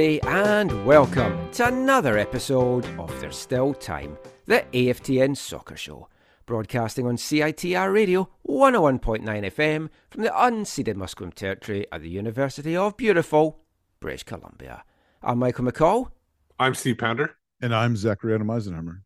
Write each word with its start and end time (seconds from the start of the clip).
Everybody, 0.00 0.22
and 0.34 0.86
welcome 0.86 1.50
to 1.52 1.66
another 1.66 2.16
episode 2.16 2.86
of 2.98 3.20
There's 3.20 3.36
Still 3.36 3.74
Time, 3.74 4.16
the 4.46 4.64
AFTN 4.72 5.36
Soccer 5.36 5.76
Show, 5.76 6.08
broadcasting 6.46 7.06
on 7.06 7.18
CITR 7.18 7.92
Radio 7.92 8.30
101.9 8.48 9.22
FM 9.22 9.90
from 10.08 10.22
the 10.22 10.30
unceded 10.30 10.94
Musqueam 10.94 11.34
Territory 11.34 11.86
at 11.92 12.00
the 12.00 12.08
University 12.08 12.74
of 12.74 12.96
beautiful 12.96 13.60
British 14.00 14.22
Columbia. 14.22 14.84
I'm 15.22 15.38
Michael 15.38 15.66
McColl, 15.66 16.08
I'm 16.58 16.74
Steve 16.74 16.96
Pander. 16.96 17.36
And 17.60 17.74
I'm 17.74 17.94
Zachary 17.94 18.34
Adam 18.34 18.46
Eisenhammer. 18.46 19.02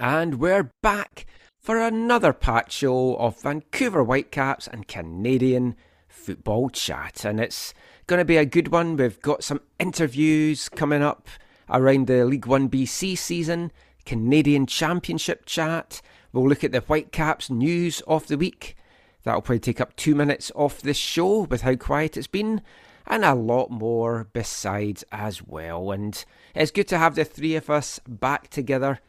and 0.00 0.40
we're 0.40 0.72
back 0.82 1.26
for 1.60 1.78
another 1.78 2.32
packed 2.32 2.72
show 2.72 3.14
of 3.18 3.40
Vancouver 3.40 4.02
Whitecaps 4.02 4.66
and 4.66 4.88
Canadian 4.88 5.76
football 6.08 6.70
chat. 6.70 7.24
And 7.24 7.38
it's 7.38 7.72
going 8.08 8.18
to 8.18 8.24
be 8.24 8.38
a 8.38 8.46
good 8.46 8.68
one. 8.68 8.96
We've 8.96 9.20
got 9.20 9.44
some 9.44 9.60
interviews 9.78 10.70
coming 10.70 11.02
up 11.02 11.28
around 11.68 12.06
the 12.06 12.24
League 12.24 12.46
One 12.46 12.70
BC 12.70 13.18
season, 13.18 13.70
Canadian 14.06 14.66
Championship 14.66 15.44
chat. 15.44 16.00
We'll 16.32 16.48
look 16.48 16.64
at 16.64 16.72
the 16.72 16.80
Whitecaps 16.80 17.50
news 17.50 18.00
of 18.06 18.26
the 18.26 18.38
week. 18.38 18.76
That'll 19.24 19.42
probably 19.42 19.60
take 19.60 19.80
up 19.80 19.94
two 19.94 20.14
minutes 20.14 20.50
off 20.54 20.80
this 20.80 20.96
show 20.96 21.40
with 21.42 21.60
how 21.60 21.74
quiet 21.74 22.16
it's 22.16 22.26
been, 22.26 22.62
and 23.06 23.26
a 23.26 23.34
lot 23.34 23.70
more 23.70 24.26
besides 24.32 25.04
as 25.12 25.46
well. 25.46 25.92
And 25.92 26.24
it's 26.54 26.70
good 26.70 26.88
to 26.88 26.98
have 26.98 27.14
the 27.14 27.26
three 27.26 27.56
of 27.56 27.68
us 27.68 28.00
back 28.08 28.48
together. 28.48 29.00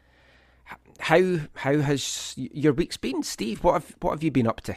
How 0.99 1.39
how 1.55 1.79
has 1.79 2.33
your 2.35 2.73
week's 2.73 2.97
been, 2.97 3.23
Steve? 3.23 3.63
What 3.63 3.73
have 3.75 3.95
what 4.01 4.11
have 4.11 4.23
you 4.23 4.31
been 4.31 4.47
up 4.47 4.59
to? 4.61 4.75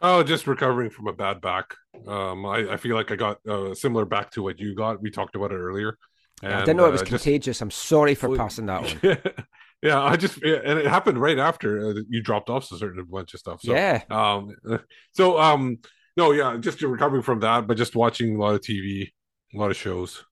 Oh, 0.00 0.22
just 0.22 0.46
recovering 0.46 0.90
from 0.90 1.08
a 1.08 1.12
bad 1.12 1.40
back. 1.40 1.74
Um, 2.06 2.46
I, 2.46 2.72
I 2.72 2.76
feel 2.76 2.94
like 2.94 3.10
I 3.10 3.16
got 3.16 3.38
uh, 3.46 3.74
similar 3.74 4.04
back 4.04 4.30
to 4.32 4.42
what 4.42 4.58
you 4.60 4.74
got. 4.74 5.02
We 5.02 5.10
talked 5.10 5.34
about 5.34 5.50
it 5.50 5.56
earlier. 5.56 5.98
I 6.42 6.60
didn't 6.60 6.76
know 6.76 6.86
it 6.86 6.92
was 6.92 7.02
uh, 7.02 7.04
just- 7.04 7.24
contagious. 7.24 7.60
I'm 7.60 7.70
sorry 7.72 8.14
for 8.14 8.36
passing 8.36 8.66
that 8.66 9.02
on. 9.02 9.18
yeah, 9.82 10.00
I 10.00 10.16
just 10.16 10.38
yeah, 10.44 10.60
and 10.64 10.78
it 10.78 10.86
happened 10.86 11.18
right 11.20 11.38
after 11.38 11.88
uh, 11.90 11.94
you 12.08 12.22
dropped 12.22 12.48
off 12.48 12.70
a 12.70 12.76
certain 12.78 13.04
bunch 13.10 13.34
of 13.34 13.40
stuff. 13.40 13.60
So, 13.62 13.72
yeah, 13.72 14.02
Um. 14.10 14.54
So 15.12 15.38
um. 15.40 15.78
No, 16.16 16.32
yeah, 16.32 16.56
just 16.58 16.82
recovering 16.82 17.22
from 17.22 17.40
that, 17.40 17.66
but 17.68 17.76
just 17.76 17.94
watching 17.94 18.34
a 18.34 18.38
lot 18.40 18.54
of 18.54 18.60
TV, 18.60 19.10
a 19.54 19.56
lot 19.56 19.70
of 19.70 19.76
shows. 19.76 20.24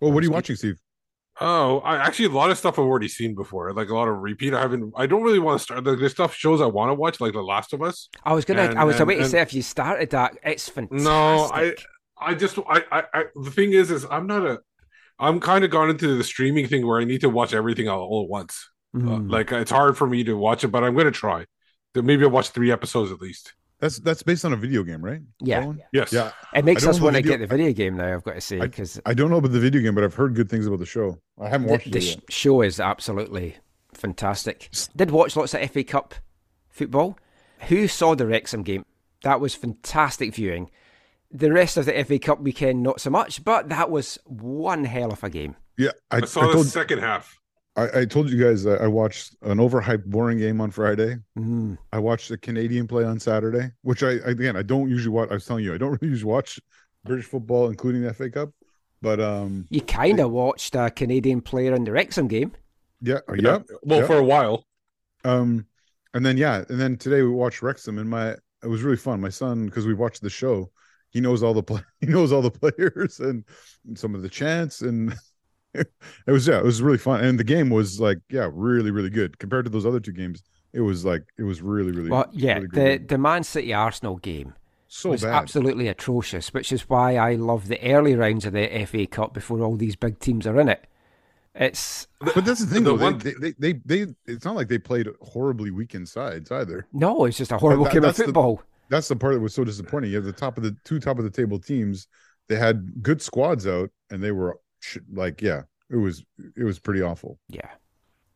Well, 0.00 0.12
what 0.12 0.22
are 0.22 0.26
you 0.26 0.32
watching, 0.32 0.56
Steve? 0.56 0.76
Oh, 1.40 1.80
I 1.80 1.96
actually 1.96 2.26
a 2.26 2.30
lot 2.30 2.50
of 2.50 2.56
stuff 2.56 2.78
I've 2.78 2.84
already 2.86 3.08
seen 3.08 3.34
before, 3.34 3.72
like 3.74 3.90
a 3.90 3.94
lot 3.94 4.08
of 4.08 4.16
repeat. 4.18 4.54
I 4.54 4.60
haven't. 4.60 4.92
I 4.96 5.06
don't 5.06 5.22
really 5.22 5.38
want 5.38 5.58
to 5.58 5.62
start. 5.62 5.84
Like, 5.84 5.98
there's 5.98 6.12
stuff 6.12 6.34
shows 6.34 6.60
I 6.62 6.66
want 6.66 6.88
to 6.90 6.94
watch, 6.94 7.20
like 7.20 7.34
The 7.34 7.42
Last 7.42 7.72
of 7.74 7.82
Us. 7.82 8.08
I 8.24 8.32
was 8.32 8.44
gonna. 8.46 8.62
and- 8.62 8.78
I 8.78 8.84
was 8.84 8.96
and- 8.96 9.02
away 9.02 9.16
to 9.16 9.28
say 9.28 9.40
if 9.42 9.52
you 9.52 9.60
started 9.62 10.10
that, 10.10 10.38
it's 10.42 10.68
fantastic. 10.68 11.04
No, 11.04 11.50
I, 11.52 11.74
I 12.18 12.34
just, 12.34 12.58
I, 12.66 12.82
I, 12.90 13.02
I, 13.12 13.24
the 13.34 13.50
thing 13.50 13.72
is, 13.72 13.90
is 13.90 14.06
I'm 14.10 14.26
not 14.26 14.46
a, 14.46 14.60
I'm 15.18 15.38
kind 15.40 15.62
of 15.64 15.70
gone 15.70 15.90
into 15.90 16.16
the 16.16 16.24
streaming 16.24 16.68
thing 16.68 16.86
where 16.86 17.00
I 17.00 17.04
need 17.04 17.20
to 17.20 17.28
watch 17.28 17.52
everything 17.52 17.86
all, 17.88 18.00
all 18.00 18.22
at 18.24 18.30
once. 18.30 18.70
Uh, 18.94 18.98
Mm. 19.00 19.30
like 19.30 19.52
it's 19.52 19.70
hard 19.70 19.98
for 19.98 20.06
me 20.06 20.24
to 20.24 20.34
watch 20.38 20.64
it, 20.64 20.68
but 20.68 20.82
I'm 20.82 20.96
gonna 20.96 21.10
try. 21.10 21.44
Maybe 21.94 22.24
I'll 22.24 22.30
watch 22.30 22.48
three 22.50 22.72
episodes 22.72 23.12
at 23.12 23.20
least. 23.20 23.54
That's 23.78 23.98
that's 23.98 24.22
based 24.22 24.44
on 24.44 24.52
a 24.52 24.56
video 24.56 24.82
game, 24.82 25.04
right? 25.04 25.20
Yeah. 25.40 25.62
Colin? 25.62 25.82
Yes. 25.92 26.12
Yeah. 26.12 26.32
it 26.54 26.64
makes 26.64 26.86
us 26.86 26.98
want 27.00 27.16
to 27.16 27.22
get 27.22 27.32
video- 27.32 27.46
the 27.46 27.56
video 27.56 27.72
game 27.72 27.96
now. 27.96 28.14
I've 28.14 28.24
got 28.24 28.34
to 28.34 28.40
say 28.40 28.58
because 28.58 29.00
I 29.04 29.12
don't 29.12 29.30
know 29.30 29.36
about 29.36 29.52
the 29.52 29.60
video 29.60 29.82
game, 29.82 29.94
but 29.94 30.02
I've 30.04 30.14
heard 30.14 30.34
good 30.34 30.48
things 30.48 30.66
about 30.66 30.78
the 30.78 30.86
show. 30.86 31.18
I 31.38 31.48
haven't 31.48 31.68
watched 31.68 31.90
the 31.90 31.98
it 31.98 32.02
sh- 32.02 32.14
yet. 32.14 32.32
show 32.32 32.62
is 32.62 32.80
absolutely 32.80 33.56
fantastic. 33.92 34.70
Did 34.94 35.10
watch 35.10 35.36
lots 35.36 35.52
of 35.52 35.70
FA 35.70 35.84
Cup 35.84 36.14
football. 36.68 37.18
Who 37.68 37.88
saw 37.88 38.14
the 38.14 38.26
Wrexham 38.26 38.62
game? 38.62 38.84
That 39.22 39.40
was 39.40 39.54
fantastic 39.54 40.34
viewing. 40.34 40.70
The 41.30 41.52
rest 41.52 41.76
of 41.76 41.84
the 41.86 42.04
FA 42.04 42.18
Cup 42.18 42.40
weekend, 42.40 42.82
not 42.82 43.00
so 43.00 43.10
much, 43.10 43.44
but 43.44 43.68
that 43.68 43.90
was 43.90 44.18
one 44.24 44.84
hell 44.84 45.12
of 45.12 45.22
a 45.24 45.30
game. 45.30 45.56
Yeah, 45.76 45.90
I, 46.10 46.16
I, 46.16 46.20
I, 46.20 46.24
saw 46.24 46.52
the 46.52 46.64
second 46.64 47.00
half. 47.00 47.40
I, 47.76 48.00
I 48.00 48.04
told 48.06 48.30
you 48.30 48.42
guys 48.42 48.66
I, 48.66 48.76
I 48.76 48.86
watched 48.86 49.36
an 49.42 49.58
overhyped, 49.58 50.06
boring 50.06 50.38
game 50.38 50.60
on 50.60 50.70
Friday. 50.70 51.18
Mm. 51.38 51.76
I 51.92 51.98
watched 51.98 52.28
the 52.30 52.38
Canadian 52.38 52.86
play 52.86 53.04
on 53.04 53.20
Saturday, 53.20 53.70
which 53.82 54.02
I 54.02 54.12
again 54.24 54.56
I 54.56 54.62
don't 54.62 54.88
usually 54.88 55.12
watch. 55.14 55.30
I 55.30 55.34
was 55.34 55.44
telling 55.44 55.64
you 55.64 55.74
I 55.74 55.78
don't 55.78 55.90
really 56.00 56.12
usually 56.12 56.32
watch 56.32 56.58
British 57.04 57.26
football, 57.26 57.68
including 57.68 58.02
the 58.02 58.14
FA 58.14 58.30
Cup. 58.30 58.50
But 59.02 59.20
um, 59.20 59.66
You 59.70 59.82
kind 59.82 60.20
of 60.20 60.30
watched 60.30 60.74
a 60.74 60.90
Canadian 60.90 61.42
player 61.42 61.74
in 61.74 61.84
the 61.84 61.92
Wrexham 61.92 62.28
game. 62.28 62.52
yeah, 63.02 63.20
yeah, 63.36 63.58
Well, 63.82 64.00
yeah. 64.00 64.06
for 64.06 64.16
a 64.16 64.24
while. 64.24 64.64
Um, 65.24 65.66
and 66.14 66.24
then 66.24 66.38
yeah, 66.38 66.64
and 66.68 66.80
then 66.80 66.96
today 66.96 67.22
we 67.22 67.28
watched 67.30 67.62
Wrexham, 67.62 67.98
and 67.98 68.08
my 68.08 68.30
it 68.30 68.68
was 68.68 68.82
really 68.82 68.96
fun. 68.96 69.20
My 69.20 69.28
son, 69.28 69.66
because 69.66 69.86
we 69.86 69.92
watched 69.94 70.22
the 70.22 70.30
show, 70.30 70.70
he 71.10 71.20
knows 71.20 71.42
all 71.42 71.52
the 71.52 71.62
play, 71.62 71.82
he 72.00 72.06
knows 72.06 72.32
all 72.32 72.42
the 72.42 72.50
players 72.72 73.20
and 73.20 73.44
some 73.94 74.14
of 74.14 74.22
the 74.22 74.28
chants, 74.30 74.80
and 74.80 75.14
it 76.26 76.32
was 76.32 76.46
yeah, 76.46 76.58
it 76.58 76.64
was 76.64 76.82
really 76.82 76.98
fun. 76.98 77.24
And 77.24 77.38
the 77.38 77.44
game 77.44 77.70
was 77.70 78.00
like 78.00 78.18
yeah, 78.30 78.48
really 78.52 78.90
really 78.90 79.10
good 79.10 79.38
compared 79.38 79.64
to 79.66 79.70
those 79.70 79.86
other 79.86 80.00
two 80.00 80.12
games. 80.12 80.42
It 80.72 80.80
was 80.80 81.04
like 81.04 81.22
it 81.38 81.42
was 81.44 81.62
really 81.62 81.92
really 81.92 82.10
Well, 82.10 82.26
yeah, 82.32 82.54
really 82.54 82.66
the 82.68 82.98
game. 82.98 83.06
the 83.06 83.18
Man 83.18 83.42
City 83.44 83.72
Arsenal 83.72 84.16
game 84.16 84.54
so 84.88 85.10
was 85.10 85.22
bad. 85.22 85.34
absolutely 85.34 85.88
atrocious, 85.88 86.52
which 86.54 86.70
is 86.72 86.88
why 86.88 87.16
I 87.16 87.34
love 87.34 87.68
the 87.68 87.80
early 87.82 88.14
rounds 88.14 88.44
of 88.44 88.52
the 88.52 88.84
FA 88.86 89.06
Cup 89.06 89.34
before 89.34 89.60
all 89.62 89.76
these 89.76 89.96
big 89.96 90.18
teams 90.20 90.46
are 90.46 90.60
in 90.60 90.68
it. 90.68 90.84
It's 91.54 92.06
But 92.20 92.44
that's 92.44 92.60
the 92.60 92.66
thing, 92.66 92.84
The 92.84 92.90
though. 92.96 93.02
one- 93.02 93.18
They, 93.18 93.32
they, 93.40 93.52
they, 93.58 93.72
they, 93.86 94.12
it's 94.26 94.44
not 94.44 94.56
like 94.56 94.68
they 94.68 94.78
played 94.78 95.08
horribly 95.22 95.70
weakened 95.70 96.08
sides 96.08 96.50
either. 96.52 96.86
no, 96.92 97.24
it's 97.24 97.38
just 97.38 97.50
a 97.52 97.56
horrible 97.58 97.84
that- 97.84 97.94
game 97.94 98.02
of 98.04 98.08
that's 98.08 98.18
the- 98.18 98.24
football. 98.26 98.62
That's 98.88 99.08
the 99.08 99.16
part 99.16 99.34
that 99.34 99.40
was 99.40 99.52
so 99.54 99.64
disappointing. 99.64 100.10
You 100.10 100.16
have 100.16 100.24
the 100.24 100.32
top 100.32 100.56
of 100.58 100.62
the 100.62 100.76
two 100.84 101.00
top 101.00 101.18
of 101.18 101.24
the 101.24 101.30
table 101.30 101.58
teams. 101.58 102.06
They 102.48 102.54
had 102.54 103.02
good 103.02 103.20
squads 103.20 103.66
out, 103.66 103.90
and 104.10 104.22
they 104.22 104.30
were 104.30 104.60
sh- 104.65 104.65
like, 105.12 105.42
yeah, 105.42 105.62
it 105.90 105.96
was 105.96 106.24
it 106.56 106.64
was 106.64 106.78
pretty 106.78 107.02
awful. 107.02 107.38
Yeah, 107.48 107.70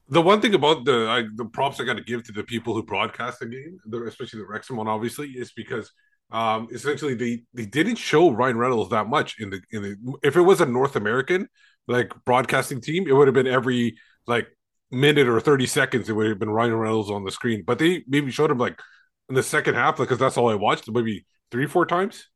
The 0.08 0.20
one 0.20 0.40
thing 0.40 0.54
about 0.54 0.84
the 0.84 1.06
I, 1.08 1.24
the 1.36 1.44
props 1.44 1.78
I 1.80 1.84
got 1.84 1.96
to 1.96 2.02
give 2.02 2.24
to 2.24 2.32
the 2.32 2.42
people 2.42 2.74
who 2.74 2.82
broadcast 2.82 3.38
the 3.40 3.46
game, 3.46 3.78
the, 3.86 4.02
especially 4.04 4.40
the 4.40 4.46
Wrexham 4.46 4.76
one, 4.76 4.88
obviously, 4.88 5.28
is 5.30 5.52
because 5.52 5.92
um, 6.32 6.68
essentially 6.72 7.14
they 7.14 7.44
they 7.54 7.66
didn't 7.66 7.96
show 7.96 8.30
Ryan 8.30 8.56
Reynolds 8.58 8.90
that 8.90 9.06
much 9.08 9.36
in 9.38 9.50
the 9.50 9.60
in 9.70 9.82
the. 9.82 10.14
If 10.22 10.36
it 10.36 10.40
was 10.42 10.60
a 10.60 10.66
North 10.66 10.96
American 10.96 11.48
like 11.86 12.12
broadcasting 12.24 12.80
team, 12.80 13.06
it 13.08 13.12
would 13.12 13.28
have 13.28 13.34
been 13.34 13.46
every 13.46 13.96
like 14.26 14.48
minute 14.90 15.28
or 15.28 15.38
thirty 15.40 15.66
seconds. 15.66 16.08
It 16.08 16.14
would 16.14 16.28
have 16.28 16.38
been 16.40 16.50
Ryan 16.50 16.74
Reynolds 16.74 17.10
on 17.10 17.24
the 17.24 17.30
screen, 17.30 17.62
but 17.64 17.78
they 17.78 18.02
maybe 18.08 18.32
showed 18.32 18.50
him 18.50 18.58
like 18.58 18.80
in 19.28 19.36
the 19.36 19.42
second 19.44 19.74
half, 19.76 19.96
because 19.96 20.18
that's 20.18 20.36
all 20.36 20.50
I 20.50 20.56
watched, 20.56 20.90
maybe 20.90 21.24
three 21.52 21.66
four 21.66 21.86
times. 21.86 22.26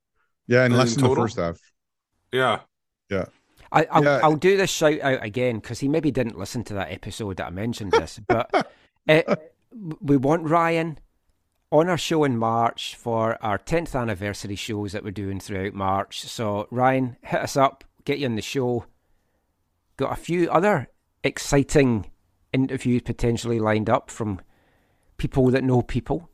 Yeah, 0.46 0.64
and 0.64 0.74
And 0.74 0.76
less 0.76 0.96
in 0.96 0.98
in 0.98 1.04
the 1.04 1.08
total? 1.08 1.14
first 1.14 1.36
half. 1.36 1.58
Yeah. 2.32 2.60
Yeah, 3.10 3.26
I, 3.74 3.86
I'll, 3.90 4.04
Yeah. 4.04 4.20
I'll 4.22 4.36
do 4.36 4.56
this 4.56 4.70
shout 4.70 5.00
out 5.00 5.24
again 5.24 5.56
because 5.56 5.80
he 5.80 5.88
maybe 5.88 6.10
didn't 6.10 6.38
listen 6.38 6.64
to 6.64 6.74
that 6.74 6.92
episode 6.92 7.36
that 7.38 7.46
I 7.46 7.50
mentioned 7.50 7.92
this, 7.92 8.20
but 8.26 8.70
it, 9.06 9.26
we 10.00 10.16
want 10.16 10.48
Ryan 10.48 10.98
on 11.72 11.88
our 11.88 11.98
show 11.98 12.22
in 12.22 12.38
March 12.38 12.94
for 12.94 13.36
our 13.42 13.58
10th 13.58 14.00
anniversary 14.00 14.54
shows 14.54 14.92
that 14.92 15.02
we're 15.02 15.10
doing 15.10 15.40
throughout 15.40 15.74
March. 15.74 16.20
So, 16.20 16.68
Ryan, 16.70 17.16
hit 17.22 17.40
us 17.40 17.56
up, 17.56 17.82
get 18.04 18.18
you 18.18 18.26
on 18.26 18.36
the 18.36 18.42
show. 18.42 18.86
Got 19.96 20.12
a 20.12 20.16
few 20.16 20.48
other 20.50 20.88
exciting 21.24 22.10
interviews 22.52 23.02
potentially 23.02 23.58
lined 23.58 23.90
up 23.90 24.08
from 24.10 24.40
people 25.16 25.50
that 25.50 25.64
know 25.64 25.82
people. 25.82 26.30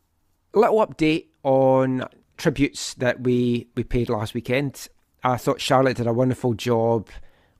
little 0.53 0.87
update 0.87 1.29
on 1.43 2.05
tributes 2.37 2.93
that 2.95 3.23
we, 3.23 3.69
we 3.75 3.83
paid 3.85 4.11
last 4.11 4.35
weekend. 4.35 4.89
I 5.23 5.37
thought 5.39 5.61
Charlotte 5.61 5.97
did 5.97 6.07
a 6.07 6.13
wonderful 6.13 6.55
job 6.55 7.09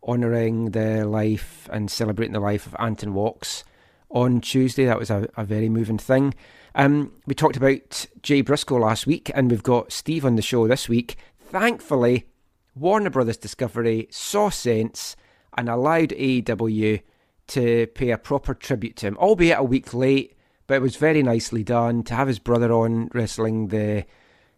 honouring 0.07 0.71
the 0.71 1.05
life 1.07 1.69
and 1.73 1.91
celebrating 1.91 2.33
the 2.33 2.41
life 2.41 2.67
of 2.67 2.77
Anton 2.79 3.15
Walkes 3.15 3.65
on 4.11 4.41
Tuesday. 4.41 4.85
That 4.85 4.99
was 4.99 5.11
a, 5.11 5.29
a 5.37 5.45
very 5.45 5.69
moving 5.69 5.99
thing. 5.99 6.35
Um, 6.75 7.13
we 7.27 7.35
talked 7.35 7.57
about 7.57 8.07
Jay 8.23 8.41
Briscoe 8.43 8.79
last 8.79 9.07
week, 9.07 9.31
and 9.35 9.51
we've 9.51 9.63
got 9.63 9.93
Steve 9.93 10.25
on 10.25 10.37
the 10.37 10.43
show 10.43 10.67
this 10.69 10.89
week. 10.89 11.17
Thankfully, 11.39 12.27
Warner 12.75 13.11
Brothers 13.11 13.37
Discovery 13.37 14.09
saw 14.11 14.51
sense 14.51 15.17
and 15.57 15.69
allowed 15.69 16.11
AEW 16.11 17.03
to 17.49 17.87
pay 17.89 18.11
a 18.11 18.19
proper 18.19 18.55
tribute 18.55 18.97
to 18.97 19.09
him, 19.09 19.17
albeit 19.19 19.59
a 19.59 19.65
week 19.65 19.93
late, 19.93 20.37
but 20.69 20.75
it 20.75 20.83
was 20.83 20.95
very 20.95 21.23
nicely 21.23 21.65
done. 21.65 22.05
To 22.05 22.15
have 22.15 22.29
his 22.29 22.39
brother 22.39 22.73
on 22.73 23.11
wrestling 23.13 23.69
the 23.69 24.05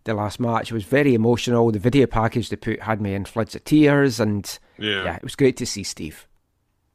the 0.05 0.15
last 0.15 0.41
match 0.41 0.73
was 0.73 0.85
very 0.85 1.15
emotional. 1.15 1.71
The 1.71 1.79
video 1.79 2.07
package 2.07 2.49
they 2.49 2.57
put 2.57 2.83
had 2.83 3.01
me 3.01 3.15
in 3.15 3.25
floods 3.25 3.55
of 3.55 3.65
tears, 3.65 4.21
and 4.21 4.59
Yeah. 4.83 5.05
yeah, 5.05 5.17
it 5.17 5.23
was 5.23 5.37
great 5.37 5.57
to 5.59 5.67
see 5.67 5.85
Steve. 5.85 6.27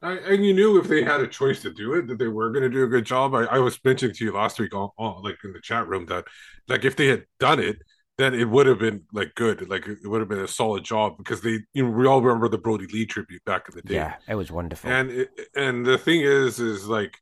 I, 0.01 0.13
and 0.13 0.45
you 0.45 0.54
knew 0.54 0.80
if 0.80 0.88
they 0.88 1.04
had 1.04 1.22
a 1.22 1.28
choice 1.28 1.62
to 1.63 1.74
do 1.74 1.94
it 1.94 2.07
that 2.07 2.19
they 2.19 2.28
were 2.28 2.51
going 2.51 2.63
to 2.63 2.69
do 2.69 2.84
a 2.84 2.88
good 2.88 3.06
job. 3.06 3.34
I, 3.34 3.45
I 3.45 3.60
was 3.60 3.80
mentioning 3.84 4.16
to 4.16 4.25
you 4.25 4.31
last 4.31 4.60
week, 4.60 4.75
on, 4.75 4.89
on, 4.98 5.24
like 5.24 5.38
in 5.44 5.54
the 5.54 5.62
chat 5.62 5.88
room, 5.88 6.06
that 6.07 6.25
like 6.68 6.86
if 6.86 6.95
they 6.95 7.07
had 7.07 7.25
done 7.39 7.60
it, 7.60 7.81
then 8.18 8.34
it 8.34 8.50
would 8.50 8.68
have 8.68 8.80
been 8.80 9.04
like 9.13 9.34
good, 9.36 9.68
like 9.69 9.88
it 9.88 10.06
would 10.06 10.19
have 10.19 10.30
been 10.30 10.39
a 10.39 10.48
solid 10.48 10.84
job 10.84 11.18
because 11.18 11.42
they, 11.42 11.60
you 11.74 11.84
know, 11.84 11.89
we 11.89 12.06
all 12.06 12.22
remember 12.22 12.50
the 12.50 12.57
Brodie 12.57 12.88
Lee 12.88 13.06
tribute 13.06 13.44
back 13.45 13.69
in 13.69 13.75
the 13.75 13.81
day. 13.81 13.95
Yeah, 13.95 14.16
it 14.28 14.36
was 14.36 14.51
wonderful. 14.51 14.89
And 14.89 15.10
it, 15.10 15.30
and 15.56 15.86
the 15.86 15.98
thing 15.98 16.22
is, 16.22 16.60
is 16.60 16.88
like, 16.88 17.18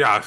yeah, 0.00 0.22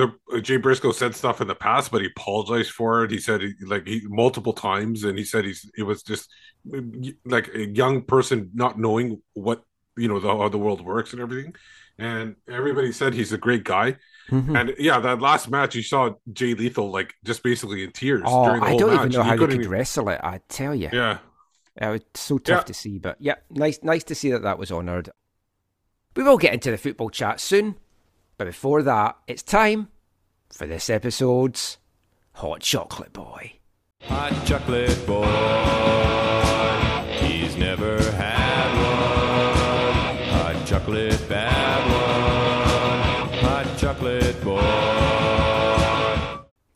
the 0.00 0.06
Jay 0.48 0.56
Briscoe 0.64 0.92
said 0.92 1.12
stuff 1.14 1.40
in 1.40 1.48
the 1.48 1.54
past, 1.68 1.90
but 1.90 2.00
he 2.02 2.06
apologized 2.16 2.70
for 2.78 3.04
it. 3.04 3.10
He 3.10 3.18
said 3.18 3.40
he, 3.42 3.52
like 3.74 3.84
he 3.86 3.96
multiple 4.24 4.52
times, 4.52 5.04
and 5.04 5.18
he 5.18 5.24
said 5.24 5.44
he's 5.44 5.62
it 5.76 5.82
was 5.90 6.02
just 6.02 6.24
like 7.24 7.46
a 7.54 7.66
young 7.82 8.02
person 8.02 8.50
not 8.54 8.78
knowing 8.78 9.20
what 9.34 9.62
you 9.96 10.08
know 10.08 10.20
the, 10.20 10.28
how 10.28 10.48
the 10.48 10.58
world 10.58 10.80
works 10.84 11.12
and 11.12 11.20
everything. 11.20 11.54
And 11.98 12.36
everybody 12.60 12.92
said 12.92 13.14
he's 13.14 13.32
a 13.32 13.38
great 13.38 13.64
guy. 13.64 13.96
Mhm. 14.30 14.58
And 14.60 14.74
yeah, 14.78 14.98
that 15.00 15.20
last 15.20 15.48
match 15.50 15.74
you 15.74 15.82
saw 15.82 16.02
Jay 16.32 16.52
Lethal 16.54 16.90
like 16.90 17.14
just 17.24 17.42
basically 17.42 17.84
in 17.84 17.92
tears 17.92 18.22
oh, 18.26 18.44
during 18.46 18.60
the 18.60 18.66
I 18.66 18.70
whole 18.70 18.78
don't 18.78 18.90
match. 18.90 18.98
even 19.06 19.12
know 19.12 19.22
He 19.22 19.28
how 19.28 19.34
you 19.34 19.38
couldn't 19.40 19.56
could 19.56 19.64
even- 19.66 19.72
wrestle 19.72 20.08
it. 20.10 20.20
I 20.22 20.40
tell 20.48 20.74
you, 20.74 20.90
Yeah, 20.92 21.18
it 21.80 21.88
was 21.88 22.00
so 22.14 22.38
tough 22.38 22.60
Yeah. 22.62 22.70
to 22.70 22.74
see. 22.74 22.98
But 22.98 23.16
yeah, 23.18 23.36
nice, 23.50 23.78
nice 23.82 24.04
to 24.10 24.14
see 24.14 24.30
that 24.32 24.42
that 24.42 24.58
was 24.58 24.70
honoured. 24.70 25.10
We 26.16 26.22
will 26.22 26.38
get 26.38 26.52
into 26.54 26.70
the 26.70 26.78
football 26.78 27.10
chat 27.10 27.40
soon, 27.40 27.76
but 28.38 28.46
before 28.46 28.82
that, 28.82 29.16
it's 29.26 29.42
time 29.42 29.88
for 30.50 30.66
this 30.66 30.90
episode's 30.90 31.78
Hot 32.34 32.60
Chocolate 32.60 33.12
Boy. 33.12 33.56
Hot 34.02 34.46
chocolate 34.46 35.04
boy. 35.04 35.26
He's 37.18 37.56
never 37.56 38.00
had 38.12 38.72
one. 38.76 40.16
Hot 40.28 40.66
chocolate 40.66 41.28
bad 41.28 41.82
one. 41.90 43.38
Hot 43.40 43.78
chocolate 43.78 44.44
boy. 44.44 44.62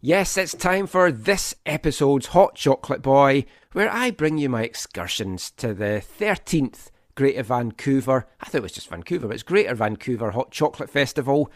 Yes, 0.01 0.37
it's 0.37 0.55
time 0.55 0.87
for 0.87 1.13
this 1.13 1.55
episode's 1.67 2.29
Hot 2.29 2.55
Chocolate 2.55 3.03
Boy, 3.03 3.45
where 3.73 3.93
I 3.93 4.11
bring 4.11 4.39
you 4.39 4.49
my 4.49 4.63
excursions 4.63 5.51
to 5.59 5.75
the 5.75 6.03
13th 6.19 6.90
Greater 7.15 7.43
Vancouver. 7.43 8.27
I 8.41 8.47
thought 8.47 8.59
it 8.59 8.63
was 8.63 8.73
just 8.73 8.89
Vancouver, 8.89 9.29
but 9.29 9.35
it's 9.35 9.43
Greater 9.43 9.75
Vancouver 9.75 10.31
Hot 10.31 10.51
Chocolate 10.51 10.91
Festival. 10.91 11.51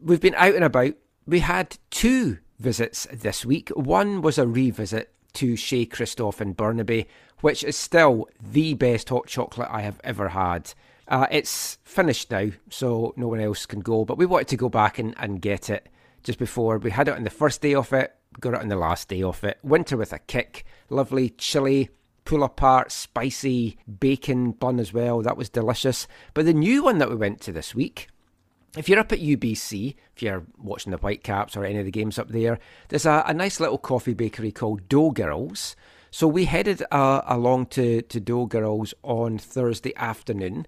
We've 0.00 0.20
been 0.20 0.34
out 0.36 0.54
and 0.54 0.64
about. 0.64 0.94
We 1.26 1.40
had 1.40 1.78
two 1.90 2.38
visits 2.58 3.06
this 3.12 3.44
week. 3.44 3.70
One 3.70 4.22
was 4.22 4.38
a 4.38 4.46
revisit 4.46 5.12
to 5.34 5.56
Chez 5.56 5.86
Christophe 5.86 6.40
in 6.40 6.52
Burnaby, 6.52 7.06
which 7.40 7.62
is 7.62 7.76
still 7.76 8.28
the 8.40 8.74
best 8.74 9.08
hot 9.08 9.26
chocolate 9.26 9.68
I 9.70 9.82
have 9.82 10.00
ever 10.02 10.28
had. 10.28 10.72
Uh, 11.06 11.26
it's 11.30 11.78
finished 11.84 12.30
now, 12.30 12.50
so 12.70 13.14
no 13.16 13.28
one 13.28 13.40
else 13.40 13.66
can 13.66 13.80
go, 13.80 14.04
but 14.04 14.18
we 14.18 14.26
wanted 14.26 14.48
to 14.48 14.56
go 14.56 14.68
back 14.68 14.98
and, 14.98 15.14
and 15.18 15.40
get 15.40 15.70
it 15.70 15.88
just 16.22 16.38
before. 16.38 16.78
We 16.78 16.90
had 16.90 17.08
it 17.08 17.16
on 17.16 17.24
the 17.24 17.30
first 17.30 17.62
day 17.62 17.74
of 17.74 17.92
it, 17.92 18.14
got 18.40 18.54
it 18.54 18.60
on 18.60 18.68
the 18.68 18.76
last 18.76 19.08
day 19.08 19.22
of 19.22 19.42
it. 19.44 19.58
Winter 19.62 19.96
with 19.96 20.12
a 20.12 20.18
kick, 20.18 20.64
lovely 20.90 21.30
chili, 21.30 21.88
pull 22.28 22.44
apart, 22.44 22.92
spicy 22.92 23.78
bacon 23.98 24.50
bun 24.50 24.78
as 24.78 24.92
well. 24.92 25.22
That 25.22 25.38
was 25.38 25.48
delicious. 25.48 26.06
But 26.34 26.44
the 26.44 26.52
new 26.52 26.82
one 26.82 26.98
that 26.98 27.08
we 27.08 27.16
went 27.16 27.40
to 27.40 27.52
this 27.52 27.74
week, 27.74 28.08
if 28.76 28.86
you're 28.86 28.98
up 28.98 29.12
at 29.12 29.20
UBC, 29.20 29.96
if 30.14 30.22
you're 30.22 30.44
watching 30.58 30.92
the 30.92 30.98
Whitecaps 30.98 31.56
or 31.56 31.64
any 31.64 31.78
of 31.78 31.86
the 31.86 31.90
games 31.90 32.18
up 32.18 32.28
there, 32.28 32.58
there's 32.90 33.06
a, 33.06 33.24
a 33.26 33.32
nice 33.32 33.60
little 33.60 33.78
coffee 33.78 34.12
bakery 34.12 34.52
called 34.52 34.90
Dough 34.90 35.10
Girls. 35.10 35.74
So 36.10 36.28
we 36.28 36.44
headed 36.44 36.84
uh, 36.90 37.22
along 37.26 37.68
to, 37.68 38.02
to 38.02 38.20
Dough 38.20 38.44
Girls 38.44 38.92
on 39.02 39.38
Thursday 39.38 39.96
afternoon. 39.96 40.66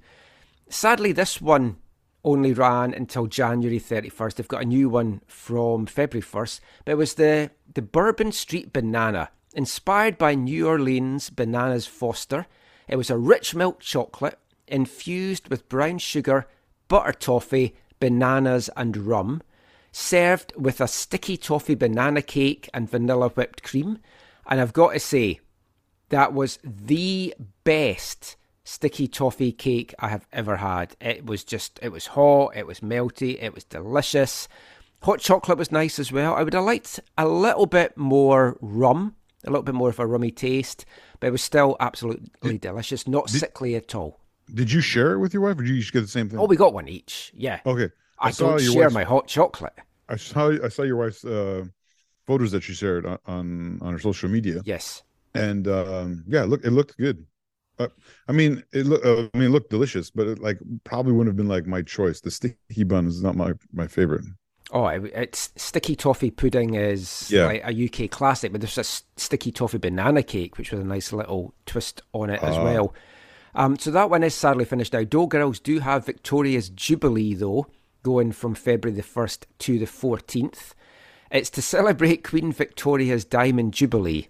Sadly, 0.70 1.12
this 1.12 1.42
one 1.42 1.76
only 2.24 2.54
ran 2.54 2.94
until 2.94 3.26
January 3.26 3.78
31st. 3.78 4.36
They've 4.36 4.48
got 4.48 4.62
a 4.62 4.66
new 4.66 4.88
one 4.88 5.20
from 5.26 5.84
February 5.84 6.24
1st, 6.24 6.60
but 6.86 6.92
it 6.92 6.96
was 6.96 7.14
the, 7.14 7.50
the 7.74 7.82
Bourbon 7.82 8.32
Street 8.32 8.72
Banana, 8.72 9.28
inspired 9.54 10.18
by 10.18 10.34
New 10.34 10.68
Orleans 10.68 11.30
Bananas 11.30 11.86
Foster. 11.86 12.46
It 12.88 12.96
was 12.96 13.10
a 13.10 13.18
rich 13.18 13.54
milk 13.54 13.80
chocolate 13.80 14.38
infused 14.66 15.48
with 15.48 15.68
brown 15.68 15.98
sugar, 15.98 16.46
butter 16.88 17.12
toffee, 17.12 17.74
bananas, 17.98 18.70
and 18.76 18.96
rum, 18.96 19.42
served 19.92 20.52
with 20.56 20.80
a 20.80 20.88
sticky 20.88 21.36
toffee 21.36 21.74
banana 21.74 22.22
cake 22.22 22.68
and 22.72 22.90
vanilla 22.90 23.28
whipped 23.30 23.62
cream. 23.62 23.98
And 24.46 24.60
I've 24.60 24.72
got 24.72 24.92
to 24.92 25.00
say, 25.00 25.40
that 26.08 26.32
was 26.32 26.58
the 26.64 27.34
best 27.64 28.36
sticky 28.64 29.08
toffee 29.08 29.52
cake 29.52 29.94
I 29.98 30.08
have 30.08 30.26
ever 30.32 30.56
had. 30.56 30.96
It 31.00 31.26
was 31.26 31.44
just, 31.44 31.78
it 31.82 31.90
was 31.90 32.08
hot, 32.08 32.56
it 32.56 32.66
was 32.66 32.80
melty, 32.80 33.40
it 33.40 33.54
was 33.54 33.64
delicious. 33.64 34.48
Hot 35.02 35.18
chocolate 35.18 35.58
was 35.58 35.72
nice 35.72 35.98
as 35.98 36.12
well. 36.12 36.34
I 36.34 36.42
would 36.42 36.54
have 36.54 36.64
liked 36.64 37.00
a 37.16 37.26
little 37.26 37.66
bit 37.66 37.96
more 37.96 38.56
rum, 38.60 39.16
a 39.44 39.50
little 39.50 39.62
bit 39.62 39.74
more 39.74 39.88
of 39.88 39.98
a 39.98 40.06
rummy 40.06 40.30
taste, 40.30 40.84
but 41.18 41.28
it 41.28 41.30
was 41.30 41.42
still 41.42 41.76
absolutely 41.80 42.58
delicious, 42.58 43.06
not 43.08 43.30
sickly 43.30 43.74
at 43.74 43.94
all. 43.94 44.20
Did 44.52 44.72
you 44.72 44.80
share 44.80 45.12
it 45.12 45.18
with 45.18 45.32
your 45.32 45.42
wife, 45.42 45.58
or 45.58 45.62
did 45.62 45.70
you 45.70 45.80
just 45.80 45.92
get 45.92 46.00
the 46.00 46.08
same 46.08 46.28
thing? 46.28 46.38
Oh, 46.38 46.46
we 46.46 46.56
got 46.56 46.74
one 46.74 46.88
each. 46.88 47.32
Yeah. 47.34 47.60
okay. 47.64 47.90
I, 48.18 48.32
saw 48.32 48.50
don't 48.56 48.60
share 48.60 48.90
my 48.90 49.04
hot 49.04 49.28
chocolate. 49.28 49.72
I 50.08 50.16
saw 50.16 50.50
I 50.62 50.68
saw 50.68 50.82
your 50.82 50.96
wife's 50.96 51.24
uh, 51.24 51.64
photos 52.26 52.50
that 52.52 52.62
she 52.62 52.74
shared 52.74 53.06
on, 53.06 53.18
on 53.26 53.78
on 53.80 53.92
her 53.92 53.98
social 53.98 54.28
media, 54.28 54.60
Yes. 54.64 55.02
and 55.34 55.66
um, 55.68 56.24
yeah, 56.26 56.42
look, 56.44 56.64
it 56.64 56.72
looked 56.72 56.98
good. 56.98 57.24
Uh, 57.78 57.88
I 58.28 58.32
mean, 58.32 58.62
it 58.72 58.84
look. 58.86 59.02
Uh, 59.04 59.28
I 59.32 59.38
mean, 59.38 59.48
it 59.48 59.52
looked 59.52 59.70
delicious, 59.70 60.10
but 60.10 60.26
it 60.26 60.38
like 60.38 60.58
probably 60.84 61.12
wouldn't 61.12 61.28
have 61.30 61.36
been 61.36 61.48
like 61.48 61.66
my 61.66 61.80
choice. 61.80 62.20
The 62.20 62.30
sticky 62.30 62.84
bun 62.84 63.06
is 63.06 63.22
not 63.22 63.36
my 63.36 63.52
my 63.72 63.86
favorite. 63.86 64.24
Oh, 64.72 64.86
it's 64.86 65.50
sticky 65.56 65.96
toffee 65.96 66.30
pudding 66.30 66.74
is 66.74 67.30
Yeah. 67.30 67.46
like 67.46 67.62
a 67.64 67.72
UK 67.72 68.08
classic, 68.10 68.52
but 68.52 68.60
there's 68.60 68.78
a 68.78 68.84
sticky 69.20 69.50
toffee 69.52 69.78
banana 69.78 70.22
cake, 70.22 70.56
which 70.58 70.70
was 70.70 70.80
a 70.80 70.84
nice 70.84 71.12
little 71.12 71.54
twist 71.66 72.02
on 72.12 72.30
it 72.30 72.42
as 72.42 72.56
Ah. 72.56 72.64
well. 72.64 72.94
Um, 73.54 73.76
so 73.78 73.90
that 73.90 74.10
one 74.10 74.22
is 74.22 74.34
sadly 74.34 74.64
finished 74.64 74.92
now. 74.92 75.02
Dough 75.02 75.26
Girls 75.26 75.58
do 75.58 75.80
have 75.80 76.06
Victoria's 76.06 76.68
Jubilee 76.68 77.34
though, 77.34 77.66
going 78.04 78.30
from 78.32 78.54
February 78.54 78.96
the 78.96 79.02
first 79.02 79.46
to 79.58 79.78
the 79.78 79.86
fourteenth. 79.86 80.74
It's 81.32 81.50
to 81.50 81.62
celebrate 81.62 82.22
Queen 82.24 82.52
Victoria's 82.52 83.24
Diamond 83.24 83.74
Jubilee. 83.74 84.28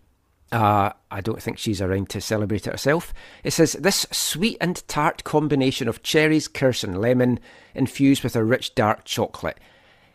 Uh, 0.52 0.90
I 1.10 1.20
don't 1.20 1.40
think 1.40 1.58
she's 1.58 1.80
around 1.80 2.08
to 2.10 2.20
celebrate 2.20 2.66
it 2.66 2.72
herself. 2.72 3.14
It 3.44 3.52
says 3.52 3.74
this 3.74 4.06
sweet 4.10 4.56
and 4.60 4.82
tart 4.88 5.22
combination 5.22 5.86
of 5.86 6.02
cherries, 6.02 6.48
kirsch, 6.48 6.82
and 6.82 7.00
lemon, 7.00 7.38
infused 7.74 8.24
with 8.24 8.34
a 8.34 8.42
rich 8.42 8.74
dark 8.74 9.04
chocolate, 9.04 9.58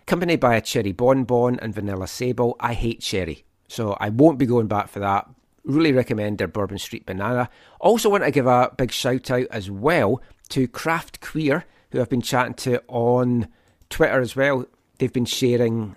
accompanied 0.08 0.40
by 0.40 0.56
a 0.56 0.62
cherry 0.62 0.92
bonbon 0.92 1.60
and 1.60 1.74
vanilla 1.74 2.08
sable. 2.08 2.56
I 2.60 2.74
hate 2.74 3.02
cherry, 3.02 3.44
so 3.68 3.98
I 4.00 4.10
won't 4.10 4.38
be 4.38 4.46
going 4.46 4.68
back 4.68 4.88
for 4.88 5.00
that. 5.00 5.28
Really 5.64 5.92
recommend 5.92 6.38
their 6.38 6.48
Bourbon 6.48 6.78
Street 6.78 7.08
Banana. 7.08 7.50
Also, 7.80 8.10
want 8.10 8.24
to 8.24 8.30
give 8.30 8.46
a 8.46 8.72
big 8.78 8.92
shout 8.92 9.32
out 9.32 9.48
as 9.50 9.72
well 9.72 10.22
to 10.50 10.68
Craft 10.68 11.22
Queer, 11.22 11.66
who 11.90 12.00
I've 12.00 12.10
been 12.10 12.22
chatting 12.22 12.54
to 12.56 12.84
on 12.88 13.48
Twitter 13.90 14.22
as 14.22 14.36
well. 14.36 14.68
They've 15.00 15.12
been 15.12 15.26
sharing 15.26 15.96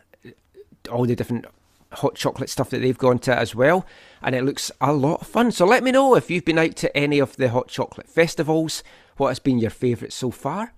all 0.91 1.05
the 1.05 1.15
different 1.15 1.45
hot 1.93 2.15
chocolate 2.15 2.49
stuff 2.49 2.71
that 2.71 2.79
they've 2.79 2.97
gone 2.97 3.19
to 3.19 3.39
as 3.39 3.55
well, 3.55 3.85
and 4.23 4.35
it 4.35 4.45
looks 4.45 4.71
a 4.81 4.95
lot 4.95 5.21
of 5.21 5.27
fun. 5.27 5.53
So 5.53 5.67
let 5.67 5.83
me 5.83 5.93
know 5.93 6.15
if 6.15 6.31
you've 6.31 6.47
been 6.47 6.59
out 6.59 6.77
to 6.77 6.97
any 6.97 7.19
of 7.19 7.37
the 7.37 7.51
hot 7.51 7.69
chocolate 7.69 8.09
festivals. 8.09 8.83
What 9.19 9.29
has 9.29 9.39
been 9.39 9.59
your 9.59 9.71
favourite 9.71 10.15
so 10.15 10.31
far? 10.31 10.73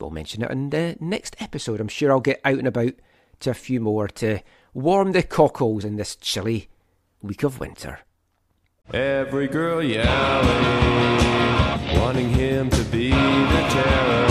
We'll 0.00 0.10
mention 0.10 0.42
it 0.42 0.50
in 0.50 0.70
the 0.70 0.96
next 0.98 1.36
episode. 1.40 1.80
I'm 1.80 1.88
sure 1.88 2.10
I'll 2.10 2.20
get 2.20 2.40
out 2.44 2.58
and 2.58 2.66
about 2.66 2.94
to 3.40 3.50
a 3.50 3.54
few 3.54 3.80
more 3.80 4.08
to 4.08 4.40
warm 4.72 5.12
the 5.12 5.22
cockles 5.22 5.84
in 5.84 5.96
this 5.96 6.16
chilly 6.16 6.68
week 7.22 7.42
of 7.42 7.60
winter. 7.60 8.00
Every 8.92 9.46
girl 9.46 9.82
yelling, 9.82 11.18
wanting 12.00 12.30
him 12.30 12.70
to 12.70 12.82
be 12.84 13.10
the 13.10 13.66
terror. 13.70 14.26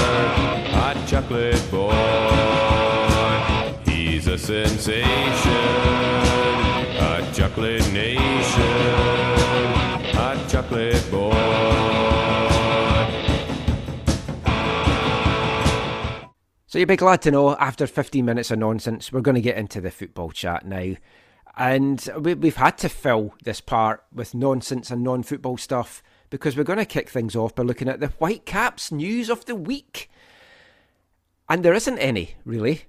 Hot 0.72 1.08
chocolate 1.08 1.72
boy, 1.72 1.94
he's 3.92 4.28
a 4.28 4.38
sensation. 4.38 5.06
A 7.02 7.32
chocolate 7.34 7.94
nation, 7.94 8.64
hot 10.14 10.50
chocolate 10.50 11.10
boy. 11.12 11.99
So 16.70 16.78
you'll 16.78 16.88
be 16.88 16.98
glad 16.98 17.24
to 17.24 17.32
know 17.32 17.56
after 17.56 17.88
15 17.88 18.24
minutes 18.24 18.52
of 18.52 18.60
nonsense, 18.60 19.12
we're 19.12 19.22
going 19.22 19.34
to 19.34 19.42
get 19.42 19.58
into 19.58 19.82
the 19.82 19.90
football 19.90 20.30
chat 20.30 20.68
now. 20.68 20.94
And 21.58 22.08
we, 22.22 22.36
we've 22.36 22.58
had 22.58 22.78
to 22.78 22.90
fill 22.90 23.34
this 23.44 23.60
part 23.60 24.04
with 24.14 24.36
nonsense 24.36 24.92
and 24.92 25.04
non 25.04 25.24
football 25.24 25.58
stuff 25.58 26.04
because 26.30 26.56
we're 26.56 26.64
going 26.64 26.78
to 26.78 26.86
kick 26.86 27.10
things 27.10 27.36
off 27.36 27.56
by 27.56 27.64
looking 27.64 27.90
at 27.90 28.02
the 28.02 28.10
Whitecaps 28.10 28.92
news 28.92 29.32
of 29.32 29.46
the 29.46 29.56
week. 29.56 30.12
And 31.50 31.66
there 31.66 31.74
isn't 31.74 31.98
any, 31.98 32.36
really. 32.46 32.84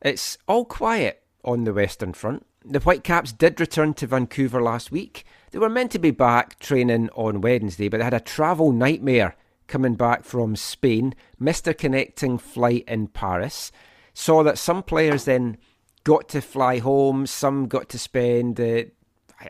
It's 0.00 0.38
all 0.46 0.64
quiet 0.64 1.24
on 1.44 1.64
the 1.64 1.74
Western 1.74 2.12
Front. 2.12 2.46
The 2.64 2.78
Whitecaps 2.78 3.32
did 3.32 3.58
return 3.58 3.92
to 3.94 4.06
Vancouver 4.06 4.62
last 4.62 4.92
week. 4.92 5.24
They 5.50 5.58
were 5.58 5.68
meant 5.68 5.90
to 5.90 5.98
be 5.98 6.12
back 6.12 6.60
training 6.60 7.10
on 7.16 7.40
Wednesday, 7.40 7.88
but 7.88 7.98
they 7.98 8.04
had 8.04 8.14
a 8.14 8.20
travel 8.20 8.70
nightmare 8.70 9.34
coming 9.70 9.94
back 9.94 10.24
from 10.24 10.56
Spain, 10.56 11.14
missed 11.38 11.64
their 11.64 11.74
connecting 11.74 12.36
flight 12.36 12.84
in 12.86 13.06
Paris. 13.06 13.72
Saw 14.12 14.42
that 14.42 14.58
some 14.58 14.82
players 14.82 15.24
then 15.24 15.56
got 16.04 16.28
to 16.30 16.42
fly 16.42 16.78
home, 16.78 17.26
some 17.26 17.68
got 17.68 17.88
to 17.88 17.98
spend 17.98 18.60
uh, 18.60 18.82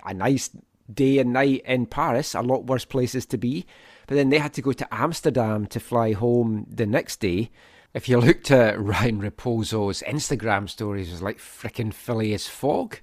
a 0.05 0.15
nice 0.15 0.51
day 0.93 1.19
and 1.19 1.33
night 1.33 1.63
in 1.65 1.87
Paris, 1.87 2.35
a 2.35 2.43
lot 2.43 2.67
worse 2.67 2.85
places 2.85 3.27
to 3.27 3.39
be. 3.39 3.67
But 4.07 4.17
then 4.17 4.29
they 4.29 4.39
had 4.39 4.53
to 4.55 4.63
go 4.63 4.73
to 4.73 4.95
Amsterdam 4.95 5.67
to 5.67 5.81
fly 5.81 6.13
home 6.13 6.67
the 6.69 6.87
next 6.87 7.21
day. 7.21 7.51
If 7.95 8.09
you 8.09 8.19
looked 8.21 8.51
at 8.51 8.81
Ryan 8.81 9.21
Raposo's 9.21 10.03
Instagram 10.07 10.69
stories, 10.69 11.09
it 11.09 11.13
was 11.13 11.23
like 11.23 11.39
frickin' 11.39 11.95
Phileas 11.95 12.47
Fogg. 12.47 12.99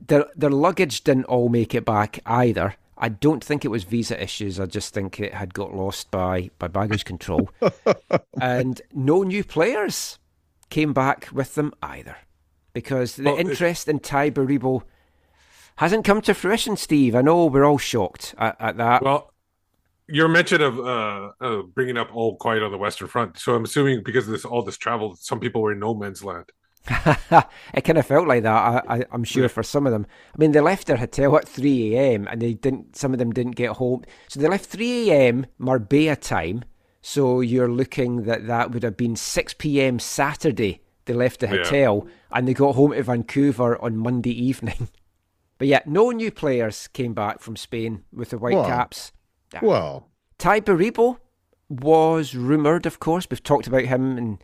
Their 0.00 0.26
their 0.36 0.50
luggage 0.50 1.02
didn't 1.02 1.24
all 1.24 1.48
make 1.48 1.74
it 1.74 1.84
back 1.84 2.20
either. 2.24 2.76
I 2.98 3.08
don't 3.08 3.42
think 3.42 3.64
it 3.64 3.68
was 3.68 3.84
visa 3.84 4.20
issues. 4.20 4.58
I 4.58 4.66
just 4.66 4.92
think 4.92 5.20
it 5.20 5.32
had 5.32 5.54
got 5.54 5.74
lost 5.74 6.10
by, 6.10 6.50
by 6.58 6.68
baggage 6.68 7.04
control. 7.04 7.48
and 8.40 8.82
no 8.92 9.22
new 9.22 9.44
players 9.44 10.18
came 10.68 10.92
back 10.92 11.28
with 11.32 11.54
them 11.54 11.72
either. 11.82 12.16
Because 12.72 13.16
the 13.16 13.24
Well, 13.24 13.38
interest 13.38 13.88
in 13.88 14.00
Tai 14.00 14.30
Baribo 14.30 14.82
hasn't 15.76 16.04
come 16.04 16.20
to 16.22 16.34
fruition, 16.34 16.76
Steve. 16.76 17.14
I 17.14 17.22
know 17.22 17.46
we're 17.46 17.64
all 17.64 17.78
shocked 17.78 18.34
at, 18.36 18.56
at 18.60 18.76
that. 18.76 19.02
Well, 19.02 19.32
your 20.08 20.28
mention 20.28 20.60
of 20.60 20.78
uh, 20.78 21.30
uh, 21.40 21.62
bringing 21.62 21.96
up 21.96 22.14
all 22.14 22.36
quiet 22.36 22.62
on 22.62 22.72
the 22.72 22.78
Western 22.78 23.08
Front. 23.08 23.38
So 23.38 23.54
I'm 23.54 23.64
assuming 23.64 24.02
because 24.02 24.26
of 24.26 24.32
this 24.32 24.44
all 24.44 24.62
this 24.62 24.78
travel, 24.78 25.16
some 25.16 25.38
people 25.38 25.62
were 25.62 25.72
in 25.72 25.78
no 25.78 25.94
man's 25.94 26.24
land. 26.24 26.50
it 27.74 27.82
kind 27.84 27.98
of 27.98 28.06
felt 28.06 28.26
like 28.28 28.42
that. 28.44 28.52
I, 28.52 28.96
I, 28.98 29.04
I'm 29.12 29.24
sure 29.24 29.48
for 29.48 29.62
some 29.62 29.86
of 29.86 29.92
them. 29.92 30.06
I 30.34 30.38
mean, 30.38 30.52
they 30.52 30.60
left 30.60 30.86
their 30.86 30.96
hotel 30.96 31.36
at 31.36 31.48
3 31.48 31.96
a.m. 31.96 32.26
and 32.30 32.40
they 32.40 32.54
didn't. 32.54 32.96
Some 32.96 33.12
of 33.12 33.18
them 33.18 33.32
didn't 33.32 33.56
get 33.56 33.72
home. 33.72 34.04
So 34.28 34.40
they 34.40 34.48
left 34.48 34.66
3 34.66 35.10
a.m. 35.10 35.46
Marbella 35.58 36.16
time. 36.16 36.64
So 37.02 37.40
you're 37.40 37.70
looking 37.70 38.22
that 38.24 38.46
that 38.46 38.70
would 38.72 38.82
have 38.82 38.96
been 38.96 39.16
6 39.16 39.54
p.m. 39.54 39.98
Saturday. 39.98 40.80
They 41.04 41.14
left 41.14 41.40
the 41.40 41.46
Yeah. 41.46 41.56
hotel 41.64 42.06
and 42.30 42.46
they 42.46 42.54
got 42.54 42.74
home 42.74 42.92
to 42.92 43.02
Vancouver 43.02 43.80
on 43.82 43.96
Monday 43.96 44.32
evening. 44.44 44.88
But 45.58 45.66
yeah, 45.66 45.80
no 45.86 46.10
new 46.12 46.30
players 46.30 46.86
came 46.86 47.14
back 47.14 47.40
from 47.40 47.56
Spain 47.56 48.04
with 48.12 48.30
the 48.30 48.38
Well, 48.38 48.62
Whitecaps. 48.62 49.10
Well, 49.60 50.06
Tai 50.38 50.60
Baribo 50.60 51.18
was 51.68 52.32
rumoured, 52.36 52.86
of 52.86 53.00
course. 53.00 53.26
We've 53.28 53.42
talked 53.42 53.66
about 53.66 53.82
him 53.86 54.16
in 54.16 54.38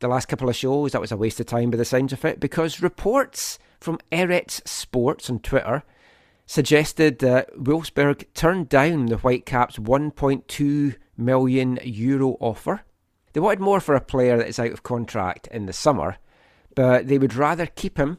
the 0.00 0.08
last 0.08 0.26
couple 0.28 0.48
of 0.48 0.56
shows. 0.56 0.92
That 0.92 1.00
was 1.00 1.12
a 1.12 1.16
waste 1.16 1.40
of 1.40 1.46
time 1.46 1.70
by 1.70 1.76
the 1.76 1.84
sounds 1.84 2.12
of 2.12 2.24
it, 2.24 2.40
because 2.40 2.82
reports 2.82 3.58
from 3.80 3.98
Eretz 4.12 4.66
Sports 4.66 5.30
on 5.30 5.40
Twitter 5.40 5.82
suggested 6.46 7.18
that 7.18 7.54
Wolfsberg 7.56 8.24
turned 8.34 8.68
down 8.68 9.06
the 9.06 9.18
Whitecaps' 9.18 9.78
1.2 9.78 10.96
million 11.16 11.78
euro 11.82 12.36
offer. 12.40 12.82
They 13.32 13.40
wanted 13.40 13.60
more 13.60 13.80
for 13.80 13.94
a 13.94 14.00
player 14.00 14.38
that 14.38 14.48
is 14.48 14.58
out 14.58 14.72
of 14.72 14.82
contract 14.82 15.46
in 15.48 15.66
the 15.66 15.72
summer, 15.72 16.16
but 16.74 17.06
they 17.06 17.18
would 17.18 17.34
rather 17.34 17.66
keep 17.66 17.98
him 17.98 18.18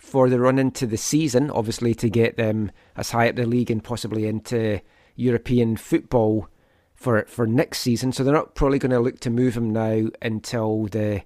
for 0.00 0.28
the 0.28 0.40
run 0.40 0.58
into 0.58 0.86
the 0.86 0.96
season, 0.96 1.50
obviously 1.50 1.94
to 1.94 2.10
get 2.10 2.36
them 2.36 2.70
as 2.96 3.10
high 3.10 3.28
up 3.28 3.36
the 3.36 3.46
league 3.46 3.70
and 3.70 3.84
possibly 3.84 4.26
into 4.26 4.80
European 5.14 5.76
football 5.76 6.48
for 6.98 7.24
for 7.28 7.46
next 7.46 7.78
season. 7.80 8.12
So 8.12 8.24
they're 8.24 8.34
not 8.34 8.54
probably 8.54 8.78
going 8.78 8.90
to 8.90 9.00
look 9.00 9.20
to 9.20 9.30
move 9.30 9.56
him 9.56 9.70
now 9.70 10.08
until 10.20 10.86
the 10.86 11.22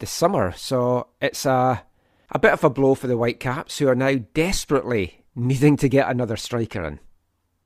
the 0.00 0.06
summer. 0.06 0.52
So 0.52 1.08
it's 1.20 1.46
a 1.46 1.84
a 2.30 2.38
bit 2.38 2.52
of 2.52 2.64
a 2.64 2.70
blow 2.70 2.94
for 2.94 3.06
the 3.06 3.16
Whitecaps, 3.16 3.78
who 3.78 3.88
are 3.88 3.94
now 3.94 4.14
desperately 4.34 5.24
needing 5.34 5.76
to 5.76 5.88
get 5.88 6.10
another 6.10 6.36
striker 6.36 6.84
in. 6.84 6.98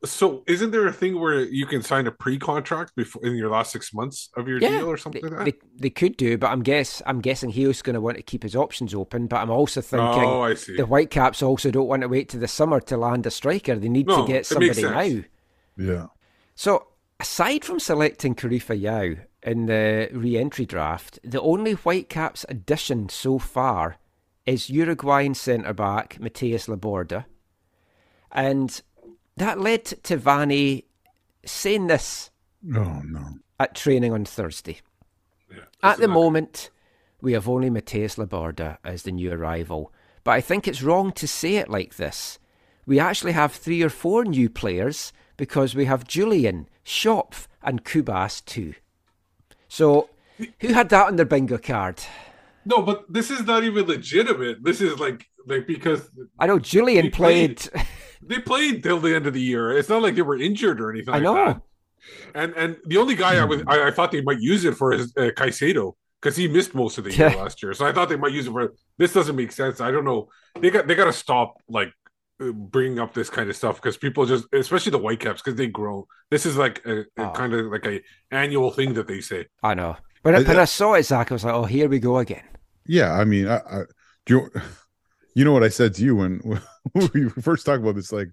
So 0.05 0.45
isn't 0.47 0.73
there 0.73 0.87
a 0.87 0.93
thing 0.93 1.19
where 1.19 1.41
you 1.41 1.67
can 1.67 1.83
sign 1.83 2.07
a 2.07 2.11
pre-contract 2.11 2.95
before 2.95 3.25
in 3.25 3.35
your 3.35 3.49
last 3.49 3.73
six 3.73 3.95
months 3.95 4.29
of 4.37 4.47
your 4.47 4.61
deal 4.61 4.87
or 4.87 4.97
something 4.99 5.23
they, 5.23 5.29
like 5.29 5.39
that? 5.39 5.45
they, 5.45 5.67
they 5.81 5.91
could 5.91 6.17
do, 6.17 6.37
but 6.37 6.49
I'm 6.49 6.63
guess 6.63 7.01
I'm 7.07 7.21
guessing 7.21 7.51
he's 7.51 7.81
going 7.81 7.95
to 7.95 8.01
want 8.01 8.19
to 8.19 8.23
keep 8.23 8.43
his 8.43 8.55
options 8.55 8.95
open. 8.95 9.27
But 9.27 9.39
I'm 9.39 9.51
also 9.51 9.81
thinking 9.81 10.25
oh, 10.25 10.43
I 10.43 10.55
see. 10.55 10.77
the 10.77 10.85
Whitecaps 10.85 11.43
also 11.43 11.71
don't 11.71 11.89
want 11.89 12.03
to 12.03 12.09
wait 12.09 12.29
to 12.31 12.39
the 12.39 12.47
summer 12.47 12.79
to 12.81 12.97
land 12.97 13.27
a 13.27 13.31
striker. 13.31 13.77
They 13.77 13.89
need 13.89 14.07
No, 14.07 14.27
to 14.27 14.33
get 14.33 14.45
somebody 14.47 14.83
now. 14.83 15.23
yeah. 15.79 16.07
So, 16.55 16.89
aside 17.21 17.65
from 17.65 17.81
selecting 17.81 18.35
Karifa 18.35 18.79
Yao 18.81 19.17
in 19.43 19.67
the 19.67 20.09
re 20.13 20.37
entry 20.37 20.67
draft, 20.67 21.19
the 21.23 21.41
only 21.41 21.73
Whitecaps 21.73 22.45
addition 22.49 23.09
so 23.09 23.39
far 23.39 23.97
is 24.45 24.71
Uruguayan 24.71 25.35
centre 25.35 25.73
back 25.73 26.19
Mateus 26.21 26.67
Laborda. 26.69 27.25
And 28.33 28.81
that 29.37 29.61
led 29.61 29.85
to 29.85 30.17
Vanni 30.17 30.85
saying 31.45 31.87
this 31.87 32.31
Oh 32.75 33.03
no. 33.05 33.39
at 33.59 33.75
training 33.75 34.13
on 34.13 34.25
Thursday. 34.25 34.81
Yeah, 35.51 35.65
At 35.83 35.99
the 35.99 36.09
moment, 36.09 36.71
we 37.21 37.33
have 37.33 37.49
only 37.49 37.71
Mateus 37.71 38.17
Laborda 38.17 38.79
as 38.85 39.03
the 39.03 39.13
new 39.13 39.33
arrival, 39.33 39.93
but 40.25 40.33
I 40.33 40.41
think 40.41 40.67
it's 40.67 40.83
wrong 40.83 41.13
to 41.13 41.29
say 41.29 41.57
it 41.57 41.69
like 41.71 41.97
this. 41.97 42.39
We 42.85 42.99
actually 43.01 43.33
have 43.33 43.53
three 43.53 43.83
or 43.83 43.89
four 43.89 44.25
new 44.25 44.49
players 44.51 45.13
because 45.37 45.75
we 45.75 45.85
have 45.87 46.07
Julian, 46.07 46.69
Schopf, 46.87 47.49
and 47.63 47.85
Cubas 47.85 48.45
too. 48.45 48.75
So, 49.69 50.09
who 50.61 50.69
had 50.73 50.89
that 50.91 51.09
on 51.09 51.17
their 51.17 51.27
bingo 51.27 51.59
card? 51.59 52.01
No, 52.65 52.81
but 52.81 53.13
this 53.13 53.31
is 53.31 53.45
not 53.45 53.65
even 53.65 53.87
legitimate. 53.87 54.63
This 54.63 54.81
is 54.81 54.99
like 54.99 55.27
like 55.47 55.67
because 55.67 56.09
I 56.39 56.47
know 56.47 56.59
Julian 56.59 57.11
played. 57.11 57.59
played. 57.59 57.87
they 58.23 58.39
played 58.39 58.83
till 58.83 59.01
the 59.01 59.15
end 59.15 59.27
of 59.27 59.35
the 59.35 59.41
year. 59.41 59.77
It's 59.77 59.89
not 59.89 60.03
like 60.03 60.15
they 60.15 60.23
were 60.23 60.39
injured 60.39 60.81
or 60.81 60.91
anything. 60.91 61.13
I 61.13 61.19
like 61.19 61.23
know. 61.25 61.35
that. 61.35 61.61
And 62.35 62.55
and 62.55 62.77
the 62.87 62.99
only 62.99 63.17
guy 63.17 63.37
I 63.37 63.45
was 63.45 63.63
I, 63.67 63.89
I 63.89 63.91
thought 63.91 64.13
they 64.13 64.23
might 64.23 64.41
use 64.41 64.65
it 64.65 64.75
for 64.75 64.93
is 64.93 65.13
uh, 65.17 65.31
Caicedo 65.37 65.95
because 66.21 66.37
he 66.37 66.47
missed 66.47 66.75
most 66.75 66.99
of 66.99 67.05
the 67.05 67.13
year 67.13 67.31
last 67.37 67.63
year. 67.63 67.75
So 67.75 67.85
I 67.85 67.93
thought 67.93 68.09
they 68.09 68.17
might 68.17 68.33
use 68.33 68.47
it 68.47 68.53
for. 68.53 68.75
This 68.97 69.13
doesn't 69.13 69.35
make 69.35 69.51
sense. 69.51 69.81
I 69.81 69.91
don't 69.91 70.05
know. 70.05 70.29
They 70.61 70.71
got 70.71 70.87
they 70.87 70.95
got 70.95 71.07
to 71.07 71.13
stop 71.13 71.57
like 71.69 71.93
bringing 72.39 72.99
up 72.99 73.15
this 73.15 73.31
kind 73.31 73.49
of 73.49 73.57
stuff 73.57 73.77
because 73.77 73.97
people 73.97 74.27
just, 74.27 74.47
especially 74.53 74.93
the 74.93 74.99
Whitecaps, 74.99 75.43
because 75.43 75.57
they 75.57 75.69
grow. 75.69 76.07
This 76.31 76.47
is 76.47 76.57
like 76.57 76.85
a, 76.87 77.01
a 77.01 77.05
Oh. 77.19 77.31
kind 77.33 77.55
of 77.55 77.67
like 77.67 77.87
a 77.87 78.03
annual 78.31 78.71
thing 78.71 78.95
that 78.95 79.07
they 79.09 79.21
say. 79.21 79.47
I 79.63 79.75
know. 79.75 79.97
When 80.23 80.35
I, 80.35 80.39
I- 80.39 80.43
when 80.43 80.59
I 80.59 80.65
saw 80.67 80.95
it, 80.95 81.05
Zach, 81.05 81.31
I 81.31 81.35
was 81.35 81.45
like, 81.45 81.55
oh, 81.55 81.65
here 81.65 81.89
we 81.89 81.99
go 81.99 82.19
again. 82.19 82.43
Yeah, 82.87 83.13
I 83.13 83.25
mean, 83.25 83.49
I, 83.49 83.57
I 83.59 83.83
do 84.27 84.35
you, 84.55 84.61
you 85.35 85.45
know 85.45 85.53
what 85.53 85.63
I 85.65 85.69
said 85.69 85.95
to 85.95 86.03
you 86.05 86.17
when, 86.17 86.39
when 86.93 87.11
we 87.15 87.29
first 87.31 87.65
talked 87.67 87.83
about 87.83 87.95
this? 87.95 88.13
Like, 88.13 88.29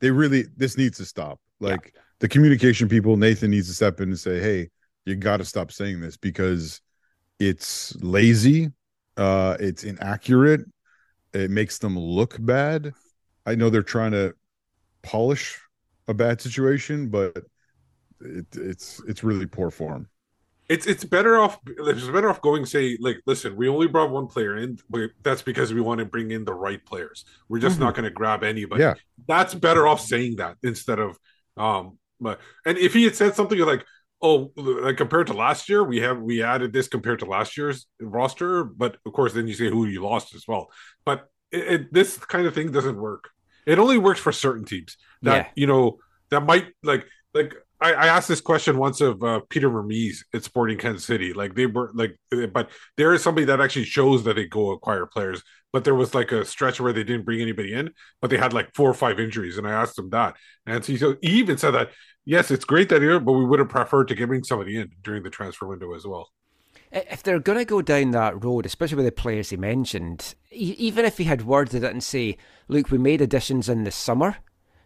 they 0.00 0.10
really 0.10 0.44
this 0.56 0.76
needs 0.78 0.98
to 0.98 1.04
stop. 1.04 1.40
Like 1.60 1.94
the 2.20 2.28
communication 2.28 2.88
people, 2.88 3.16
Nathan 3.16 3.50
needs 3.50 3.68
to 3.68 3.74
step 3.74 4.00
in 4.00 4.10
and 4.10 4.18
say, 4.18 4.38
"Hey, 4.40 4.70
you 5.04 5.16
got 5.16 5.38
to 5.38 5.44
stop 5.44 5.72
saying 5.72 6.00
this 6.00 6.16
because 6.16 6.80
it's 7.40 7.96
lazy, 7.96 8.70
uh, 9.16 9.56
it's 9.58 9.82
inaccurate, 9.84 10.60
it 11.34 11.50
makes 11.50 11.78
them 11.78 11.98
look 11.98 12.36
bad." 12.38 12.94
I 13.48 13.54
know 13.54 13.70
they're 13.70 13.82
trying 13.82 14.12
to 14.12 14.34
polish 15.02 15.58
a 16.06 16.14
bad 16.14 16.40
situation, 16.40 17.08
but 17.08 17.36
it, 18.20 18.46
it's 18.54 19.00
it's 19.08 19.24
really 19.24 19.46
poor 19.46 19.70
form. 19.70 20.08
It's 20.68 20.86
it's 20.86 21.02
better 21.02 21.38
off. 21.38 21.58
It's 21.66 22.06
better 22.06 22.28
off 22.28 22.42
going 22.42 22.66
say 22.66 22.98
like, 23.00 23.22
listen, 23.24 23.56
we 23.56 23.68
only 23.68 23.88
brought 23.88 24.10
one 24.10 24.26
player 24.26 24.56
in. 24.56 24.78
but 24.90 25.10
That's 25.22 25.40
because 25.40 25.72
we 25.72 25.80
want 25.80 26.00
to 26.00 26.04
bring 26.04 26.30
in 26.30 26.44
the 26.44 26.52
right 26.52 26.84
players. 26.84 27.24
We're 27.48 27.60
just 27.60 27.80
not 27.80 27.94
going 27.94 28.04
to 28.04 28.10
grab 28.10 28.44
anybody. 28.44 28.82
Yeah. 28.82 28.94
that's 29.26 29.54
better 29.54 29.88
off 29.88 30.00
saying 30.00 30.36
that 30.36 30.56
instead 30.62 30.98
of 30.98 31.18
um. 31.56 31.98
But 32.20 32.40
and 32.66 32.76
if 32.76 32.92
he 32.92 33.04
had 33.04 33.14
said 33.14 33.34
something 33.34 33.58
like, 33.60 33.86
oh, 34.20 34.50
like 34.56 34.96
compared 34.98 35.28
to 35.28 35.32
last 35.32 35.68
year, 35.68 35.82
we 35.84 36.00
have 36.00 36.20
we 36.20 36.42
added 36.42 36.72
this 36.72 36.88
compared 36.88 37.20
to 37.20 37.24
last 37.24 37.56
year's 37.56 37.86
roster, 38.00 38.64
but 38.64 38.96
of 39.06 39.12
course 39.12 39.32
then 39.32 39.46
you 39.46 39.54
say 39.54 39.70
who 39.70 39.86
you 39.86 40.02
lost 40.02 40.34
as 40.34 40.44
well. 40.46 40.68
But 41.06 41.28
it, 41.50 41.72
it, 41.72 41.92
this 41.92 42.18
kind 42.18 42.46
of 42.46 42.54
thing 42.54 42.72
doesn't 42.72 43.00
work. 43.00 43.30
It 43.68 43.78
only 43.78 43.98
works 43.98 44.20
for 44.20 44.32
certain 44.32 44.64
teams 44.64 44.96
that 45.22 45.36
Yeah. 45.36 45.48
you 45.60 45.66
know 45.66 45.98
that 46.30 46.42
might 46.50 46.66
like 46.82 47.06
like 47.34 47.54
I, 47.80 47.92
I 47.92 48.06
asked 48.08 48.26
this 48.28 48.40
question 48.40 48.76
once 48.78 49.00
of 49.00 49.22
uh, 49.22 49.40
Peter 49.50 49.68
Vermes 49.70 50.24
at 50.34 50.42
Sporting 50.42 50.78
Kansas 50.78 51.04
City. 51.04 51.32
Like 51.32 51.54
they 51.54 51.66
were 51.66 51.90
like, 51.94 52.16
but 52.52 52.70
there 52.96 53.14
is 53.14 53.22
somebody 53.22 53.44
that 53.46 53.60
actually 53.60 53.84
shows 53.84 54.24
that 54.24 54.34
they 54.36 54.46
go 54.46 54.72
acquire 54.72 55.06
players. 55.06 55.42
But 55.72 55.84
there 55.84 55.94
was 55.94 56.14
like 56.14 56.32
a 56.32 56.44
stretch 56.44 56.80
where 56.80 56.92
they 56.94 57.04
didn't 57.04 57.24
bring 57.26 57.40
anybody 57.42 57.74
in, 57.74 57.90
but 58.20 58.30
they 58.30 58.38
had 58.38 58.52
like 58.54 58.74
four 58.74 58.90
or 58.90 58.94
five 58.94 59.20
injuries, 59.20 59.58
and 59.58 59.66
I 59.68 59.72
asked 59.72 59.98
him 59.98 60.08
that, 60.10 60.34
and 60.66 60.82
so 60.84 60.92
he, 60.92 60.98
so 60.98 61.16
he 61.20 61.32
even 61.38 61.58
said 61.58 61.72
that 61.72 61.90
yes, 62.24 62.50
it's 62.50 62.64
great 62.64 62.88
that 62.88 63.02
here, 63.02 63.20
but 63.20 63.32
we 63.32 63.44
would 63.44 63.58
have 63.58 63.68
preferred 63.68 64.08
to 64.08 64.26
bring 64.26 64.44
somebody 64.44 64.76
in 64.80 64.90
during 65.02 65.22
the 65.22 65.30
transfer 65.30 65.66
window 65.66 65.94
as 65.94 66.06
well. 66.06 66.30
If 66.90 67.22
they're 67.22 67.38
going 67.38 67.58
to 67.58 67.64
go 67.64 67.82
down 67.82 68.12
that 68.12 68.42
road, 68.42 68.64
especially 68.64 68.96
with 68.96 69.06
the 69.06 69.12
players 69.12 69.50
he 69.50 69.56
mentioned, 69.56 70.34
even 70.50 71.04
if 71.04 71.18
he 71.18 71.24
had 71.24 71.44
worded 71.44 71.84
it 71.84 71.92
and 71.92 72.02
say, 72.02 72.36
"Look, 72.66 72.90
we 72.90 72.98
made 72.98 73.20
additions 73.20 73.68
in 73.68 73.84
the 73.84 73.90
summer, 73.90 74.36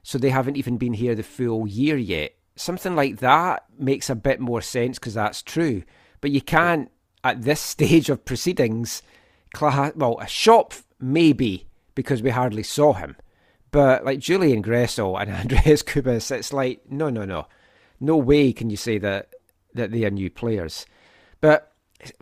so 0.02 0.18
they 0.18 0.30
haven't 0.30 0.56
even 0.56 0.78
been 0.78 0.94
here 0.94 1.14
the 1.14 1.22
full 1.22 1.66
year 1.66 1.96
yet," 1.96 2.34
something 2.56 2.96
like 2.96 3.18
that 3.18 3.64
makes 3.78 4.10
a 4.10 4.14
bit 4.14 4.40
more 4.40 4.62
sense 4.62 4.98
because 4.98 5.14
that's 5.14 5.42
true. 5.42 5.82
But 6.20 6.32
you 6.32 6.40
can't, 6.40 6.90
at 7.22 7.42
this 7.42 7.60
stage 7.74 8.10
of 8.10 8.24
proceedings, 8.24 9.02
class, 9.52 9.92
well, 9.94 10.18
a 10.20 10.24
Schopf 10.24 10.82
maybe 10.98 11.68
because 11.94 12.22
we 12.22 12.30
hardly 12.30 12.62
saw 12.62 12.94
him. 12.94 13.16
But 13.70 14.04
like 14.04 14.18
Julian 14.18 14.62
Gressel 14.62 15.20
and 15.20 15.30
Andreas 15.52 15.82
Cubas, 15.82 16.30
it's 16.30 16.52
like, 16.52 16.82
no, 16.90 17.10
no, 17.10 17.24
no. 17.24 17.46
No 18.00 18.16
way 18.16 18.52
can 18.52 18.70
you 18.70 18.76
say 18.76 18.98
that, 18.98 19.32
that 19.74 19.92
they 19.92 20.04
are 20.04 20.10
new 20.10 20.30
players. 20.30 20.86
But 21.40 21.71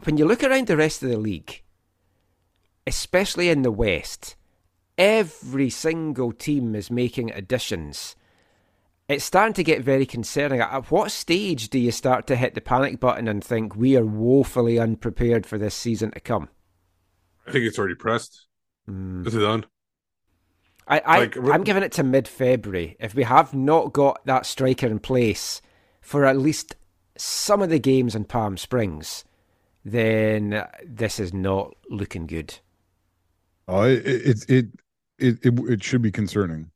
when 0.04 0.16
you 0.16 0.24
look 0.24 0.42
around 0.42 0.66
the 0.66 0.76
rest 0.76 1.02
of 1.02 1.10
the 1.10 1.18
league, 1.18 1.62
especially 2.86 3.48
in 3.48 3.62
the 3.62 3.70
West, 3.70 4.36
every 4.98 5.70
single 5.70 6.32
team 6.32 6.74
is 6.74 6.90
making 6.90 7.30
additions 7.30 8.16
it's 9.10 9.24
starting 9.24 9.54
to 9.54 9.64
get 9.64 9.82
very 9.82 10.06
concerning. 10.06 10.60
At 10.60 10.88
what 10.90 11.10
stage 11.10 11.68
do 11.68 11.80
you 11.80 11.90
start 11.90 12.28
to 12.28 12.36
hit 12.36 12.54
the 12.54 12.60
panic 12.60 13.00
button 13.00 13.26
and 13.26 13.42
think 13.42 13.74
we 13.74 13.96
are 13.96 14.06
woefully 14.06 14.78
unprepared 14.78 15.46
for 15.46 15.58
this 15.58 15.74
season 15.74 16.12
to 16.12 16.20
come? 16.20 16.48
I 17.44 17.50
think 17.50 17.64
it's 17.64 17.76
already 17.76 17.96
pressed. 17.96 18.46
Mm. 18.88 19.26
Is 19.26 19.34
it 19.34 19.40
done? 19.40 19.66
I, 20.86 21.00
I 21.00 21.18
like, 21.18 21.36
I'm 21.36 21.64
giving 21.64 21.82
it 21.82 21.90
to 21.92 22.04
mid 22.04 22.28
February. 22.28 22.96
If 23.00 23.16
we 23.16 23.24
have 23.24 23.52
not 23.52 23.92
got 23.92 24.24
that 24.26 24.46
striker 24.46 24.86
in 24.86 25.00
place 25.00 25.60
for 26.00 26.24
at 26.24 26.38
least 26.38 26.76
some 27.16 27.62
of 27.62 27.68
the 27.68 27.80
games 27.80 28.14
in 28.14 28.24
Palm 28.26 28.56
Springs, 28.56 29.24
then 29.84 30.66
this 30.84 31.18
is 31.18 31.32
not 31.32 31.74
looking 31.88 32.26
good. 32.26 32.58
Oh, 33.66 33.82
it 33.82 34.06
it 34.06 34.44
it 34.48 34.66
it, 35.18 35.38
it, 35.42 35.58
it 35.68 35.84
should 35.84 36.02
be 36.02 36.10
concerning 36.10 36.70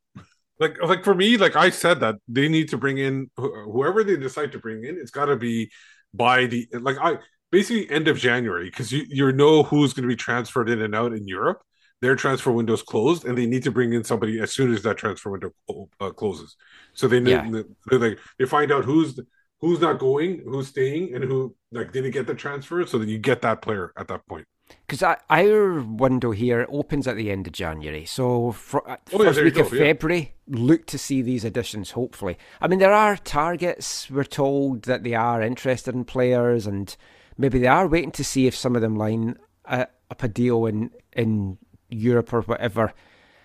like 0.60 0.80
like 0.82 1.04
for 1.04 1.14
me 1.14 1.36
like 1.36 1.56
i 1.56 1.70
said 1.70 2.00
that 2.00 2.16
they 2.28 2.48
need 2.48 2.68
to 2.68 2.78
bring 2.78 2.98
in 2.98 3.30
wh- 3.38 3.64
whoever 3.64 4.04
they 4.04 4.16
decide 4.16 4.52
to 4.52 4.58
bring 4.58 4.84
in 4.84 4.96
it's 4.96 5.10
got 5.10 5.26
to 5.26 5.36
be 5.36 5.70
by 6.12 6.46
the 6.46 6.66
like 6.80 6.96
i 7.00 7.16
basically 7.50 7.90
end 7.90 8.08
of 8.08 8.16
january 8.16 8.66
because 8.66 8.92
you 8.92 9.04
you 9.08 9.32
know 9.32 9.62
who's 9.62 9.92
going 9.92 10.02
to 10.02 10.08
be 10.08 10.16
transferred 10.16 10.68
in 10.68 10.82
and 10.82 10.94
out 10.94 11.12
in 11.12 11.26
europe 11.26 11.62
their 12.00 12.16
transfer 12.16 12.52
window's 12.52 12.82
closed 12.82 13.24
and 13.24 13.36
they 13.36 13.46
need 13.46 13.62
to 13.62 13.70
bring 13.70 13.92
in 13.92 14.04
somebody 14.04 14.40
as 14.40 14.52
soon 14.52 14.72
as 14.72 14.82
that 14.82 14.96
transfer 14.96 15.30
window 15.30 15.50
uh, 16.00 16.10
closes 16.10 16.56
so 16.92 17.08
they 17.08 17.18
yeah. 17.18 17.48
they, 17.90 17.96
they, 17.96 18.16
they 18.38 18.44
find 18.44 18.70
out 18.70 18.84
who's 18.84 19.18
who's 19.64 19.80
not 19.80 19.98
going 19.98 20.42
who's 20.44 20.68
staying 20.68 21.14
and 21.14 21.24
who 21.24 21.54
like 21.72 21.92
didn't 21.92 22.10
get 22.10 22.26
the 22.26 22.34
transfer 22.34 22.84
so 22.86 22.98
that 22.98 23.08
you 23.08 23.18
get 23.18 23.42
that 23.42 23.62
player 23.62 23.92
at 23.96 24.08
that 24.08 24.26
point 24.26 24.46
because 24.86 25.02
our 25.02 25.80
window 25.80 26.30
here 26.30 26.66
opens 26.68 27.06
at 27.06 27.16
the 27.16 27.30
end 27.30 27.46
of 27.46 27.52
January. 27.52 28.04
So, 28.04 28.52
for, 28.52 28.88
uh, 28.88 28.96
oh, 29.12 29.18
first 29.18 29.38
yeah, 29.38 29.44
week 29.44 29.58
of 29.58 29.72
yeah. 29.72 29.78
February, 29.78 30.34
look 30.48 30.86
to 30.86 30.98
see 30.98 31.22
these 31.22 31.44
additions, 31.44 31.92
hopefully. 31.92 32.38
I 32.60 32.68
mean, 32.68 32.78
there 32.78 32.92
are 32.92 33.16
targets, 33.16 34.10
we're 34.10 34.24
told 34.24 34.82
that 34.82 35.02
they 35.02 35.14
are 35.14 35.42
interested 35.42 35.94
in 35.94 36.04
players, 36.04 36.66
and 36.66 36.94
maybe 37.36 37.58
they 37.58 37.66
are 37.66 37.86
waiting 37.86 38.12
to 38.12 38.24
see 38.24 38.46
if 38.46 38.56
some 38.56 38.74
of 38.74 38.82
them 38.82 38.96
line 38.96 39.36
uh, 39.66 39.86
up 40.10 40.22
a 40.22 40.28
deal 40.28 40.66
in, 40.66 40.90
in 41.12 41.58
Europe 41.88 42.32
or 42.32 42.42
whatever. 42.42 42.92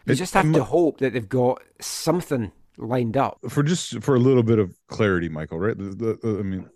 You 0.05 0.15
just 0.15 0.33
have 0.33 0.51
to 0.53 0.63
hope 0.63 0.99
that 0.99 1.13
they've 1.13 1.29
got 1.29 1.61
something 1.79 2.51
lined 2.79 3.17
up. 3.17 3.39
For 3.49 3.63
just 3.63 4.01
for 4.01 4.15
a 4.15 4.19
little 4.19 4.43
bit 4.43 4.59
of 4.59 4.73
clarity, 4.87 5.29
Michael, 5.29 5.59
right? 5.59 5.77
The, 5.77 6.17
the, 6.21 6.37
I 6.39 6.43
mean, 6.43 6.69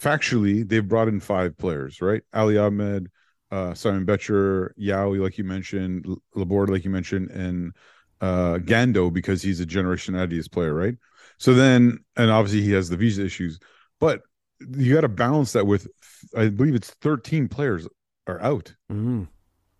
factually, 0.00 0.68
they've 0.68 0.86
brought 0.86 1.08
in 1.08 1.20
five 1.20 1.56
players, 1.56 2.00
right? 2.00 2.22
Ali 2.32 2.58
Ahmed 2.58 3.10
uh, 3.54 3.72
Simon 3.72 4.04
Becher, 4.04 4.74
Yao, 4.76 5.12
like 5.12 5.38
you 5.38 5.44
mentioned, 5.44 6.06
Laborda, 6.34 6.70
like 6.72 6.84
you 6.84 6.90
mentioned, 6.90 7.30
and 7.30 7.72
uh, 8.20 8.58
Gando 8.58 9.12
because 9.12 9.42
he's 9.42 9.60
a 9.60 9.66
Generation 9.66 10.14
Adidas 10.14 10.50
player, 10.50 10.74
right? 10.74 10.96
So 11.38 11.54
then, 11.54 12.00
and 12.16 12.30
obviously 12.30 12.62
he 12.62 12.72
has 12.72 12.88
the 12.88 12.96
visa 12.96 13.24
issues, 13.24 13.60
but 14.00 14.22
you 14.76 14.94
got 14.94 15.02
to 15.02 15.08
balance 15.08 15.52
that 15.52 15.66
with, 15.66 15.86
I 16.36 16.48
believe 16.48 16.74
it's 16.74 16.90
13 17.00 17.48
players 17.48 17.86
are 18.26 18.40
out, 18.40 18.74
mm. 18.90 19.28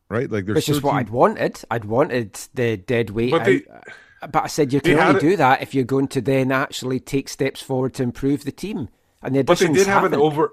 right? 0.09 0.31
Like 0.31 0.46
there's 0.46 0.57
which 0.57 0.66
13... 0.66 0.77
is 0.77 0.83
what 0.83 0.94
I'd 0.94 1.11
wanted. 1.11 1.61
I'd 1.70 1.85
wanted 1.85 2.35
the 2.55 2.77
dead 2.77 3.11
weight 3.11 3.33
but 3.33 3.44
they, 3.44 3.62
out. 3.72 3.85
But 4.30 4.44
I 4.44 4.46
said 4.46 4.72
you 4.72 4.80
can 4.80 4.98
only 4.98 5.20
do 5.20 5.37
that 5.37 5.62
if 5.62 5.74
you're 5.74 5.84
going 5.84 6.08
to 6.08 6.20
then 6.20 6.52
actually 6.52 7.00
take 7.00 7.28
steps 7.28 7.60
forward 7.62 7.94
to 7.94 8.02
improve 8.02 8.44
the 8.44 8.52
team. 8.52 8.88
And 9.22 9.34
the 9.34 9.42
but 9.42 9.58
they 9.58 9.68
did 9.68 9.87
have 9.87 10.02
haven't. 10.02 10.14
an 10.14 10.20
over 10.20 10.52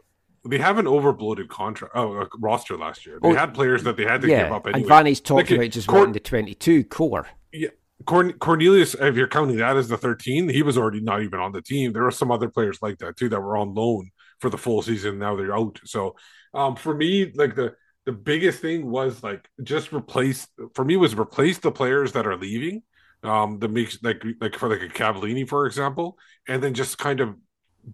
they 0.49 0.57
have 0.57 0.77
an 0.79 0.86
overbloated 0.86 1.49
contract 1.49 1.93
oh, 1.95 2.25
roster 2.39 2.77
last 2.77 3.05
year. 3.05 3.19
They 3.21 3.29
oh, 3.29 3.36
had 3.36 3.53
players 3.53 3.84
that 3.84 3.95
they 3.95 4.05
had 4.05 4.21
to 4.21 4.27
yeah, 4.27 4.43
give 4.43 4.53
up 4.53 4.65
anyway. 4.65 4.81
And 4.81 4.89
Vanni's 4.89 5.21
talking 5.21 5.57
like, 5.57 5.67
about 5.67 5.71
just 5.71 5.88
Cor- 5.88 5.99
wanting 5.99 6.13
the 6.13 6.19
twenty-two 6.19 6.86
core. 6.86 7.27
Yeah, 7.51 7.69
Corn- 8.05 8.34
Cornelius, 8.34 8.95
if 8.95 9.15
you're 9.15 9.27
counting 9.27 9.57
that 9.57 9.77
as 9.77 9.88
the 9.88 9.97
thirteen, 9.97 10.49
he 10.49 10.63
was 10.63 10.77
already 10.77 11.01
not 11.01 11.21
even 11.21 11.39
on 11.39 11.51
the 11.51 11.62
team. 11.62 11.93
There 11.93 12.03
were 12.03 12.12
some 12.12 12.31
other 12.31 12.49
players 12.49 12.81
like 12.81 12.97
that 12.99 13.17
too 13.17 13.29
that 13.29 13.41
were 13.41 13.57
on 13.57 13.75
loan 13.75 14.10
for 14.39 14.49
the 14.49 14.57
full 14.57 14.81
season. 14.81 15.19
Now 15.19 15.36
they're 15.36 15.55
out. 15.55 15.79
So, 15.86 16.15
um, 16.53 16.75
for 16.75 16.95
me, 16.95 17.31
like 17.34 17.55
the 17.55 17.75
the 18.05 18.12
biggest 18.12 18.62
thing 18.62 18.89
was 18.89 19.21
like 19.21 19.47
just 19.62 19.93
replace. 19.93 20.47
For 20.73 20.84
me, 20.84 20.97
was 20.97 21.13
replace 21.13 21.60
the 21.60 21.71
players 21.71 22.13
that 22.13 22.25
are 22.25 22.38
leaving. 22.38 22.81
Um, 23.23 23.60
the 23.60 23.67
mix 23.67 24.01
like 24.01 24.23
like 24.39 24.55
for 24.55 24.67
like 24.69 24.81
a 24.81 24.88
Cavallini, 24.88 25.47
for 25.47 25.67
example, 25.67 26.17
and 26.47 26.62
then 26.63 26.73
just 26.73 26.97
kind 26.97 27.19
of 27.19 27.36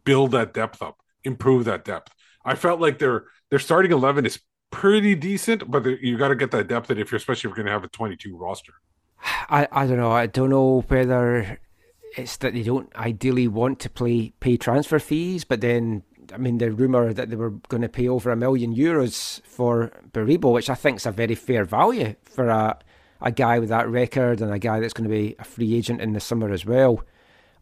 build 0.05 0.31
that 0.31 0.53
depth 0.53 0.81
up, 0.81 0.99
improve 1.23 1.65
that 1.65 1.83
depth 1.83 2.13
I 2.47 2.55
felt 2.55 2.79
like 2.79 2.97
their 2.97 3.25
their 3.51 3.59
starting 3.59 3.91
eleven 3.91 4.25
is 4.25 4.39
pretty 4.71 5.15
decent, 5.15 5.69
but 5.69 5.85
you 5.85 6.17
got 6.17 6.29
to 6.29 6.35
get 6.35 6.51
that 6.51 6.67
depth 6.69 6.89
in 6.89 6.97
if 6.97 7.11
you're 7.11 7.17
especially 7.17 7.51
if 7.51 7.57
you're 7.57 7.63
going 7.63 7.65
to 7.67 7.73
have 7.73 7.83
a 7.83 7.89
22 7.89 8.37
roster. 8.37 8.73
I 9.49 9.67
I 9.69 9.85
don't 9.85 9.97
know. 9.97 10.11
I 10.11 10.27
don't 10.27 10.49
know 10.49 10.85
whether 10.87 11.59
it's 12.15 12.37
that 12.37 12.53
they 12.53 12.63
don't 12.63 12.93
ideally 12.95 13.49
want 13.49 13.79
to 13.81 13.89
play 13.89 14.33
pay 14.39 14.55
transfer 14.55 14.97
fees, 14.97 15.43
but 15.43 15.59
then 15.59 16.03
I 16.33 16.37
mean 16.37 16.57
the 16.57 16.71
rumor 16.71 17.11
that 17.13 17.29
they 17.29 17.35
were 17.35 17.51
going 17.67 17.81
to 17.81 17.89
pay 17.89 18.07
over 18.07 18.31
a 18.31 18.37
million 18.37 18.73
euros 18.73 19.41
for 19.43 19.91
Baribo, 20.13 20.53
which 20.53 20.69
I 20.69 20.75
think 20.75 20.97
is 20.97 21.05
a 21.05 21.11
very 21.11 21.35
fair 21.35 21.65
value 21.65 22.15
for 22.23 22.47
a 22.47 22.79
a 23.21 23.31
guy 23.31 23.59
with 23.59 23.69
that 23.69 23.89
record 23.89 24.41
and 24.41 24.53
a 24.53 24.59
guy 24.59 24.79
that's 24.79 24.93
going 24.93 25.09
to 25.09 25.15
be 25.15 25.35
a 25.39 25.43
free 25.43 25.75
agent 25.75 26.01
in 26.01 26.13
the 26.13 26.19
summer 26.19 26.51
as 26.51 26.65
well. 26.65 27.03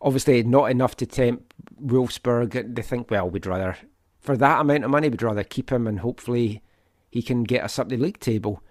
Obviously, 0.02 0.44
not 0.44 0.72
enough 0.72 0.96
to 0.98 1.06
tempt 1.06 1.54
Wolfsberg. 1.84 2.76
They 2.76 2.82
think, 2.82 3.10
well, 3.10 3.30
we'd 3.30 3.46
rather 3.46 3.78
for 4.26 4.36
that 4.36 4.62
amount 4.62 4.84
of 4.84 4.90
money, 4.90 5.08
we'd 5.08 5.22
rather 5.22 5.44
keep 5.44 5.72
him 5.72 5.86
and 5.88 6.00
hopefully 6.00 6.62
he 7.12 7.22
can 7.22 7.44
get 7.44 7.64
us 7.64 7.78
up 7.78 7.90
the 7.90 7.98
league 7.98 8.20
table. 8.20 8.62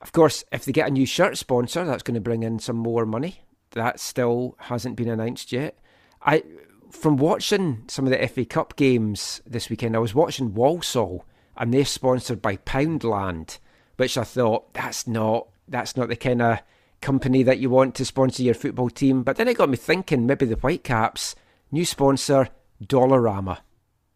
Of 0.00 0.12
course, 0.12 0.44
if 0.52 0.64
they 0.64 0.72
get 0.72 0.88
a 0.88 0.92
new 0.92 1.06
shirt 1.06 1.38
sponsor, 1.38 1.84
that's 1.84 2.02
going 2.02 2.14
to 2.14 2.20
bring 2.20 2.42
in 2.42 2.58
some 2.58 2.76
more 2.76 3.06
money. 3.06 3.40
That 3.70 3.98
still 3.98 4.54
hasn't 4.58 4.96
been 4.96 5.08
announced 5.08 5.50
yet. 5.50 5.78
I, 6.20 6.44
from 6.90 7.16
watching 7.16 7.84
some 7.88 8.06
of 8.06 8.12
the 8.12 8.28
FA 8.28 8.44
Cup 8.44 8.76
games 8.76 9.40
this 9.46 9.70
weekend, 9.70 9.96
I 9.96 10.00
was 10.00 10.14
watching 10.14 10.54
Walsall, 10.54 11.24
and 11.56 11.72
they're 11.72 11.86
sponsored 11.86 12.42
by 12.42 12.58
Poundland, 12.58 13.58
which 13.96 14.18
I 14.18 14.24
thought 14.24 14.74
that's 14.74 15.06
not 15.06 15.48
that's 15.68 15.96
not 15.96 16.08
the 16.08 16.16
kind 16.16 16.42
of 16.42 16.60
company 17.00 17.42
that 17.42 17.58
you 17.58 17.70
want 17.70 17.94
to 17.96 18.04
sponsor 18.04 18.42
your 18.42 18.54
football 18.54 18.90
team. 18.90 19.22
But 19.22 19.36
then 19.36 19.48
it 19.48 19.58
got 19.58 19.68
me 19.68 19.76
thinking, 19.76 20.26
maybe 20.26 20.46
the 20.46 20.56
Whitecaps 20.56 21.34
new 21.70 21.84
sponsor 21.84 22.48
Dollarama. 22.82 23.58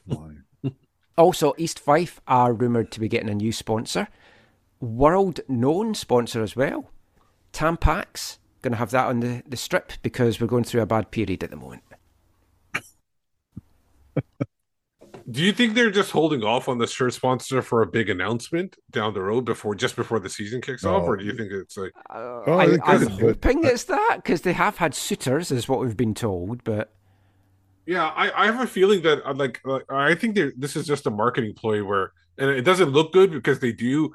Also, 1.18 1.52
East 1.58 1.80
Fife 1.80 2.20
are 2.28 2.52
rumoured 2.52 2.92
to 2.92 3.00
be 3.00 3.08
getting 3.08 3.28
a 3.28 3.34
new 3.34 3.50
sponsor. 3.50 4.06
World 4.78 5.40
known 5.48 5.92
sponsor 5.96 6.44
as 6.44 6.54
well. 6.54 6.92
Tampax, 7.52 8.38
going 8.62 8.70
to 8.70 8.78
have 8.78 8.92
that 8.92 9.08
on 9.08 9.18
the, 9.18 9.42
the 9.44 9.56
strip 9.56 9.94
because 10.02 10.40
we're 10.40 10.46
going 10.46 10.62
through 10.62 10.82
a 10.82 10.86
bad 10.86 11.10
period 11.10 11.42
at 11.42 11.50
the 11.50 11.56
moment. 11.56 11.82
Do 15.30 15.42
you 15.42 15.52
think 15.52 15.74
they're 15.74 15.90
just 15.90 16.10
holding 16.10 16.42
off 16.42 16.68
on 16.68 16.78
the 16.78 16.86
shirt 16.86 17.12
sponsor 17.12 17.60
for 17.60 17.82
a 17.82 17.86
big 17.86 18.08
announcement 18.08 18.76
down 18.90 19.12
the 19.12 19.20
road 19.20 19.44
before 19.44 19.74
just 19.74 19.94
before 19.94 20.18
the 20.18 20.30
season 20.30 20.62
kicks 20.62 20.84
off, 20.84 21.02
or 21.02 21.16
do 21.16 21.24
you 21.24 21.34
think 21.34 21.52
it's 21.52 21.76
like? 21.76 21.92
Uh, 22.08 22.40
oh, 22.46 22.58
I, 22.58 22.78
I, 22.82 22.94
am 22.94 23.08
hoping 23.08 23.64
it's 23.64 23.84
that 23.84 24.20
because 24.22 24.40
they 24.40 24.54
have 24.54 24.78
had 24.78 24.94
suitors, 24.94 25.50
is 25.50 25.68
what 25.68 25.80
we've 25.80 25.96
been 25.96 26.14
told, 26.14 26.64
but 26.64 26.92
yeah, 27.88 28.08
I, 28.08 28.44
I 28.44 28.46
have 28.46 28.60
a 28.60 28.66
feeling 28.66 29.02
that 29.02 29.22
uh, 29.26 29.34
like 29.34 29.60
uh, 29.66 29.80
I 29.90 30.14
think 30.14 30.38
this 30.56 30.76
is 30.76 30.86
just 30.86 31.06
a 31.06 31.10
marketing 31.10 31.54
ploy 31.54 31.84
where 31.84 32.12
and 32.38 32.50
it 32.50 32.62
doesn't 32.62 32.90
look 32.90 33.12
good 33.12 33.30
because 33.30 33.60
they 33.60 33.72
do 33.72 34.14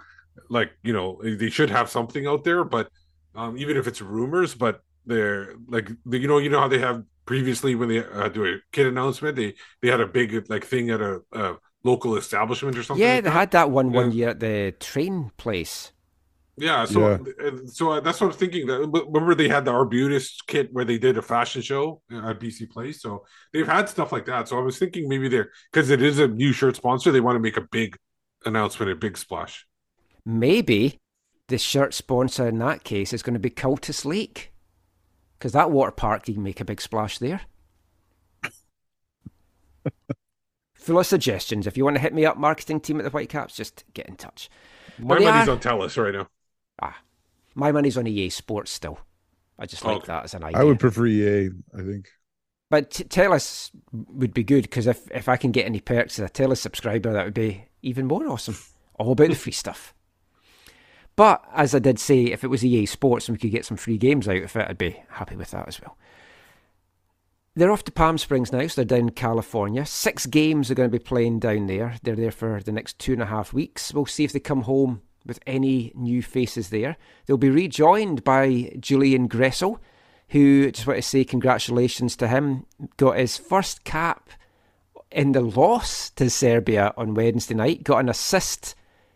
like 0.50 0.72
you 0.84 0.94
know 0.94 1.20
they 1.24 1.50
should 1.50 1.70
have 1.70 1.90
something 1.90 2.28
out 2.28 2.44
there, 2.44 2.64
but 2.64 2.90
um, 3.36 3.58
even 3.58 3.78
if 3.78 3.88
it's 3.88 4.02
rumors, 4.02 4.54
but 4.56 4.82
they're 5.06 5.56
like 5.68 5.90
you 6.10 6.28
know 6.28 6.38
you 6.38 6.50
know 6.50 6.60
how 6.60 6.68
they 6.68 6.80
have 6.80 7.04
previously 7.26 7.76
when 7.76 7.90
they 7.90 8.00
uh, 8.06 8.30
do 8.30 8.46
a 8.46 8.58
kid 8.72 8.88
announcement, 8.88 9.36
they 9.36 9.56
they 9.82 9.90
had 9.90 10.02
a 10.02 10.08
big 10.08 10.50
like 10.50 10.66
thing 10.66 10.90
at 10.90 11.02
a, 11.02 11.22
a 11.34 11.56
local 11.84 12.18
establishment 12.18 12.78
or 12.78 12.84
something. 12.84 13.10
Yeah, 13.10 13.12
like 13.12 13.24
they 13.24 13.30
that. 13.30 13.32
had 13.32 13.52
that 13.52 13.72
one 13.72 13.92
one 13.92 14.12
year 14.12 14.30
at 14.30 14.40
the 14.40 14.74
train 14.80 15.32
place. 15.38 15.92
Yeah, 16.56 16.86
so 16.86 17.02
Yeah. 17.02 17.18
uh, 17.44 17.52
so 17.66 17.94
uh, 17.94 18.00
that's 18.00 18.22
what 18.22 18.28
I'm 18.28 18.38
thinking. 18.38 18.68
Remember 18.68 19.34
they 19.34 19.50
had 19.50 19.66
the 19.66 19.72
Arbutus 19.72 20.40
kit 20.46 20.70
where 20.72 20.86
they 20.86 21.00
did 21.00 21.18
a 21.18 21.22
fashion 21.24 21.64
show 21.64 22.02
at 22.12 22.40
BC 22.40 22.68
Place. 22.68 23.02
So 23.02 23.26
they've 23.52 23.66
had 23.68 23.90
stuff 23.90 24.12
like 24.12 24.26
that. 24.26 24.48
So 24.48 24.60
I 24.60 24.62
was 24.62 24.78
thinking 24.78 25.10
maybe 25.10 25.30
they're 25.30 25.50
because 25.72 25.90
it 25.90 26.02
is 26.04 26.20
a 26.20 26.28
new 26.28 26.54
shirt 26.54 26.76
sponsor, 26.76 27.12
they 27.12 27.22
want 27.22 27.38
to 27.38 27.40
make 27.40 27.58
a 27.58 27.68
big 27.72 27.98
announcement, 28.46 28.92
a 28.92 28.96
big 28.96 29.18
splash. 29.18 29.66
Maybe 30.26 31.00
the 31.48 31.58
shirt 31.58 31.94
sponsor 31.94 32.48
in 32.48 32.60
that 32.60 32.84
case 32.84 33.14
is 33.14 33.24
going 33.24 33.34
to 33.36 33.40
be 33.40 33.50
Cultus 33.50 34.06
Lake. 34.06 34.53
Because 35.38 35.52
that 35.54 35.72
water 35.72 35.92
park, 35.92 36.28
you 36.28 36.34
can 36.36 36.44
make 36.44 36.62
a 36.62 36.66
big 36.66 36.80
splash 36.82 37.18
there. 37.18 37.42
Full 40.76 41.00
of 41.00 41.06
suggestions. 41.06 41.68
If 41.68 41.78
you 41.78 41.84
want 41.86 41.96
to 41.96 42.02
hit 42.02 42.14
me 42.14 42.26
up, 42.26 42.38
marketing 42.38 42.80
team 42.82 43.00
at 43.00 43.04
the 43.04 43.10
Whitecaps, 43.10 43.56
just 43.56 43.84
get 43.94 44.08
in 44.08 44.16
touch. 44.16 44.50
My 45.00 45.20
money's 45.20 45.48
are- 45.48 45.52
on 45.52 45.60
Telus 45.60 46.02
right 46.02 46.14
now. 46.14 46.28
Ah, 46.82 46.98
my 47.56 47.72
money's 47.72 47.98
on 47.98 48.08
EA 48.08 48.30
Sports 48.30 48.72
still. 48.72 49.00
I 49.58 49.66
just 49.66 49.86
like 49.86 49.98
Okay. 49.98 50.08
that 50.08 50.24
as 50.26 50.34
an 50.34 50.44
idea. 50.44 50.60
I 50.60 50.64
would 50.64 50.80
prefer 50.80 51.06
EA. 51.06 51.50
I 51.78 51.82
think. 51.82 52.10
But 52.70 52.90
t- 52.92 53.04
Telus 53.04 53.70
would 53.92 54.34
be 54.34 54.44
good 54.44 54.64
because 54.64 54.88
if, 54.88 55.10
if 55.12 55.30
I 55.30 55.38
can 55.38 55.52
get 55.52 55.66
any 55.68 55.80
perks 55.80 56.18
as 56.20 56.28
a 56.28 56.34
Telus 56.34 56.58
subscriber, 56.58 57.14
that 57.14 57.24
would 57.24 57.34
be 57.36 57.66
even 57.84 58.08
more 58.08 58.28
awesome. 58.28 58.58
All 58.96 59.12
about 59.12 59.30
the 59.30 59.36
free 59.36 59.52
stuff. 59.52 59.94
But 61.16 61.44
as 61.54 61.76
I 61.76 61.80
did 61.80 62.00
say, 62.00 62.26
if 62.26 62.44
it 62.44 62.50
was 62.50 62.66
EA 62.66 62.86
Sports 62.86 63.28
and 63.28 63.36
we 63.36 63.40
could 63.40 63.52
get 63.52 63.66
some 63.66 63.78
free 63.78 63.98
games 63.98 64.28
out 64.28 64.38
of 64.44 64.56
it, 64.56 64.70
I'd 64.70 64.78
be 64.78 65.02
happy 65.10 65.36
with 65.36 65.52
that 65.52 65.68
as 65.68 65.80
well. 65.82 65.98
They're 67.56 67.72
off 67.72 67.84
to 67.84 67.92
Palm 67.92 68.18
Springs 68.18 68.52
now, 68.52 68.66
so 68.66 68.82
they're 68.82 68.98
down 68.98 69.10
in 69.10 69.12
California. 69.12 69.86
Six 69.86 70.26
games 70.26 70.72
are 70.72 70.76
going 70.76 70.90
to 70.90 70.98
be 70.98 71.04
playing 71.04 71.40
down 71.40 71.68
there. 71.68 71.98
They're 72.02 72.16
there 72.16 72.32
for 72.32 72.60
the 72.62 72.72
next 72.72 72.98
two 72.98 73.14
and 73.14 73.22
a 73.22 73.28
half 73.28 73.54
weeks. 73.54 73.94
We'll 73.94 74.08
see 74.08 74.24
if 74.24 74.34
they 74.34 74.40
come 74.40 74.64
home 74.64 75.04
with 75.24 75.40
any 75.46 75.92
new 75.94 76.24
faces 76.24 76.70
there. 76.70 76.98
They'll 77.26 77.38
be 77.38 77.52
rejoined 77.52 78.24
by 78.24 78.76
Julian 78.80 79.30
Gressel, 79.30 79.80
who 80.30 80.72
just 80.72 80.88
want 80.88 80.98
to 80.98 81.04
say 81.04 81.24
congratulations 81.24 82.16
to 82.18 82.28
him. 82.28 82.66
Got 82.98 83.18
his 83.18 83.38
first 83.38 83.84
cap 83.84 84.32
in 85.12 85.34
the 85.34 85.42
loss 85.42 86.10
to 86.12 86.32
Serbia 86.32 86.92
on 86.98 87.14
Wednesday 87.14 87.54
night. 87.54 87.84
Got 87.84 88.00
an 88.00 88.10
assist 88.10 88.74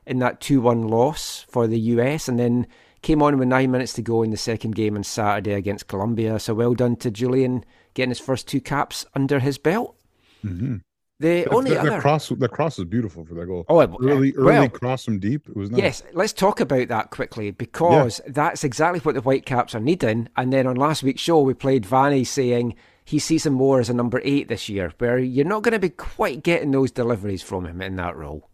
in 0.08 0.20
that 0.20 0.42
2 0.42 0.62
1 0.62 0.88
loss 0.88 1.46
for 1.50 1.68
the 1.68 1.80
US 1.80 2.28
and 2.28 2.40
then 2.40 2.68
came 3.02 3.22
on 3.22 3.38
with 3.38 3.48
nine 3.48 3.72
minutes 3.72 3.94
to 3.94 4.02
go 4.02 4.24
in 4.24 4.32
the 4.32 4.38
second 4.38 4.76
game 4.76 4.96
on 4.96 5.04
Saturday 5.04 5.54
against 5.54 5.88
Colombia. 5.88 6.40
So 6.40 6.54
well 6.54 6.74
done 6.74 6.96
to 6.98 7.12
Julian 7.12 7.64
getting 7.94 8.10
his 8.10 8.20
first 8.20 8.48
two 8.48 8.62
caps 8.62 9.06
under 9.14 9.40
his 9.40 9.58
belt. 9.58 9.96
Mm-hmm. 10.44 10.78
The 11.20 11.48
only 11.48 11.72
that, 11.72 11.80
other. 11.80 11.90
that 11.92 12.02
cross, 12.02 12.30
that 12.30 12.52
cross 12.52 12.78
was 12.78 12.86
beautiful 12.86 13.26
for 13.26 13.34
that 13.34 13.48
goal. 13.48 13.66
Oh, 13.68 13.80
it- 13.80 13.90
early, 14.02 14.34
early 14.34 14.44
well- 14.44 14.70
cross 14.70 15.06
from 15.06 15.20
deep. 15.20 15.50
It 15.50 15.56
was 15.56 15.72
nice. 15.72 15.82
Yes, 15.82 16.04
let's 16.14 16.34
talk 16.34 16.60
about 16.60 16.90
that 16.90 17.10
quickly 17.10 17.50
because 17.52 18.22
that's 18.28 18.64
exactly 18.64 19.00
what 19.00 19.16
the 19.16 19.22
Whitecaps 19.22 19.74
are 19.74 19.80
needing. 19.80 20.30
And 20.38 20.54
then 20.54 20.68
on 20.68 20.76
last 20.76 21.02
week's 21.02 21.22
show, 21.22 21.42
we 21.42 21.56
played 21.56 21.86
Vanni 21.86 22.24
saying 22.24 22.76
he 23.04 23.18
sees 23.18 23.46
him 23.48 23.54
more 23.54 23.80
as 23.80 23.90
a 23.90 23.96
number 23.96 24.22
eight 24.24 24.48
this 24.48 24.70
year, 24.70 24.94
where 25.00 25.18
you're 25.18 25.46
not 25.46 25.64
going 25.64 25.72
to 25.72 25.80
be 25.80 25.90
quite 25.90 26.44
getting 26.44 26.72
those 26.72 26.92
deliveries 26.92 27.42
from 27.42 27.66
him 27.66 27.82
in 27.82 27.96
that 27.96 28.16
role. 28.16 28.50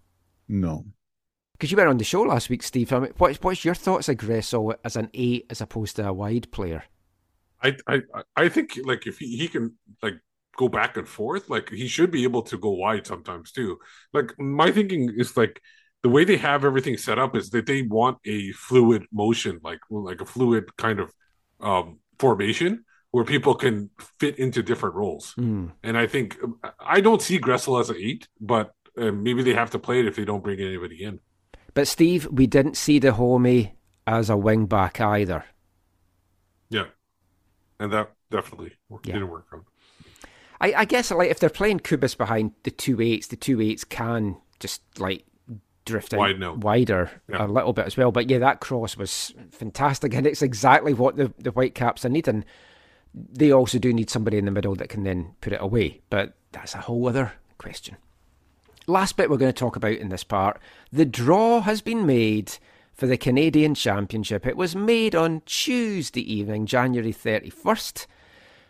No. 0.48 0.86
Because 1.64 1.72
you 1.72 1.78
were 1.78 1.88
on 1.88 1.98
the 1.98 2.04
show 2.04 2.24
last 2.24 2.50
week, 2.50 2.62
Steve. 2.62 2.92
I 2.92 3.00
mean, 3.00 3.14
what's, 3.18 3.42
what's 3.42 3.64
your 3.64 3.74
thoughts 3.74 4.10
of 4.10 4.18
Gressel 4.18 4.76
as 4.84 4.98
an 4.98 5.10
eight 5.14 5.46
as 5.50 5.62
opposed 5.62 5.96
to 5.96 6.06
a 6.06 6.12
wide 6.12 6.52
player? 6.52 6.84
I 7.64 7.78
I 7.88 8.02
I 8.36 8.50
think 8.50 8.78
like 8.84 9.08
if 9.08 9.20
he, 9.20 9.38
he 9.38 9.48
can 9.48 9.78
like 10.02 10.16
go 10.58 10.68
back 10.68 10.98
and 10.98 11.08
forth, 11.08 11.50
like 11.50 11.70
he 11.70 11.88
should 11.88 12.12
be 12.12 12.24
able 12.24 12.42
to 12.42 12.58
go 12.58 12.72
wide 12.72 13.08
sometimes 13.08 13.54
too. 13.54 13.78
Like 14.12 14.38
my 14.38 14.72
thinking 14.72 15.10
is 15.16 15.38
like 15.38 15.62
the 16.02 16.10
way 16.10 16.26
they 16.26 16.36
have 16.36 16.66
everything 16.66 16.98
set 16.98 17.18
up 17.18 17.34
is 17.34 17.50
that 17.52 17.66
they 17.66 17.84
want 17.84 18.18
a 18.26 18.52
fluid 18.52 19.06
motion, 19.14 19.62
like 19.64 19.80
like 19.90 20.20
a 20.20 20.26
fluid 20.26 20.66
kind 20.76 21.00
of 21.00 21.14
um 21.62 22.00
formation 22.20 22.84
where 23.12 23.24
people 23.24 23.56
can 23.56 23.90
fit 24.20 24.38
into 24.38 24.62
different 24.62 24.96
roles. 24.96 25.32
Hmm. 25.38 25.68
And 25.82 25.98
I 25.98 26.08
think 26.08 26.38
I 26.78 27.00
don't 27.00 27.22
see 27.22 27.40
Gressel 27.40 27.80
as 27.80 27.90
an 27.90 27.96
eight, 28.02 28.28
but 28.42 28.74
uh, 28.98 29.14
maybe 29.14 29.44
they 29.44 29.54
have 29.54 29.72
to 29.72 29.80
play 29.80 30.02
it 30.02 30.08
if 30.08 30.18
they 30.18 30.26
don't 30.26 30.44
bring 30.44 30.60
anybody 30.60 31.06
in. 31.06 31.22
But 31.74 31.88
Steve, 31.88 32.28
we 32.32 32.48
didn't 32.48 32.78
see 32.78 33.00
the 33.00 33.12
homie 33.12 33.72
as 34.06 34.30
a 34.30 34.38
wing 34.38 34.66
back 34.66 35.00
either. 35.02 35.46
Yeah, 36.70 36.86
and 37.80 37.92
that 37.92 38.12
definitely 38.30 38.74
Yeah. 38.90 39.14
didn't 39.14 39.30
work 39.30 39.48
out. 39.54 39.66
I, 40.62 40.74
I 40.74 40.86
guess 40.86 41.12
like 41.12 41.30
if 41.30 41.40
they're 41.40 41.50
playing 41.50 41.80
Cubas 41.82 42.18
behind 42.18 42.52
the 42.64 42.72
two 42.72 43.02
eights, 43.02 43.28
the 43.28 43.36
two 43.36 43.60
eights 43.62 43.84
can 43.84 44.38
just 44.60 44.82
like 45.00 45.26
drift 45.86 46.14
out 46.14 46.60
wider 46.60 47.12
Yeah. 47.28 47.46
a 47.46 47.48
little 47.48 47.74
bit 47.74 47.86
as 47.86 47.98
well. 47.98 48.12
But 48.12 48.30
yeah, 48.30 48.38
that 48.40 48.60
cross 48.62 48.96
was 48.96 49.34
fantastic, 49.52 50.14
and 50.14 50.26
it's 50.26 50.42
exactly 50.42 50.94
what 50.94 51.16
the 51.18 51.34
the 51.38 51.52
Whitecaps 51.52 52.06
are 52.06 52.10
needing. 52.10 52.46
They 53.14 53.52
also 53.52 53.78
do 53.78 53.94
need 53.94 54.10
somebody 54.10 54.38
in 54.38 54.46
the 54.46 54.52
middle 54.52 54.76
that 54.76 54.90
can 54.90 55.04
then 55.04 55.36
put 55.42 55.54
it 55.54 55.62
away, 55.62 56.02
but 56.10 56.34
that's 56.52 56.74
a 56.74 56.80
whole 56.80 57.08
other 57.08 57.34
question. 57.58 57.98
Last 58.86 59.16
bit 59.16 59.30
we're 59.30 59.38
going 59.38 59.54
to 59.54 59.58
talk 59.58 59.76
about 59.78 59.94
in 59.94 60.10
this 60.10 60.26
part 60.26 60.60
the 60.92 61.06
draw 61.06 61.62
has 61.62 61.82
been 61.82 62.06
made 62.06 62.58
for 62.92 63.08
the 63.08 63.18
Canadian 63.18 63.76
Championship. 63.76 64.46
It 64.46 64.58
was 64.58 64.76
made 64.76 65.16
on 65.16 65.42
Tuesday 65.46 66.22
evening, 66.32 66.66
January 66.66 67.14
31st. 67.14 68.06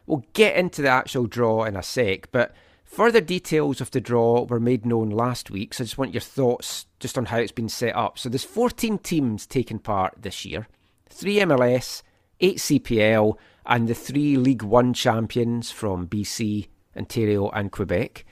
We'll 0.05 0.23
get 0.33 0.55
into 0.55 0.81
the 0.81 0.89
actual 0.89 1.25
draw 1.25 1.63
in 1.63 1.75
a 1.75 1.83
sec, 1.83 2.31
but 2.31 2.53
further 2.83 3.21
details 3.21 3.81
of 3.81 3.91
the 3.91 3.99
draw 3.99 4.43
were 4.43 4.59
made 4.59 4.85
known 4.85 5.09
last 5.09 5.49
week, 5.49 5.73
so 5.73 5.83
I 5.83 5.85
just 5.85 5.97
want 5.97 6.13
your 6.13 6.21
thoughts 6.21 6.85
just 6.99 7.17
on 7.17 7.25
how 7.25 7.37
it's 7.37 7.51
been 7.51 7.69
set 7.69 7.95
up. 7.95 8.17
So 8.19 8.29
there's 8.29 8.43
14 8.43 8.99
teams 8.99 9.45
taking 9.45 9.79
part 9.79 10.13
this 10.21 10.45
year, 10.45 10.67
3 11.09 11.37
MLS, 11.37 12.03
8 12.39 12.57
CPL, 12.57 13.35
and 13.65 13.87
the 13.87 13.93
three 13.93 14.37
League 14.37 14.63
One 14.63 14.93
champions 14.93 15.71
from 15.71 16.07
BC, 16.07 16.67
Ontario, 16.95 17.49
and 17.49 17.71
Quebec. 17.71 18.25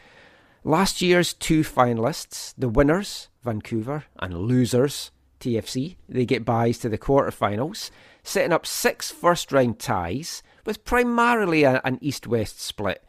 Last 0.64 1.02
year's 1.02 1.34
two 1.34 1.62
finalists, 1.62 2.54
the 2.56 2.70
winners, 2.70 3.30
Vancouver, 3.44 4.06
and 4.20 4.38
losers, 4.38 5.10
TFC, 5.40 5.96
they 6.08 6.24
get 6.24 6.46
buys 6.46 6.78
to 6.80 6.90
the 6.90 7.00
quarterfinals, 7.00 7.90
setting 8.22 8.54
up 8.54 8.68
six 8.68 9.10
first 9.10 9.52
round 9.52 9.80
ties 9.80 10.44
with 10.64 10.86
primarily 10.86 11.64
a, 11.64 11.82
an 11.84 11.98
east 12.00 12.28
west 12.28 12.62
split. 12.62 13.04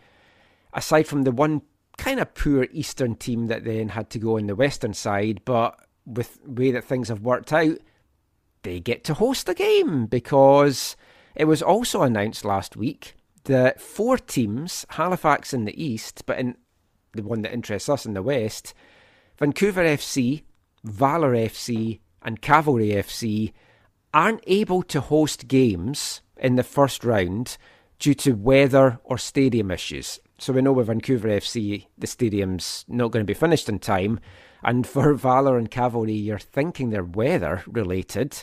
Aside 0.73 1.07
from 1.07 1.25
the 1.25 1.31
one 1.31 1.61
kind 1.99 2.21
of 2.21 2.35
poor 2.35 2.67
eastern 2.73 3.17
team 3.17 3.49
that 3.49 3.65
then 3.65 3.91
had 3.91 4.09
to 4.11 4.19
go 4.19 4.39
on 4.39 4.47
the 4.47 4.57
western 4.57 4.95
side, 4.95 5.43
but 5.45 5.79
with 6.07 6.43
the 6.43 6.53
way 6.53 6.71
that 6.71 6.85
things 6.85 7.09
have 7.09 7.21
worked 7.21 7.53
out, 7.53 7.77
they 8.63 8.81
get 8.81 9.05
to 9.05 9.15
host 9.15 9.45
the 9.45 9.55
game 9.55 10.07
because 10.07 10.97
it 11.35 11.45
was 11.45 11.61
also 11.61 12.03
announced 12.03 12.47
last 12.47 12.77
week 12.77 13.15
that 13.45 13.81
four 13.81 14.17
teams, 14.17 14.87
Halifax 14.91 15.53
in 15.53 15.67
the 15.67 15.85
east, 15.85 16.23
but 16.25 16.39
in 16.39 16.57
the 17.15 17.23
one 17.23 17.43
that 17.43 17.53
interests 17.53 17.89
us 17.89 18.07
in 18.07 18.15
the 18.15 18.23
west, 18.23 18.75
Vancouver 19.39 19.85
FC, 19.85 20.43
Valor 20.85 21.35
FC, 21.35 22.01
and 22.23 22.41
Cavalry 22.41 22.89
FC 22.89 23.53
aren't 24.15 24.43
able 24.47 24.83
to 24.83 25.01
host 25.01 25.49
games 25.49 26.21
in 26.37 26.57
the 26.57 26.63
first 26.63 27.05
round 27.05 27.57
due 27.99 28.15
to 28.15 28.33
weather 28.33 28.99
or 29.05 29.17
stadium 29.17 29.71
issues. 29.71 30.19
So 30.39 30.53
we 30.53 30.61
know 30.61 30.73
with 30.73 30.89
Vancouver 30.89 31.29
FC, 31.29 31.87
the 31.97 32.07
stadium's 32.07 32.85
not 32.89 33.13
going 33.13 33.25
to 33.25 33.31
be 33.31 33.35
finished 33.35 33.69
in 33.69 33.79
time. 33.79 34.19
And 34.63 34.87
for 34.87 35.15
Valor 35.15 35.57
and 35.57 35.71
Cavalry, 35.71 36.15
you're 36.15 36.39
thinking 36.39 36.91
they're 36.91 37.05
weather 37.05 37.63
related. 37.67 38.43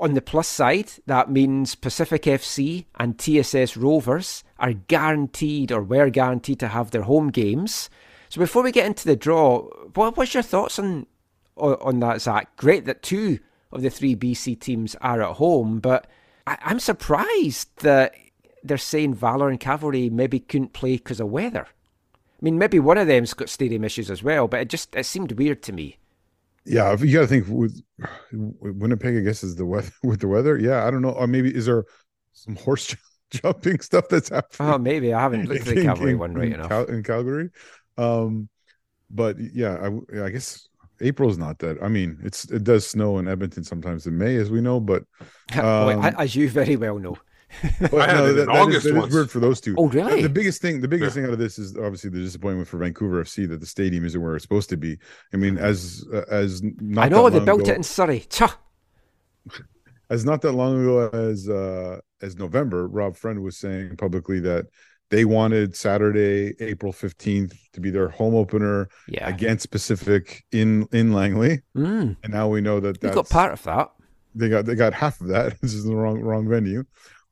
On 0.00 0.14
the 0.14 0.22
plus 0.22 0.46
side, 0.46 0.92
that 1.06 1.30
means 1.30 1.74
Pacific 1.74 2.22
FC 2.22 2.84
and 2.94 3.18
TSS 3.18 3.76
Rovers 3.76 4.44
are 4.58 4.72
guaranteed 4.72 5.72
or 5.72 5.82
were 5.82 6.08
guaranteed 6.08 6.60
to 6.60 6.68
have 6.68 6.92
their 6.92 7.02
home 7.02 7.30
games. 7.30 7.90
So 8.28 8.40
before 8.40 8.62
we 8.62 8.70
get 8.70 8.86
into 8.86 9.06
the 9.06 9.16
draw, 9.16 9.62
what, 9.94 10.16
what's 10.16 10.34
your 10.34 10.42
thoughts 10.44 10.78
on, 10.78 11.06
on 11.56 11.74
on 11.80 12.00
that, 12.00 12.20
Zach? 12.20 12.56
Great 12.56 12.84
that 12.84 13.02
two 13.02 13.40
of 13.72 13.82
the 13.82 13.90
three 13.90 14.14
BC 14.14 14.60
teams 14.60 14.94
are 15.00 15.22
at 15.22 15.36
home, 15.36 15.80
but 15.80 16.06
I, 16.46 16.58
I'm 16.62 16.80
surprised 16.80 17.68
that 17.82 18.14
they're 18.62 18.78
saying 18.78 19.14
Valor 19.14 19.48
and 19.48 19.60
Cavalry 19.60 20.10
maybe 20.10 20.40
couldn't 20.40 20.72
play 20.72 20.96
because 20.96 21.20
of 21.20 21.28
weather. 21.28 21.66
I 21.66 22.40
mean, 22.40 22.58
maybe 22.58 22.78
one 22.78 22.98
of 22.98 23.08
them's 23.08 23.34
got 23.34 23.48
stadium 23.48 23.84
issues 23.84 24.10
as 24.10 24.22
well, 24.22 24.46
but 24.46 24.60
it 24.60 24.68
just 24.68 24.94
it 24.94 25.06
seemed 25.06 25.32
weird 25.32 25.62
to 25.64 25.72
me. 25.72 25.97
Yeah, 26.68 26.94
you 26.98 27.12
got 27.12 27.22
to 27.22 27.26
think 27.26 27.46
with 27.48 27.80
Winnipeg, 28.32 29.16
I 29.16 29.20
guess 29.20 29.42
is 29.42 29.56
the 29.56 29.66
weather 29.66 29.90
with 30.02 30.20
the 30.20 30.28
weather. 30.28 30.58
Yeah, 30.58 30.86
I 30.86 30.90
don't 30.90 31.02
know. 31.02 31.10
Or 31.10 31.26
maybe 31.26 31.54
is 31.54 31.66
there 31.66 31.84
some 32.32 32.56
horse 32.56 32.94
jumping 33.30 33.80
stuff 33.80 34.08
that's 34.08 34.28
happening? 34.28 34.72
Oh, 34.72 34.78
maybe 34.78 35.12
I 35.14 35.20
haven't 35.20 35.46
looked 35.48 35.66
at 35.66 35.74
the 35.74 35.82
Cavalry 35.88 36.12
in- 36.12 36.18
one 36.18 36.34
right 36.34 36.52
in. 36.52 36.68
Cal- 36.68 36.84
in 36.84 37.02
Calgary. 37.02 37.50
Um, 37.96 38.48
but 39.10 39.36
yeah, 39.38 39.90
I, 40.14 40.24
I 40.24 40.28
guess 40.30 40.68
April's 41.00 41.38
not 41.38 41.58
that. 41.60 41.82
I 41.82 41.88
mean, 41.88 42.18
it's 42.22 42.44
it 42.50 42.64
does 42.64 42.86
snow 42.86 43.18
in 43.18 43.28
Edmonton 43.28 43.64
sometimes 43.64 44.06
in 44.06 44.18
May, 44.18 44.36
as 44.36 44.50
we 44.50 44.60
know. 44.60 44.80
But 44.80 45.04
Well, 45.56 45.90
um, 46.04 46.14
as 46.18 46.36
you 46.36 46.50
very 46.50 46.76
well 46.76 46.98
know. 46.98 47.16
But 47.80 47.94
I 47.94 48.06
had 48.14 48.24
it 48.24 48.28
in 48.30 48.36
that, 48.36 48.46
that 48.46 48.52
is- 48.54 48.58
August 48.60 48.82
that 48.84 48.90
is 48.90 48.96
once. 48.96 49.14
weird 49.14 49.30
for 49.30 49.40
those 49.40 49.60
two. 49.60 49.74
Oh, 49.78 49.88
really? 49.88 50.22
The 50.22 50.28
biggest 50.28 50.60
thing, 50.62 50.80
the 50.80 50.88
biggest 50.88 51.10
Yeah. 51.16 51.22
thing 51.22 51.24
out 51.28 51.32
of 51.32 51.38
this 51.38 51.58
is 51.58 51.76
obviously 51.76 52.10
the 52.10 52.20
disappointment 52.20 52.68
for 52.68 52.78
Vancouver 52.78 53.22
FC 53.22 53.46
that 53.48 53.60
the 53.60 53.66
stadium 53.66 54.04
isn't 54.04 54.20
where 54.20 54.34
it's 54.36 54.42
supposed 54.44 54.68
to 54.70 54.76
be. 54.76 54.98
I 55.32 55.36
mean, 55.38 55.56
as 55.58 56.04
uh, 56.12 56.22
as 56.30 56.62
not 56.62 57.06
I 57.06 57.08
know 57.08 57.24
that 57.24 57.30
they 57.30 57.36
long 57.38 57.44
built 57.46 57.60
ago, 57.62 57.72
it 57.72 57.76
in 57.76 57.82
Surrey. 57.82 58.20
Tcha. 58.28 58.52
as 60.10 60.24
not 60.24 60.40
that 60.42 60.52
long 60.52 60.80
ago 60.82 61.08
as 61.08 61.48
uh 61.48 62.00
as 62.20 62.36
November, 62.36 62.86
Rob 62.88 63.16
Friend 63.16 63.42
was 63.42 63.56
saying 63.56 63.96
publicly 63.96 64.40
that 64.40 64.66
they 65.10 65.24
wanted 65.24 65.74
Saturday, 65.74 66.54
April 66.60 66.92
fifteenth, 66.92 67.54
to 67.72 67.80
be 67.80 67.90
their 67.90 68.08
home 68.08 68.34
opener 68.34 68.88
Yeah. 69.08 69.28
against 69.28 69.70
Pacific 69.70 70.44
in 70.52 70.86
in 70.92 71.12
Langley, 71.12 71.62
Mm, 71.76 72.16
and 72.22 72.32
now 72.32 72.48
we 72.48 72.60
know 72.60 72.80
that 72.80 73.02
you 73.02 73.10
got 73.10 73.28
part 73.28 73.52
of 73.52 73.62
that. 73.64 73.90
they 74.34 74.48
got 74.48 74.66
they 74.66 74.74
got 74.74 74.92
half 74.94 75.20
of 75.20 75.28
that. 75.28 75.58
This 75.62 75.74
is 75.74 75.84
the 75.84 75.94
wrong 75.96 76.20
wrong 76.20 76.48
venue, 76.48 76.84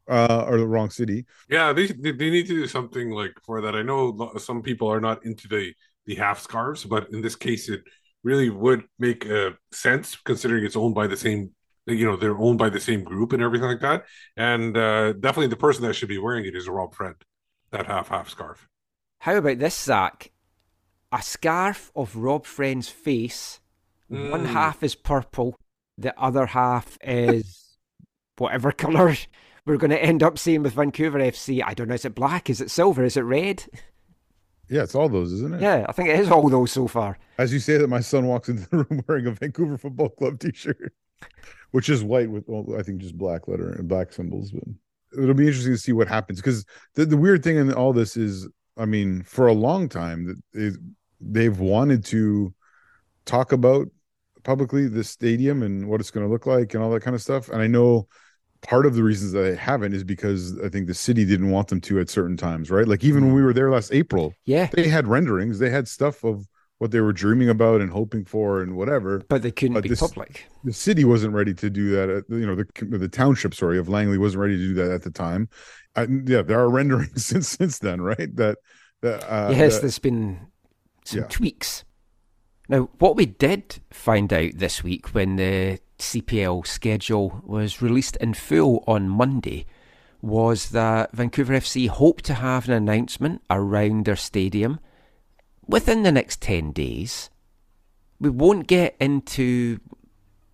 uh, 0.08 0.44
or 0.48 0.58
the 0.58 0.66
wrong 0.66 0.90
city. 0.90 1.26
Yeah, 1.48 1.72
they 1.72 1.86
they 1.86 2.12
they 2.12 2.30
need 2.30 2.46
to 2.46 2.54
do 2.54 2.66
something 2.66 3.10
like 3.10 3.34
for 3.44 3.60
that. 3.60 3.74
I 3.74 3.82
know 3.82 4.32
some 4.38 4.62
people 4.62 4.88
are 4.88 5.00
not 5.00 5.24
into 5.24 5.48
the 5.48 5.74
the 6.06 6.14
half 6.16 6.40
scarves, 6.40 6.84
but 6.84 7.10
in 7.10 7.20
this 7.22 7.36
case, 7.36 7.68
it 7.68 7.82
really 8.22 8.50
would 8.50 8.84
make 8.98 9.28
uh, 9.28 9.50
sense 9.72 10.16
considering 10.16 10.64
it's 10.64 10.76
owned 10.76 10.94
by 10.94 11.06
the 11.06 11.16
same. 11.16 11.50
You 11.86 12.04
know, 12.04 12.16
they're 12.16 12.36
owned 12.36 12.58
by 12.58 12.68
the 12.70 12.80
same 12.80 13.04
group 13.04 13.32
and 13.32 13.40
everything 13.42 13.68
like 13.68 13.80
that. 13.80 14.04
And 14.36 14.76
uh, 14.76 15.12
definitely, 15.12 15.48
the 15.48 15.56
person 15.56 15.82
that 15.84 15.94
should 15.94 16.08
be 16.08 16.18
wearing 16.18 16.44
it 16.44 16.56
is 16.56 16.68
Rob 16.68 16.94
Friend, 16.94 17.14
that 17.70 17.86
half 17.86 18.08
half 18.08 18.28
scarf. 18.28 18.68
How 19.20 19.36
about 19.36 19.58
this, 19.58 19.78
Zach? 19.78 20.32
A 21.12 21.22
scarf 21.22 21.92
of 21.94 22.16
Rob 22.16 22.44
Friend's 22.46 22.88
face. 22.88 23.60
One 24.08 24.44
Mm. 24.46 24.52
half 24.52 24.82
is 24.84 24.94
purple, 24.94 25.56
the 25.98 26.16
other 26.18 26.46
half 26.46 26.96
is 27.02 27.76
whatever 28.38 28.70
colour 28.72 29.16
we're 29.66 29.76
going 29.76 29.90
to 29.90 30.02
end 30.02 30.22
up 30.22 30.38
seeing 30.38 30.62
with 30.62 30.74
Vancouver 30.74 31.18
FC. 31.18 31.62
I 31.64 31.74
don't 31.74 31.88
know. 31.88 31.94
Is 31.94 32.04
it 32.04 32.14
black? 32.14 32.48
Is 32.48 32.60
it 32.60 32.70
silver? 32.70 33.04
Is 33.04 33.16
it 33.16 33.22
red? 33.22 33.64
Yeah, 34.68 34.82
it's 34.82 34.94
all 34.94 35.08
those, 35.08 35.32
isn't 35.32 35.54
it? 35.54 35.60
Yeah, 35.60 35.84
I 35.88 35.92
think 35.92 36.08
it 36.08 36.18
is 36.18 36.30
all 36.30 36.48
those 36.48 36.72
so 36.72 36.88
far. 36.88 37.18
As 37.38 37.52
you 37.52 37.58
say 37.58 37.76
that, 37.76 37.88
my 37.88 38.00
son 38.00 38.26
walks 38.26 38.48
into 38.48 38.68
the 38.68 38.76
room 38.90 39.04
wearing 39.06 39.26
a 39.26 39.32
Vancouver 39.32 39.76
Football 39.76 40.08
Club 40.10 40.38
T-shirt, 40.38 40.92
which 41.72 41.88
is 41.88 42.02
white 42.02 42.30
with, 42.30 42.44
well, 42.46 42.78
I 42.78 42.82
think, 42.82 43.00
just 43.00 43.18
black 43.18 43.48
letter 43.48 43.72
and 43.72 43.88
black 43.88 44.12
symbols. 44.12 44.52
But 44.52 44.64
it'll 45.20 45.34
be 45.34 45.46
interesting 45.46 45.74
to 45.74 45.78
see 45.78 45.92
what 45.92 46.08
happens 46.08 46.40
because 46.40 46.64
the, 46.94 47.04
the 47.04 47.16
weird 47.16 47.44
thing 47.44 47.56
in 47.56 47.72
all 47.72 47.92
this 47.92 48.16
is, 48.16 48.48
I 48.76 48.86
mean, 48.86 49.22
for 49.22 49.46
a 49.46 49.52
long 49.52 49.88
time 49.88 50.42
that 50.54 50.78
they've 51.20 51.58
wanted 51.58 52.04
to 52.06 52.52
talk 53.24 53.52
about 53.52 53.88
publicly 54.42 54.88
the 54.88 55.02
stadium 55.02 55.62
and 55.62 55.88
what 55.88 56.00
it's 56.00 56.10
going 56.10 56.24
to 56.24 56.32
look 56.32 56.46
like 56.46 56.74
and 56.74 56.82
all 56.82 56.90
that 56.90 57.02
kind 57.02 57.16
of 57.16 57.22
stuff. 57.22 57.48
And 57.48 57.60
I 57.60 57.66
know 57.66 58.08
part 58.68 58.86
of 58.86 58.94
the 58.94 59.02
reasons 59.02 59.32
that 59.32 59.40
they 59.42 59.56
haven't 59.56 59.92
is 59.94 60.04
because 60.04 60.58
I 60.60 60.68
think 60.68 60.86
the 60.86 60.94
city 60.94 61.24
didn't 61.24 61.50
want 61.50 61.68
them 61.68 61.80
to 61.82 62.00
at 62.00 62.08
certain 62.10 62.36
times, 62.36 62.70
right? 62.70 62.86
Like 62.86 63.04
even 63.04 63.24
when 63.26 63.34
we 63.34 63.42
were 63.42 63.52
there 63.52 63.70
last 63.70 63.92
April, 63.92 64.34
Yeah, 64.44 64.68
they 64.72 64.88
had 64.88 65.06
renderings, 65.06 65.58
they 65.58 65.70
had 65.70 65.88
stuff 65.88 66.24
of 66.24 66.46
what 66.78 66.90
they 66.90 67.00
were 67.00 67.12
dreaming 67.12 67.48
about 67.48 67.80
and 67.80 67.90
hoping 67.90 68.24
for 68.24 68.60
and 68.60 68.76
whatever. 68.76 69.22
but 69.28 69.40
they 69.42 69.50
couldn't 69.50 69.74
But 69.74 69.84
be 69.84 69.88
this- 69.90 70.00
public. 70.00 70.46
The 70.64 70.72
city 70.72 71.04
wasn't 71.04 71.32
ready 71.32 71.54
to 71.54 71.70
do 71.70 71.90
that. 71.92 72.10
At, 72.10 72.24
you 72.28 72.44
know, 72.46 72.54
the 72.54 72.66
the 72.98 73.08
township, 73.08 73.54
sorry, 73.54 73.78
of 73.78 73.88
Langley 73.88 74.18
wasn't 74.18 74.42
ready 74.42 74.56
to 74.58 74.62
do 74.68 74.74
that 74.74 74.90
at 74.90 75.02
the 75.02 75.10
time. 75.10 75.48
I, 75.94 76.02
yeah, 76.26 76.42
there 76.42 76.58
are 76.60 76.68
renderings 76.68 77.24
since 77.30 77.48
since 77.48 77.78
then, 77.78 78.00
right? 78.02 78.34
That 78.36 78.58
that 79.02 79.22
uh, 79.30 79.50
yes, 79.52 79.74
that- 79.76 79.80
there's 79.82 79.98
been 79.98 80.48
some 81.04 81.20
yeah. 81.20 81.26
tweaks. 81.28 81.84
Now, 82.68 82.90
what 82.98 83.14
we 83.14 83.26
did 83.26 83.78
find 83.90 84.32
out 84.32 84.50
this 84.56 84.82
week 84.82 85.14
when 85.14 85.36
the 85.36 85.78
CPL 85.98 86.66
schedule 86.66 87.42
was 87.44 87.82
released 87.82 88.16
in 88.16 88.34
full 88.34 88.84
on 88.86 89.08
Monday 89.08 89.66
was 90.22 90.70
that 90.70 91.12
Vancouver 91.12 91.54
FC 91.54 91.88
hope 91.88 92.22
to 92.22 92.34
have 92.34 92.68
an 92.68 92.74
announcement 92.74 93.42
around 93.50 94.04
their 94.04 94.16
stadium 94.16 94.80
within 95.66 96.02
the 96.02 96.12
next 96.12 96.40
10 96.42 96.72
days. 96.72 97.30
We 98.18 98.30
won't 98.30 98.66
get 98.66 98.96
into 98.98 99.78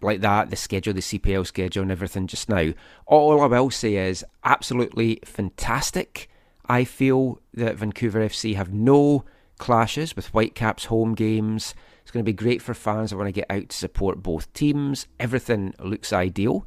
like 0.02 0.20
that, 0.20 0.50
the 0.50 0.56
schedule, 0.56 0.92
the 0.92 1.00
CPL 1.00 1.46
schedule, 1.46 1.82
and 1.82 1.92
everything 1.92 2.26
just 2.26 2.48
now. 2.48 2.72
All 3.06 3.40
I 3.40 3.46
will 3.46 3.70
say 3.70 3.94
is 3.94 4.24
absolutely 4.44 5.20
fantastic. 5.24 6.28
I 6.66 6.84
feel 6.84 7.40
that 7.54 7.76
Vancouver 7.76 8.20
FC 8.20 8.56
have 8.56 8.72
no 8.72 9.24
clashes 9.58 10.16
with 10.16 10.28
Whitecaps 10.28 10.86
home 10.86 11.14
games. 11.14 11.74
Going 12.12 12.24
to 12.26 12.28
be 12.28 12.34
great 12.34 12.60
for 12.60 12.74
fans 12.74 13.10
that 13.10 13.16
want 13.16 13.28
to 13.28 13.32
get 13.32 13.50
out 13.50 13.70
to 13.70 13.76
support 13.76 14.22
both 14.22 14.52
teams. 14.52 15.06
Everything 15.18 15.74
looks 15.78 16.12
ideal. 16.12 16.66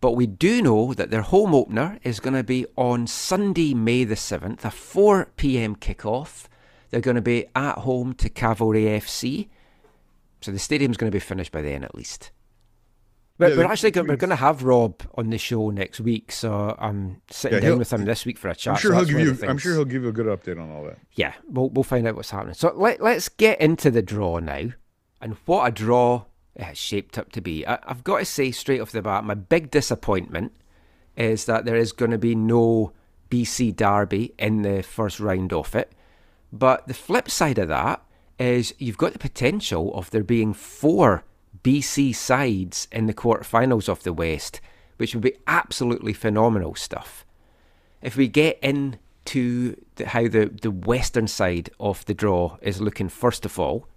But 0.00 0.16
we 0.16 0.26
do 0.26 0.60
know 0.60 0.92
that 0.92 1.10
their 1.10 1.22
home 1.22 1.54
opener 1.54 2.00
is 2.02 2.18
going 2.18 2.34
to 2.34 2.42
be 2.42 2.66
on 2.76 3.06
Sunday, 3.06 3.74
May 3.74 4.02
the 4.02 4.16
7th, 4.16 4.64
a 4.64 4.72
4 4.72 5.30
pm 5.36 5.76
kickoff. 5.76 6.46
They're 6.90 7.00
going 7.00 7.14
to 7.14 7.22
be 7.22 7.46
at 7.54 7.78
home 7.78 8.12
to 8.14 8.28
Cavalry 8.28 8.84
FC. 8.84 9.48
So 10.40 10.50
the 10.50 10.58
stadium's 10.58 10.96
going 10.96 11.10
to 11.10 11.14
be 11.14 11.20
finished 11.20 11.52
by 11.52 11.62
then 11.62 11.84
at 11.84 11.94
least. 11.94 12.32
But 13.36 13.52
Yeah, 13.52 13.58
we're 13.58 13.64
actually 13.64 13.90
going, 13.90 14.06
we're 14.06 14.16
going 14.16 14.30
to 14.30 14.36
have 14.36 14.62
Rob 14.62 15.02
on 15.16 15.30
the 15.30 15.38
show 15.38 15.70
next 15.70 16.00
week, 16.00 16.30
so 16.30 16.76
I'm 16.78 17.20
sitting 17.30 17.60
Yeah, 17.62 17.70
down 17.70 17.78
with 17.78 17.92
him 17.92 18.04
this 18.04 18.24
week 18.24 18.38
for 18.38 18.48
a 18.48 18.54
chat. 18.54 18.74
I'm 18.74 18.80
sure 18.80 18.92
so 18.92 18.98
he'll 19.04 19.18
give 19.18 19.40
you. 19.42 19.48
I'm 19.48 19.58
sure 19.58 19.74
he'll 19.74 19.84
give 19.84 20.02
you 20.04 20.08
a 20.08 20.12
good 20.12 20.26
update 20.26 20.60
on 20.60 20.70
all 20.70 20.84
that. 20.84 20.98
yeah, 21.14 21.32
we'll 21.48 21.68
we'll 21.70 21.82
find 21.82 22.06
out 22.06 22.14
what's 22.14 22.30
happening. 22.30 22.54
So 22.54 22.72
let 22.76 23.00
let's 23.00 23.28
get 23.28 23.60
into 23.60 23.90
the 23.90 24.02
draw 24.02 24.38
now, 24.38 24.70
and 25.20 25.36
what 25.46 25.66
a 25.66 25.72
draw 25.72 26.26
it 26.54 26.62
has 26.62 26.78
shaped 26.78 27.18
up 27.18 27.32
to 27.32 27.40
be. 27.40 27.66
I, 27.66 27.80
I've 27.82 28.04
got 28.04 28.18
to 28.18 28.24
say 28.24 28.52
straight 28.52 28.80
off 28.80 28.92
the 28.92 29.02
bat, 29.02 29.24
my 29.24 29.34
big 29.34 29.72
disappointment 29.72 30.52
is 31.16 31.46
that 31.46 31.64
there 31.64 31.76
is 31.76 31.90
going 31.90 32.12
to 32.12 32.18
be 32.18 32.36
no 32.36 32.92
BC 33.30 33.74
Derby 33.74 34.32
in 34.38 34.62
the 34.62 34.82
first 34.84 35.18
round 35.18 35.52
of 35.52 35.74
it. 35.74 35.90
But 36.52 36.86
the 36.86 36.94
flip 36.94 37.28
side 37.28 37.58
of 37.58 37.66
that 37.66 38.00
is 38.38 38.74
you've 38.78 38.98
got 38.98 39.12
the 39.12 39.18
potential 39.18 39.92
of 39.94 40.10
there 40.10 40.22
being 40.22 40.52
four 40.54 41.24
BC 41.64 42.14
sides 42.14 42.86
in 42.92 43.06
the 43.06 43.14
quarterfinals 43.14 43.88
of 43.88 44.04
the 44.04 44.12
West, 44.12 44.60
which 44.98 45.14
would 45.14 45.24
be 45.24 45.36
absolutely 45.48 46.12
phenomenal 46.12 46.76
stuff 46.76 47.24
if 48.04 48.16
we 48.16 48.28
get 48.28 48.58
into 48.62 49.82
the, 49.96 50.06
how 50.06 50.28
the, 50.28 50.54
the 50.60 50.70
western 50.70 51.26
side 51.26 51.70
of 51.80 52.04
the 52.04 52.14
draw 52.14 52.58
is 52.60 52.80
looking 52.80 53.08
first 53.08 53.46
of 53.46 53.58
all, 53.58 53.88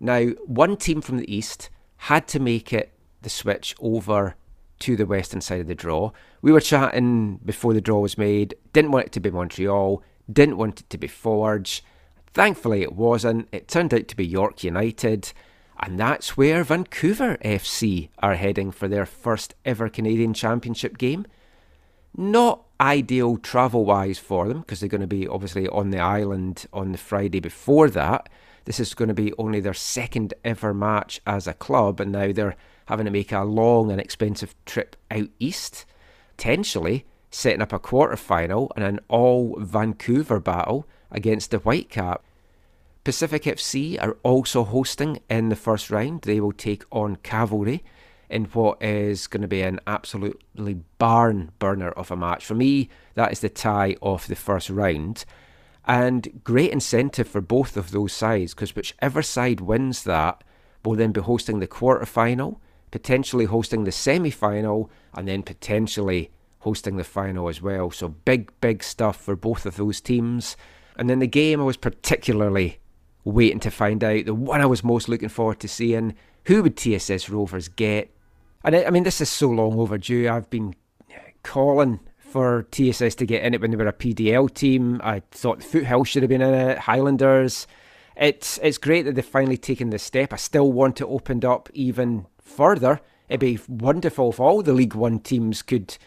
now 0.00 0.26
one 0.44 0.76
team 0.76 1.00
from 1.00 1.16
the 1.16 1.34
east 1.34 1.70
had 1.96 2.26
to 2.28 2.40
make 2.40 2.72
it 2.72 2.92
the 3.22 3.30
switch 3.30 3.74
over 3.80 4.34
to 4.80 4.96
the 4.96 5.06
western 5.06 5.40
side 5.40 5.60
of 5.60 5.68
the 5.68 5.74
draw. 5.74 6.10
We 6.42 6.52
were 6.52 6.60
chatting 6.60 7.36
before 7.44 7.72
the 7.72 7.80
draw 7.80 8.00
was 8.00 8.18
made, 8.18 8.56
didn't 8.72 8.90
want 8.90 9.06
it 9.06 9.12
to 9.12 9.20
be 9.20 9.30
Montreal, 9.30 10.02
didn't 10.30 10.58
want 10.58 10.80
it 10.80 10.90
to 10.90 10.98
be 10.98 11.06
Forge. 11.06 11.82
Thankfully 12.34 12.82
it 12.82 12.92
wasn't. 12.92 13.48
It 13.52 13.68
turned 13.68 13.94
out 13.94 14.08
to 14.08 14.16
be 14.16 14.26
York 14.26 14.64
United. 14.64 15.32
And 15.80 16.00
that's 16.00 16.36
where 16.36 16.64
Vancouver 16.64 17.36
FC 17.44 18.08
are 18.18 18.34
heading 18.34 18.70
for 18.70 18.88
their 18.88 19.06
first 19.06 19.54
ever 19.64 19.88
Canadian 19.88 20.34
Championship 20.34 20.98
game 20.98 21.26
not 22.16 22.64
ideal 22.80 23.36
travel 23.36 23.84
wise 23.84 24.18
for 24.18 24.48
them 24.48 24.60
because 24.60 24.80
they're 24.80 24.88
going 24.88 25.00
to 25.00 25.06
be 25.06 25.28
obviously 25.28 25.68
on 25.68 25.90
the 25.90 25.98
island 25.98 26.66
on 26.72 26.92
the 26.92 26.98
Friday 26.98 27.40
before 27.40 27.90
that. 27.90 28.28
This 28.64 28.80
is 28.80 28.94
going 28.94 29.08
to 29.08 29.14
be 29.14 29.32
only 29.38 29.60
their 29.60 29.74
second 29.74 30.34
ever 30.44 30.74
match 30.74 31.20
as 31.26 31.46
a 31.46 31.54
club, 31.54 32.00
and 32.00 32.10
now 32.10 32.32
they're 32.32 32.56
having 32.86 33.04
to 33.04 33.12
make 33.12 33.32
a 33.32 33.44
long 33.44 33.92
and 33.92 34.00
expensive 34.00 34.54
trip 34.64 34.96
out 35.10 35.28
east, 35.38 35.84
potentially 36.36 37.04
setting 37.30 37.62
up 37.62 37.72
a 37.72 37.78
quarter 37.78 38.16
final 38.16 38.72
and 38.74 38.84
an 38.84 39.00
all 39.08 39.56
Vancouver 39.60 40.40
battle 40.40 40.88
against 41.10 41.50
the 41.50 41.60
Whitecap. 41.60 42.18
Pacific 43.06 43.44
FC 43.44 44.02
are 44.02 44.16
also 44.24 44.64
hosting 44.64 45.20
in 45.30 45.48
the 45.48 45.54
first 45.54 45.92
round. 45.92 46.22
They 46.22 46.40
will 46.40 46.50
take 46.50 46.82
on 46.90 47.14
Cavalry 47.14 47.84
in 48.28 48.46
what 48.46 48.82
is 48.82 49.28
going 49.28 49.42
to 49.42 49.46
be 49.46 49.62
an 49.62 49.78
absolutely 49.86 50.80
barn 50.98 51.52
burner 51.60 51.90
of 51.90 52.10
a 52.10 52.16
match. 52.16 52.44
For 52.44 52.56
me, 52.56 52.88
that 53.14 53.30
is 53.30 53.38
the 53.38 53.48
tie 53.48 53.94
of 54.02 54.26
the 54.26 54.34
first 54.34 54.70
round. 54.70 55.24
And 55.84 56.40
great 56.42 56.72
incentive 56.72 57.28
for 57.28 57.40
both 57.40 57.76
of 57.76 57.92
those 57.92 58.12
sides 58.12 58.54
because 58.54 58.74
whichever 58.74 59.22
side 59.22 59.60
wins 59.60 60.02
that 60.02 60.42
will 60.84 60.96
then 60.96 61.12
be 61.12 61.20
hosting 61.20 61.60
the 61.60 61.68
quarter 61.68 62.06
final, 62.06 62.60
potentially 62.90 63.44
hosting 63.44 63.84
the 63.84 63.92
semi 63.92 64.32
final, 64.32 64.90
and 65.14 65.28
then 65.28 65.44
potentially 65.44 66.32
hosting 66.58 66.96
the 66.96 67.04
final 67.04 67.48
as 67.48 67.62
well. 67.62 67.92
So 67.92 68.08
big, 68.08 68.50
big 68.60 68.82
stuff 68.82 69.16
for 69.16 69.36
both 69.36 69.64
of 69.64 69.76
those 69.76 70.00
teams. 70.00 70.56
And 70.96 71.08
then 71.08 71.20
the 71.20 71.28
game 71.28 71.60
I 71.60 71.62
was 71.62 71.76
particularly 71.76 72.80
waiting 73.26 73.60
to 73.60 73.70
find 73.70 74.02
out, 74.04 74.24
the 74.24 74.34
one 74.34 74.60
I 74.60 74.66
was 74.66 74.84
most 74.84 75.08
looking 75.08 75.28
forward 75.28 75.60
to 75.60 75.68
seeing, 75.68 76.14
who 76.44 76.62
would 76.62 76.76
TSS 76.76 77.28
Rovers 77.28 77.68
get? 77.68 78.14
And 78.64 78.76
I, 78.76 78.84
I 78.84 78.90
mean, 78.90 79.02
this 79.02 79.20
is 79.20 79.28
so 79.28 79.48
long 79.48 79.78
overdue. 79.78 80.28
I've 80.28 80.48
been 80.48 80.74
calling 81.42 82.00
for 82.18 82.66
TSS 82.70 83.16
to 83.16 83.26
get 83.26 83.42
in 83.42 83.54
it 83.54 83.60
when 83.60 83.70
they 83.70 83.76
were 83.76 83.88
a 83.88 83.92
PDL 83.92 84.52
team. 84.54 85.00
I 85.02 85.22
thought 85.32 85.62
Foothill 85.62 86.04
should 86.04 86.22
have 86.22 86.30
been 86.30 86.42
in 86.42 86.54
it, 86.54 86.78
Highlanders. 86.78 87.66
It's 88.16 88.58
it's 88.62 88.78
great 88.78 89.02
that 89.02 89.14
they've 89.14 89.24
finally 89.24 89.58
taken 89.58 89.90
this 89.90 90.02
step. 90.02 90.32
I 90.32 90.36
still 90.36 90.72
want 90.72 91.00
it 91.00 91.04
opened 91.04 91.44
up 91.44 91.68
even 91.74 92.26
further. 92.40 93.00
It'd 93.28 93.40
be 93.40 93.58
wonderful 93.68 94.30
if 94.30 94.40
all 94.40 94.62
the 94.62 94.72
League 94.72 94.94
One 94.94 95.18
teams 95.18 95.62
could 95.62 95.98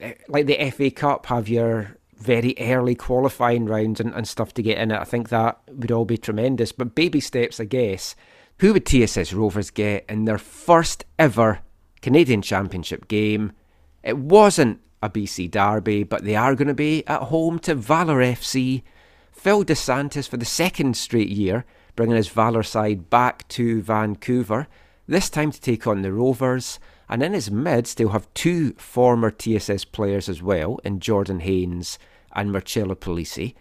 eh, 0.00 0.14
like 0.28 0.46
the 0.46 0.70
FA 0.70 0.90
Cup, 0.90 1.26
have 1.26 1.48
your 1.48 1.97
very 2.18 2.54
early 2.58 2.94
qualifying 2.94 3.66
rounds 3.66 4.00
and, 4.00 4.12
and 4.14 4.26
stuff 4.26 4.52
to 4.54 4.62
get 4.62 4.78
in 4.78 4.90
it. 4.90 5.00
I 5.00 5.04
think 5.04 5.28
that 5.28 5.60
would 5.68 5.92
all 5.92 6.04
be 6.04 6.18
tremendous. 6.18 6.72
But 6.72 6.94
baby 6.94 7.20
steps, 7.20 7.60
I 7.60 7.64
guess. 7.64 8.14
Who 8.58 8.72
would 8.72 8.86
TSS 8.86 9.32
Rovers 9.32 9.70
get 9.70 10.04
in 10.08 10.24
their 10.24 10.38
first 10.38 11.04
ever 11.18 11.60
Canadian 12.02 12.42
Championship 12.42 13.06
game? 13.06 13.52
It 14.02 14.18
wasn't 14.18 14.80
a 15.00 15.08
BC 15.08 15.50
derby, 15.50 16.02
but 16.02 16.24
they 16.24 16.34
are 16.34 16.56
going 16.56 16.68
to 16.68 16.74
be 16.74 17.06
at 17.06 17.22
home 17.22 17.58
to 17.60 17.74
Valor 17.74 18.18
FC. 18.18 18.82
Phil 19.30 19.62
Dos 19.62 19.78
Santos 19.78 20.26
for 20.26 20.36
the 20.36 20.44
second 20.44 20.96
straight 20.96 21.28
year, 21.28 21.64
bringing 21.94 22.16
his 22.16 22.28
Valor 22.28 22.64
side 22.64 23.08
back 23.08 23.46
to 23.48 23.80
Vancouver, 23.82 24.66
this 25.06 25.30
time 25.30 25.52
to 25.52 25.60
take 25.60 25.86
on 25.86 26.02
the 26.02 26.12
Rovers. 26.12 26.80
And 27.08 27.22
in 27.22 27.32
his 27.32 27.50
midst, 27.50 27.98
he'll 27.98 28.10
have 28.10 28.32
two 28.34 28.72
former 28.74 29.30
TSS 29.30 29.84
players 29.84 30.28
as 30.28 30.42
well, 30.42 30.78
in 30.84 31.00
Jordan 31.00 31.40
Haynes 31.40 31.98
and 32.34 32.52
Marcello 32.52 32.94
Polisi. 32.94 33.54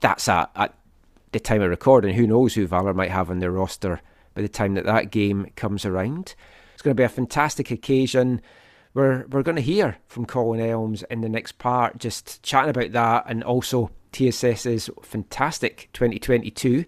That's 0.00 0.28
at, 0.28 0.50
at 0.54 0.74
the 1.32 1.40
time 1.40 1.62
of 1.62 1.70
recording. 1.70 2.14
Who 2.14 2.26
knows 2.26 2.54
who 2.54 2.66
Valour 2.66 2.94
might 2.94 3.10
have 3.10 3.30
on 3.30 3.40
their 3.40 3.50
roster 3.50 4.00
by 4.34 4.42
the 4.42 4.48
time 4.48 4.74
that 4.74 4.84
that 4.84 5.10
game 5.10 5.50
comes 5.56 5.84
around. 5.84 6.34
It's 6.72 6.82
going 6.82 6.94
to 6.94 7.00
be 7.00 7.04
a 7.04 7.08
fantastic 7.08 7.72
occasion. 7.72 8.40
We're, 8.94 9.26
we're 9.26 9.42
going 9.42 9.56
to 9.56 9.62
hear 9.62 9.96
from 10.06 10.26
Colin 10.26 10.60
Elms 10.60 11.02
in 11.10 11.20
the 11.20 11.28
next 11.28 11.58
part, 11.58 11.98
just 11.98 12.42
chatting 12.42 12.70
about 12.70 12.92
that 12.92 13.24
and 13.26 13.42
also 13.42 13.90
TSS's 14.12 14.88
fantastic 15.02 15.88
2022. 15.92 16.84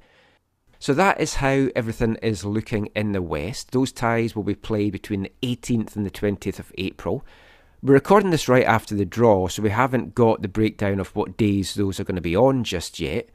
So 0.82 0.94
that 0.94 1.20
is 1.20 1.34
how 1.34 1.68
everything 1.76 2.16
is 2.22 2.42
looking 2.42 2.86
in 2.96 3.12
the 3.12 3.20
West. 3.20 3.72
Those 3.72 3.92
ties 3.92 4.34
will 4.34 4.44
be 4.44 4.54
played 4.54 4.92
between 4.92 5.24
the 5.24 5.32
18th 5.42 5.94
and 5.94 6.06
the 6.06 6.10
20th 6.10 6.58
of 6.58 6.72
April. 6.78 7.22
We're 7.82 7.92
recording 7.92 8.30
this 8.30 8.48
right 8.48 8.64
after 8.64 8.94
the 8.94 9.04
draw, 9.04 9.48
so 9.48 9.62
we 9.62 9.68
haven't 9.68 10.14
got 10.14 10.40
the 10.40 10.48
breakdown 10.48 10.98
of 10.98 11.14
what 11.14 11.36
days 11.36 11.74
those 11.74 12.00
are 12.00 12.04
going 12.04 12.16
to 12.16 12.22
be 12.22 12.34
on 12.34 12.64
just 12.64 12.98
yet. 12.98 13.28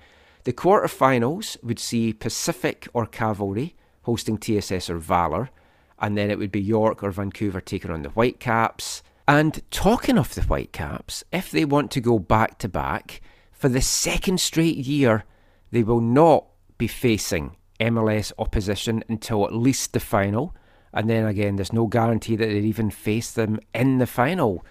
The 0.45 0.53
quarterfinals 0.53 1.61
would 1.63 1.77
see 1.77 2.13
Pacific 2.13 2.87
or 2.93 3.05
Cavalry 3.05 3.75
hosting 4.01 4.39
TSS 4.39 4.89
or 4.89 4.97
Valour, 4.97 5.51
and 5.99 6.17
then 6.17 6.31
it 6.31 6.39
would 6.39 6.51
be 6.51 6.61
York 6.61 7.03
or 7.03 7.11
Vancouver 7.11 7.61
taking 7.61 7.91
on 7.91 8.01
the 8.01 8.09
Whitecaps. 8.09 9.03
And 9.27 9.61
talking 9.69 10.17
of 10.17 10.33
the 10.33 10.41
Whitecaps, 10.41 11.23
if 11.31 11.51
they 11.51 11.63
want 11.63 11.91
to 11.91 12.01
go 12.01 12.17
back 12.17 12.57
to 12.59 12.67
back 12.67 13.21
for 13.51 13.69
the 13.69 13.81
second 13.81 14.39
straight 14.39 14.77
year, 14.77 15.25
they 15.69 15.83
will 15.83 16.01
not 16.01 16.45
be 16.77 16.87
facing 16.87 17.55
MLS 17.79 18.31
opposition 18.37 19.03
until 19.07 19.45
at 19.45 19.53
least 19.53 19.93
the 19.93 19.99
final. 19.99 20.55
And 20.93 21.09
then 21.09 21.25
again, 21.25 21.55
there's 21.55 21.73
no 21.73 21.87
guarantee 21.87 22.35
that 22.35 22.45
they'd 22.45 22.63
even 22.63 22.89
face 22.89 23.31
them 23.31 23.59
in 23.73 23.97
the 23.97 24.07
final 24.07 24.65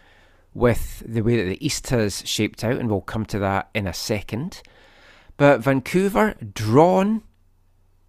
with 0.54 1.02
the 1.06 1.20
way 1.20 1.36
that 1.36 1.48
the 1.48 1.64
East 1.64 1.88
has 1.88 2.22
shaped 2.26 2.62
out, 2.64 2.78
and 2.78 2.88
we'll 2.88 3.00
come 3.00 3.26
to 3.26 3.38
that 3.40 3.68
in 3.74 3.86
a 3.86 3.92
second. 3.92 4.62
But 5.36 5.60
Vancouver 5.60 6.34
drawn 6.54 7.22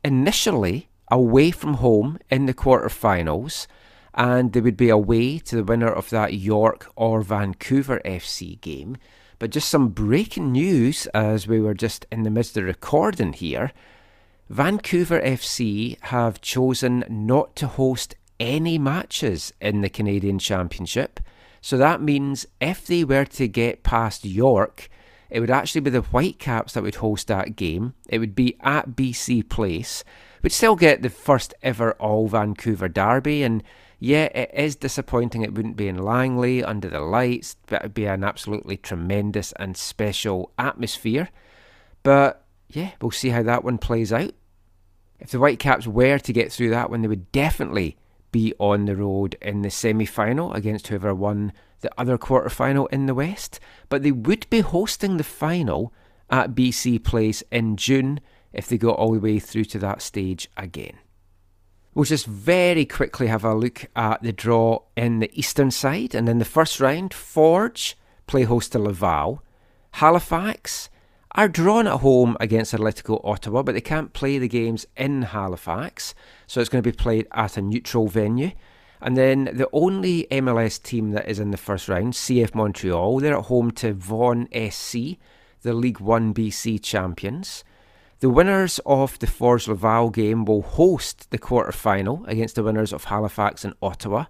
initially 0.03 0.89
away 1.09 1.51
from 1.51 1.75
home 1.75 2.19
in 2.29 2.45
the 2.45 2.53
quarterfinals, 2.53 3.67
and 4.13 4.53
they 4.53 4.61
would 4.61 4.77
be 4.77 4.89
away 4.89 5.39
to 5.39 5.55
the 5.55 5.63
winner 5.63 5.91
of 5.91 6.09
that 6.11 6.35
York 6.35 6.91
or 6.95 7.21
Vancouver 7.21 7.99
FC 8.05 8.61
game. 8.61 8.97
But 9.39 9.51
just 9.51 9.69
some 9.69 9.89
breaking 9.89 10.51
news 10.51 11.07
as 11.07 11.47
we 11.47 11.59
were 11.59 11.73
just 11.73 12.05
in 12.11 12.23
the 12.23 12.29
midst 12.29 12.57
of 12.57 12.63
recording 12.63 13.33
here. 13.33 13.71
Vancouver 14.49 15.19
FC 15.19 15.99
have 16.03 16.41
chosen 16.41 17.03
not 17.09 17.55
to 17.55 17.67
host 17.67 18.15
any 18.39 18.77
matches 18.77 19.53
in 19.59 19.81
the 19.81 19.89
Canadian 19.89 20.39
Championship. 20.39 21.19
So 21.61 21.77
that 21.77 22.01
means 22.01 22.45
if 22.61 22.85
they 22.85 23.03
were 23.03 23.25
to 23.25 23.47
get 23.47 23.83
past 23.83 24.23
York, 24.23 24.89
it 25.29 25.39
would 25.39 25.49
actually 25.49 25.81
be 25.81 25.89
the 25.89 26.01
Whitecaps 26.01 26.73
that 26.73 26.83
would 26.83 26.95
host 26.95 27.27
that 27.27 27.55
game. 27.55 27.95
It 28.07 28.19
would 28.19 28.35
be 28.35 28.55
at 28.61 28.91
BC 28.91 29.49
Place, 29.49 30.03
which 30.41 30.53
still 30.53 30.75
get 30.75 31.01
the 31.01 31.09
first 31.09 31.53
ever 31.63 31.93
All 31.93 32.27
Vancouver 32.27 32.87
derby. 32.87 33.41
And 33.41 33.63
yeah, 33.99 34.25
it 34.25 34.51
is 34.53 34.75
disappointing 34.75 35.41
it 35.41 35.53
wouldn't 35.53 35.77
be 35.77 35.87
in 35.87 36.03
Langley 36.03 36.63
under 36.63 36.89
the 36.89 36.99
lights, 36.99 37.55
but 37.67 37.77
it 37.77 37.83
would 37.83 37.93
be 37.93 38.05
an 38.05 38.23
absolutely 38.23 38.77
tremendous 38.77 39.51
and 39.53 39.77
special 39.77 40.51
atmosphere. 40.57 41.29
But 42.03 42.45
yeah, 42.69 42.91
we'll 43.01 43.11
see 43.11 43.29
how 43.29 43.43
that 43.43 43.63
one 43.63 43.77
plays 43.77 44.11
out. 44.11 44.33
If 45.19 45.31
the 45.31 45.39
Whitecaps 45.39 45.87
were 45.87 46.19
to 46.19 46.33
get 46.33 46.51
through 46.51 46.71
that 46.71 46.89
one, 46.89 47.01
they 47.01 47.07
would 47.07 47.31
definitely 47.31 47.97
be 48.31 48.53
on 48.59 48.85
the 48.85 48.97
road 48.97 49.37
in 49.41 49.61
the 49.61 49.69
semi 49.69 50.05
final 50.05 50.51
against 50.53 50.87
whoever 50.87 51.15
won 51.15 51.53
the 51.79 51.91
other 51.97 52.17
quarter 52.17 52.49
final 52.49 52.87
in 52.87 53.05
the 53.05 53.13
West. 53.13 53.59
But 53.87 54.03
they 54.03 54.11
would 54.11 54.49
be 54.49 54.59
hosting 54.59 55.17
the 55.17 55.23
final 55.23 55.93
at 56.29 56.53
BC 56.53 57.03
Place 57.03 57.43
in 57.51 57.77
June 57.77 58.19
if 58.51 58.67
they 58.67 58.77
got 58.77 58.97
all 58.97 59.13
the 59.13 59.19
way 59.19 59.39
through 59.39 59.65
to 59.65 59.79
that 59.79 60.01
stage 60.01 60.49
again. 60.57 60.97
We'll 61.95 62.03
just 62.03 62.25
very 62.25 62.85
quickly 62.85 63.27
have 63.27 63.45
a 63.45 63.55
look 63.55 63.85
at 63.95 64.21
the 64.21 64.33
draw 64.33 64.79
in 64.97 65.19
the 65.19 65.31
eastern 65.33 65.71
side. 65.71 66.13
And 66.13 66.27
in 66.27 66.39
the 66.39 66.45
first 66.45 66.81
round, 66.81 67.13
Forge 67.13 67.97
play 68.27 68.43
host 68.43 68.73
to 68.73 68.79
Laval. 68.79 69.41
Halifax 69.91 70.89
are 71.31 71.47
drawn 71.47 71.87
at 71.87 72.01
home 72.01 72.35
against 72.41 72.73
Atletico 72.73 73.21
Ottawa, 73.23 73.63
but 73.63 73.75
they 73.75 73.81
can't 73.81 74.11
play 74.11 74.37
the 74.37 74.49
games 74.49 74.85
in 74.97 75.21
Halifax, 75.21 76.13
so 76.47 76.59
it's 76.59 76.69
going 76.69 76.83
to 76.83 76.91
be 76.91 76.95
played 76.95 77.27
at 77.31 77.55
a 77.55 77.61
neutral 77.61 78.07
venue. 78.07 78.51
And 79.01 79.15
then 79.15 79.45
the 79.53 79.69
only 79.71 80.27
MLS 80.31 80.81
team 80.81 81.11
that 81.11 81.29
is 81.29 81.39
in 81.39 81.51
the 81.51 81.57
first 81.57 81.87
round, 81.87 82.13
CF 82.13 82.55
Montreal, 82.55 83.19
they're 83.19 83.37
at 83.37 83.45
home 83.45 83.71
to 83.71 83.93
Vaughan 83.93 84.47
SC, 84.53 85.17
the 85.61 85.73
League 85.73 85.99
One 85.99 86.33
BC 86.33 86.81
champions. 86.81 87.63
The 88.25 88.31
winners 88.31 88.79
of 88.87 89.19
the 89.19 89.27
Forge 89.27 89.67
Laval 89.67 90.09
game 90.09 90.45
will 90.45 90.63
host 90.63 91.29
the 91.29 91.37
quarter 91.37 91.71
final 91.71 92.25
against 92.25 92.55
the 92.55 92.63
winners 92.63 92.91
of 92.91 93.03
Halifax 93.03 93.63
and 93.63 93.75
Ottawa. 93.83 94.25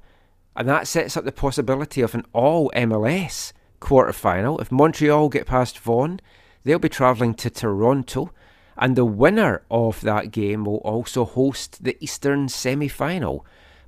And 0.53 0.67
that 0.67 0.85
sets 0.85 1.15
up 1.15 1.23
the 1.23 1.31
possibility 1.31 2.01
of 2.01 2.13
an 2.13 2.25
all 2.33 2.69
MLS 2.75 3.53
quarter 3.79 4.11
final. 4.11 4.59
If 4.59 4.69
Montreal 4.69 5.29
get 5.29 5.47
past 5.47 5.79
Vaughan, 5.79 6.19
they'll 6.65 6.77
be 6.77 6.89
travelling 6.89 7.35
to 7.35 7.49
Toronto. 7.49 8.33
And 8.75 8.97
the 8.97 9.05
winner 9.05 9.63
of 9.71 10.01
that 10.01 10.31
game 10.31 10.65
will 10.65 10.79
also 10.79 11.23
host 11.23 11.81
the 11.85 11.95
Eastern 12.03 12.49
semi 12.49 12.89
final. 12.89 13.45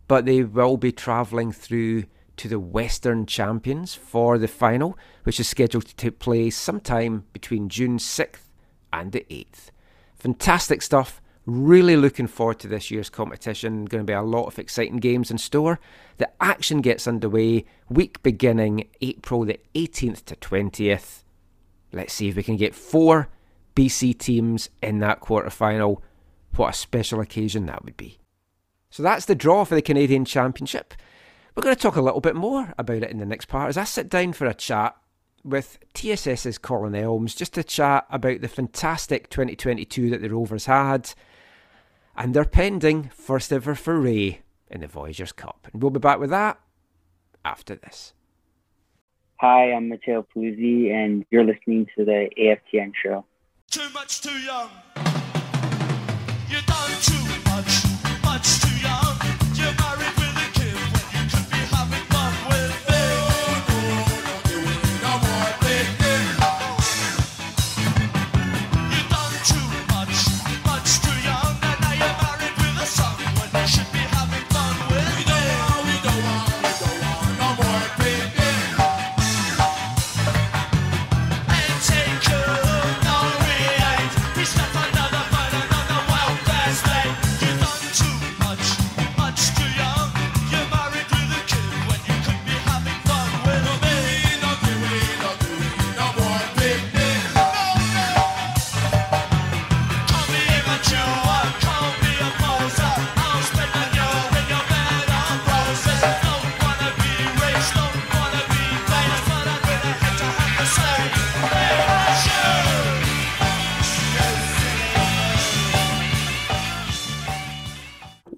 But 0.07 0.25
they 0.25 0.41
will 0.41 0.77
be 0.77 0.93
travelling 0.93 1.51
through 1.51 2.05
to 2.37 2.47
the 2.47 2.61
Western 2.61 3.25
Champions 3.25 3.93
for 3.93 4.37
the 4.37 4.47
final, 4.47 4.97
which 5.23 5.37
is 5.37 5.49
scheduled 5.49 5.87
to 5.87 5.95
take 5.97 6.17
place 6.17 6.55
sometime 6.55 7.25
between 7.33 7.67
June 7.67 7.97
6th 7.97 8.53
and 8.93 9.11
the 9.11 9.25
8th. 9.29 9.71
Fantastic 10.17 10.81
stuff. 10.81 11.21
Really 11.45 11.95
looking 11.95 12.27
forward 12.27 12.59
to 12.59 12.67
this 12.67 12.91
year's 12.91 13.09
competition. 13.09 13.85
Going 13.85 14.03
to 14.03 14.09
be 14.09 14.13
a 14.13 14.21
lot 14.21 14.47
of 14.47 14.59
exciting 14.59 14.97
games 14.97 15.31
in 15.31 15.37
store. 15.37 15.79
The 16.17 16.29
action 16.41 16.81
gets 16.81 17.07
underway 17.07 17.65
week 17.89 18.21
beginning 18.21 18.89
April 18.99 19.45
the 19.45 19.59
18th 19.73 20.25
to 20.25 20.35
20th. 20.35 21.23
Let's 21.93 22.13
see 22.13 22.27
if 22.29 22.35
we 22.35 22.43
can 22.43 22.57
get 22.57 22.75
four 22.75 23.29
BC 23.75 24.17
teams 24.17 24.69
in 24.81 24.99
that 24.99 25.21
quarter 25.21 25.49
final. 25.49 26.03
What 26.55 26.71
a 26.71 26.77
special 26.77 27.21
occasion 27.21 27.65
that 27.67 27.85
would 27.85 27.95
be. 27.95 28.17
So 28.89 29.03
that's 29.03 29.25
the 29.25 29.35
draw 29.35 29.63
for 29.63 29.75
the 29.75 29.81
Canadian 29.81 30.25
Championship. 30.25 30.93
We're 31.55 31.63
going 31.63 31.75
to 31.75 31.81
talk 31.81 31.95
a 31.95 32.01
little 32.01 32.21
bit 32.21 32.35
more 32.35 32.73
about 32.77 33.03
it 33.03 33.11
in 33.11 33.19
the 33.19 33.25
next 33.25 33.45
part 33.45 33.69
as 33.69 33.77
I 33.77 33.83
sit 33.83 34.09
down 34.09 34.33
for 34.33 34.45
a 34.45 34.53
chat 34.53 34.95
with 35.43 35.79
TSS's 35.93 36.57
Colin 36.57 36.95
Elms 36.95 37.35
just 37.35 37.53
to 37.53 37.63
chat 37.63 38.05
about 38.09 38.41
the 38.41 38.47
fantastic 38.47 39.29
2022 39.29 40.09
that 40.09 40.21
the 40.21 40.29
Rovers 40.29 40.65
had 40.65 41.13
and 42.15 42.33
their 42.33 42.45
pending 42.45 43.09
first 43.13 43.53
ever 43.53 43.75
foray 43.75 44.39
in 44.69 44.81
the 44.81 44.87
Voyagers 44.87 45.31
Cup. 45.31 45.67
And 45.71 45.81
we'll 45.81 45.91
be 45.91 45.99
back 45.99 46.19
with 46.19 46.31
that 46.31 46.59
after 47.45 47.75
this. 47.75 48.13
Hi, 49.39 49.71
I'm 49.71 49.89
Matteo 49.89 50.25
Puzzi, 50.35 50.91
and 50.91 51.23
you're 51.29 51.45
listening 51.45 51.87
to 51.95 52.03
the 52.03 52.27
AFTN 52.39 52.91
show. 53.01 53.23
Too 53.69 53.87
much 53.93 54.21
too 54.21 54.37
young. 54.39 54.69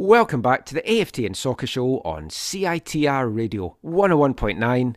Welcome 0.10 0.42
back 0.42 0.66
to 0.66 0.74
the 0.74 0.82
AFTN 0.82 1.36
Soccer 1.36 1.68
Show 1.68 2.00
on 2.00 2.30
CITR 2.30 3.32
Radio 3.32 3.78
101.9 3.86 4.96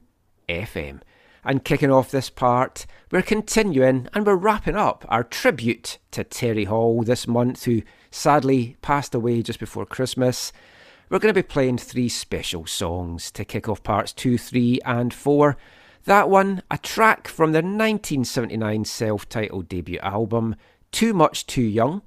FM. 0.48 1.00
And 1.44 1.64
kicking 1.64 1.90
off 1.90 2.10
this 2.10 2.30
part, 2.30 2.86
we're 3.10 3.20
continuing 3.20 4.08
and 4.14 4.24
we're 4.24 4.36
wrapping 4.36 4.74
up 4.74 5.04
our 5.10 5.22
tribute 5.22 5.98
to 6.12 6.24
Terry 6.24 6.64
Hall 6.64 7.02
this 7.02 7.28
month, 7.28 7.64
who 7.64 7.82
sadly 8.10 8.78
passed 8.80 9.14
away 9.14 9.42
just 9.42 9.60
before 9.60 9.84
Christmas. 9.84 10.50
We're 11.10 11.18
going 11.18 11.34
to 11.34 11.42
be 11.42 11.46
playing 11.46 11.76
three 11.76 12.08
special 12.08 12.64
songs 12.64 13.30
to 13.32 13.44
kick 13.44 13.68
off 13.68 13.82
parts 13.82 14.14
two, 14.14 14.38
three, 14.38 14.80
and 14.86 15.12
four. 15.12 15.58
That 16.06 16.30
one, 16.30 16.62
a 16.70 16.78
track 16.78 17.28
from 17.28 17.52
their 17.52 17.60
1979 17.60 18.86
self 18.86 19.28
titled 19.28 19.68
debut 19.68 19.98
album, 19.98 20.56
Too 20.90 21.12
Much 21.12 21.46
Too 21.46 21.60
Young, 21.60 22.00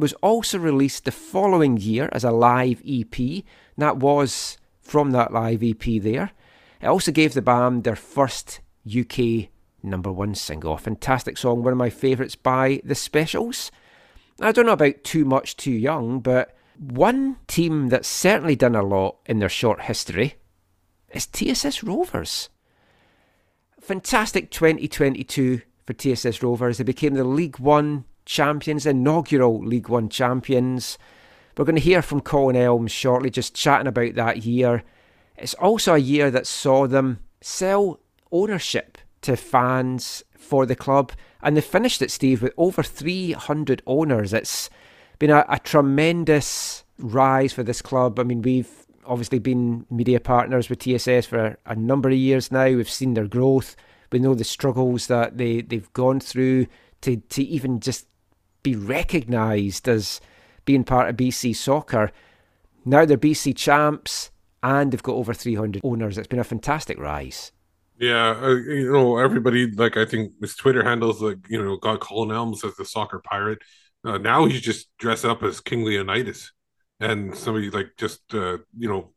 was 0.00 0.12
also 0.14 0.58
released 0.58 1.04
the 1.04 1.12
following 1.12 1.76
year 1.76 2.08
as 2.12 2.24
a 2.24 2.30
live 2.30 2.82
EP. 2.88 3.44
That 3.76 3.98
was 3.98 4.58
from 4.80 5.12
that 5.12 5.32
live 5.32 5.62
EP 5.62 6.02
there. 6.02 6.32
It 6.80 6.86
also 6.86 7.12
gave 7.12 7.34
the 7.34 7.42
band 7.42 7.84
their 7.84 7.96
first 7.96 8.60
UK 8.86 9.48
number 9.82 10.10
one 10.10 10.34
single. 10.34 10.74
A 10.74 10.78
fantastic 10.78 11.38
song, 11.38 11.62
one 11.62 11.72
of 11.72 11.78
my 11.78 11.90
favourites 11.90 12.34
by 12.34 12.80
The 12.84 12.94
Specials. 12.94 13.70
I 14.40 14.52
don't 14.52 14.66
know 14.66 14.72
about 14.72 15.04
Too 15.04 15.24
Much 15.24 15.56
Too 15.56 15.72
Young, 15.72 16.20
but 16.20 16.56
one 16.78 17.36
team 17.46 17.88
that's 17.88 18.08
certainly 18.08 18.56
done 18.56 18.74
a 18.74 18.82
lot 18.82 19.16
in 19.26 19.38
their 19.38 19.48
short 19.48 19.82
history 19.82 20.36
is 21.12 21.26
TSS 21.26 21.82
Rovers. 21.82 22.48
Fantastic 23.80 24.50
2022 24.50 25.62
for 25.86 25.92
TSS 25.92 26.42
Rovers. 26.42 26.78
They 26.78 26.84
became 26.84 27.14
the 27.14 27.24
League 27.24 27.58
One 27.58 28.04
champions, 28.30 28.86
inaugural 28.86 29.58
League 29.58 29.88
One 29.88 30.08
champions. 30.08 30.96
We're 31.56 31.64
going 31.64 31.74
to 31.74 31.82
hear 31.82 32.00
from 32.00 32.20
Colin 32.20 32.54
Elms 32.54 32.92
shortly, 32.92 33.28
just 33.28 33.54
chatting 33.54 33.88
about 33.88 34.14
that 34.14 34.44
year. 34.44 34.84
It's 35.36 35.54
also 35.54 35.94
a 35.94 35.98
year 35.98 36.30
that 36.30 36.46
saw 36.46 36.86
them 36.86 37.18
sell 37.40 37.98
ownership 38.30 38.98
to 39.22 39.36
fans 39.36 40.22
for 40.38 40.64
the 40.64 40.76
club, 40.76 41.12
and 41.42 41.56
they 41.56 41.60
finished 41.60 42.00
it, 42.02 42.10
Steve, 42.10 42.40
with 42.40 42.54
over 42.56 42.84
300 42.84 43.82
owners. 43.84 44.32
It's 44.32 44.70
been 45.18 45.30
a, 45.30 45.44
a 45.48 45.58
tremendous 45.58 46.84
rise 46.98 47.52
for 47.52 47.64
this 47.64 47.82
club. 47.82 48.20
I 48.20 48.22
mean, 48.22 48.42
we've 48.42 48.86
obviously 49.04 49.40
been 49.40 49.86
media 49.90 50.20
partners 50.20 50.68
with 50.68 50.78
TSS 50.78 51.26
for 51.26 51.58
a 51.66 51.74
number 51.74 52.08
of 52.08 52.16
years 52.16 52.52
now. 52.52 52.66
We've 52.66 52.88
seen 52.88 53.14
their 53.14 53.26
growth. 53.26 53.74
We 54.12 54.20
know 54.20 54.34
the 54.34 54.44
struggles 54.44 55.08
that 55.08 55.36
they, 55.36 55.62
they've 55.62 55.92
gone 55.94 56.20
through 56.20 56.68
to, 57.02 57.16
to 57.16 57.42
even 57.42 57.80
just 57.80 58.06
be 58.62 58.76
recognised 58.76 59.88
as 59.88 60.20
being 60.64 60.84
part 60.84 61.08
of 61.08 61.16
BC 61.16 61.54
soccer. 61.56 62.12
Now 62.84 63.04
they're 63.04 63.18
BC 63.18 63.56
champs 63.56 64.30
and 64.62 64.92
they've 64.92 65.02
got 65.02 65.14
over 65.14 65.34
300 65.34 65.80
owners. 65.84 66.18
It's 66.18 66.26
been 66.28 66.38
a 66.38 66.44
fantastic 66.44 66.98
rise. 66.98 67.52
Yeah, 67.98 68.40
uh, 68.42 68.54
you 68.54 68.90
know, 68.90 69.18
everybody 69.18 69.70
like 69.70 69.98
I 69.98 70.06
think 70.06 70.32
his 70.40 70.56
Twitter 70.56 70.82
handles 70.82 71.20
like 71.20 71.38
you 71.50 71.62
know 71.62 71.76
got 71.76 72.00
Colin 72.00 72.34
Elms 72.34 72.64
as 72.64 72.74
the 72.76 72.84
soccer 72.84 73.20
pirate. 73.22 73.58
Uh, 74.02 74.16
now 74.16 74.46
he's 74.46 74.62
just 74.62 74.88
dressed 74.98 75.26
up 75.26 75.42
as 75.42 75.60
King 75.60 75.84
Leonidas, 75.84 76.52
and 76.98 77.36
somebody 77.36 77.68
like 77.70 77.90
just 77.98 78.22
uh, 78.32 78.56
you 78.76 78.88
know 78.88 79.12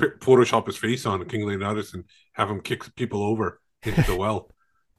p- 0.00 0.18
Photoshop 0.18 0.66
his 0.66 0.76
face 0.76 1.06
on 1.06 1.24
King 1.26 1.46
Leonidas 1.46 1.94
and 1.94 2.04
have 2.32 2.50
him 2.50 2.60
kick 2.60 2.92
people 2.96 3.22
over 3.22 3.60
into 3.84 4.02
the 4.02 4.16
well, 4.16 4.50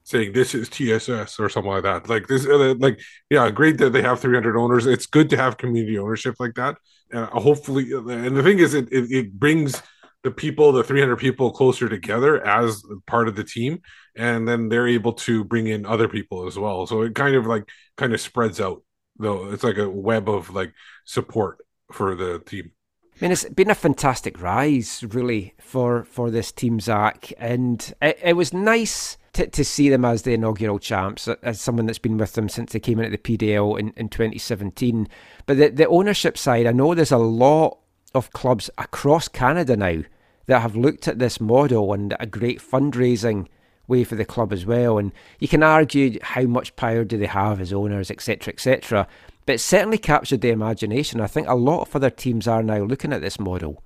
saying 0.06 0.32
this 0.32 0.54
is 0.54 0.68
TSS 0.68 1.40
or 1.40 1.48
something 1.48 1.72
like 1.72 1.82
that. 1.82 2.08
Like 2.08 2.28
this, 2.28 2.46
uh, 2.46 2.74
like 2.78 3.00
yeah, 3.28 3.50
great 3.50 3.78
that 3.78 3.92
they 3.92 4.02
have 4.02 4.20
300 4.20 4.56
owners. 4.56 4.86
It's 4.86 5.06
good 5.06 5.28
to 5.30 5.36
have 5.36 5.58
community 5.58 5.98
ownership 5.98 6.36
like 6.38 6.54
that. 6.54 6.76
Uh, 7.12 7.26
hopefully, 7.26 7.92
and 7.92 8.36
the 8.36 8.42
thing 8.42 8.58
is, 8.58 8.74
it, 8.74 8.88
it 8.92 9.10
it 9.10 9.32
brings 9.32 9.82
the 10.22 10.30
people, 10.30 10.72
the 10.72 10.82
300 10.82 11.16
people 11.16 11.52
closer 11.52 11.88
together 11.88 12.44
as 12.44 12.82
part 13.06 13.28
of 13.28 13.36
the 13.36 13.44
team. 13.44 13.80
And 14.16 14.48
then 14.48 14.68
they're 14.68 14.88
able 14.88 15.12
to 15.12 15.44
bring 15.44 15.68
in 15.68 15.86
other 15.86 16.08
people 16.08 16.46
as 16.46 16.58
well. 16.58 16.86
So 16.86 17.02
it 17.02 17.14
kind 17.14 17.36
of 17.36 17.46
like 17.46 17.68
kind 17.96 18.12
of 18.12 18.20
spreads 18.20 18.60
out 18.60 18.82
though. 19.18 19.52
It's 19.52 19.62
like 19.62 19.78
a 19.78 19.88
web 19.88 20.28
of 20.28 20.50
like 20.50 20.72
support 21.04 21.58
for 21.92 22.14
the 22.16 22.40
team. 22.40 22.72
I 23.16 23.24
mean, 23.24 23.32
it's 23.32 23.48
been 23.48 23.70
a 23.70 23.74
fantastic 23.74 24.42
rise, 24.42 25.02
really, 25.08 25.54
for, 25.58 26.04
for 26.04 26.30
this 26.30 26.52
team, 26.52 26.80
Zach. 26.80 27.32
And 27.38 27.94
it, 28.02 28.18
it 28.22 28.32
was 28.34 28.52
nice 28.52 29.16
to, 29.32 29.46
to 29.46 29.64
see 29.64 29.88
them 29.88 30.04
as 30.04 30.22
the 30.22 30.34
inaugural 30.34 30.78
champs, 30.78 31.26
as 31.26 31.58
someone 31.58 31.86
that's 31.86 31.98
been 31.98 32.18
with 32.18 32.34
them 32.34 32.50
since 32.50 32.72
they 32.72 32.80
came 32.80 32.98
into 32.98 33.10
the 33.10 33.16
PDL 33.16 33.80
in, 33.80 33.94
in 33.96 34.10
2017. 34.10 35.08
But 35.46 35.56
the, 35.56 35.68
the 35.68 35.88
ownership 35.88 36.36
side, 36.36 36.66
I 36.66 36.72
know 36.72 36.94
there's 36.94 37.10
a 37.10 37.16
lot 37.16 37.78
of 38.14 38.32
clubs 38.32 38.68
across 38.76 39.28
Canada 39.28 39.78
now 39.78 40.02
that 40.44 40.60
have 40.60 40.76
looked 40.76 41.08
at 41.08 41.18
this 41.18 41.40
model 41.40 41.94
and 41.94 42.14
a 42.20 42.26
great 42.26 42.60
fundraising 42.60 43.46
way 43.88 44.04
for 44.04 44.16
the 44.16 44.26
club 44.26 44.52
as 44.52 44.66
well. 44.66 44.98
And 44.98 45.10
you 45.38 45.48
can 45.48 45.62
argue 45.62 46.18
how 46.20 46.42
much 46.42 46.76
power 46.76 47.04
do 47.04 47.16
they 47.16 47.26
have 47.26 47.62
as 47.62 47.72
owners, 47.72 48.10
etc., 48.10 48.52
etc. 48.52 49.08
But 49.46 49.54
it 49.54 49.60
certainly 49.60 49.98
captured 49.98 50.40
the 50.40 50.50
imagination. 50.50 51.20
I 51.20 51.28
think 51.28 51.48
a 51.48 51.54
lot 51.54 51.82
of 51.82 51.94
other 51.94 52.10
teams 52.10 52.48
are 52.48 52.64
now 52.64 52.82
looking 52.82 53.12
at 53.12 53.20
this 53.20 53.38
model. 53.38 53.82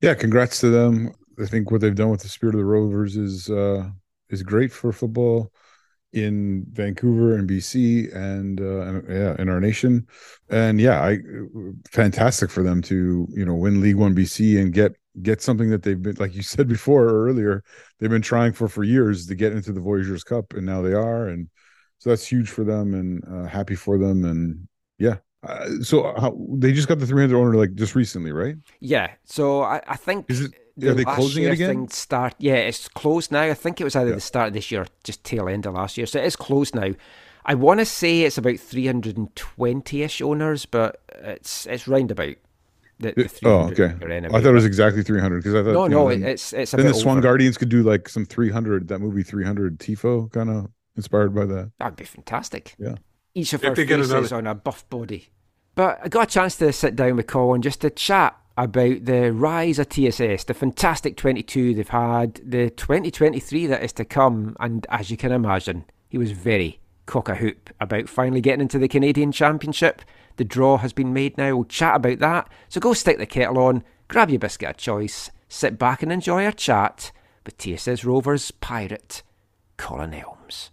Yeah, 0.00 0.14
congrats 0.14 0.60
to 0.60 0.70
them. 0.70 1.12
I 1.38 1.44
think 1.44 1.70
what 1.70 1.82
they've 1.82 1.94
done 1.94 2.10
with 2.10 2.22
the 2.22 2.28
Spirit 2.28 2.54
of 2.54 2.60
the 2.60 2.64
Rovers 2.64 3.16
is 3.16 3.50
uh, 3.50 3.88
is 4.30 4.42
great 4.42 4.72
for 4.72 4.92
football 4.92 5.52
in 6.12 6.64
Vancouver 6.72 7.36
and 7.36 7.48
BC 7.48 8.14
and, 8.14 8.60
uh, 8.60 8.80
and 8.80 9.08
yeah, 9.08 9.36
in 9.38 9.50
our 9.50 9.60
nation. 9.60 10.06
And 10.48 10.80
yeah, 10.80 11.02
I 11.02 11.18
fantastic 11.90 12.50
for 12.50 12.62
them 12.62 12.80
to 12.82 13.28
you 13.30 13.44
know 13.44 13.54
win 13.54 13.82
League 13.82 13.96
One 13.96 14.14
BC 14.14 14.58
and 14.60 14.72
get 14.72 14.96
get 15.22 15.42
something 15.42 15.68
that 15.70 15.82
they've 15.82 16.00
been 16.00 16.16
like 16.18 16.34
you 16.34 16.42
said 16.42 16.68
before 16.68 17.04
or 17.04 17.26
earlier 17.26 17.64
they've 17.98 18.10
been 18.10 18.20
trying 18.20 18.52
for 18.52 18.68
for 18.68 18.84
years 18.84 19.26
to 19.26 19.34
get 19.34 19.52
into 19.52 19.72
the 19.72 19.80
Voyagers 19.80 20.22
Cup 20.22 20.52
and 20.52 20.66
now 20.66 20.82
they 20.82 20.92
are 20.92 21.28
and 21.28 21.48
so 21.98 22.10
that's 22.10 22.26
huge 22.26 22.50
for 22.50 22.64
them 22.64 22.92
and 22.92 23.24
uh, 23.26 23.48
happy 23.48 23.74
for 23.74 23.98
them 23.98 24.24
and. 24.24 24.68
Uh, 25.46 25.68
so 25.82 26.12
how, 26.18 26.36
they 26.50 26.72
just 26.72 26.88
got 26.88 26.98
the 26.98 27.06
300 27.06 27.36
owner 27.36 27.54
like 27.54 27.74
just 27.74 27.94
recently, 27.94 28.32
right? 28.32 28.56
Yeah. 28.80 29.12
So 29.24 29.62
I, 29.62 29.80
I 29.86 29.96
think 29.96 30.26
Is 30.28 30.40
it 30.42 30.52
the 30.76 30.90
are 30.90 30.94
they 30.94 31.04
closing 31.04 31.44
it 31.44 31.52
again? 31.52 31.88
Start, 31.88 32.34
yeah, 32.38 32.54
it's 32.56 32.88
closed 32.88 33.30
now. 33.32 33.42
I 33.42 33.54
think 33.54 33.80
it 33.80 33.84
was 33.84 33.96
either 33.96 34.10
Yeah. 34.10 34.16
the 34.16 34.20
start 34.20 34.48
of 34.48 34.54
this 34.54 34.70
year, 34.70 34.82
or 34.82 34.86
just 35.04 35.24
tail 35.24 35.48
end 35.48 35.64
of 35.66 35.74
last 35.74 35.96
year. 35.96 36.06
So 36.06 36.18
it 36.18 36.24
is 36.26 36.36
closed 36.36 36.74
now. 36.74 36.90
I 37.44 37.54
want 37.54 37.78
to 37.80 37.86
say 37.86 38.22
it's 38.22 38.38
about 38.38 38.54
320-ish 39.34 40.20
owners, 40.22 40.66
but 40.66 41.00
it's 41.14 41.66
it's 41.66 41.86
roundabout. 41.88 42.36
the, 42.98 43.12
the 43.12 43.30
Oh, 43.44 43.68
okay. 43.70 43.94
anyway. 44.02 44.28
I 44.28 44.40
thought 44.42 44.46
it 44.50 44.52
was 44.52 44.64
exactly 44.64 45.02
300 45.02 45.38
because 45.42 45.54
I 45.54 45.62
thought 45.62 45.72
no, 45.72 45.84
you 45.84 45.90
no, 45.90 45.96
know, 46.04 46.08
it- 46.08 46.22
it's 46.22 46.52
it's 46.52 46.72
a 46.74 46.76
then 46.76 46.86
bit 46.86 46.92
the 46.94 46.98
Swan 47.00 47.18
over. 47.18 47.22
Guardians 47.22 47.56
could 47.58 47.68
do 47.68 47.82
like 47.82 48.08
some 48.08 48.24
300 48.24 48.88
that 48.88 48.98
movie 49.00 49.22
300 49.22 49.78
Tifo 49.78 50.30
kind 50.32 50.50
of 50.50 50.68
inspired 50.96 51.34
by 51.34 51.44
that. 51.46 51.72
That'd 51.78 51.96
be 51.96 52.04
fantastic. 52.04 52.74
Yeah. 52.78 52.96
Each 53.34 53.52
of 53.52 53.62
If 53.62 53.68
our 53.70 53.74
they 53.74 53.86
faces 53.86 54.10
another- 54.10 54.36
on 54.36 54.46
a 54.46 54.54
buff 54.54 54.88
body. 54.88 55.28
But 55.76 56.00
I 56.02 56.08
got 56.08 56.28
a 56.28 56.32
chance 56.32 56.56
to 56.56 56.72
sit 56.72 56.96
down 56.96 57.16
with 57.16 57.26
Colin 57.26 57.62
just 57.62 57.82
to 57.82 57.90
chat 57.90 58.34
about 58.56 59.04
the 59.04 59.30
rise 59.30 59.78
of 59.78 59.90
TSS, 59.90 60.44
the 60.44 60.54
fantastic 60.54 61.18
22 61.18 61.74
they've 61.74 61.86
had, 61.86 62.40
the 62.42 62.70
2023 62.70 63.66
that 63.66 63.84
is 63.84 63.92
to 63.92 64.04
come, 64.06 64.56
and 64.58 64.86
as 64.88 65.10
you 65.10 65.18
can 65.18 65.32
imagine, 65.32 65.84
he 66.08 66.16
was 66.16 66.30
very 66.32 66.80
cock 67.04 67.28
a 67.28 67.34
hoop 67.34 67.68
about 67.78 68.08
finally 68.08 68.40
getting 68.40 68.62
into 68.62 68.78
the 68.78 68.88
Canadian 68.88 69.32
Championship. 69.32 70.00
The 70.36 70.44
draw 70.44 70.78
has 70.78 70.94
been 70.94 71.12
made 71.12 71.36
now. 71.36 71.54
We'll 71.54 71.64
chat 71.64 71.96
about 71.96 72.20
that. 72.20 72.48
So 72.70 72.80
go 72.80 72.94
stick 72.94 73.18
the 73.18 73.26
kettle 73.26 73.58
on, 73.58 73.84
grab 74.08 74.30
your 74.30 74.38
biscuit 74.38 74.70
of 74.70 74.76
choice, 74.78 75.30
sit 75.46 75.78
back 75.78 76.02
and 76.02 76.10
enjoy 76.10 76.46
our 76.46 76.52
chat 76.52 77.12
with 77.44 77.58
TSS 77.58 78.02
Rovers 78.02 78.50
pirate 78.50 79.22
Colin 79.76 80.14
Elms. 80.14 80.70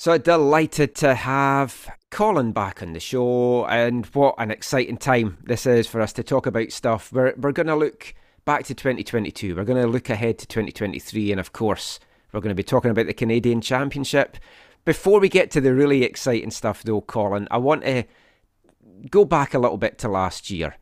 So 0.00 0.16
delighted 0.16 0.94
to 0.96 1.12
have 1.12 1.90
Colin 2.12 2.52
back 2.52 2.84
on 2.84 2.92
the 2.92 3.00
show, 3.00 3.66
and 3.66 4.06
what 4.06 4.36
an 4.38 4.52
exciting 4.52 4.96
time 4.96 5.38
this 5.42 5.66
is 5.66 5.88
for 5.88 6.00
us 6.00 6.12
to 6.12 6.22
talk 6.22 6.46
about 6.46 6.70
stuff. 6.70 7.12
We're 7.12 7.34
we're 7.36 7.50
going 7.50 7.66
to 7.66 7.74
look 7.74 8.14
back 8.44 8.64
to 8.66 8.76
2022. 8.76 9.56
We're 9.56 9.64
going 9.64 9.82
to 9.82 9.88
look 9.88 10.08
ahead 10.08 10.38
to 10.38 10.46
2023, 10.46 11.32
and 11.32 11.40
of 11.40 11.52
course, 11.52 11.98
we're 12.30 12.38
going 12.38 12.50
to 12.50 12.54
be 12.54 12.62
talking 12.62 12.92
about 12.92 13.06
the 13.06 13.12
Canadian 13.12 13.60
Championship. 13.60 14.36
Before 14.84 15.18
we 15.18 15.28
get 15.28 15.50
to 15.50 15.60
the 15.60 15.74
really 15.74 16.04
exciting 16.04 16.52
stuff, 16.52 16.84
though, 16.84 17.00
Colin, 17.00 17.48
I 17.50 17.58
want 17.58 17.82
to 17.82 18.04
go 19.10 19.24
back 19.24 19.52
a 19.52 19.58
little 19.58 19.78
bit 19.78 19.98
to 19.98 20.08
last 20.08 20.48
year. 20.48 20.76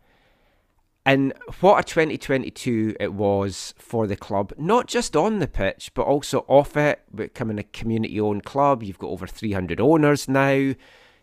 And 1.06 1.32
what 1.60 1.78
a 1.78 1.84
2022 1.84 2.96
it 2.98 3.12
was 3.12 3.74
for 3.78 4.08
the 4.08 4.16
club, 4.16 4.52
not 4.58 4.88
just 4.88 5.14
on 5.14 5.38
the 5.38 5.46
pitch, 5.46 5.92
but 5.94 6.02
also 6.02 6.44
off 6.48 6.76
it, 6.76 7.00
becoming 7.14 7.60
a 7.60 7.62
community 7.62 8.20
owned 8.20 8.44
club. 8.44 8.82
You've 8.82 8.98
got 8.98 9.10
over 9.10 9.28
300 9.28 9.80
owners 9.80 10.28
now. 10.28 10.74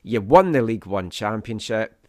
You 0.01 0.21
won 0.21 0.53
the 0.53 0.61
League 0.61 0.86
One 0.86 1.09
Championship. 1.09 2.07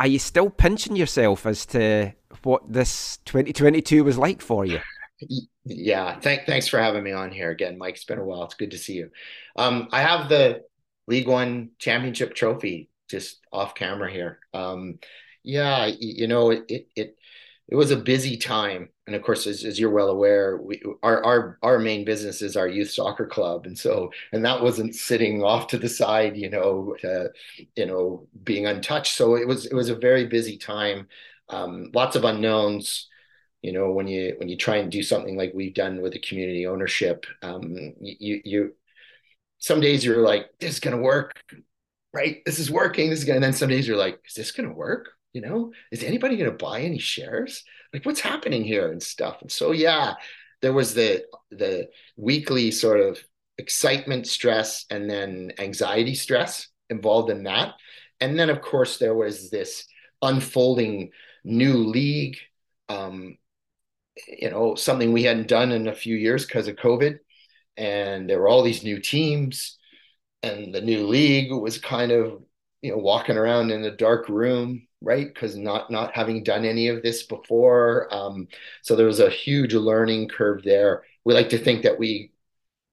Are 0.00 0.08
you 0.08 0.18
still 0.18 0.50
pinching 0.50 0.96
yourself 0.96 1.46
as 1.46 1.64
to 1.66 2.12
what 2.42 2.72
this 2.72 3.18
2022 3.18 4.02
was 4.02 4.18
like 4.18 4.42
for 4.42 4.66
you? 4.66 4.80
Yeah, 5.64 6.18
thank, 6.18 6.44
thanks 6.44 6.66
for 6.66 6.80
having 6.80 7.04
me 7.04 7.12
on 7.12 7.30
here 7.30 7.52
again, 7.52 7.78
Mike. 7.78 7.94
It's 7.94 8.04
been 8.04 8.18
a 8.18 8.24
while. 8.24 8.42
It's 8.42 8.54
good 8.54 8.72
to 8.72 8.78
see 8.78 8.94
you. 8.94 9.10
Um, 9.54 9.88
I 9.92 10.02
have 10.02 10.28
the 10.28 10.64
League 11.06 11.28
One 11.28 11.70
championship 11.78 12.34
trophy 12.34 12.90
just 13.08 13.38
off 13.52 13.76
camera 13.76 14.10
here. 14.10 14.40
Um, 14.52 14.98
yeah, 15.46 15.86
you 15.86 16.26
know, 16.26 16.50
it, 16.50 16.64
it, 16.68 16.88
it, 16.96 17.16
it 17.68 17.76
was 17.76 17.90
a 17.90 17.96
busy 17.96 18.36
time. 18.36 18.90
And 19.06 19.16
of 19.16 19.22
course, 19.22 19.46
as, 19.46 19.64
as 19.64 19.78
you're 19.78 19.90
well 19.90 20.08
aware, 20.08 20.56
we, 20.58 20.82
our, 21.02 21.24
our, 21.24 21.58
our 21.62 21.78
main 21.78 22.04
business 22.04 22.42
is 22.42 22.56
our 22.56 22.68
youth 22.68 22.90
soccer 22.90 23.26
club. 23.26 23.66
And 23.66 23.78
so, 23.78 24.10
and 24.32 24.44
that 24.44 24.62
wasn't 24.62 24.94
sitting 24.94 25.42
off 25.42 25.68
to 25.68 25.78
the 25.78 25.88
side, 25.88 26.36
you 26.36 26.50
know, 26.50 26.96
uh, 27.04 27.28
you 27.76 27.86
know, 27.86 28.26
being 28.44 28.66
untouched. 28.66 29.14
So 29.14 29.36
it 29.36 29.46
was, 29.46 29.66
it 29.66 29.74
was 29.74 29.88
a 29.88 29.96
very 29.96 30.26
busy 30.26 30.58
time. 30.58 31.08
Um, 31.48 31.90
lots 31.94 32.16
of 32.16 32.24
unknowns 32.24 33.08
you 33.62 33.72
know 33.72 33.90
when 33.90 34.06
you 34.06 34.34
when 34.38 34.48
you 34.48 34.56
try 34.56 34.76
and 34.76 34.92
do 34.92 35.02
something 35.02 35.36
like 35.36 35.52
we've 35.54 35.74
done 35.74 36.00
with 36.00 36.12
the 36.12 36.20
community 36.20 36.66
ownership 36.66 37.26
um 37.42 37.74
you 38.00 38.40
you 38.44 38.72
some 39.58 39.80
days 39.80 40.04
you're 40.04 40.22
like 40.22 40.46
this 40.60 40.74
is 40.74 40.80
going 40.80 40.96
to 40.96 41.02
work 41.02 41.32
right 42.12 42.42
this 42.46 42.60
is 42.60 42.70
working 42.70 43.10
this 43.10 43.20
is 43.20 43.24
going 43.24 43.36
and 43.36 43.44
then 43.44 43.52
some 43.52 43.68
days 43.68 43.88
you're 43.88 43.96
like 43.96 44.20
is 44.26 44.34
this 44.34 44.52
going 44.52 44.68
to 44.68 44.74
work 44.74 45.15
you 45.36 45.42
know 45.42 45.72
is 45.92 46.02
anybody 46.02 46.36
going 46.36 46.50
to 46.50 46.64
buy 46.64 46.80
any 46.80 46.98
shares? 46.98 47.64
Like 47.92 48.04
what's 48.04 48.20
happening 48.20 48.64
here 48.64 48.90
and 48.90 49.02
stuff? 49.02 49.36
And 49.42 49.50
so 49.50 49.72
yeah 49.72 50.14
there 50.62 50.72
was 50.72 50.94
the 50.94 51.24
the 51.50 51.88
weekly 52.16 52.70
sort 52.70 53.00
of 53.00 53.18
excitement 53.58 54.26
stress 54.26 54.86
and 54.90 55.08
then 55.08 55.52
anxiety 55.58 56.14
stress 56.14 56.68
involved 56.90 57.30
in 57.30 57.44
that. 57.44 57.74
And 58.20 58.38
then 58.38 58.50
of 58.50 58.60
course 58.62 58.98
there 58.98 59.14
was 59.14 59.50
this 59.50 59.86
unfolding 60.22 61.10
new 61.44 61.74
league 61.74 62.38
um, 62.88 63.36
you 64.28 64.50
know, 64.50 64.74
something 64.74 65.12
we 65.12 65.24
hadn't 65.24 65.48
done 65.48 65.72
in 65.72 65.88
a 65.88 65.94
few 65.94 66.16
years 66.16 66.46
because 66.46 66.68
of 66.68 66.76
COVID. 66.76 67.18
And 67.76 68.28
there 68.28 68.40
were 68.40 68.48
all 68.48 68.62
these 68.62 68.84
new 68.84 69.00
teams, 69.00 69.78
and 70.42 70.74
the 70.74 70.80
new 70.80 71.06
league 71.06 71.52
was 71.52 71.78
kind 71.78 72.10
of, 72.10 72.42
you 72.80 72.92
know, 72.92 72.98
walking 72.98 73.36
around 73.36 73.70
in 73.70 73.84
a 73.84 73.94
dark 73.94 74.28
room, 74.28 74.85
right? 75.02 75.26
Because 75.26 75.56
not 75.56 75.90
not 75.90 76.14
having 76.14 76.42
done 76.42 76.64
any 76.64 76.88
of 76.88 77.02
this 77.02 77.22
before. 77.24 78.12
Um, 78.14 78.48
so 78.82 78.96
there 78.96 79.06
was 79.06 79.20
a 79.20 79.30
huge 79.30 79.74
learning 79.74 80.28
curve 80.28 80.62
there. 80.62 81.04
We 81.24 81.34
like 81.34 81.50
to 81.50 81.58
think 81.58 81.82
that 81.82 81.98
we, 81.98 82.32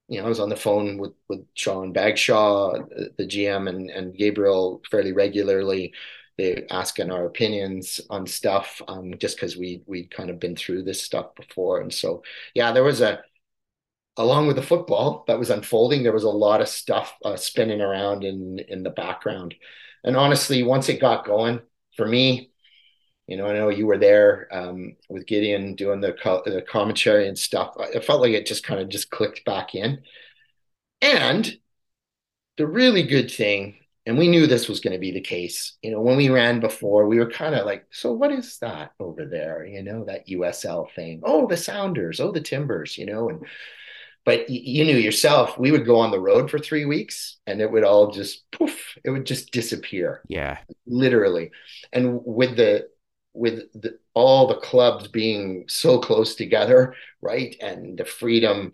you 0.07 0.19
know, 0.19 0.25
I 0.25 0.29
was 0.29 0.39
on 0.39 0.49
the 0.49 0.55
phone 0.55 0.97
with 0.97 1.13
with 1.29 1.45
Sean 1.55 1.93
Bagshaw, 1.93 2.79
the, 3.17 3.25
GM, 3.27 3.69
and 3.69 3.89
and 3.89 4.15
Gabriel 4.17 4.81
fairly 4.91 5.13
regularly 5.13 5.93
they 6.37 6.65
asking 6.71 7.11
our 7.11 7.25
opinions 7.25 8.01
on 8.09 8.25
stuff 8.25 8.81
um, 8.87 9.17
just 9.19 9.35
because 9.37 9.55
we 9.57 9.83
we'd 9.85 10.11
kind 10.11 10.29
of 10.29 10.39
been 10.39 10.55
through 10.55 10.83
this 10.83 11.01
stuff 11.01 11.35
before 11.35 11.81
and 11.81 11.93
so 11.93 12.23
yeah 12.55 12.71
there 12.71 12.83
was 12.83 13.01
a 13.01 13.21
along 14.17 14.47
with 14.47 14.55
the 14.55 14.61
football 14.61 15.23
that 15.27 15.39
was 15.39 15.49
unfolding 15.49 16.03
there 16.03 16.13
was 16.13 16.23
a 16.23 16.29
lot 16.29 16.61
of 16.61 16.67
stuff 16.67 17.15
uh, 17.25 17.35
spinning 17.35 17.81
around 17.81 18.23
in 18.23 18.59
in 18.67 18.83
the 18.83 18.89
background 18.89 19.55
and 20.03 20.15
honestly 20.15 20.63
once 20.63 20.89
it 20.89 21.01
got 21.01 21.25
going 21.25 21.59
for 21.95 22.05
me 22.05 22.51
you 23.27 23.37
know 23.37 23.47
i 23.47 23.53
know 23.53 23.69
you 23.69 23.85
were 23.85 23.97
there 23.97 24.47
um, 24.51 24.95
with 25.09 25.25
gideon 25.27 25.75
doing 25.75 26.01
the, 26.01 26.13
co- 26.13 26.43
the 26.45 26.61
commentary 26.61 27.27
and 27.27 27.37
stuff 27.37 27.75
it 27.79 28.03
felt 28.03 28.21
like 28.21 28.33
it 28.33 28.45
just 28.45 28.65
kind 28.65 28.79
of 28.79 28.89
just 28.89 29.09
clicked 29.09 29.45
back 29.45 29.75
in 29.75 30.01
and 31.01 31.57
the 32.57 32.67
really 32.67 33.03
good 33.03 33.31
thing 33.31 33.75
and 34.05 34.17
we 34.17 34.27
knew 34.27 34.47
this 34.47 34.67
was 34.67 34.81
going 34.81 34.93
to 34.93 34.99
be 34.99 35.11
the 35.11 35.21
case. 35.21 35.77
You 35.81 35.91
know, 35.91 36.01
when 36.01 36.17
we 36.17 36.29
ran 36.29 36.59
before, 36.59 37.07
we 37.07 37.19
were 37.19 37.29
kind 37.29 37.55
of 37.55 37.65
like, 37.65 37.85
so 37.91 38.11
what 38.11 38.31
is 38.31 38.57
that 38.59 38.91
over 38.99 39.25
there? 39.25 39.65
You 39.65 39.81
know, 39.81 40.03
that 40.05 40.27
USL 40.27 40.91
thing. 40.93 41.21
Oh, 41.23 41.47
the 41.47 41.55
Sounders. 41.55 42.19
Oh, 42.19 42.31
the 42.31 42.41
Timbers. 42.41 42.97
You 42.97 43.05
know, 43.05 43.29
and 43.29 43.45
but 44.25 44.49
you 44.49 44.85
knew 44.85 44.97
yourself, 44.97 45.57
we 45.57 45.71
would 45.71 45.85
go 45.85 45.99
on 45.99 46.11
the 46.11 46.19
road 46.19 46.49
for 46.49 46.59
three 46.59 46.85
weeks, 46.85 47.37
and 47.45 47.61
it 47.61 47.71
would 47.71 47.83
all 47.83 48.11
just 48.11 48.49
poof, 48.51 48.97
it 49.03 49.09
would 49.09 49.25
just 49.25 49.51
disappear, 49.51 50.21
Yeah. 50.27 50.59
literally. 50.85 51.51
And 51.91 52.21
with 52.25 52.55
the 52.55 52.87
with 53.35 53.63
the, 53.73 53.97
all 54.13 54.47
the 54.47 54.55
clubs 54.55 55.07
being 55.07 55.65
so 55.67 55.99
close 55.99 56.35
together, 56.35 56.95
right, 57.21 57.55
and 57.61 57.97
the 57.97 58.05
freedom 58.05 58.73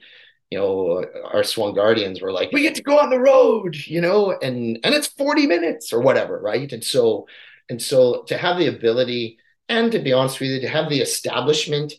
you 0.49 0.57
know, 0.57 1.05
our 1.31 1.43
Swan 1.43 1.75
Guardians 1.75 2.21
were 2.21 2.31
like, 2.31 2.51
we 2.51 2.63
get 2.63 2.73
to 2.75 2.81
go 2.81 2.97
on 2.97 3.11
the 3.11 3.19
road, 3.19 3.75
you 3.85 4.01
know, 4.01 4.31
and 4.31 4.79
and 4.83 4.95
it's 4.95 5.07
40 5.07 5.45
minutes 5.45 5.93
or 5.93 6.01
whatever, 6.01 6.39
right? 6.39 6.71
And 6.71 6.83
so 6.83 7.27
and 7.69 7.81
so 7.81 8.23
to 8.23 8.37
have 8.37 8.57
the 8.57 8.67
ability 8.67 9.37
and 9.67 9.91
to 9.91 9.99
be 9.99 10.11
honest 10.13 10.39
with 10.39 10.49
you, 10.49 10.61
to 10.61 10.67
have 10.67 10.89
the 10.89 11.01
establishment, 11.01 11.93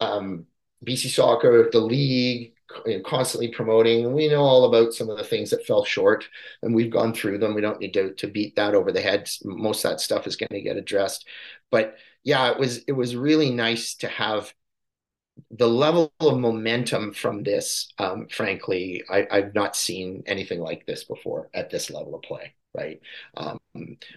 um, 0.00 0.46
BC 0.84 1.08
Soccer, 1.08 1.68
the 1.72 1.80
league, 1.80 2.52
you 2.86 2.96
know, 2.96 3.02
constantly 3.02 3.48
promoting, 3.48 4.12
we 4.12 4.28
know 4.28 4.42
all 4.42 4.64
about 4.64 4.94
some 4.94 5.10
of 5.10 5.16
the 5.18 5.24
things 5.24 5.50
that 5.50 5.66
fell 5.66 5.84
short, 5.84 6.28
and 6.62 6.74
we've 6.74 6.90
gone 6.90 7.14
through 7.14 7.38
them. 7.38 7.54
We 7.54 7.60
don't 7.60 7.80
need 7.80 7.94
to 7.94 8.14
to 8.14 8.26
beat 8.26 8.56
that 8.56 8.74
over 8.74 8.92
the 8.92 9.00
head. 9.00 9.28
Most 9.44 9.82
that 9.82 10.00
stuff 10.00 10.26
is 10.26 10.36
going 10.36 10.50
to 10.50 10.60
get 10.60 10.76
addressed, 10.76 11.26
but 11.70 11.96
yeah, 12.24 12.50
it 12.50 12.58
was 12.58 12.78
it 12.84 12.92
was 12.92 13.16
really 13.16 13.50
nice 13.50 13.94
to 13.96 14.08
have 14.08 14.52
the 15.50 15.68
level 15.68 16.12
of 16.20 16.38
momentum 16.38 17.12
from 17.12 17.42
this, 17.42 17.88
um, 17.98 18.26
frankly, 18.30 19.02
I, 19.08 19.26
I've 19.30 19.54
not 19.54 19.76
seen 19.76 20.22
anything 20.26 20.60
like 20.60 20.86
this 20.86 21.04
before 21.04 21.48
at 21.54 21.70
this 21.70 21.90
level 21.90 22.14
of 22.14 22.22
play. 22.22 22.54
Right. 22.74 23.00
Um, 23.36 23.58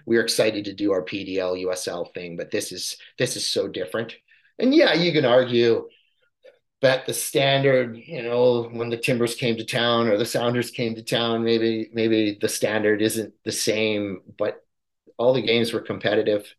we're 0.06 0.22
excited 0.22 0.66
to 0.66 0.74
do 0.74 0.92
our 0.92 1.04
PDL 1.04 1.64
USL 1.66 2.14
thing, 2.14 2.36
but 2.36 2.52
this 2.52 2.72
is 2.72 2.98
this 3.18 3.36
is 3.38 3.48
so 3.48 3.68
different. 3.68 4.16
And 4.60 4.76
yeah, 4.76 4.94
you 4.94 5.14
can 5.14 5.26
argue 5.26 5.88
that 6.82 7.06
the 7.06 7.14
standard, 7.14 7.98
you 7.98 8.24
know, 8.24 8.64
when 8.72 8.90
the 8.90 8.98
Timbers 8.98 9.36
came 9.36 9.56
to 9.58 9.66
town 9.66 10.08
or 10.08 10.18
the 10.18 10.26
Sounders 10.26 10.72
came 10.72 10.96
to 10.96 11.04
town, 11.04 11.44
maybe 11.44 11.90
maybe 11.94 12.38
the 12.42 12.50
standard 12.50 13.02
isn't 13.02 13.34
the 13.46 13.52
same, 13.52 14.22
but 14.38 14.66
all 15.18 15.34
the 15.34 15.42
games 15.42 15.74
were 15.74 15.82
competitive 15.82 16.54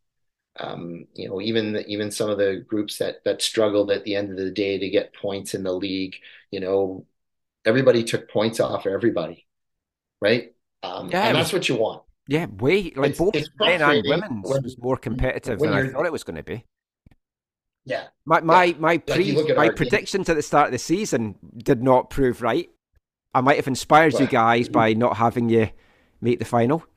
um, 0.60 1.06
you 1.14 1.28
know, 1.28 1.40
even 1.40 1.72
the, 1.72 1.86
even 1.86 2.10
some 2.10 2.28
of 2.28 2.38
the 2.38 2.64
groups 2.66 2.98
that 2.98 3.24
that 3.24 3.40
struggled 3.42 3.90
at 3.90 4.04
the 4.04 4.14
end 4.16 4.30
of 4.30 4.36
the 4.36 4.50
day 4.50 4.78
to 4.78 4.90
get 4.90 5.14
points 5.14 5.54
in 5.54 5.62
the 5.62 5.72
league, 5.72 6.14
you 6.50 6.60
know, 6.60 7.06
everybody 7.64 8.04
took 8.04 8.30
points 8.30 8.60
off 8.60 8.86
everybody, 8.86 9.46
right? 10.20 10.52
Um, 10.82 11.08
Yeah, 11.10 11.28
and 11.28 11.36
that's 11.36 11.52
what 11.52 11.68
you 11.68 11.76
want. 11.76 12.02
Yeah, 12.28 12.46
way 12.46 12.92
like 12.94 13.12
It's- 13.12 13.18
both 13.18 13.34
it's 13.34 13.48
men 13.58 13.80
and 13.80 14.04
women's 14.06 14.48
when- 14.48 14.62
was 14.62 14.76
more 14.78 14.96
competitive 14.96 15.58
than 15.58 15.72
I 15.72 15.88
thought 15.88 16.06
it 16.06 16.12
was 16.12 16.24
going 16.24 16.36
to 16.36 16.42
be. 16.42 16.64
Yeah, 17.84 18.08
My 18.24 18.40
my 18.40 18.64
Yeah. 18.66 18.76
my 18.78 18.98
pre 18.98 19.24
you 19.24 19.36
my 19.54 19.68
team. 19.68 19.76
predictions 19.76 20.28
at 20.28 20.36
the 20.36 20.42
start 20.42 20.66
of 20.66 20.72
the 20.72 20.78
season 20.78 21.36
did 21.56 21.82
not 21.82 22.10
prove 22.10 22.42
right. 22.42 22.70
I 23.34 23.40
might 23.42 23.56
have 23.56 23.68
inspired 23.68 24.18
you 24.20 24.26
guys 24.28 24.68
by 24.68 24.94
not 24.94 25.16
having 25.18 25.48
you 25.50 25.70
make 26.20 26.38
the 26.38 26.44
final. 26.44 26.84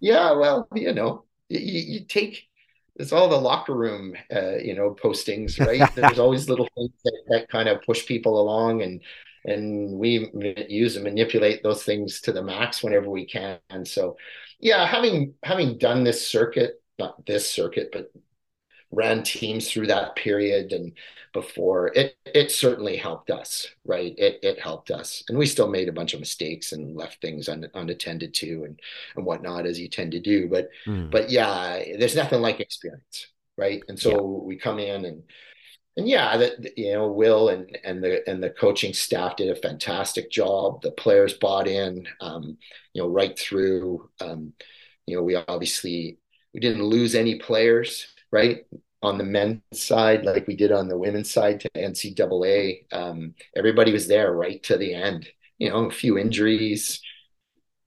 yeah. 0.00 0.32
Well, 0.32 0.68
you 0.74 0.92
know, 0.92 1.24
you, 1.48 1.58
you 1.60 2.04
take 2.06 2.44
it's 2.96 3.12
all 3.12 3.28
the 3.28 3.36
locker 3.40 3.74
room, 3.74 4.14
uh, 4.34 4.56
you 4.58 4.74
know, 4.74 4.94
postings, 5.02 5.58
right? 5.64 5.88
There's 5.94 6.18
always 6.18 6.48
little 6.48 6.68
things 6.76 6.90
that, 7.04 7.22
that 7.28 7.48
kind 7.48 7.68
of 7.68 7.82
push 7.82 8.06
people 8.06 8.40
along, 8.40 8.82
and 8.82 9.00
and 9.44 9.98
we 9.98 10.30
use 10.68 10.96
and 10.96 11.04
manipulate 11.04 11.62
those 11.62 11.82
things 11.84 12.20
to 12.22 12.32
the 12.32 12.42
max 12.42 12.82
whenever 12.82 13.10
we 13.10 13.26
can. 13.26 13.58
And 13.70 13.86
so, 13.86 14.16
yeah, 14.60 14.86
having 14.86 15.34
having 15.42 15.78
done 15.78 16.04
this 16.04 16.26
circuit, 16.26 16.82
not 16.98 17.24
this 17.26 17.50
circuit, 17.50 17.90
but 17.92 18.12
ran 18.92 19.22
teams 19.22 19.70
through 19.70 19.86
that 19.88 20.16
period 20.16 20.72
and 20.72 20.92
before 21.32 21.88
it 21.94 22.16
it 22.26 22.50
certainly 22.52 22.96
helped 22.96 23.30
us 23.30 23.66
right? 23.84 24.14
It 24.18 24.38
it 24.42 24.60
helped 24.60 24.90
us. 24.90 25.22
And 25.28 25.38
we 25.38 25.46
still 25.46 25.68
made 25.68 25.88
a 25.88 25.92
bunch 25.92 26.14
of 26.14 26.20
mistakes 26.20 26.72
and 26.72 26.96
left 26.96 27.20
things 27.22 27.48
un, 27.48 27.66
unattended 27.74 28.34
to 28.34 28.64
and 28.64 28.78
and 29.16 29.24
whatnot 29.24 29.66
as 29.66 29.80
you 29.80 29.88
tend 29.88 30.12
to 30.12 30.20
do. 30.20 30.48
But 30.48 30.68
Hmm. 30.86 31.12
but 31.12 31.30
yeah 31.30 31.82
there's 31.98 32.16
nothing 32.16 32.40
like 32.42 32.60
experience 32.60 33.28
right? 33.58 33.84
And 33.88 33.98
so 33.98 34.12
Yeah. 34.12 34.22
we 34.46 34.56
come 34.56 34.78
in 34.78 35.04
and 35.04 35.22
and 35.96 36.08
yeah 36.08 36.36
that 36.36 36.76
you 36.78 36.92
know 36.92 37.08
will 37.12 37.48
and 37.50 37.78
and 37.84 38.02
the 38.02 38.28
and 38.28 38.42
the 38.42 38.50
coaching 38.50 38.92
staff 38.94 39.36
did 39.36 39.48
a 39.50 39.56
fantastic 39.60 40.30
job. 40.30 40.82
The 40.82 40.92
players 40.92 41.34
bought 41.34 41.68
in 41.68 42.06
um 42.20 42.56
you 42.94 43.02
know 43.02 43.08
right 43.08 43.38
through 43.38 44.08
um 44.20 44.52
you 45.06 45.16
know 45.16 45.22
we 45.22 45.36
obviously 45.36 46.18
we 46.54 46.60
didn't 46.60 46.84
lose 46.84 47.14
any 47.14 47.36
players 47.38 48.06
right 48.32 48.66
on 49.02 49.18
the 49.18 49.24
men's 49.24 49.60
side 49.74 50.24
like 50.24 50.46
we 50.46 50.56
did 50.56 50.72
on 50.72 50.88
the 50.88 50.98
women's 50.98 51.30
side 51.30 51.60
to 51.60 51.70
NCAA 51.70 52.92
um 52.92 53.34
everybody 53.56 53.92
was 53.92 54.08
there 54.08 54.32
right 54.32 54.62
to 54.64 54.76
the 54.76 54.94
end 54.94 55.28
you 55.58 55.68
know 55.68 55.86
a 55.86 55.90
few 55.90 56.18
injuries 56.18 57.00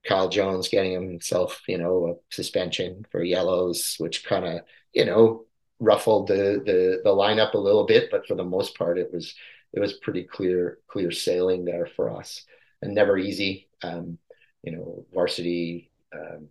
Kyle 0.06 0.28
Jones 0.28 0.68
getting 0.68 0.92
himself, 0.92 1.62
you 1.66 1.78
know, 1.78 2.06
a 2.08 2.34
suspension 2.34 3.04
for 3.10 3.22
yellows, 3.22 3.96
which 3.98 4.24
kind 4.24 4.44
of, 4.44 4.60
you 4.92 5.04
know, 5.04 5.44
ruffled 5.80 6.28
the 6.28 6.62
the 6.64 7.00
the 7.04 7.10
lineup 7.10 7.54
a 7.54 7.58
little 7.58 7.84
bit, 7.86 8.10
but 8.10 8.26
for 8.26 8.34
the 8.34 8.44
most 8.44 8.76
part, 8.78 8.98
it 8.98 9.12
was 9.12 9.34
it 9.72 9.80
was 9.80 9.94
pretty 9.94 10.24
clear 10.24 10.78
clear 10.88 11.10
sailing 11.10 11.64
there 11.64 11.86
for 11.86 12.10
us, 12.10 12.44
and 12.82 12.94
never 12.94 13.18
easy. 13.18 13.68
Um, 13.82 14.18
you 14.62 14.72
know, 14.72 15.06
varsity 15.12 15.90
um, 16.14 16.48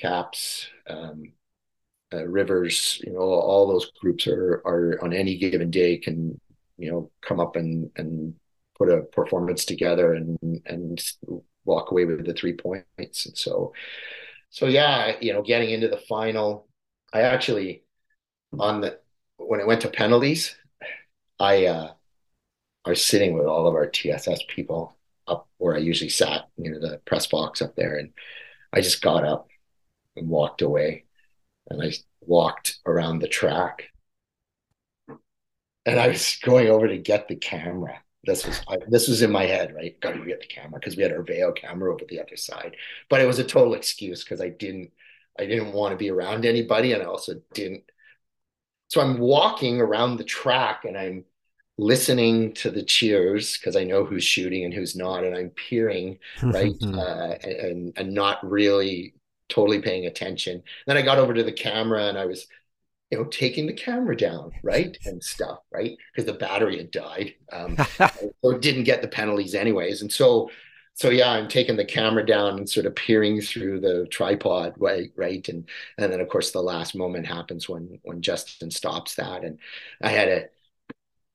caps, 0.00 0.68
um, 0.88 1.32
uh, 2.12 2.26
rivers, 2.26 3.00
you 3.04 3.12
know, 3.12 3.20
all 3.20 3.66
those 3.66 3.90
groups 4.00 4.26
are 4.26 4.62
are 4.64 4.98
on 5.02 5.12
any 5.12 5.36
given 5.36 5.70
day 5.70 5.98
can 5.98 6.40
you 6.78 6.90
know 6.90 7.10
come 7.22 7.40
up 7.40 7.56
and 7.56 7.90
and 7.96 8.34
put 8.76 8.90
a 8.90 9.02
performance 9.02 9.64
together 9.64 10.14
and 10.14 10.38
and 10.66 11.02
walk 11.66 11.90
away 11.90 12.04
with 12.04 12.24
the 12.24 12.32
three 12.32 12.54
points. 12.54 13.26
And 13.26 13.36
so, 13.36 13.72
so 14.50 14.66
yeah, 14.66 15.16
you 15.20 15.32
know, 15.32 15.42
getting 15.42 15.70
into 15.70 15.88
the 15.88 15.98
final, 16.08 16.68
I 17.12 17.22
actually 17.22 17.82
on 18.58 18.80
the 18.80 18.98
when 19.38 19.60
it 19.60 19.66
went 19.66 19.82
to 19.82 19.88
penalties, 19.88 20.56
I 21.38 21.66
uh, 21.66 21.92
was 22.86 23.04
sitting 23.04 23.34
with 23.34 23.46
all 23.46 23.66
of 23.66 23.74
our 23.74 23.86
TSS 23.86 24.40
people 24.48 24.96
up 25.26 25.48
where 25.58 25.74
I 25.76 25.80
usually 25.80 26.10
sat, 26.10 26.48
you 26.56 26.70
know, 26.70 26.78
the 26.78 26.98
press 27.04 27.26
box 27.26 27.60
up 27.60 27.74
there, 27.76 27.96
and 27.96 28.12
I 28.72 28.80
just 28.80 29.02
got 29.02 29.24
up 29.24 29.48
and 30.16 30.28
walked 30.28 30.62
away, 30.62 31.04
and 31.68 31.82
I 31.82 31.92
walked 32.20 32.78
around 32.86 33.20
the 33.20 33.28
track, 33.28 33.84
and 35.84 36.00
I 36.00 36.08
was 36.08 36.38
going 36.42 36.68
over 36.68 36.88
to 36.88 36.98
get 36.98 37.28
the 37.28 37.36
camera. 37.36 38.00
This 38.24 38.44
was 38.44 38.60
I, 38.68 38.78
this 38.88 39.08
was 39.08 39.22
in 39.22 39.30
my 39.30 39.44
head, 39.44 39.74
right? 39.74 39.98
Got 40.00 40.14
to 40.14 40.24
get 40.24 40.40
the 40.40 40.46
camera 40.46 40.80
because 40.80 40.96
we 40.96 41.02
had 41.02 41.12
our 41.12 41.22
Veo 41.22 41.52
camera 41.52 41.92
over 41.92 42.04
the 42.08 42.20
other 42.20 42.36
side, 42.36 42.76
but 43.08 43.20
it 43.20 43.26
was 43.26 43.38
a 43.38 43.44
total 43.44 43.74
excuse 43.74 44.24
because 44.24 44.40
I 44.40 44.48
didn't 44.48 44.90
I 45.38 45.46
didn't 45.46 45.72
want 45.72 45.92
to 45.92 45.96
be 45.96 46.10
around 46.10 46.44
anybody, 46.44 46.92
and 46.92 47.02
I 47.02 47.06
also 47.06 47.34
didn't. 47.54 47.84
So 48.88 49.00
I'm 49.00 49.18
walking 49.18 49.80
around 49.80 50.16
the 50.16 50.24
track, 50.24 50.84
and 50.84 50.96
I'm 50.96 51.24
listening 51.78 52.54
to 52.54 52.70
the 52.70 52.82
cheers 52.82 53.58
because 53.58 53.76
I 53.76 53.84
know 53.84 54.04
who's 54.04 54.24
shooting 54.24 54.64
and 54.64 54.72
who's 54.74 54.96
not, 54.96 55.24
and 55.24 55.36
I'm 55.36 55.50
peering 55.50 56.18
right 56.42 56.74
uh, 56.82 57.34
and 57.42 57.92
and 57.96 58.12
not 58.12 58.44
really 58.48 59.14
totally 59.48 59.80
paying 59.80 60.06
attention. 60.06 60.62
Then 60.86 60.96
I 60.96 61.02
got 61.02 61.18
over 61.18 61.34
to 61.34 61.42
the 61.42 61.52
camera 61.52 62.06
and 62.06 62.18
I 62.18 62.26
was, 62.26 62.46
you 63.10 63.18
know, 63.18 63.24
taking 63.24 63.66
the 63.66 63.72
camera 63.72 64.16
down, 64.16 64.52
right, 64.62 64.96
and 65.06 65.22
stuff, 65.22 65.60
right, 65.72 65.96
because 66.12 66.26
the 66.26 66.38
battery 66.38 66.78
had 66.78 66.90
died, 66.90 67.34
um, 67.52 67.78
so 68.44 68.58
didn't 68.58 68.84
get 68.84 69.02
the 69.02 69.08
penalties 69.08 69.54
anyways, 69.54 70.02
and 70.02 70.12
so. 70.12 70.50
So 70.94 71.10
yeah, 71.10 71.30
I'm 71.30 71.46
taking 71.48 71.76
the 71.76 71.84
camera 71.84 72.24
down 72.24 72.56
and 72.56 72.66
sort 72.66 72.86
of 72.86 72.96
peering 72.96 73.42
through 73.42 73.80
the 73.80 74.06
tripod, 74.10 74.72
right, 74.78 75.10
right, 75.14 75.46
and 75.50 75.68
and 75.98 76.10
then 76.10 76.20
of 76.20 76.28
course 76.30 76.52
the 76.52 76.62
last 76.62 76.94
moment 76.94 77.26
happens 77.26 77.68
when 77.68 78.00
when 78.02 78.22
Justin 78.22 78.70
stops 78.70 79.16
that, 79.16 79.44
and 79.44 79.58
I 80.00 80.08
had 80.08 80.28
a 80.28 80.46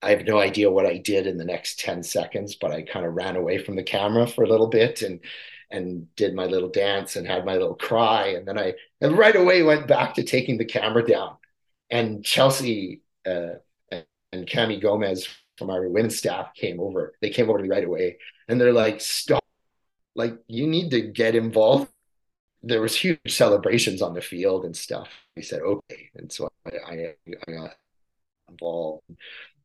I 0.02 0.12
have 0.12 0.26
no 0.26 0.40
idea 0.40 0.72
what 0.72 0.86
I 0.86 0.98
did 0.98 1.28
in 1.28 1.38
the 1.38 1.46
next 1.46 1.80
10 1.80 2.04
seconds, 2.04 2.56
but 2.56 2.72
I 2.72 2.82
kind 2.82 3.06
of 3.06 3.14
ran 3.14 3.36
away 3.36 3.60
from 3.60 3.76
the 3.76 3.84
camera 3.84 4.26
for 4.28 4.44
a 4.44 4.50
little 4.50 4.68
bit 4.68 5.02
and 5.04 5.20
and 5.72 6.14
did 6.16 6.34
my 6.36 6.46
little 6.46 6.70
dance 6.70 7.16
and 7.16 7.26
had 7.28 7.46
my 7.46 7.54
little 7.54 7.76
cry. 7.76 8.28
And 8.30 8.48
then 8.48 8.58
I 8.58 8.74
and 9.02 9.18
right 9.18 9.36
away 9.36 9.64
went 9.64 9.88
back 9.88 10.16
to 10.16 10.24
taking 10.24 10.58
the 10.58 10.66
camera 10.66 11.06
down. 11.06 11.38
And 11.90 12.24
Chelsea 12.24 13.02
uh, 13.26 13.56
and 13.92 14.48
Cami 14.48 14.82
Gomez 14.82 15.28
from 15.58 15.70
our 15.70 15.88
women's 15.88 16.18
staff 16.18 16.54
came 16.56 16.80
over. 16.80 17.14
They 17.22 17.30
came 17.30 17.50
over 17.50 17.58
to 17.60 17.64
me 17.64 17.70
right 17.70 17.84
away 17.84 18.18
and 18.48 18.60
they're 18.60 18.74
like, 18.74 19.02
stop, 19.02 19.44
like 20.16 20.38
you 20.48 20.68
need 20.68 20.92
to 20.92 21.02
get 21.02 21.36
involved. 21.36 21.92
There 22.64 22.82
was 22.82 22.96
huge 22.96 23.20
celebrations 23.28 24.02
on 24.02 24.14
the 24.14 24.22
field 24.22 24.66
and 24.66 24.76
stuff. 24.76 25.10
He 25.36 25.42
said, 25.42 25.62
okay. 25.62 26.10
And 26.16 26.32
so 26.32 26.50
I, 26.66 26.70
I, 26.70 27.16
I 27.48 27.52
got 27.52 27.76
involved 28.50 29.04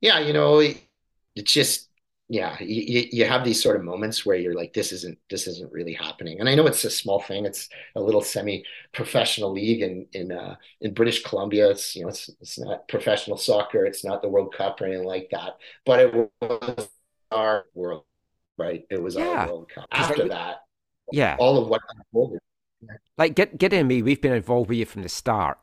yeah, 0.00 0.18
you 0.20 0.32
know, 0.32 0.60
it's 0.60 1.52
just 1.52 1.88
yeah, 2.28 2.56
you, 2.60 3.06
you 3.12 3.24
have 3.24 3.44
these 3.44 3.62
sort 3.62 3.76
of 3.76 3.84
moments 3.84 4.26
where 4.26 4.36
you're 4.36 4.54
like, 4.54 4.72
this 4.72 4.90
isn't 4.92 5.16
this 5.30 5.46
isn't 5.46 5.72
really 5.72 5.92
happening. 5.92 6.40
And 6.40 6.48
I 6.48 6.54
know 6.56 6.66
it's 6.66 6.84
a 6.84 6.90
small 6.90 7.20
thing. 7.20 7.44
It's 7.46 7.68
a 7.94 8.00
little 8.00 8.20
semi-professional 8.20 9.52
league 9.52 9.82
in 9.82 10.06
in 10.12 10.32
uh, 10.32 10.56
in 10.80 10.92
British 10.94 11.22
Columbia. 11.22 11.70
It's 11.70 11.94
you 11.94 12.02
know 12.02 12.08
it's 12.08 12.28
it's 12.40 12.58
not 12.58 12.88
professional 12.88 13.36
soccer. 13.36 13.84
It's 13.86 14.04
not 14.04 14.22
the 14.22 14.28
World 14.28 14.52
Cup 14.54 14.80
or 14.80 14.86
anything 14.86 15.04
like 15.06 15.28
that. 15.30 15.56
But 15.84 16.00
it 16.00 16.30
was 16.40 16.88
our 17.30 17.66
world, 17.74 18.04
right? 18.58 18.84
It 18.90 19.00
was 19.00 19.14
Yeah. 19.14 19.24
our 19.26 19.46
World 19.48 19.68
Cup. 19.68 19.86
After 19.92 20.22
like- 20.22 20.30
that, 20.30 20.56
Yeah. 21.12 21.36
all 21.38 21.58
of 21.62 21.68
what 21.68 21.80
unfolded. 21.94 22.40
like 23.16 23.34
get 23.36 23.56
Gideon 23.56 23.80
and 23.80 23.88
me, 23.88 24.02
we've 24.02 24.20
been 24.20 24.32
involved 24.34 24.68
with 24.68 24.78
you 24.78 24.84
from 24.86 25.02
the 25.02 25.08
start, 25.08 25.58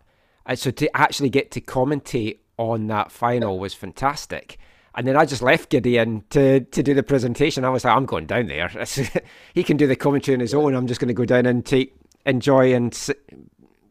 and 0.45 0.57
so 0.57 0.71
to 0.71 0.95
actually 0.95 1.29
get 1.29 1.51
to 1.51 1.61
commentate 1.61 2.39
on 2.57 2.87
that 2.87 3.11
final 3.11 3.59
was 3.59 3.73
fantastic. 3.73 4.57
And 4.95 5.07
then 5.07 5.15
I 5.17 5.25
just 5.25 5.41
left 5.41 5.69
Gideon 5.69 6.23
to 6.31 6.59
to 6.61 6.83
do 6.83 6.93
the 6.93 7.03
presentation. 7.03 7.65
I 7.65 7.69
was 7.69 7.83
like, 7.85 7.95
I'm 7.95 8.05
going 8.05 8.27
down 8.27 8.47
there. 8.47 8.69
he 9.53 9.63
can 9.63 9.77
do 9.77 9.87
the 9.87 9.95
commentary 9.95 10.35
on 10.35 10.39
his 10.39 10.53
own. 10.53 10.75
I'm 10.75 10.87
just 10.87 10.99
going 10.99 11.07
to 11.07 11.13
go 11.13 11.25
down 11.25 11.45
and 11.45 11.65
take 11.65 11.95
enjoy 12.25 12.73
and 12.73 12.93
s- 12.93 13.09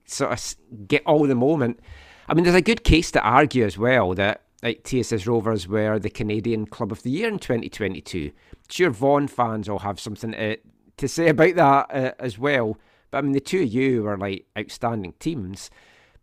sort 0.07 0.31
of 0.33 0.39
s- 0.39 0.57
get 0.87 1.03
all 1.05 1.27
the 1.27 1.35
moment. 1.35 1.81
I 2.29 2.35
mean, 2.35 2.45
there's 2.45 2.57
a 2.57 2.63
good 2.63 2.85
case 2.85 3.11
to 3.13 3.21
argue 3.21 3.65
as 3.65 3.77
well 3.77 4.15
that 4.15 4.43
like 4.63 4.85
TSS 4.85 5.27
Rovers 5.27 5.67
were 5.67 5.99
the 5.99 6.09
Canadian 6.09 6.67
Club 6.67 6.93
of 6.93 7.03
the 7.03 7.11
Year 7.11 7.29
in 7.29 7.39
2022. 7.41 8.31
Sure, 8.71 8.91
Vaughan 8.91 9.27
fans 9.27 9.69
will 9.69 9.81
have 9.81 9.99
something 9.99 10.33
to, 10.33 10.57
to 10.97 11.09
say 11.09 11.29
about 11.29 11.57
that 11.57 11.87
uh, 11.95 12.13
as 12.21 12.39
well. 12.39 12.79
But 13.11 13.19
I 13.19 13.21
mean, 13.23 13.33
the 13.33 13.41
two 13.41 13.63
of 13.63 13.69
you 13.69 14.07
are 14.07 14.17
like 14.17 14.47
outstanding 14.57 15.15
teams. 15.19 15.69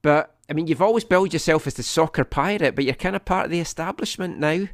But 0.02 0.36
I 0.50 0.54
mean, 0.54 0.68
you've 0.68 0.82
always 0.82 1.04
billed 1.04 1.34
yourself 1.34 1.68
as 1.68 1.76
the 1.76 1.84
soccer 1.84 2.24
pirate, 2.24 2.76
but 2.76 2.84
you're 2.84 2.96
kind 2.96 3.16
of 3.16 3.26
part 3.26 3.46
of 3.46 3.52
the 3.52 3.60
establishment 3.60 4.40
now. 4.40 4.68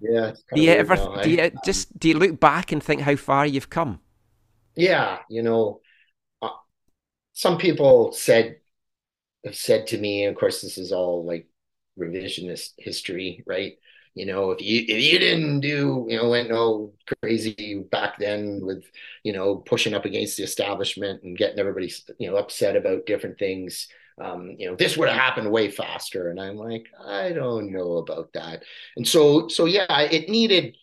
Yeah. 0.00 0.32
Do 0.54 0.60
you 0.60 0.70
ever 0.70 0.96
now, 0.96 1.22
do 1.22 1.38
eh? 1.38 1.44
you 1.44 1.50
just 1.64 1.98
do 1.98 2.08
you 2.08 2.18
look 2.18 2.40
back 2.40 2.72
and 2.72 2.82
think 2.82 3.02
how 3.02 3.16
far 3.16 3.46
you've 3.46 3.70
come? 3.70 4.00
Yeah, 4.74 5.18
you 5.28 5.42
know, 5.42 5.80
uh, 6.40 6.48
some 7.34 7.58
people 7.58 8.12
said 8.12 8.56
have 9.44 9.56
said 9.56 9.86
to 9.88 9.98
me, 9.98 10.24
of 10.24 10.34
course, 10.34 10.60
this 10.60 10.78
is 10.78 10.92
all 10.92 11.24
like 11.24 11.48
revisionist 11.98 12.70
history, 12.78 13.44
right? 13.46 13.74
You 14.14 14.26
know, 14.26 14.50
if 14.50 14.60
you 14.60 14.84
if 14.88 15.02
you 15.02 15.18
didn't 15.18 15.60
do, 15.60 16.06
you 16.08 16.16
know, 16.16 16.30
went 16.30 16.50
no 16.50 16.94
crazy 17.22 17.84
back 17.90 18.18
then 18.18 18.60
with, 18.62 18.84
you 19.22 19.32
know, 19.32 19.56
pushing 19.56 19.94
up 19.94 20.04
against 20.04 20.36
the 20.36 20.42
establishment 20.42 21.22
and 21.22 21.36
getting 21.38 21.58
everybody, 21.58 21.92
you 22.18 22.30
know, 22.30 22.36
upset 22.36 22.76
about 22.76 23.06
different 23.06 23.38
things, 23.38 23.88
um, 24.22 24.54
you 24.58 24.68
know, 24.68 24.76
this 24.76 24.96
would 24.96 25.08
have 25.08 25.18
happened 25.18 25.50
way 25.50 25.70
faster. 25.70 26.30
And 26.30 26.40
I'm 26.40 26.56
like, 26.56 26.86
I 27.04 27.32
don't 27.32 27.72
know 27.72 27.98
about 27.98 28.32
that. 28.34 28.62
And 28.96 29.06
so, 29.06 29.48
so 29.48 29.64
yeah, 29.64 30.00
it 30.02 30.28
needed 30.28 30.76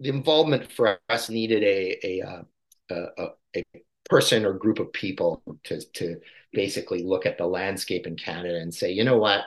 the 0.00 0.08
involvement 0.08 0.72
for 0.72 0.98
us 1.08 1.28
needed 1.28 1.62
a 1.62 1.98
a 2.02 2.26
uh, 2.26 2.42
a, 2.90 3.22
a, 3.22 3.28
a 3.56 3.64
person 4.10 4.44
or 4.44 4.52
group 4.54 4.78
of 4.78 4.92
people 4.92 5.42
to 5.64 5.80
to 5.92 6.20
basically 6.52 7.02
look 7.02 7.24
at 7.24 7.38
the 7.38 7.46
landscape 7.46 8.06
in 8.06 8.16
Canada 8.16 8.58
and 8.58 8.74
say, 8.74 8.90
you 8.90 9.04
know 9.04 9.18
what, 9.18 9.44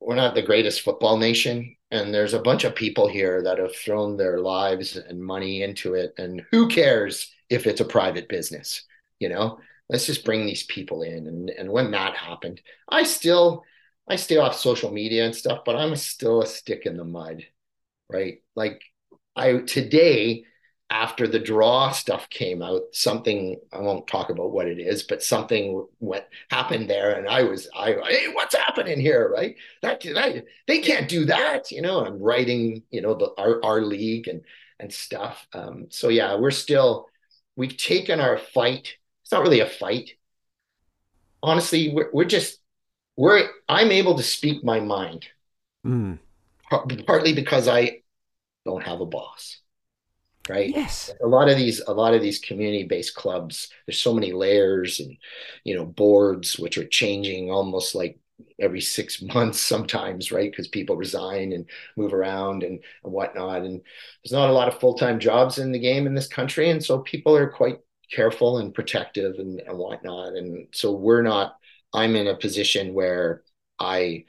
we're 0.00 0.16
not 0.16 0.34
the 0.34 0.42
greatest 0.42 0.82
football 0.82 1.16
nation, 1.16 1.76
and 1.90 2.12
there's 2.12 2.34
a 2.34 2.42
bunch 2.42 2.64
of 2.64 2.74
people 2.74 3.08
here 3.08 3.42
that 3.42 3.58
have 3.58 3.74
thrown 3.74 4.16
their 4.16 4.38
lives 4.40 4.96
and 4.96 5.22
money 5.22 5.62
into 5.62 5.94
it, 5.94 6.14
and 6.18 6.42
who 6.50 6.68
cares 6.68 7.32
if 7.48 7.66
it's 7.66 7.80
a 7.80 7.84
private 7.84 8.28
business, 8.28 8.84
you 9.18 9.28
know? 9.28 9.58
Let's 9.92 10.06
just 10.06 10.24
bring 10.24 10.46
these 10.46 10.64
people 10.64 11.02
in. 11.02 11.26
And 11.28 11.50
and 11.50 11.70
when 11.70 11.92
that 11.92 12.16
happened, 12.16 12.60
I 12.88 13.04
still 13.04 13.64
I 14.08 14.16
stay 14.16 14.38
off 14.38 14.56
social 14.56 14.90
media 14.90 15.24
and 15.26 15.36
stuff, 15.36 15.60
but 15.64 15.76
I'm 15.76 15.94
still 15.96 16.42
a 16.42 16.46
stick 16.46 16.86
in 16.86 16.96
the 16.96 17.04
mud, 17.04 17.44
right? 18.10 18.38
Like 18.56 18.82
I 19.36 19.58
today 19.58 20.44
after 20.90 21.26
the 21.26 21.38
draw 21.38 21.90
stuff 21.90 22.28
came 22.28 22.60
out, 22.62 22.82
something 22.92 23.58
I 23.72 23.80
won't 23.80 24.06
talk 24.06 24.28
about 24.28 24.52
what 24.52 24.68
it 24.68 24.78
is, 24.78 25.04
but 25.04 25.22
something 25.22 25.86
what 25.98 26.28
happened 26.50 26.90
there, 26.90 27.12
and 27.18 27.28
I 27.28 27.44
was 27.44 27.68
I 27.74 27.96
hey, 28.06 28.28
what's 28.32 28.54
happening 28.54 29.00
here, 29.00 29.30
right? 29.34 29.56
That, 29.82 30.02
that 30.02 30.44
they 30.66 30.80
can't 30.80 31.08
do 31.08 31.24
that, 31.26 31.70
you 31.70 31.80
know. 31.82 32.04
I'm 32.04 32.18
writing, 32.18 32.82
you 32.90 33.00
know, 33.00 33.14
the 33.14 33.32
our 33.38 33.64
our 33.64 33.80
league 33.82 34.28
and 34.28 34.42
and 34.78 34.92
stuff. 34.92 35.46
Um, 35.54 35.86
so 35.90 36.08
yeah, 36.08 36.36
we're 36.36 36.50
still 36.50 37.08
we've 37.56 37.76
taken 37.76 38.20
our 38.20 38.38
fight. 38.38 38.96
It's 39.32 39.38
not 39.38 39.44
really 39.44 39.60
a 39.60 39.66
fight. 39.66 40.10
Honestly, 41.42 41.88
we're 41.88 42.10
we're 42.12 42.26
just 42.26 42.60
we're 43.16 43.48
I'm 43.66 43.90
able 43.90 44.18
to 44.18 44.22
speak 44.22 44.62
my 44.62 44.78
mind 44.78 45.26
Mm. 45.86 46.18
partly 47.06 47.32
because 47.32 47.66
I 47.66 48.02
don't 48.66 48.84
have 48.84 49.00
a 49.00 49.06
boss, 49.06 49.60
right? 50.48 50.70
Yes. 50.70 51.10
A 51.22 51.26
lot 51.26 51.48
of 51.48 51.56
these, 51.56 51.80
a 51.80 51.94
lot 51.94 52.14
of 52.14 52.22
these 52.22 52.40
community-based 52.40 53.14
clubs, 53.14 53.70
there's 53.86 53.98
so 53.98 54.14
many 54.14 54.32
layers 54.32 55.00
and 55.00 55.16
you 55.64 55.74
know 55.74 55.86
boards 55.86 56.58
which 56.58 56.76
are 56.78 56.86
changing 56.86 57.50
almost 57.50 57.94
like 57.94 58.18
every 58.60 58.82
six 58.82 59.22
months 59.34 59.60
sometimes, 59.60 60.30
right? 60.30 60.50
Because 60.50 60.68
people 60.68 60.96
resign 60.96 61.52
and 61.52 61.64
move 61.96 62.12
around 62.12 62.64
and, 62.64 62.80
and 63.04 63.12
whatnot, 63.12 63.62
and 63.62 63.80
there's 64.22 64.32
not 64.32 64.50
a 64.50 64.52
lot 64.52 64.68
of 64.68 64.78
full-time 64.78 65.18
jobs 65.20 65.58
in 65.58 65.72
the 65.72 65.78
game 65.78 66.06
in 66.06 66.14
this 66.14 66.28
country, 66.28 66.70
and 66.70 66.84
so 66.84 66.98
people 67.00 67.34
are 67.34 67.48
quite 67.48 67.78
careful 68.12 68.58
and 68.58 68.74
protective 68.74 69.36
and, 69.38 69.60
and 69.60 69.78
whatnot, 69.78 70.34
and 70.34 70.68
so 70.72 70.92
we're 70.92 71.22
not. 71.22 71.56
I'm 71.94 72.16
in 72.16 72.26
a 72.26 72.36
position 72.36 72.94
where 72.94 73.42
I 73.78 74.24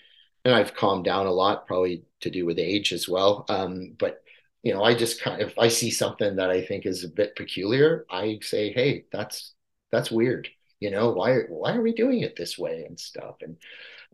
and 0.45 0.53
I've 0.53 0.75
calmed 0.75 1.05
down 1.05 1.25
a 1.27 1.31
lot, 1.31 1.67
probably 1.67 2.03
to 2.21 2.29
do 2.29 2.45
with 2.45 2.59
age 2.59 2.91
as 2.93 3.07
well. 3.07 3.45
Um, 3.49 3.95
but 3.97 4.21
you 4.61 4.73
know, 4.73 4.84
I 4.84 4.93
just 4.95 5.21
kind 5.21 5.41
of 5.41 5.49
if 5.49 5.59
I 5.59 5.67
see 5.67 5.91
something 5.91 6.38
that 6.38 6.49
I 6.49 6.61
think 6.61 6.86
is 6.86 7.03
a 7.03 7.09
bit 7.09 7.36
peculiar, 7.36 8.05
I 8.09 8.39
say, 8.41 8.71
"Hey, 8.71 9.05
that's 9.11 9.53
that's 9.91 10.11
weird." 10.11 10.49
You 10.79 10.91
know, 10.91 11.11
why 11.11 11.39
why 11.49 11.75
are 11.75 11.81
we 11.81 11.93
doing 11.93 12.21
it 12.21 12.36
this 12.36 12.57
way 12.57 12.84
and 12.86 12.99
stuff? 12.99 13.38
And 13.41 13.57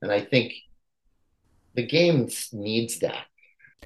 and 0.01 0.11
I 0.11 0.21
think 0.21 0.53
the 1.75 1.85
game 1.85 2.29
needs 2.53 2.99
that. 2.99 3.25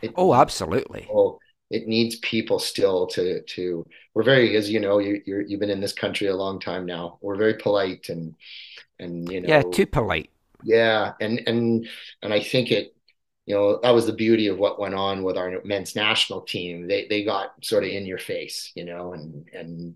It 0.01 0.13
Oh, 0.15 0.33
absolutely. 0.33 1.07
Oh, 1.11 1.39
it 1.73 1.87
needs 1.87 2.17
people 2.17 2.59
still 2.59 3.07
to 3.07 3.41
to 3.43 3.85
we're 4.15 4.23
very 4.23 4.55
as 4.57 4.69
you 4.69 4.79
know 4.79 4.99
you 4.99 5.21
you're, 5.25 5.41
you've 5.41 5.59
been 5.59 5.69
in 5.71 5.81
this 5.81 5.93
country 5.93 6.27
a 6.27 6.35
long 6.35 6.59
time 6.59 6.85
now. 6.85 7.17
We're 7.21 7.37
very 7.37 7.55
polite 7.55 8.09
and 8.09 8.35
and 8.99 9.29
you 9.31 9.41
know 9.41 9.55
Yeah, 9.55 9.63
too 9.63 9.85
polite. 9.85 10.29
yeah 10.63 11.13
and 11.19 11.41
and 11.47 11.87
and 12.21 12.33
I 12.33 12.39
think 12.41 12.71
it 12.71 12.95
you 13.45 13.55
know 13.55 13.79
that 13.83 13.91
was 13.91 14.05
the 14.05 14.13
beauty 14.13 14.47
of 14.47 14.57
what 14.57 14.79
went 14.79 14.95
on 14.95 15.23
with 15.23 15.37
our 15.37 15.61
men's 15.65 15.95
national 15.95 16.41
team. 16.41 16.87
They 16.87 17.07
they 17.09 17.23
got 17.23 17.53
sort 17.63 17.83
of 17.83 17.89
in 17.89 18.05
your 18.05 18.17
face 18.19 18.71
you 18.75 18.85
know 18.85 19.13
and 19.13 19.47
and 19.53 19.95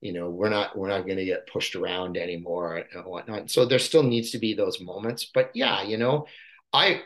you 0.00 0.12
know 0.12 0.30
we're 0.30 0.50
not 0.50 0.76
we're 0.78 0.88
not 0.88 1.06
going 1.06 1.18
to 1.18 1.24
get 1.24 1.46
pushed 1.48 1.76
around 1.76 2.16
anymore 2.16 2.84
and 2.94 3.04
whatnot. 3.06 3.50
So 3.50 3.64
there 3.66 3.78
still 3.78 4.02
needs 4.04 4.32
to 4.32 4.38
be 4.38 4.54
those 4.54 4.80
moments. 4.80 5.26
But 5.32 5.50
yeah 5.54 5.82
you 5.82 5.98
know 5.98 6.26
I 6.72 7.02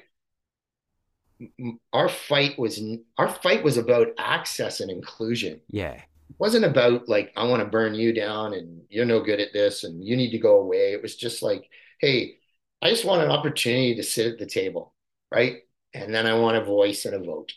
our 1.92 2.08
fight 2.08 2.58
was 2.58 2.80
our 3.18 3.28
fight 3.28 3.62
was 3.62 3.76
about 3.76 4.08
access 4.18 4.80
and 4.80 4.90
inclusion 4.90 5.60
Yeah. 5.68 5.92
it 5.94 6.04
wasn't 6.38 6.64
about 6.64 7.08
like 7.08 7.32
I 7.36 7.44
want 7.46 7.62
to 7.62 7.68
burn 7.68 7.94
you 7.94 8.12
down 8.12 8.54
and 8.54 8.82
you're 8.88 9.04
no 9.04 9.20
good 9.20 9.40
at 9.40 9.52
this 9.52 9.84
and 9.84 10.02
you 10.04 10.16
need 10.16 10.30
to 10.30 10.38
go 10.38 10.60
away. 10.60 10.92
It 10.92 11.02
was 11.02 11.14
just 11.16 11.42
like, 11.42 11.68
hey, 12.00 12.38
I 12.82 12.90
just 12.90 13.04
want 13.04 13.22
an 13.22 13.30
opportunity 13.30 13.94
to 13.96 14.02
sit 14.02 14.26
at 14.32 14.38
the 14.38 14.46
table, 14.46 14.94
right? 15.30 15.58
And 15.94 16.14
then 16.14 16.26
I 16.26 16.34
want 16.34 16.56
a 16.56 16.64
voice 16.64 17.04
and 17.04 17.14
a 17.14 17.18
vote 17.24 17.52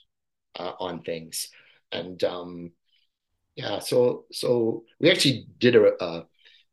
uh, 0.57 0.73
on 0.79 1.01
things. 1.03 1.49
And 1.91 2.23
um, 2.23 2.71
yeah, 3.55 3.79
so 3.79 4.25
so 4.31 4.83
we 4.99 5.09
actually 5.11 5.47
did 5.57 5.75
a 5.75 5.93
uh, 6.03 6.23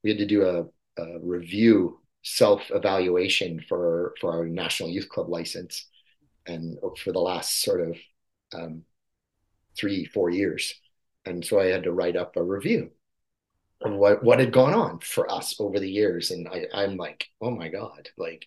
we 0.03 0.11
had 0.11 0.19
to 0.19 0.27
do 0.27 0.45
a, 0.45 1.03
a 1.03 1.19
review 1.21 2.01
self 2.23 2.63
evaluation 2.71 3.61
for 3.69 4.15
for 4.21 4.33
our 4.33 4.45
national 4.47 4.91
youth 4.91 5.09
club 5.09 5.29
license, 5.29 5.87
and 6.47 6.79
for 6.99 7.13
the 7.13 7.21
last 7.21 7.63
sort 7.63 7.81
of 7.81 7.97
um, 8.55 8.83
three 9.77 10.05
four 10.05 10.31
years 10.31 10.75
and 11.27 11.45
so 11.45 11.61
I 11.61 11.67
had 11.67 11.83
to 11.83 11.93
write 11.93 12.17
up 12.17 12.37
a 12.37 12.43
review 12.43 12.91
of 13.83 13.93
what 13.93 14.23
what 14.23 14.39
had 14.39 14.53
gone 14.53 14.73
on 14.73 15.01
for 15.01 15.31
us 15.31 15.61
over 15.61 15.79
the 15.79 15.91
years. 15.91 16.31
And 16.31 16.49
I, 16.49 16.67
I'm 16.73 16.97
like, 16.97 17.29
oh 17.43 17.51
my 17.51 17.69
god, 17.69 18.09
like, 18.17 18.47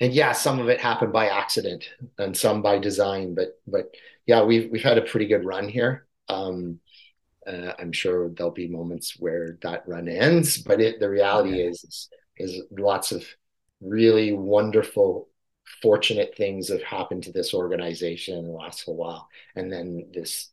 and 0.00 0.12
yeah, 0.12 0.32
some 0.32 0.58
of 0.58 0.68
it 0.68 0.80
happened 0.80 1.12
by 1.12 1.28
accident 1.28 1.88
and 2.18 2.36
some 2.36 2.60
by 2.60 2.78
design, 2.78 3.34
but 3.34 3.60
but 3.66 3.94
yeah, 4.26 4.42
we've 4.42 4.70
we've 4.70 4.82
had 4.82 4.98
a 4.98 5.02
pretty 5.02 5.26
good 5.26 5.44
run 5.44 5.68
here. 5.68 6.06
Um, 6.28 6.80
uh, 7.46 7.72
I'm 7.78 7.92
sure 7.92 8.30
there'll 8.30 8.52
be 8.52 8.68
moments 8.68 9.16
where 9.18 9.58
that 9.62 9.88
run 9.88 10.08
ends, 10.08 10.58
but 10.58 10.80
it 10.80 11.00
the 11.00 11.08
reality 11.08 11.60
is, 11.60 11.84
is 11.84 12.08
is 12.36 12.62
lots 12.70 13.12
of 13.12 13.24
really 13.80 14.32
wonderful 14.32 15.28
fortunate 15.80 16.34
things 16.36 16.68
have 16.68 16.82
happened 16.82 17.22
to 17.22 17.32
this 17.32 17.54
organization 17.54 18.38
in 18.38 18.46
the 18.46 18.52
last 18.52 18.86
little 18.86 18.96
while 18.96 19.28
and 19.56 19.72
then 19.72 20.06
this 20.12 20.52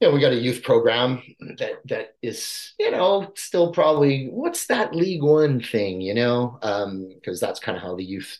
you 0.00 0.08
know, 0.08 0.14
we 0.14 0.20
got 0.20 0.32
a 0.32 0.36
youth 0.36 0.62
program 0.62 1.22
that 1.58 1.80
that 1.86 2.16
is, 2.20 2.74
you 2.78 2.90
know, 2.90 3.32
still 3.34 3.72
probably 3.72 4.26
what's 4.26 4.66
that 4.66 4.94
League 4.94 5.22
One 5.22 5.60
thing, 5.60 6.00
you 6.00 6.14
know, 6.14 6.58
um, 6.62 7.08
because 7.14 7.40
that's 7.40 7.60
kind 7.60 7.76
of 7.76 7.82
how 7.82 7.96
the 7.96 8.04
youth 8.04 8.38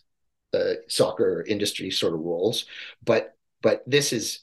uh, 0.53 0.75
soccer 0.89 1.45
industry 1.47 1.91
sort 1.91 2.13
of 2.13 2.21
rolls. 2.21 2.67
But 3.03 3.35
but 3.63 3.83
this 3.87 4.13
is, 4.13 4.41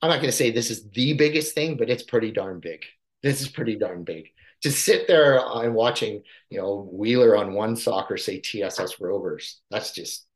I'm 0.00 0.08
not 0.08 0.16
going 0.16 0.30
to 0.30 0.36
say 0.36 0.50
this 0.50 0.70
is 0.70 0.88
the 0.90 1.12
biggest 1.12 1.54
thing, 1.54 1.76
but 1.76 1.90
it's 1.90 2.02
pretty 2.02 2.32
darn 2.32 2.60
big. 2.60 2.82
This 3.22 3.42
is 3.42 3.48
pretty 3.48 3.76
darn 3.76 4.04
big. 4.04 4.28
To 4.62 4.72
sit 4.72 5.06
there 5.06 5.38
and 5.38 5.74
watching, 5.74 6.22
you 6.50 6.58
know, 6.58 6.88
Wheeler 6.92 7.36
on 7.36 7.50
OneSoccer 7.50 8.18
say 8.18 8.40
TSS 8.40 9.00
Rovers, 9.00 9.60
that's 9.70 9.92
just 9.92 10.26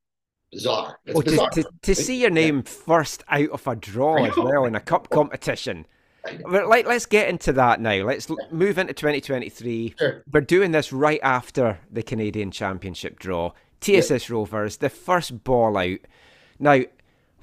bizarre. 0.53 0.99
It's 1.05 1.16
Oh, 1.16 1.23
to, 1.23 1.31
bizarre. 1.31 1.51
to, 1.51 1.64
to 1.83 1.95
see 1.95 2.20
your 2.20 2.31
name 2.31 2.62
first 2.62 3.25
out 3.29 3.51
of 3.51 3.66
a 3.66 3.75
draw 3.75 4.25
as 4.25 4.37
well 4.37 4.64
in 4.64 4.77
a 4.77 4.81
cup 4.81 5.09
oh. 5.11 5.14
competition. 5.14 5.87
I. 6.25 6.39
But 6.49 6.68
like, 6.68 6.87
let's 6.87 7.07
get 7.07 7.29
into 7.29 7.53
that 7.55 7.81
now. 7.81 8.05
Let's 8.05 8.31
l- 8.31 8.37
move 8.53 8.79
into 8.79 8.93
2023. 8.93 9.95
Sure. 9.99 10.23
We're 10.33 10.41
doing 10.41 10.70
this 10.70 10.93
right 10.93 11.20
after 11.23 11.81
the 11.91 12.03
Canadian 12.05 12.53
Championship 12.53 13.18
draw. 13.18 13.53
TSS 13.81 14.31
Rovers, 14.31 14.77
the 14.77 14.89
first 14.89 15.43
ball 15.43 15.77
out. 15.77 15.99
Now, 16.61 16.83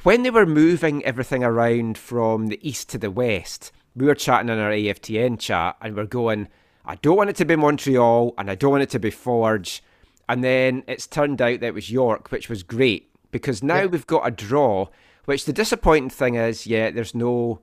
when 0.04 0.24
they 0.24 0.30
were 0.30 0.46
moving 0.46 1.04
everything 1.04 1.44
around 1.44 1.98
from 1.98 2.48
the 2.48 2.66
east 2.68 2.88
to 2.90 2.98
the 2.98 3.12
west, 3.12 3.74
we 3.96 4.06
were 4.06 4.16
chatting 4.16 4.48
in 4.48 4.58
our 4.58 4.72
AFTN 4.72 5.40
chat 5.40 5.76
and 5.82 5.96
we're 5.96 6.06
going, 6.06 6.48
I 6.90 6.96
don't 6.96 7.16
want 7.16 7.30
it 7.30 7.36
to 7.38 7.46
be 7.46 7.56
Montreal 7.56 8.34
and 8.38 8.50
I 8.50 8.56
don't 8.56 8.72
want 8.72 8.82
it 8.84 8.90
to 8.92 9.00
be 9.00 9.12
Forge. 9.12 9.84
And 10.28 10.44
then 10.44 10.84
it's 10.88 11.06
turned 11.06 11.40
out 11.42 11.60
that 11.60 11.68
it 11.68 11.74
was 11.76 11.92
York, 11.92 12.32
which 12.32 12.50
was 12.50 12.64
great 12.64 13.12
because 13.32 13.62
now 13.62 13.82
Yeah. 13.82 13.86
we've 13.86 14.08
got 14.08 14.28
a 14.28 14.32
draw, 14.32 14.88
which 15.26 15.46
the 15.46 15.54
disappointing 15.54 16.10
thing 16.10 16.34
is, 16.34 16.66
yeah, 16.66 16.90
there's 16.90 17.14
no 17.14 17.62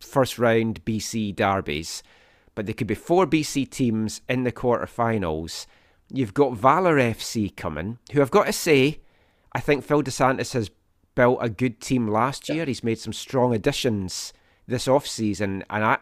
first 0.00 0.38
round 0.38 0.84
BC 0.84 1.32
derbies, 1.34 2.02
but 2.54 2.66
there 2.66 2.74
could 2.74 2.86
be 2.86 2.94
four 2.94 3.26
BC 3.26 3.64
teams 3.70 4.20
in 4.28 4.44
the 4.44 4.52
quarterfinals. 4.52 5.66
You've 6.12 6.34
got 6.34 6.54
Valour 6.56 6.98
FC 6.98 7.54
coming, 7.56 7.98
who 8.12 8.20
I've 8.20 8.30
got 8.30 8.44
to 8.46 8.52
say, 8.52 9.00
I 9.52 9.60
think 9.60 9.82
Phil 9.82 10.02
Dos 10.02 10.14
Santos 10.16 10.52
has 10.52 10.70
built 11.14 11.38
a 11.40 11.48
good 11.48 11.80
team 11.80 12.06
last 12.06 12.48
year. 12.50 12.64
He's 12.66 12.84
made 12.84 12.98
some 12.98 13.12
strong 13.14 13.54
additions 13.54 14.32
this 14.66 14.86
off 14.86 15.06
season, 15.06 15.64
and 15.70 15.84
I, 15.84 15.98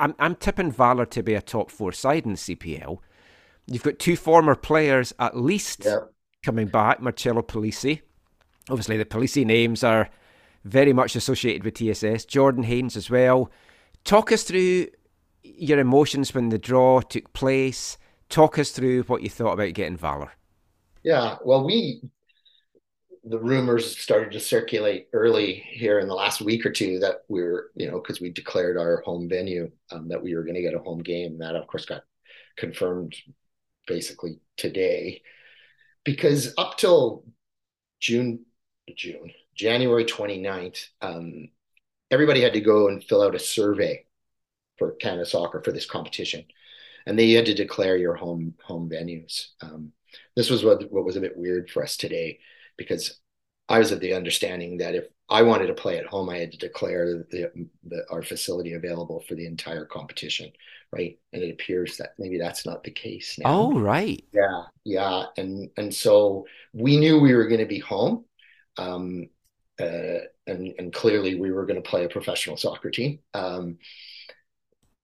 I'm 0.00 0.14
I'm 0.18 0.34
tipping 0.34 0.72
Valour 0.72 1.06
to 1.06 1.22
be 1.22 1.34
a 1.34 1.42
top 1.42 1.70
four 1.70 1.92
side 1.92 2.24
in 2.24 2.32
the 2.32 2.38
CPL. 2.38 2.98
You've 3.66 3.82
got 3.84 3.98
two 4.00 4.16
former 4.16 4.56
players 4.56 5.12
at 5.18 5.36
least 5.36 5.84
Yeah. 5.84 5.98
coming 6.44 6.66
back, 6.66 7.00
Marcello 7.00 7.42
Polisi. 7.42 8.00
Obviously, 8.68 8.96
the 8.96 9.04
Polisi 9.04 9.44
names 9.44 9.84
are 9.84 10.08
very 10.64 10.92
much 10.92 11.14
associated 11.16 11.64
with 11.64 11.74
TSS. 11.74 12.24
Jordan 12.24 12.64
Haynes 12.64 12.96
as 12.96 13.10
well. 13.10 13.50
Talk 14.04 14.32
us 14.32 14.42
through 14.42 14.88
your 15.42 15.78
emotions 15.78 16.34
when 16.34 16.48
the 16.48 16.58
draw 16.58 17.00
took 17.00 17.32
place. 17.32 17.96
Talk 18.28 18.58
us 18.58 18.70
through 18.70 19.02
what 19.04 19.22
you 19.22 19.28
thought 19.30 19.52
about 19.52 19.74
getting 19.74 19.96
Valour. 19.96 20.32
Yeah, 21.02 21.36
well, 21.44 21.64
we 21.64 22.02
the 23.24 23.38
rumors 23.38 23.98
started 23.98 24.32
to 24.32 24.40
circulate 24.40 25.08
early 25.12 25.52
here 25.52 25.98
in 25.98 26.08
the 26.08 26.14
last 26.14 26.40
week 26.40 26.64
or 26.64 26.70
two 26.70 26.98
that 27.00 27.22
we 27.28 27.42
were, 27.42 27.70
you 27.74 27.90
know, 27.90 28.00
because 28.00 28.20
we 28.20 28.30
declared 28.30 28.78
our 28.78 29.02
home 29.02 29.28
venue 29.28 29.70
um, 29.90 30.08
that 30.08 30.22
we 30.22 30.34
were 30.34 30.42
going 30.42 30.54
to 30.54 30.62
get 30.62 30.74
a 30.74 30.78
home 30.78 31.02
game. 31.02 31.38
That, 31.38 31.54
of 31.54 31.66
course, 31.66 31.84
got 31.84 32.02
confirmed 32.56 33.14
basically 33.86 34.40
today, 34.56 35.22
because 36.04 36.54
up 36.56 36.78
till 36.78 37.24
June, 38.00 38.46
June, 38.96 39.30
January 39.54 40.06
29th, 40.06 40.86
um, 41.02 41.48
everybody 42.10 42.40
had 42.40 42.54
to 42.54 42.60
go 42.60 42.88
and 42.88 43.04
fill 43.04 43.22
out 43.22 43.34
a 43.34 43.38
survey 43.38 44.06
for 44.78 44.92
Canada 44.92 45.26
Soccer 45.26 45.62
for 45.62 45.72
this 45.72 45.84
competition, 45.84 46.44
and 47.04 47.18
they 47.18 47.32
had 47.32 47.46
to 47.46 47.54
declare 47.54 47.98
your 47.98 48.14
home 48.14 48.54
home 48.64 48.88
venues. 48.88 49.48
Um, 49.60 49.92
this 50.36 50.48
was 50.48 50.64
what 50.64 50.90
what 50.90 51.04
was 51.04 51.16
a 51.16 51.20
bit 51.20 51.36
weird 51.36 51.68
for 51.68 51.82
us 51.82 51.98
today 51.98 52.38
because 52.80 53.20
I 53.68 53.78
was 53.78 53.92
of 53.92 54.00
the 54.00 54.14
understanding 54.14 54.78
that 54.78 54.94
if 54.94 55.04
I 55.28 55.42
wanted 55.42 55.66
to 55.66 55.74
play 55.74 55.98
at 55.98 56.06
home, 56.06 56.30
I 56.30 56.38
had 56.38 56.50
to 56.52 56.58
declare 56.58 57.26
the, 57.30 57.68
the, 57.84 58.04
our 58.10 58.22
facility 58.22 58.72
available 58.72 59.22
for 59.28 59.34
the 59.34 59.46
entire 59.46 59.84
competition, 59.84 60.50
right? 60.90 61.18
And 61.34 61.42
it 61.42 61.52
appears 61.52 61.98
that 61.98 62.14
maybe 62.18 62.38
that's 62.38 62.64
not 62.64 62.82
the 62.82 62.90
case 62.90 63.38
now. 63.38 63.50
Oh, 63.50 63.78
right. 63.78 64.24
Yeah, 64.32 64.62
yeah, 64.84 65.24
and 65.36 65.70
and 65.76 65.94
so 65.94 66.46
we 66.72 66.96
knew 66.96 67.20
we 67.20 67.34
were 67.34 67.48
going 67.48 67.60
to 67.60 67.66
be 67.66 67.80
home, 67.80 68.24
um, 68.78 69.28
uh, 69.78 70.24
and 70.46 70.72
and 70.78 70.92
clearly 70.92 71.34
we 71.34 71.52
were 71.52 71.66
going 71.66 71.82
to 71.82 71.88
play 71.88 72.04
a 72.04 72.08
professional 72.08 72.56
soccer 72.56 72.90
team. 72.90 73.18
Um, 73.34 73.78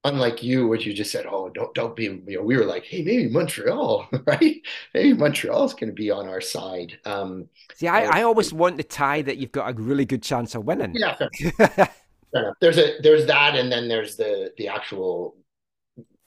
unlike 0.06 0.42
you, 0.42 0.68
what 0.68 0.86
you 0.86 0.94
just 0.94 1.10
said, 1.12 1.26
oh, 1.28 1.50
don't 1.50 1.74
don't 1.74 1.96
be, 1.96 2.04
you 2.04 2.22
know, 2.28 2.42
we 2.42 2.56
were 2.56 2.64
like, 2.64 2.84
hey, 2.84 3.02
maybe 3.02 3.28
Montreal, 3.28 4.08
right? 4.26 4.56
Maybe 4.94 5.12
Montreal's 5.12 5.74
going 5.74 5.88
to 5.88 5.94
be 5.94 6.10
on 6.10 6.28
our 6.28 6.40
side. 6.40 6.98
Um, 7.04 7.48
See, 7.74 7.88
I, 7.88 8.20
I 8.20 8.22
always 8.22 8.52
want 8.52 8.76
the 8.76 8.84
tie 8.84 9.22
that 9.22 9.36
you've 9.38 9.52
got 9.52 9.70
a 9.70 9.74
really 9.74 10.04
good 10.04 10.22
chance 10.22 10.54
of 10.54 10.64
winning. 10.64 10.92
yeah, 10.94 11.16
fair, 11.16 11.30
fair. 12.32 12.56
There's 12.60 12.78
a 12.78 12.98
there's 13.02 13.26
that, 13.26 13.56
and 13.56 13.70
then 13.70 13.88
there's 13.88 14.16
the 14.16 14.52
the 14.56 14.68
actual 14.68 15.36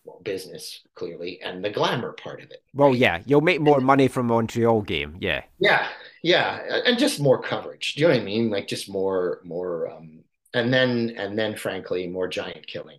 well, 0.04 0.22
business 0.24 0.82
clearly, 0.96 1.40
and 1.42 1.64
the 1.64 1.70
glamour 1.70 2.14
part 2.14 2.42
of 2.42 2.52
it. 2.52 2.64
well, 2.74 2.96
yeah, 2.96 3.22
you'll 3.26 3.42
make 3.42 3.62
more 3.62 3.80
money 3.82 4.08
from 4.08 4.28
Montreal 4.28 4.82
game. 4.82 5.18
Yeah. 5.20 5.44
Yeah, 5.60 5.88
yeah, 6.24 6.82
and 6.86 6.98
just 7.00 7.20
more 7.20 7.42
coverage. 7.42 7.96
Do 7.96 8.02
you 8.02 8.08
know 8.08 8.14
what 8.14 8.22
I 8.22 8.26
mean? 8.26 8.50
Like 8.50 8.68
just 8.68 8.90
more, 8.90 9.42
more, 9.44 9.90
um, 9.90 10.24
and 10.54 10.74
then 10.74 11.14
and 11.18 11.38
then, 11.38 11.56
frankly, 11.56 12.08
more 12.08 12.28
giant 12.28 12.66
killing, 12.68 12.99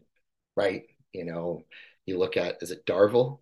right? 0.61 0.85
You 1.13 1.25
know, 1.25 1.65
you 2.07 2.19
look 2.19 2.37
at 2.37 2.63
is 2.63 2.71
it 2.73 2.87
Darvel? 2.87 3.41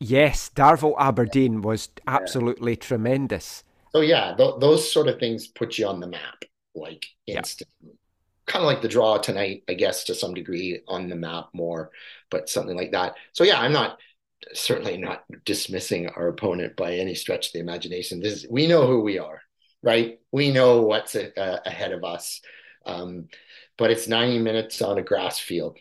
Yes, 0.00 0.50
Darvel 0.54 0.94
Aberdeen 0.98 1.60
was 1.60 1.90
absolutely 2.06 2.76
tremendous. 2.76 3.62
So 3.94 4.00
yeah, 4.00 4.34
th 4.36 4.54
those 4.60 4.90
sort 4.92 5.08
of 5.08 5.18
things 5.18 5.46
put 5.46 5.78
you 5.78 5.86
on 5.86 6.00
the 6.00 6.06
map, 6.06 6.44
like 6.74 7.06
Yeah. 7.26 7.40
instantly. 7.40 7.98
Kind 8.46 8.62
of 8.64 8.66
like 8.66 8.82
the 8.82 8.88
draw 8.88 9.18
tonight, 9.18 9.64
I 9.68 9.74
guess, 9.74 10.04
to 10.04 10.14
some 10.14 10.34
degree 10.34 10.80
on 10.86 11.08
the 11.08 11.16
map 11.16 11.48
more, 11.52 11.90
but 12.30 12.48
something 12.48 12.76
like 12.76 12.92
that. 12.92 13.16
So 13.32 13.44
yeah, 13.44 13.60
I'm 13.60 13.72
not 13.72 13.98
certainly 14.54 14.98
not 14.98 15.24
dismissing 15.44 16.08
our 16.10 16.28
opponent 16.28 16.76
by 16.76 16.94
any 16.94 17.14
stretch 17.14 17.48
of 17.48 17.52
the 17.54 17.60
imagination. 17.60 18.20
This 18.20 18.44
is, 18.44 18.46
we 18.50 18.66
know 18.68 18.86
who 18.86 19.00
we 19.02 19.18
are, 19.18 19.40
right? 19.82 20.20
We 20.32 20.52
know 20.52 20.82
what's 20.82 21.14
a, 21.16 21.38
uh, 21.40 21.60
ahead 21.66 21.92
of 21.92 22.04
us. 22.04 22.42
Um, 22.86 23.28
but 23.78 23.90
it's 23.90 24.08
90 24.08 24.38
minutes 24.38 24.82
on 24.82 24.98
a 24.98 25.02
grass 25.02 25.38
field, 25.38 25.78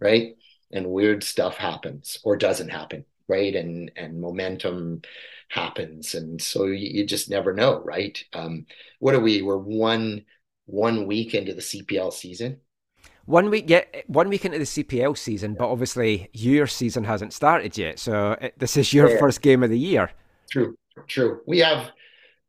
right? 0.00 0.36
And 0.72 0.90
weird 0.90 1.24
stuff 1.24 1.56
happens 1.56 2.18
or 2.24 2.36
doesn't 2.36 2.70
happen, 2.70 3.04
right? 3.28 3.54
And 3.54 3.90
and 3.96 4.20
momentum 4.20 5.02
happens, 5.48 6.14
and 6.14 6.40
so 6.42 6.66
you, 6.66 7.00
you 7.00 7.06
just 7.06 7.30
never 7.30 7.54
know, 7.54 7.80
right? 7.84 8.22
Um, 8.34 8.66
what 9.00 9.14
are 9.14 9.20
we? 9.20 9.42
We're 9.42 9.58
one 9.58 10.24
one 10.66 11.06
week 11.06 11.34
into 11.34 11.54
the 11.54 11.62
CPL 11.62 12.10
season. 12.10 12.60
One 13.26 13.50
week, 13.50 13.66
yeah, 13.68 13.84
one 14.06 14.28
week 14.30 14.44
into 14.46 14.58
the 14.58 14.64
CPL 14.66 15.14
season, 15.14 15.54
but 15.54 15.68
obviously 15.68 16.30
your 16.32 16.66
season 16.66 17.04
hasn't 17.04 17.32
started 17.34 17.76
yet. 17.76 17.98
So 17.98 18.32
it, 18.40 18.58
this 18.58 18.76
is 18.76 18.92
your 18.94 19.08
Yeah. 19.08 19.18
first 19.18 19.42
game 19.42 19.62
of 19.62 19.68
the 19.70 19.78
year. 19.78 20.10
True, 20.50 20.76
true. 21.06 21.42
We 21.46 21.58
have, 21.58 21.90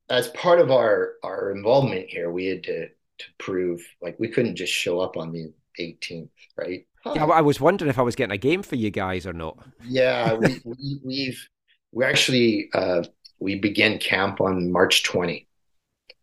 as 0.09 0.29
part 0.29 0.59
of 0.59 0.71
our 0.71 1.15
our 1.23 1.51
involvement 1.51 2.09
here, 2.09 2.31
we 2.31 2.47
had 2.47 2.63
to 2.65 2.89
to 3.19 3.25
prove 3.37 3.81
like 4.01 4.19
we 4.19 4.29
couldn't 4.29 4.55
just 4.55 4.73
show 4.73 4.99
up 4.99 5.17
on 5.17 5.31
the 5.31 5.53
18th, 5.79 6.29
right? 6.57 6.85
Yeah, 7.05 7.25
I 7.25 7.41
was 7.41 7.61
wondering 7.61 7.89
if 7.89 7.97
I 7.97 8.01
was 8.01 8.15
getting 8.15 8.33
a 8.33 8.37
game 8.37 8.61
for 8.61 8.75
you 8.75 8.91
guys 8.91 9.25
or 9.25 9.33
not. 9.33 9.57
Yeah, 9.85 10.33
we, 10.35 10.61
we 10.65 10.99
we've 11.03 11.49
we 11.91 12.05
actually 12.05 12.69
uh, 12.73 13.03
we 13.39 13.55
begin 13.55 13.99
camp 13.99 14.41
on 14.41 14.71
March 14.71 15.03
20, 15.03 15.47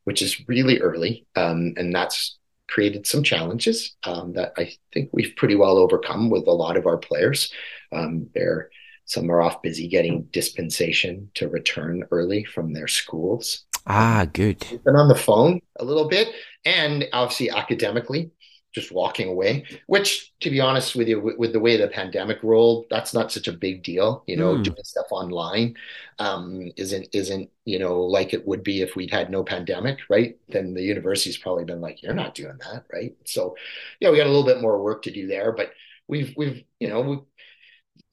which 0.05 0.22
is 0.22 0.47
really 0.49 0.80
early, 0.80 1.26
um, 1.34 1.74
and 1.76 1.94
that's 1.94 2.38
created 2.68 3.07
some 3.07 3.22
challenges 3.22 3.97
um, 4.05 4.32
that 4.34 4.53
I 4.59 4.72
think 4.92 5.11
we've 5.12 5.34
pretty 5.36 5.55
well 5.55 5.78
overcome 5.78 6.30
with 6.30 6.47
a 6.47 6.53
lot 6.53 6.76
of 6.76 6.86
our 6.86 6.99
players. 6.99 7.53
Um, 7.92 8.28
they're 8.34 8.70
some 9.07 9.30
are 9.30 9.40
off 9.40 9.62
busy 9.62 9.86
getting 9.86 10.24
dispensation 10.32 11.30
to 11.34 11.49
return 11.49 12.05
early 12.11 12.42
from 12.42 12.72
their 12.72 12.88
schools. 12.88 13.64
Ah, 13.87 14.26
good. 14.32 14.64
Been 14.84 14.97
on 14.97 15.09
the 15.09 15.14
phone 15.14 15.61
a 15.78 15.84
little 15.84 16.09
bit, 16.09 16.28
and 16.64 17.07
obviously 17.12 17.51
academically, 17.51 18.30
just 18.74 18.91
walking 18.91 19.28
away. 19.28 19.64
Which, 19.87 20.32
to 20.41 20.51
be 20.51 20.61
honest 20.61 20.97
with 20.97 21.07
you, 21.09 21.20
with, 21.20 21.39
with 21.39 21.53
the 21.53 21.61
way 21.61 21.76
the 21.76 21.87
pandemic 21.89 22.43
rolled, 22.43 22.87
that's 22.91 23.14
not 23.14 23.30
such 23.30 23.47
a 23.49 23.53
big 23.53 23.84
deal. 23.84 24.24
You 24.26 24.37
know, 24.37 24.57
Hmm. 24.57 24.62
doing 24.62 24.76
stuff 24.82 25.07
online 25.12 25.76
um, 26.18 26.70
isn't 26.76 27.09
isn't 27.12 27.49
you 27.64 27.78
know 27.78 28.01
like 28.03 28.34
it 28.34 28.47
would 28.47 28.64
be 28.64 28.82
if 28.82 28.97
we'd 28.97 29.12
had 29.12 29.30
no 29.30 29.45
pandemic, 29.45 29.99
right? 30.11 30.37
Then 30.49 30.74
the 30.74 30.82
university's 30.82 31.39
probably 31.39 31.64
been 31.64 31.80
like, 31.80 32.03
you're 32.03 32.14
not 32.14 32.34
doing 32.34 32.59
that, 32.59 32.84
right? 32.93 33.14
So, 33.24 33.55
yeah, 34.01 34.11
we 34.11 34.16
got 34.16 34.26
a 34.26 34.30
little 34.30 34.45
bit 34.47 34.61
more 34.61 34.82
work 34.82 35.03
to 35.03 35.12
do 35.12 35.26
there, 35.28 35.53
but 35.53 35.70
we've 36.09 36.34
we've 36.37 36.64
you 36.80 36.89
know 36.89 37.01
we 37.03 37.18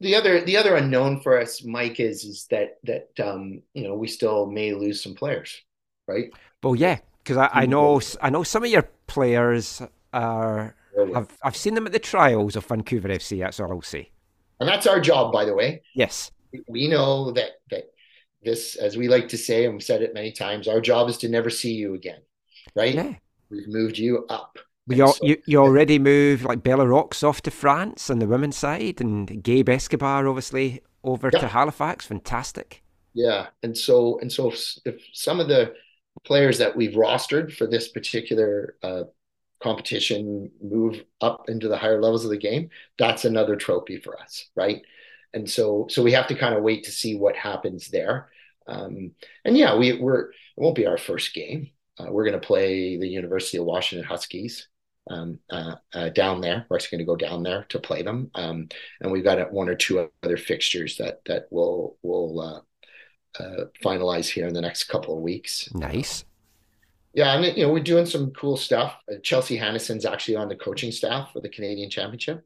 the 0.03 0.15
other 0.15 0.41
the 0.43 0.57
other 0.57 0.75
unknown 0.75 1.21
for 1.21 1.39
us, 1.39 1.63
Mike, 1.63 1.99
is 1.99 2.25
is 2.25 2.45
that 2.51 2.77
that 2.83 3.09
um, 3.25 3.61
you 3.73 3.85
know 3.85 3.95
we 3.95 4.07
still 4.07 4.45
may 4.45 4.73
lose 4.73 5.01
some 5.01 5.15
players, 5.15 5.61
right? 6.07 6.31
Well, 6.61 6.75
yeah, 6.75 6.99
because 7.23 7.37
I, 7.37 7.49
I 7.51 7.65
know 7.65 8.01
I 8.21 8.29
know 8.29 8.43
some 8.43 8.63
of 8.63 8.69
your 8.69 8.87
players 9.07 9.81
are. 10.11 10.75
I've 11.15 11.35
I've 11.43 11.55
seen 11.55 11.73
them 11.73 11.87
at 11.87 11.91
the 11.91 11.99
trials 11.99 12.55
of 12.55 12.65
Vancouver 12.65 13.07
FC. 13.07 13.39
That's 13.39 13.59
all 13.59 13.71
I'll 13.71 13.81
say. 13.81 14.11
And 14.59 14.69
that's 14.69 14.85
our 14.85 14.99
job, 14.99 15.33
by 15.33 15.43
the 15.45 15.55
way. 15.55 15.81
Yes. 15.95 16.29
We 16.67 16.87
know 16.87 17.31
that 17.31 17.51
that 17.71 17.85
this, 18.43 18.75
as 18.75 18.95
we 18.95 19.07
like 19.07 19.29
to 19.29 19.37
say, 19.37 19.65
and 19.65 19.73
we've 19.73 19.83
said 19.83 20.03
it 20.03 20.13
many 20.13 20.31
times, 20.31 20.67
our 20.67 20.81
job 20.81 21.09
is 21.09 21.17
to 21.19 21.29
never 21.29 21.49
see 21.49 21.73
you 21.73 21.95
again, 21.95 22.19
right? 22.75 22.93
Yeah. 22.93 23.13
We've 23.49 23.67
moved 23.67 23.97
you 23.97 24.25
up. 24.29 24.59
We 24.85 24.99
all, 25.01 25.15
you, 25.21 25.41
you 25.45 25.59
already 25.59 25.97
moved 25.99 26.43
like 26.43 26.63
Bella 26.63 26.87
Rocks 26.87 27.23
off 27.23 27.41
to 27.43 27.51
France 27.51 28.09
on 28.09 28.19
the 28.19 28.27
women's 28.27 28.57
side, 28.57 28.99
and 29.01 29.41
Gabe 29.43 29.69
Escobar 29.69 30.27
obviously 30.27 30.81
over 31.03 31.31
Yeah. 31.31 31.39
to 31.39 31.47
Halifax. 31.49 32.05
Fantastic. 32.05 32.83
Yeah, 33.13 33.47
and 33.61 33.77
so 33.77 34.19
and 34.19 34.31
so 34.31 34.51
if, 34.51 34.77
if 34.85 35.01
some 35.13 35.39
of 35.39 35.47
the 35.47 35.73
players 36.25 36.57
that 36.59 36.75
we've 36.75 36.93
rostered 36.93 37.53
for 37.53 37.67
this 37.67 37.89
particular 37.89 38.75
uh, 38.83 39.03
competition 39.61 40.51
move 40.61 41.03
up 41.21 41.49
into 41.49 41.67
the 41.67 41.77
higher 41.77 42.01
levels 42.01 42.25
of 42.25 42.31
the 42.31 42.37
game, 42.37 42.69
that's 42.99 43.25
another 43.25 43.55
trophy 43.55 43.97
for 43.99 44.19
us, 44.21 44.49
right? 44.55 44.83
And 45.33 45.49
so 45.49 45.87
so 45.89 46.03
we 46.03 46.13
have 46.13 46.27
to 46.27 46.35
kind 46.35 46.55
of 46.55 46.63
wait 46.63 46.85
to 46.85 46.91
see 46.91 47.15
what 47.17 47.35
happens 47.35 47.89
there. 47.89 48.29
Um, 48.67 49.13
and 49.45 49.57
yeah, 49.57 49.75
we 49.77 49.93
we're 49.99 50.31
it 50.31 50.35
won't 50.57 50.75
be 50.75 50.87
our 50.87 50.97
first 50.97 51.33
game. 51.33 51.71
Uh, 51.99 52.07
we're 52.11 52.25
going 52.25 52.39
to 52.39 52.47
play 52.47 52.97
the 52.97 53.07
University 53.09 53.57
of 53.57 53.65
Washington 53.65 54.07
Huskies 54.07 54.67
um, 55.09 55.39
uh, 55.49 55.75
uh, 55.93 56.09
down 56.09 56.41
there. 56.41 56.65
We're 56.69 56.77
actually 56.77 56.97
going 56.97 57.05
to 57.17 57.25
go 57.25 57.29
down 57.29 57.43
there 57.43 57.65
to 57.69 57.79
play 57.79 58.01
them, 58.03 58.31
um, 58.35 58.69
and 59.01 59.11
we've 59.11 59.23
got 59.23 59.51
one 59.51 59.69
or 59.69 59.75
two 59.75 60.09
other 60.23 60.37
fixtures 60.37 60.97
that 60.97 61.21
that 61.25 61.47
will 61.51 61.97
will 62.01 62.39
uh, 62.39 63.41
uh, 63.43 63.65
finalize 63.83 64.29
here 64.29 64.47
in 64.47 64.53
the 64.53 64.61
next 64.61 64.85
couple 64.85 65.15
of 65.15 65.23
weeks. 65.23 65.69
Nice. 65.73 66.25
Yeah, 67.13 67.35
and 67.35 67.57
you 67.57 67.63
know 67.63 67.71
we're 67.71 67.83
doing 67.83 68.05
some 68.05 68.31
cool 68.31 68.57
stuff. 68.57 68.95
Uh, 69.11 69.15
Chelsea 69.21 69.57
Hannison's 69.57 70.05
actually 70.05 70.35
on 70.35 70.49
the 70.49 70.55
coaching 70.55 70.91
staff 70.91 71.31
for 71.33 71.41
the 71.41 71.49
Canadian 71.49 71.89
Championship. 71.89 72.45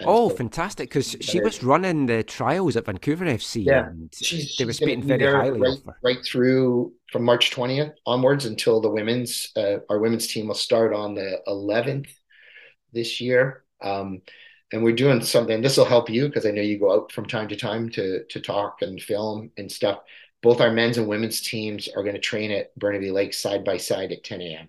Oh, 0.00 0.28
so- 0.28 0.36
fantastic! 0.36 0.88
Because 0.88 1.16
she 1.20 1.40
was 1.40 1.62
running 1.62 2.06
the 2.06 2.22
trials 2.22 2.76
at 2.76 2.86
Vancouver 2.86 3.24
FC, 3.26 3.64
Yeah, 3.64 3.86
and 3.88 4.12
she's, 4.14 4.56
they 4.56 4.64
were 4.64 4.72
speaking 4.72 5.02
very 5.02 5.24
highly 5.32 5.60
right, 5.60 5.78
of 5.78 5.84
her. 5.84 5.96
right 6.02 6.18
through 6.24 6.92
from 7.12 7.24
March 7.24 7.50
20th 7.50 7.92
onwards 8.06 8.46
until 8.46 8.80
the 8.80 8.90
women's 8.90 9.50
uh, 9.56 9.78
our 9.88 9.98
women's 9.98 10.26
team 10.26 10.48
will 10.48 10.54
start 10.54 10.94
on 10.94 11.14
the 11.14 11.40
11th 11.46 12.08
this 12.92 13.20
year. 13.20 13.64
Um, 13.82 14.22
and 14.72 14.84
we're 14.84 14.94
doing 14.94 15.20
something. 15.22 15.60
This 15.62 15.76
will 15.76 15.84
help 15.84 16.08
you 16.08 16.26
because 16.28 16.46
I 16.46 16.50
know 16.52 16.62
you 16.62 16.78
go 16.78 16.92
out 16.94 17.12
from 17.12 17.26
time 17.26 17.48
to 17.48 17.56
time 17.56 17.88
to 17.90 18.24
to 18.24 18.40
talk 18.40 18.82
and 18.82 19.00
film 19.02 19.50
and 19.56 19.70
stuff. 19.70 20.00
Both 20.42 20.60
our 20.60 20.70
men's 20.70 20.96
and 20.96 21.06
women's 21.08 21.40
teams 21.42 21.88
are 21.88 22.02
going 22.02 22.14
to 22.14 22.20
train 22.20 22.50
at 22.50 22.74
Burnaby 22.76 23.10
Lake 23.10 23.34
side 23.34 23.64
by 23.64 23.76
side 23.76 24.12
at 24.12 24.24
10 24.24 24.40
a.m. 24.40 24.68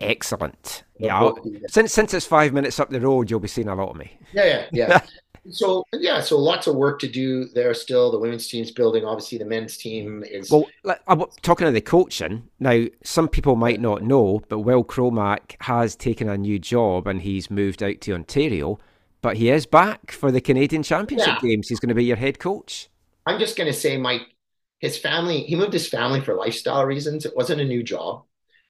Excellent. 0.00 0.84
Yeah, 0.98 1.18
I'll- 1.18 1.38
since 1.68 1.92
since 1.92 2.12
it's 2.14 2.26
five 2.26 2.52
minutes 2.52 2.78
up 2.80 2.90
the 2.90 3.00
road, 3.00 3.30
you'll 3.30 3.40
be 3.40 3.48
seeing 3.48 3.68
a 3.68 3.74
lot 3.74 3.90
of 3.90 3.96
me. 3.96 4.18
Yeah, 4.32 4.44
yeah, 4.44 4.66
yeah. 4.72 5.00
so 5.50 5.84
yeah, 5.94 6.20
so 6.20 6.38
lots 6.38 6.66
of 6.66 6.76
work 6.76 6.98
to 7.00 7.08
do 7.08 7.46
there 7.54 7.72
still. 7.74 8.10
The 8.10 8.18
women's 8.18 8.46
team's 8.46 8.70
building. 8.70 9.04
Obviously, 9.04 9.38
the 9.38 9.44
men's 9.46 9.76
team 9.76 10.22
is 10.24 10.50
Well, 10.50 10.66
I'm 11.06 11.22
talking 11.42 11.66
of 11.66 11.74
the 11.74 11.80
coaching 11.80 12.48
now. 12.60 12.84
Some 13.04 13.28
people 13.28 13.56
might 13.56 13.80
not 13.80 14.02
know, 14.02 14.42
but 14.48 14.60
Will 14.60 14.84
Cromack 14.84 15.56
has 15.60 15.96
taken 15.96 16.28
a 16.28 16.36
new 16.36 16.58
job 16.58 17.06
and 17.06 17.22
he's 17.22 17.50
moved 17.50 17.82
out 17.82 18.00
to 18.02 18.12
Ontario. 18.14 18.78
But 19.22 19.38
he 19.38 19.50
is 19.50 19.66
back 19.66 20.10
for 20.12 20.30
the 20.30 20.40
Canadian 20.42 20.82
Championship 20.82 21.26
Yeah. 21.42 21.48
games. 21.48 21.68
He's 21.68 21.80
going 21.80 21.88
to 21.88 21.94
be 21.94 22.04
your 22.04 22.16
head 22.16 22.38
coach. 22.38 22.88
I'm 23.24 23.40
just 23.40 23.56
going 23.56 23.66
to 23.66 23.72
say, 23.76 23.96
Mike, 23.96 24.22
his 24.78 24.96
family, 24.98 25.42
he 25.44 25.56
moved 25.56 25.72
his 25.72 25.88
family 25.88 26.20
for 26.20 26.34
lifestyle 26.34 26.84
reasons. 26.84 27.24
It 27.26 27.34
wasn't 27.34 27.60
a 27.62 27.64
new 27.64 27.82
job. 27.82 28.24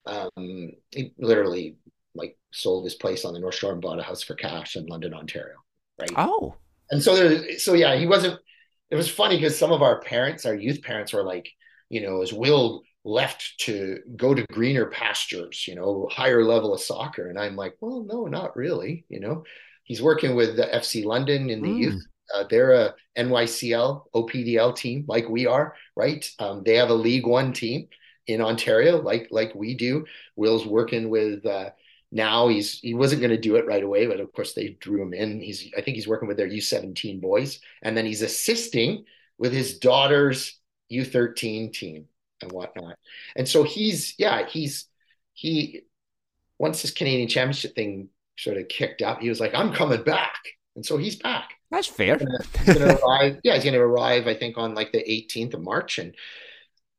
Um, 0.07 0.73
he 0.91 1.13
literally 1.19 1.77
like 2.15 2.39
sold 2.53 2.85
his 2.85 2.95
place 2.95 3.25
on 3.25 3.35
the 3.35 3.41
North 3.41 3.55
Shore 3.57 3.73
and 3.73 3.83
bought 3.83 3.99
a 3.99 4.03
house 4.03 4.23
for 4.23 4.35
cash 4.35 4.77
in 4.77 4.87
London, 4.87 5.15
Ontario. 5.15 5.57
Right. 5.99 6.11
Oh, 6.17 6.57
And 6.91 7.03
so 7.03 7.17
there, 7.17 7.59
so 7.59 7.75
yeah, 7.75 7.97
he 7.97 8.07
wasn't, 8.07 8.39
it 8.91 8.97
was 8.97 9.11
funny 9.11 9.37
because 9.37 9.59
some 9.59 9.73
of 9.73 9.83
our 9.83 10.01
parents, 10.01 10.47
our 10.47 10.55
youth 10.55 10.83
parents 10.83 11.13
were 11.13 11.25
like, 11.25 11.49
you 11.89 12.01
know, 12.01 12.23
as 12.23 12.33
Will 12.33 12.83
left 13.05 13.55
to 13.61 13.99
go 14.17 14.35
to 14.35 14.47
greener 14.53 14.87
pastures, 14.87 15.67
you 15.67 15.75
know, 15.75 16.09
higher 16.11 16.45
level 16.45 16.75
of 16.75 16.81
soccer. 16.81 17.29
And 17.29 17.39
I'm 17.39 17.57
like, 17.57 17.77
well, 17.81 18.05
no, 18.05 18.27
not 18.27 18.57
really. 18.57 19.05
You 19.09 19.21
know, 19.21 19.45
he's 19.85 20.03
working 20.03 20.35
with 20.37 20.57
the 20.57 20.73
FC 20.73 21.05
London 21.05 21.51
in 21.51 21.63
the 21.63 21.71
Mm. 21.71 21.79
youth. 21.79 22.03
Uh, 22.35 22.45
they're 22.51 22.73
a 22.73 22.95
NYCL 23.17 24.07
OPDL 24.15 24.73
team 24.73 25.05
like 25.09 25.29
we 25.29 25.47
are, 25.47 25.75
right? 25.97 26.29
Um, 26.41 26.63
they 26.65 26.75
have 26.77 26.91
a 26.91 26.95
League 26.95 27.27
One 27.27 27.53
team 27.53 27.89
in 28.27 28.41
Ontario, 28.41 29.01
like 29.01 29.29
like 29.31 29.55
we 29.55 29.75
do. 29.75 30.05
Will's 30.37 30.67
working 30.67 31.11
with 31.11 31.45
uh, 31.47 31.71
now. 32.13 32.49
He's 32.49 32.79
he 32.81 32.95
wasn't 32.95 33.21
going 33.21 33.31
to 33.31 33.39
do 33.41 33.57
it 33.57 33.67
right 33.67 33.83
away, 33.83 34.07
but 34.07 34.21
of 34.21 34.33
course 34.33 34.53
they 34.55 34.77
drew 34.81 35.03
him 35.03 35.15
in. 35.15 35.41
He's 35.41 35.71
I 35.77 35.81
think 35.81 35.97
he's 35.97 36.09
working 36.09 36.29
with 36.29 36.37
their 36.37 36.49
U17 36.49 37.21
boys, 37.21 37.61
and 37.83 37.97
then 37.97 38.07
he's 38.07 38.23
assisting 38.23 39.05
with 39.39 39.53
his 39.53 39.79
daughter's 39.79 40.59
U13 40.93 41.73
team 41.73 42.07
and 42.43 42.53
whatnot. 42.53 42.97
And 43.37 43.49
so 43.49 43.63
he's 43.63 44.15
yeah 44.19 44.47
he's 44.47 44.87
he 45.35 45.83
once 46.59 46.83
this 46.83 46.91
Canadian 46.91 47.29
Championship 47.29 47.75
thing 47.75 48.09
sort 48.39 48.57
of 48.57 48.69
kicked 48.69 49.03
up, 49.03 49.21
he 49.21 49.29
was 49.29 49.41
like, 49.41 49.55
I'm 49.55 49.73
coming 49.73 50.03
back, 50.03 50.39
and 50.75 50.85
so 50.85 50.97
he's 50.97 51.17
back. 51.17 51.51
that's 51.71 51.87
fair. 51.87 52.19
He's 52.65 52.75
gonna 52.75 52.99
arrive. 53.03 53.41
Yeah, 53.45 53.55
he's 53.55 53.65
gonna 53.65 53.81
arrive. 53.81 54.27
I 54.27 54.35
think 54.35 54.59
on 54.59 54.75
like 54.75 54.93
the 54.93 55.03
18th 55.03 55.55
of 55.55 55.63
March, 55.63 55.99
and 55.99 56.15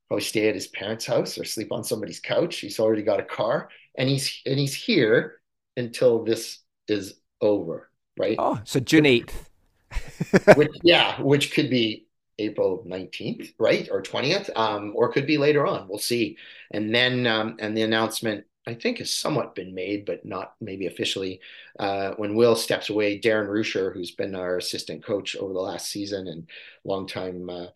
probably 0.07 0.23
stay 0.23 0.47
at 0.49 0.55
his 0.55 0.67
parents' 0.67 1.05
house 1.05 1.37
or 1.37 1.43
sleep 1.43 1.71
on 1.71 1.83
somebody's 1.83 2.19
couch. 2.19 2.57
He's 2.57 2.79
already 2.79 3.03
got 3.03 3.19
a 3.19 3.23
car, 3.23 3.69
and 3.97 4.09
he's 4.09 4.41
and 4.45 4.59
he's 4.59 4.73
here 4.73 5.39
until 5.75 6.23
this 6.23 6.59
is 6.87 7.15
over, 7.41 7.89
right? 8.17 8.35
Oh, 8.39 8.59
so 8.63 8.79
June 8.79 9.05
eighth. 9.05 9.49
Which 10.55 10.71
yeah, 10.83 11.21
which 11.21 11.53
could 11.53 11.69
be 11.69 12.07
April 12.39 12.83
19th, 12.85 13.53
right, 13.57 13.87
or 13.89 14.01
20th, 14.01 14.49
um, 14.57 14.91
or 14.95 15.11
could 15.11 15.25
be 15.25 15.37
later 15.37 15.65
on. 15.65 15.87
We'll 15.87 15.97
see. 15.97 16.37
And 16.71 16.93
then 16.93 17.25
um, 17.25 17.55
and 17.59 17.75
the 17.75 17.83
announcement 17.83 18.45
I 18.67 18.73
think 18.73 18.97
has 18.97 19.13
somewhat 19.13 19.55
been 19.55 19.73
made, 19.73 20.05
but 20.05 20.25
not 20.25 20.53
maybe 20.59 20.87
officially. 20.87 21.39
Uh, 21.79 22.11
when 22.17 22.35
Will 22.35 22.55
steps 22.55 22.89
away, 22.89 23.17
Darren 23.17 23.47
Rusher, 23.47 23.91
who's 23.93 24.11
been 24.11 24.35
our 24.35 24.57
assistant 24.57 25.05
coach 25.05 25.37
over 25.37 25.53
the 25.53 25.61
last 25.61 25.89
season 25.89 26.27
and 26.27 26.49
longtime 26.83 27.49
uh, 27.49 27.67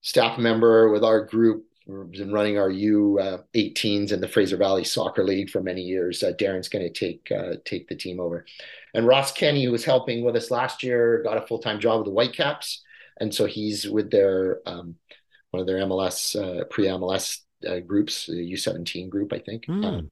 staff 0.00 0.38
member 0.38 0.90
with 0.90 1.02
our 1.02 1.24
group, 1.24 1.64
been 1.88 2.32
running 2.32 2.58
our 2.58 2.70
U 2.70 3.18
uh, 3.18 3.38
18s 3.54 4.12
in 4.12 4.20
the 4.20 4.28
Fraser 4.28 4.56
Valley 4.56 4.84
Soccer 4.84 5.24
League 5.24 5.48
for 5.48 5.62
many 5.62 5.80
years. 5.80 6.22
Uh, 6.22 6.32
Darren's 6.32 6.68
going 6.68 6.84
to 6.84 6.92
take 6.92 7.32
uh, 7.32 7.54
take 7.64 7.88
the 7.88 7.96
team 7.96 8.20
over, 8.20 8.44
and 8.94 9.06
Ross 9.06 9.32
Kenny, 9.32 9.64
who 9.64 9.72
was 9.72 9.84
helping 9.84 10.22
with 10.24 10.36
us 10.36 10.50
last 10.50 10.82
year, 10.82 11.22
got 11.22 11.42
a 11.42 11.46
full 11.46 11.58
time 11.58 11.80
job 11.80 12.00
with 12.00 12.06
the 12.06 12.12
Whitecaps, 12.12 12.82
and 13.20 13.34
so 13.34 13.46
he's 13.46 13.88
with 13.88 14.10
their 14.10 14.60
um, 14.66 14.96
one 15.50 15.62
of 15.62 15.66
their 15.66 15.78
MLS 15.78 16.36
uh, 16.36 16.64
pre 16.64 16.84
MLS 16.86 17.38
uh, 17.66 17.80
groups, 17.80 18.26
the 18.26 18.52
U17 18.52 19.08
group, 19.08 19.32
I 19.32 19.38
think. 19.38 19.64
Hmm. 19.66 19.84
Um, 19.84 20.10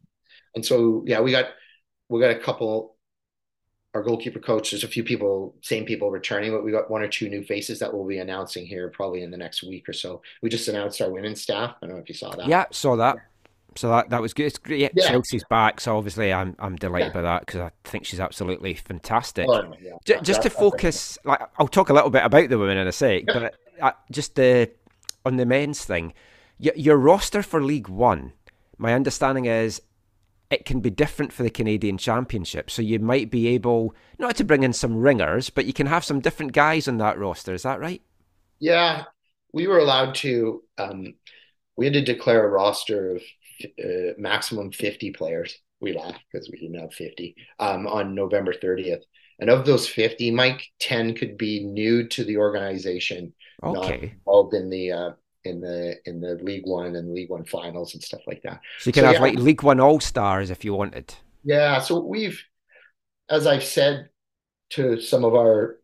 and 0.55 0.65
so 0.65 1.05
yeah, 1.07 1.21
we 1.21 1.31
got 1.31 1.47
we 2.09 2.21
got 2.21 2.31
a 2.31 2.39
couple. 2.39 2.96
Our 3.97 4.03
goalkeeper 4.03 4.41
coach, 4.41 4.73
there's 4.73 4.85
a 4.85 4.89
few 4.89 5.03
people, 5.03 5.55
same 5.63 5.87
people 5.87 6.11
returning, 6.11 6.53
but 6.53 6.63
we 6.63 6.71
got 6.71 6.91
one 6.91 7.01
or 7.01 7.09
two 7.09 7.31
new 7.31 7.43
faces 7.43 7.79
that 7.79 7.95
we'll 7.95 8.07
be 8.07 8.19
announcing 8.19 8.67
here 8.67 8.91
probably 8.91 9.23
in 9.23 9.31
the 9.31 9.39
next 9.39 9.63
week 9.63 9.89
or 9.89 9.95
so. 9.95 10.21
We 10.43 10.51
just 10.51 10.69
announced 10.69 11.01
our 11.01 11.11
women's 11.11 11.41
staff. 11.41 11.77
I 11.81 11.87
don't 11.87 11.97
know 11.97 12.03
if 12.03 12.09
you 12.11 12.15
saw 12.15 12.37
that. 12.37 12.47
Yeah, 12.47 12.67
saw 12.73 12.97
that. 12.97 13.17
So 13.75 13.89
that 13.89 14.11
that 14.11 14.21
was 14.21 14.35
good. 14.35 14.45
It's 14.47 14.59
great. 14.59 14.81
Yeah, 14.81 14.89
Yeah. 14.95 15.09
Chelsea's 15.09 15.45
back, 15.49 15.81
so 15.81 15.97
obviously 15.97 16.31
I'm 16.31 16.57
I'm 16.59 16.77
delighted 16.77 17.09
Yeah. 17.09 17.13
by 17.15 17.23
that 17.23 17.47
because 17.47 17.61
I 17.63 17.71
think 17.85 18.05
she's 18.05 18.21
absolutely 18.21 18.75
fantastic. 18.75 19.47
Oh, 19.49 19.73
yeah. 19.81 19.93
J- 20.05 20.21
just 20.23 20.43
to 20.43 20.51
focus, 20.51 21.19
like 21.25 21.41
I'll 21.59 21.67
talk 21.69 21.89
a 21.89 21.95
little 21.95 22.11
bit 22.11 22.23
about 22.25 22.51
the 22.51 22.59
women 22.59 22.77
in 22.77 22.87
a 22.87 22.93
sec, 22.93 23.23
but 23.27 23.55
uh, 23.81 23.93
just 24.11 24.35
the 24.35 24.71
on 25.25 25.37
the 25.37 25.47
men's 25.47 25.83
thing, 25.87 26.13
y- 26.59 26.73
your 26.77 26.99
roster 26.99 27.43
for 27.43 27.63
League 27.63 27.89
One. 27.89 28.33
My 28.77 28.93
understanding 28.93 29.47
is 29.47 29.81
it 30.51 30.65
can 30.65 30.81
be 30.81 30.91
different 30.91 31.33
for 31.33 31.43
the 31.43 31.51
Canadian 31.51 31.99
Championship, 31.99 32.71
so 32.71 32.83
you 32.83 32.99
might 32.99 33.31
be 33.31 33.49
able 33.49 33.95
not 34.19 34.37
to 34.37 34.45
bring 34.45 34.63
in 34.63 34.73
some 34.73 34.97
ringers, 34.97 35.51
but 35.51 35.67
you 35.67 35.73
can 35.73 35.87
have 35.87 36.05
some 36.05 36.21
different 36.21 36.53
guys 36.53 36.89
on 36.89 36.99
that 36.99 37.19
roster. 37.19 37.55
Is 37.55 37.63
that 37.63 37.81
right? 37.81 38.03
Yeah, 38.59 39.05
we 39.53 39.67
were 39.67 39.79
allowed 39.79 40.15
to. 40.17 40.63
Um, 40.79 41.15
we 41.77 41.87
had 41.87 41.95
to 41.95 42.03
declare 42.05 42.45
a 42.47 42.51
roster 42.51 43.17
of 43.17 43.23
uh, 43.65 44.13
maximum 44.19 44.73
50 44.73 45.13
players. 45.13 45.59
We 45.81 45.95
laughed 45.95 46.21
because 46.33 46.51
we 46.51 46.59
didn't 46.59 46.81
have 46.81 46.95
50 46.95 47.37
um, 47.59 47.87
on 47.87 48.15
November 48.15 48.55
30th. 48.55 49.03
And 49.39 49.51
of 49.51 49.67
those 49.67 49.89
50, 49.89 50.31
Mike, 50.31 50.67
10 50.81 51.15
could 51.15 51.37
be 51.37 51.65
new 51.65 52.09
to 52.09 52.25
the 52.25 52.39
organization, 52.39 53.35
not 53.71 53.95
Okay, 53.95 54.13
involved 54.27 54.55
in 54.55 54.71
the 54.71 54.93
uh, 54.93 55.11
in 55.47 55.61
the 55.61 55.97
in 56.07 56.21
the 56.21 56.37
League 56.37 56.67
One 56.67 56.97
and 56.97 57.15
League 57.15 57.31
One 57.31 57.45
finals 57.45 57.95
and 57.95 58.03
stuff 58.03 58.23
like 58.27 58.43
that. 58.43 58.61
so 58.77 58.89
you 58.89 58.93
can 58.93 59.05
So, 59.05 59.05
have 59.05 59.21
yeah. 59.21 59.21
like 59.21 59.39
League 59.39 59.63
One 59.63 59.81
All 59.81 60.01
Stars 60.01 60.51
if 60.51 60.65
you 60.65 60.75
wanted. 60.75 61.15
Yeah, 61.45 61.81
so 61.81 62.01
we've, 62.01 62.43
as 63.31 63.47
I've 63.47 63.65
said 63.65 64.11
to 64.73 65.01
some 65.01 65.25
of 65.25 65.35
our 65.35 65.79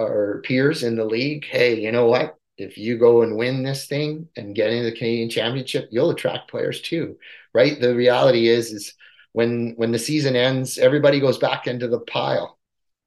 our 0.00 0.42
peers 0.44 0.82
in 0.84 0.96
the 0.96 1.04
league, 1.04 1.46
hey, 1.46 1.80
you 1.80 1.92
know 1.92 2.06
what? 2.08 2.36
If 2.58 2.78
you 2.78 2.98
go 2.98 3.22
and 3.22 3.36
win 3.36 3.62
this 3.64 3.86
thing 3.86 4.28
and 4.36 4.54
get 4.54 4.70
into 4.72 4.90
the 4.90 4.96
Canadian 4.96 5.30
Championship, 5.30 5.88
you'll 5.92 6.10
attract 6.10 6.50
players 6.50 6.82
too, 6.82 7.18
right? 7.54 7.80
The 7.80 7.94
reality 7.96 8.48
is, 8.48 8.72
is 8.72 8.94
when 9.32 9.74
when 9.76 9.92
the 9.92 9.98
season 9.98 10.36
ends, 10.36 10.78
everybody 10.78 11.20
goes 11.20 11.38
back 11.38 11.66
into 11.68 11.88
the 11.88 12.00
pile, 12.00 12.58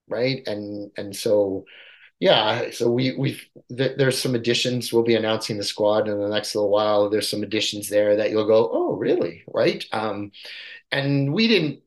right? 0.07 0.43
And 0.47 0.91
and 0.97 1.15
so, 1.15 1.65
yeah, 2.21 2.69
so 2.71 2.89
we 2.91 3.15
we've 3.17 3.43
th 3.75 3.97
there's 3.97 4.17
some 4.19 4.35
additions. 4.35 4.93
We'll 4.93 5.03
be 5.03 5.15
announcing 5.15 5.57
the 5.57 5.63
squad 5.65 6.07
in 6.07 6.19
the 6.21 6.29
next 6.29 6.55
little 6.55 6.69
while. 6.71 7.09
There's 7.09 7.27
some 7.27 7.43
additions 7.43 7.89
there 7.89 8.15
that 8.17 8.31
you'll 8.31 8.47
go, 8.47 8.69
oh, 8.71 8.93
really, 8.95 9.43
right? 9.47 9.83
Um, 9.91 10.31
and 10.91 11.33
we 11.33 11.47
didn't 11.47 11.81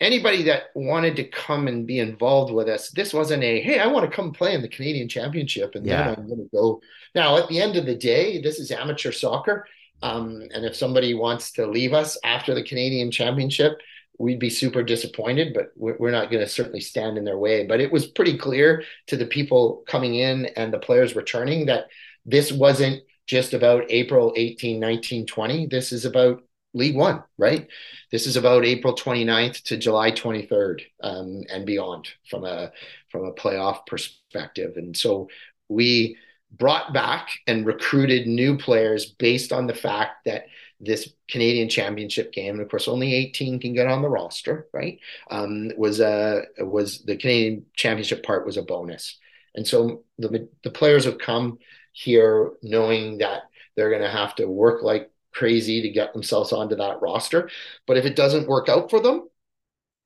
anybody 0.00 0.44
that 0.44 0.64
wanted 0.74 1.16
to 1.16 1.24
come 1.24 1.68
and 1.68 1.86
be 1.86 1.98
involved 1.98 2.52
with 2.52 2.68
us, 2.68 2.90
this 2.90 3.12
wasn't 3.12 3.42
a, 3.42 3.60
hey, 3.60 3.78
I 3.80 3.86
want 3.88 4.08
to 4.10 4.16
come 4.16 4.32
play 4.32 4.54
in 4.54 4.62
the 4.62 4.68
Canadian 4.68 5.08
Championship 5.08 5.74
and 5.74 5.86
Yeah. 5.86 6.08
then 6.08 6.16
I'm 6.18 6.28
going 6.28 6.38
to 6.40 6.56
go. 6.56 6.80
Now, 7.14 7.36
at 7.38 7.48
the 7.48 7.60
end 7.60 7.76
of 7.76 7.86
the 7.86 7.96
day, 7.96 8.40
this 8.40 8.60
is 8.60 8.70
amateur 8.70 9.12
soccer. 9.12 9.66
Um, 10.02 10.42
and 10.54 10.64
if 10.64 10.76
somebody 10.76 11.14
wants 11.14 11.52
to 11.52 11.66
leave 11.66 11.92
us 11.92 12.16
after 12.22 12.54
the 12.54 12.62
Canadian 12.62 13.10
Championship, 13.10 13.78
we'd 14.18 14.40
be 14.40 14.50
super 14.50 14.82
disappointed, 14.82 15.54
but 15.54 15.72
we're, 15.76 15.96
we're 15.98 16.10
not 16.10 16.30
going 16.30 16.42
to 16.42 16.48
certainly 16.48 16.80
stand 16.80 17.16
in 17.16 17.24
their 17.24 17.38
way. 17.38 17.64
But 17.66 17.80
it 17.80 17.92
was 17.92 18.06
pretty 18.06 18.36
clear 18.36 18.82
to 19.06 19.16
the 19.16 19.26
people 19.26 19.84
coming 19.86 20.16
in 20.16 20.46
and 20.56 20.72
the 20.72 20.78
players 20.78 21.16
returning 21.16 21.66
that 21.66 21.86
this 22.26 22.52
wasn't 22.52 23.02
just 23.26 23.54
about 23.54 23.84
April 23.88 24.32
18, 24.36 24.80
19, 24.80 25.26
20. 25.26 25.66
This 25.66 25.92
is 25.92 26.04
about 26.04 26.42
League 26.74 26.96
One, 26.96 27.22
right? 27.38 27.66
This 28.10 28.26
is 28.26 28.36
about 28.36 28.64
April 28.64 28.94
29th 28.94 29.62
to 29.64 29.76
July 29.76 30.12
23rd 30.12 30.82
um, 31.02 31.42
and 31.50 31.64
beyond 31.64 32.08
from 32.28 32.44
a 32.44 32.72
from 33.10 33.24
a 33.24 33.32
playoff 33.32 33.86
perspective. 33.86 34.74
And 34.76 34.96
so 34.96 35.28
we 35.68 36.18
brought 36.50 36.92
back 36.92 37.28
and 37.46 37.66
recruited 37.66 38.26
new 38.26 38.56
players 38.56 39.06
based 39.06 39.52
on 39.52 39.66
the 39.66 39.74
fact 39.74 40.24
that 40.24 40.46
this 40.80 41.12
Canadian 41.28 41.68
Championship 41.68 42.32
game, 42.32 42.54
and 42.54 42.60
of 42.60 42.68
course, 42.68 42.88
only 42.88 43.14
18 43.14 43.58
can 43.58 43.74
get 43.74 43.88
on 43.88 44.02
the 44.02 44.08
roster, 44.08 44.68
right? 44.72 44.98
Um, 45.30 45.72
was 45.76 46.00
a 46.00 46.44
was 46.58 47.02
the 47.02 47.16
Canadian 47.16 47.66
Championship 47.74 48.24
part 48.24 48.46
was 48.46 48.56
a 48.56 48.62
bonus, 48.62 49.18
and 49.54 49.66
so 49.66 50.04
the 50.18 50.48
the 50.62 50.70
players 50.70 51.04
have 51.04 51.18
come 51.18 51.58
here 51.92 52.52
knowing 52.62 53.18
that 53.18 53.42
they're 53.74 53.90
going 53.90 54.02
to 54.02 54.10
have 54.10 54.34
to 54.36 54.46
work 54.46 54.82
like 54.82 55.10
crazy 55.32 55.82
to 55.82 55.88
get 55.88 56.12
themselves 56.12 56.52
onto 56.52 56.76
that 56.76 57.00
roster. 57.00 57.50
But 57.86 57.96
if 57.96 58.04
it 58.04 58.16
doesn't 58.16 58.48
work 58.48 58.68
out 58.68 58.90
for 58.90 59.00
them, 59.00 59.28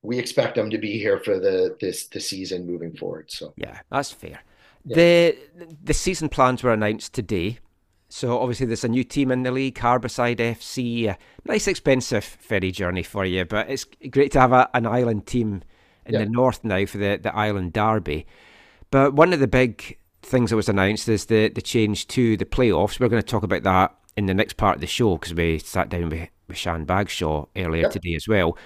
we 0.02 0.18
expect 0.18 0.56
them 0.56 0.70
to 0.70 0.78
be 0.78 0.98
here 0.98 1.18
for 1.18 1.38
the 1.38 1.76
this 1.80 2.08
the 2.08 2.20
season 2.20 2.66
moving 2.66 2.96
forward. 2.96 3.30
So 3.30 3.52
Yeah, 3.56 3.80
that's 3.90 4.12
fair. 4.12 4.40
Yeah. 4.84 4.96
The 4.96 5.38
the 5.84 5.94
season 5.94 6.28
plans 6.28 6.62
were 6.62 6.72
announced 6.72 7.12
today. 7.12 7.58
So 8.14 8.38
obviously 8.38 8.66
there's 8.66 8.84
a 8.84 8.88
new 8.88 9.04
team 9.04 9.30
in 9.30 9.42
the 9.42 9.50
league, 9.50 9.76
Harbourside 9.76 10.36
FC. 10.36 11.04
A 11.04 11.12
uh, 11.12 11.14
nice 11.46 11.66
expensive 11.66 12.22
ferry 12.22 12.70
journey 12.70 13.02
for 13.02 13.24
you, 13.24 13.46
but 13.46 13.70
it's 13.70 13.86
great 14.10 14.32
to 14.32 14.40
have 14.40 14.52
a, 14.52 14.68
an 14.74 14.84
island 14.86 15.26
team 15.26 15.62
in 16.04 16.12
Yeah. 16.12 16.18
the 16.20 16.26
north 16.26 16.62
now 16.62 16.84
for 16.84 16.98
the, 16.98 17.18
the 17.22 17.34
island 17.34 17.72
derby. 17.72 18.26
But 18.90 19.14
one 19.14 19.32
of 19.32 19.40
the 19.40 19.48
big 19.48 19.96
things 20.20 20.50
that 20.50 20.56
was 20.56 20.68
announced 20.68 21.08
is 21.08 21.24
the, 21.24 21.48
the 21.48 21.62
change 21.62 22.06
to 22.08 22.36
the 22.36 22.44
playoffs. 22.44 23.00
We're 23.00 23.08
going 23.08 23.22
to 23.22 23.26
talk 23.26 23.44
about 23.44 23.62
that 23.62 23.94
in 24.14 24.26
the 24.26 24.34
next 24.34 24.58
part 24.58 24.74
of 24.74 24.80
the 24.82 24.86
show 24.86 25.16
because 25.16 25.32
we 25.32 25.58
sat 25.58 25.88
down 25.88 26.10
with, 26.10 26.28
with 26.48 26.58
Shan 26.58 26.84
Bagshaw 26.84 27.46
earlier 27.56 27.84
Yep. 27.84 27.92
today 27.92 28.14
as 28.14 28.28
well. 28.28 28.58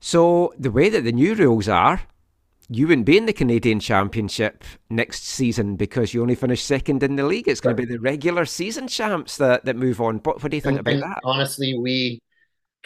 So 0.00 0.52
the 0.58 0.72
way 0.72 0.88
that 0.88 1.02
the 1.04 1.12
new 1.12 1.36
rules 1.36 1.68
are, 1.68 2.02
you 2.72 2.86
wouldn't 2.86 3.06
be 3.06 3.16
in 3.16 3.26
the 3.26 3.32
Canadian 3.32 3.80
Championship 3.80 4.64
next 4.88 5.24
season 5.24 5.76
because 5.76 6.14
you 6.14 6.22
only 6.22 6.34
finished 6.34 6.66
second 6.66 7.02
in 7.02 7.16
the 7.16 7.24
league. 7.24 7.48
It's 7.48 7.60
going 7.60 7.76
to 7.76 7.82
be 7.82 7.90
the 7.90 8.00
regular 8.00 8.44
season 8.46 8.88
champs 8.88 9.36
that, 9.36 9.64
that 9.66 9.76
move 9.76 10.00
on. 10.00 10.18
But 10.18 10.42
what 10.42 10.50
do 10.50 10.56
you 10.56 10.60
think 10.60 10.78
and, 10.78 10.80
about 10.80 10.94
and 10.94 11.02
that? 11.02 11.20
honestly, 11.24 11.78
we 11.78 12.20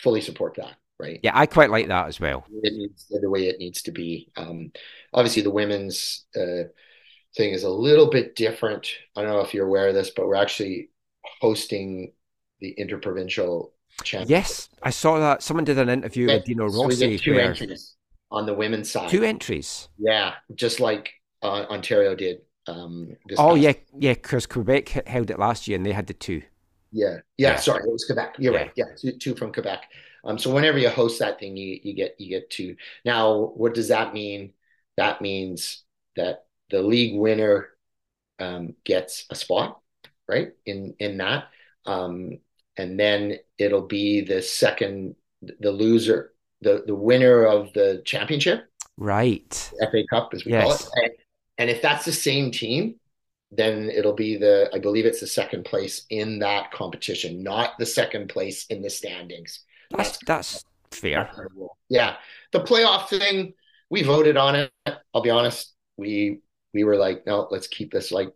fully 0.00 0.20
support 0.20 0.56
that, 0.56 0.74
right? 0.98 1.20
Yeah, 1.22 1.32
I 1.34 1.46
quite 1.46 1.70
like 1.70 1.88
that 1.88 2.08
as 2.08 2.18
well. 2.18 2.44
It 2.62 2.72
needs 2.72 3.06
the 3.08 3.30
way 3.30 3.48
it 3.48 3.58
needs 3.58 3.82
to 3.82 3.92
be. 3.92 4.30
Um, 4.36 4.72
obviously, 5.12 5.42
the 5.42 5.50
women's 5.50 6.24
uh, 6.34 6.64
thing 7.36 7.52
is 7.52 7.62
a 7.62 7.70
little 7.70 8.10
bit 8.10 8.34
different. 8.34 8.88
I 9.14 9.22
don't 9.22 9.30
know 9.30 9.40
if 9.40 9.54
you're 9.54 9.66
aware 9.66 9.88
of 9.88 9.94
this, 9.94 10.10
but 10.10 10.26
we're 10.26 10.34
actually 10.34 10.90
hosting 11.40 12.12
the 12.60 12.70
interprovincial 12.70 13.72
championship. 14.02 14.30
Yes, 14.30 14.68
I 14.82 14.90
saw 14.90 15.18
that. 15.20 15.42
Someone 15.42 15.64
did 15.64 15.78
an 15.78 15.88
interview 15.88 16.26
with 16.26 16.44
Dino 16.44 16.68
So 16.68 16.84
Rossi. 16.84 17.18
two 17.18 17.34
where- 17.34 17.50
entries 17.50 17.95
on 18.30 18.46
the 18.46 18.54
women's 18.54 18.90
side. 18.90 19.10
Two 19.10 19.22
entries. 19.24 19.88
Yeah, 19.98 20.34
just 20.54 20.80
like 20.80 21.12
uh, 21.42 21.66
Ontario 21.70 22.14
did. 22.14 22.42
Um, 22.66 23.16
this 23.26 23.38
Oh 23.38 23.54
yeah, 23.54 23.72
yeah, 23.98 24.12
because 24.14 24.46
Quebec 24.46 24.88
held 25.06 25.30
it 25.30 25.38
last 25.38 25.66
year 25.68 25.76
and 25.76 25.84
they 25.86 25.92
had 25.92 26.06
the 26.06 26.14
two. 26.14 26.42
yeah, 26.92 27.18
yeah. 27.36 27.56
Yeah. 27.56 27.56
Sorry, 27.56 27.82
it 27.84 27.90
was 27.92 28.04
Quebec. 28.04 28.36
You're 28.38 28.52
Yeah. 28.52 28.58
right. 28.58 28.72
Yeah, 28.76 28.84
two, 28.98 29.12
two 29.12 29.34
from 29.34 29.52
Quebec. 29.52 29.84
Um, 30.24 30.38
so 30.38 30.52
whenever 30.52 30.78
you 30.78 30.88
host 30.88 31.18
that 31.18 31.38
thing, 31.38 31.56
you 31.56 31.78
you 31.82 31.94
get 31.94 32.16
you 32.18 32.28
get 32.28 32.50
two. 32.50 32.76
Now, 33.04 33.52
what 33.56 33.74
does 33.74 33.88
that 33.88 34.12
mean? 34.14 34.52
That 34.96 35.20
means 35.20 35.84
that 36.16 36.46
the 36.70 36.82
league 36.82 37.18
winner 37.18 37.70
um, 38.40 38.76
gets 38.84 39.26
a 39.30 39.36
spot, 39.36 39.80
right? 40.28 40.52
In 40.66 40.94
in 41.00 41.18
that, 41.18 41.48
um, 41.86 42.38
and 42.78 43.00
then 43.00 43.38
it'll 43.58 43.88
be 43.88 44.22
the 44.22 44.42
second, 44.42 45.16
the 45.42 45.72
loser, 45.72 46.34
the 46.66 46.82
the 46.86 46.94
winner 46.94 47.44
of 47.46 47.72
the 47.72 48.02
championship. 48.04 48.66
Right. 48.98 49.72
FA 49.80 50.02
Cup, 50.10 50.34
as 50.34 50.44
we 50.44 50.52
Yes. 50.52 50.64
call 50.64 50.72
it. 50.74 51.04
And, 51.04 51.12
and 51.58 51.70
if 51.70 51.80
that's 51.80 52.04
the 52.04 52.12
same 52.12 52.50
team, 52.50 52.96
then 53.52 53.88
it'll 53.90 54.14
be 54.14 54.36
the, 54.36 54.68
I 54.74 54.78
believe 54.78 55.06
it's 55.06 55.20
the 55.20 55.26
second 55.26 55.64
place 55.64 56.04
in 56.10 56.40
that 56.40 56.72
competition, 56.72 57.42
not 57.42 57.78
the 57.78 57.86
second 57.86 58.28
place 58.28 58.66
in 58.66 58.82
the 58.82 58.90
standings. 58.90 59.60
That's 59.90 60.18
that's 60.26 60.64
fair. 60.90 61.30
Yeah. 61.88 62.16
The 62.52 62.60
playoff 62.60 63.08
thing, 63.08 63.54
we 63.88 64.02
voted 64.02 64.36
on 64.36 64.56
it. 64.56 64.72
I'll 65.14 65.22
be 65.22 65.30
honest. 65.30 65.72
We 65.96 66.40
we 66.74 66.84
were 66.84 66.96
like, 66.96 67.26
no, 67.26 67.46
let's 67.50 67.68
keep 67.68 67.92
this 67.92 68.10
like 68.10 68.32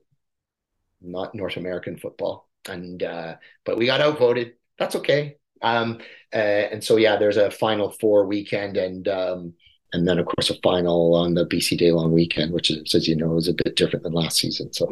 not 1.01 1.35
North 1.35 1.57
American 1.57 1.97
football. 1.97 2.49
And 2.69 3.03
uh, 3.03 3.37
but 3.65 3.77
we 3.79 3.87
got 3.87 4.01
outvoted. 4.01 4.55
That's 4.79 4.97
okay. 4.97 5.37
Um, 5.63 5.99
uh, 6.35 6.37
and 6.73 6.83
so 6.85 6.97
yeah, 6.97 7.17
there's 7.17 7.37
a 7.37 7.51
final 7.51 7.91
four 7.91 8.25
weekend 8.27 8.77
and 8.77 9.09
um, 9.09 9.53
and 9.93 10.07
then 10.07 10.19
of 10.19 10.27
course 10.27 10.51
a 10.51 10.55
final 10.63 11.15
on 11.15 11.35
the 11.35 11.45
BC 11.47 11.79
Day 11.79 11.91
long 11.93 12.13
weekend, 12.13 12.53
which 12.53 12.71
is, 12.71 12.95
as 12.95 13.09
you 13.09 13.17
know, 13.17 13.37
is 13.37 13.49
a 13.49 13.53
bit 13.55 13.77
different 13.77 14.03
than 14.05 14.13
last 14.13 14.39
season. 14.39 14.73
So 14.73 14.89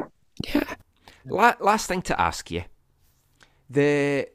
Yeah. 0.53 0.64
La- 1.26 1.55
last 1.61 1.86
thing 1.89 2.03
to 2.03 2.20
ask 2.20 2.51
you. 2.51 2.62
the 3.70 4.26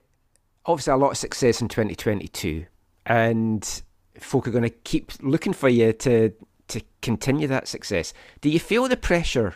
obviously 0.66 0.93
a 0.93 0.97
lot 0.97 1.12
of 1.12 1.18
success 1.18 1.62
in 1.62 1.68
2022, 1.68 2.66
and 3.06 3.82
folk 4.20 4.47
are 4.47 4.51
going 4.51 4.64
to 4.64 4.70
keep 4.70 5.12
looking 5.22 5.54
for 5.54 5.70
you 5.70 5.93
to 5.93 6.32
to 6.70 6.82
continue 7.01 7.47
that 7.47 7.68
success. 7.68 8.14
Do 8.41 8.49
you 8.49 8.60
feel 8.60 8.88
the 8.88 8.95
pressure 8.97 9.56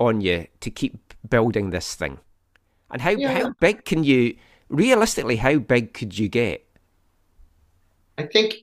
on 0.00 0.20
you 0.20 0.46
to 0.60 0.70
keep 0.70 1.14
building 1.28 1.70
this 1.70 1.94
thing? 1.94 2.18
And 2.90 3.02
how 3.02 3.10
Yeah. 3.10 3.32
how 3.32 3.50
big 3.60 3.84
can 3.84 4.02
you 4.04 4.36
realistically? 4.68 5.36
How 5.36 5.58
big 5.58 5.94
could 5.94 6.18
you 6.18 6.28
get? 6.28 6.66
I 8.18 8.24
think 8.24 8.54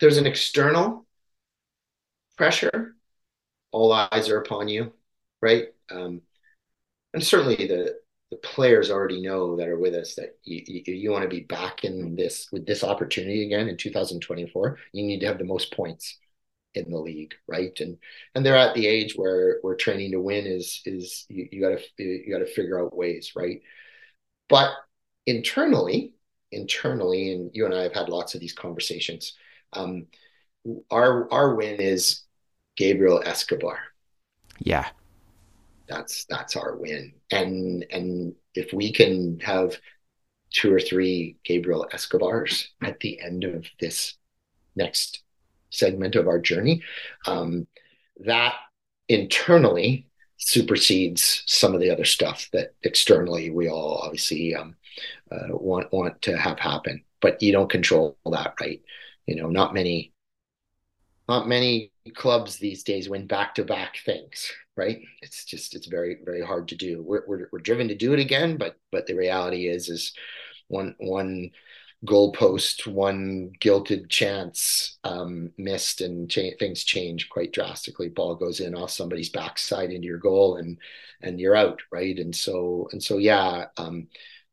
there's 0.00 0.18
an 0.18 0.26
external 0.26 1.06
pressure. 2.36 2.94
All 3.72 3.92
eyes 3.92 4.28
are 4.28 4.38
upon 4.38 4.68
you, 4.68 4.92
right? 5.42 5.66
Um, 5.90 6.22
and 7.12 7.22
certainly 7.24 7.56
the 7.56 7.98
the 8.30 8.36
players 8.38 8.90
already 8.90 9.20
know 9.22 9.56
that 9.56 9.68
are 9.68 9.78
with 9.78 9.94
us 9.94 10.16
that 10.16 10.36
you, 10.42 10.62
you, 10.66 10.94
you 10.94 11.10
want 11.12 11.22
to 11.22 11.28
be 11.28 11.42
back 11.42 11.84
in 11.84 12.16
this 12.16 12.48
with 12.50 12.66
this 12.66 12.82
opportunity 12.82 13.44
again 13.44 13.68
in 13.68 13.76
2024. 13.76 14.78
You 14.92 15.04
need 15.04 15.20
to 15.20 15.26
have 15.26 15.38
the 15.38 15.44
most 15.44 15.72
points 15.72 16.18
in 16.74 16.90
the 16.90 16.98
league, 16.98 17.34
right? 17.46 17.78
And 17.80 17.98
and 18.34 18.44
they're 18.44 18.56
at 18.56 18.74
the 18.74 18.86
age 18.86 19.14
where 19.16 19.58
where 19.62 19.76
training 19.76 20.12
to 20.12 20.20
win 20.20 20.46
is 20.46 20.82
is 20.84 21.26
you, 21.28 21.60
gotta 21.60 21.80
you 21.98 22.32
gotta 22.32 22.46
figure 22.46 22.80
out 22.80 22.96
ways, 22.96 23.32
right? 23.36 23.62
But 24.48 24.72
internally, 25.26 26.12
internally, 26.52 27.32
and 27.32 27.50
you 27.54 27.64
and 27.66 27.74
I 27.74 27.82
have 27.82 27.94
had 27.94 28.08
lots 28.08 28.34
of 28.34 28.40
these 28.40 28.52
conversations. 28.52 29.34
Um, 29.72 30.06
our 30.90 31.32
our 31.32 31.54
win 31.54 31.80
is 31.80 32.22
Gabriel 32.76 33.22
Escobar. 33.24 33.78
Yeah, 34.58 34.86
That's 35.88 36.24
that's 36.28 36.56
our 36.56 36.76
win. 36.76 37.12
And 37.30 37.84
and 37.90 38.34
if 38.54 38.72
we 38.72 38.92
can 38.92 39.38
have 39.40 39.78
two 40.52 40.72
or 40.72 40.80
three 40.80 41.36
Gabriel 41.44 41.86
Escobars 41.92 42.70
at 42.82 43.00
the 43.00 43.20
end 43.20 43.44
of 43.44 43.66
this 43.80 44.14
next 44.76 45.22
segment 45.70 46.16
of 46.16 46.28
our 46.28 46.40
journey, 46.40 46.82
um, 47.26 47.66
that 48.20 48.54
internally 49.08 50.08
supersedes 50.36 51.42
some 51.46 51.74
of 51.74 51.80
the 51.80 51.90
other 51.90 52.04
stuff 52.04 52.48
that 52.52 52.74
externally 52.82 53.50
we 53.50 53.68
all 53.68 54.00
obviously 54.02 54.54
um, 54.54 54.74
uh, 55.30 55.48
want 55.50 55.92
want 55.92 56.20
to 56.22 56.36
have 56.36 56.58
happen. 56.58 57.04
But 57.20 57.42
you 57.42 57.52
don't 57.52 57.70
control 57.70 58.18
that, 58.30 58.54
right? 58.60 58.82
You 59.26 59.36
know, 59.36 59.48
not 59.48 59.74
many 59.74 60.12
not 61.28 61.48
many 61.48 61.92
clubs 62.14 62.56
these 62.56 62.82
days 62.82 63.08
win 63.08 63.26
back 63.26 63.54
to 63.54 63.64
back 63.64 63.96
things, 64.04 64.52
right? 64.76 65.00
It's 65.22 65.44
just 65.44 65.74
it's 65.74 65.86
very 65.86 66.18
very 66.24 66.42
hard 66.42 66.68
to 66.68 66.76
do. 66.76 67.02
We're, 67.02 67.24
we're 67.26 67.48
we're 67.52 67.60
driven 67.60 67.88
to 67.88 67.94
do 67.94 68.12
it 68.12 68.20
again, 68.20 68.56
but 68.56 68.76
but 68.92 69.06
the 69.06 69.14
reality 69.14 69.68
is 69.68 69.88
is 69.88 70.12
one 70.68 70.94
one 70.98 71.50
goalpost, 72.04 72.86
one 72.86 73.52
guilted 73.60 74.08
chance 74.08 74.98
um, 75.04 75.50
missed, 75.58 76.00
and 76.00 76.30
cha- 76.30 76.56
things 76.58 76.84
change 76.84 77.28
quite 77.28 77.52
drastically. 77.52 78.08
Ball 78.08 78.34
goes 78.34 78.60
in 78.60 78.74
off 78.74 78.90
somebody's 78.90 79.30
backside 79.30 79.90
into 79.90 80.06
your 80.06 80.18
goal, 80.18 80.56
and 80.56 80.78
and 81.22 81.40
you're 81.40 81.56
out, 81.56 81.80
right? 81.90 82.18
And 82.18 82.34
so 82.34 82.88
and 82.92 83.02
so 83.02 83.18
yeah. 83.18 83.66
Um, 83.76 84.08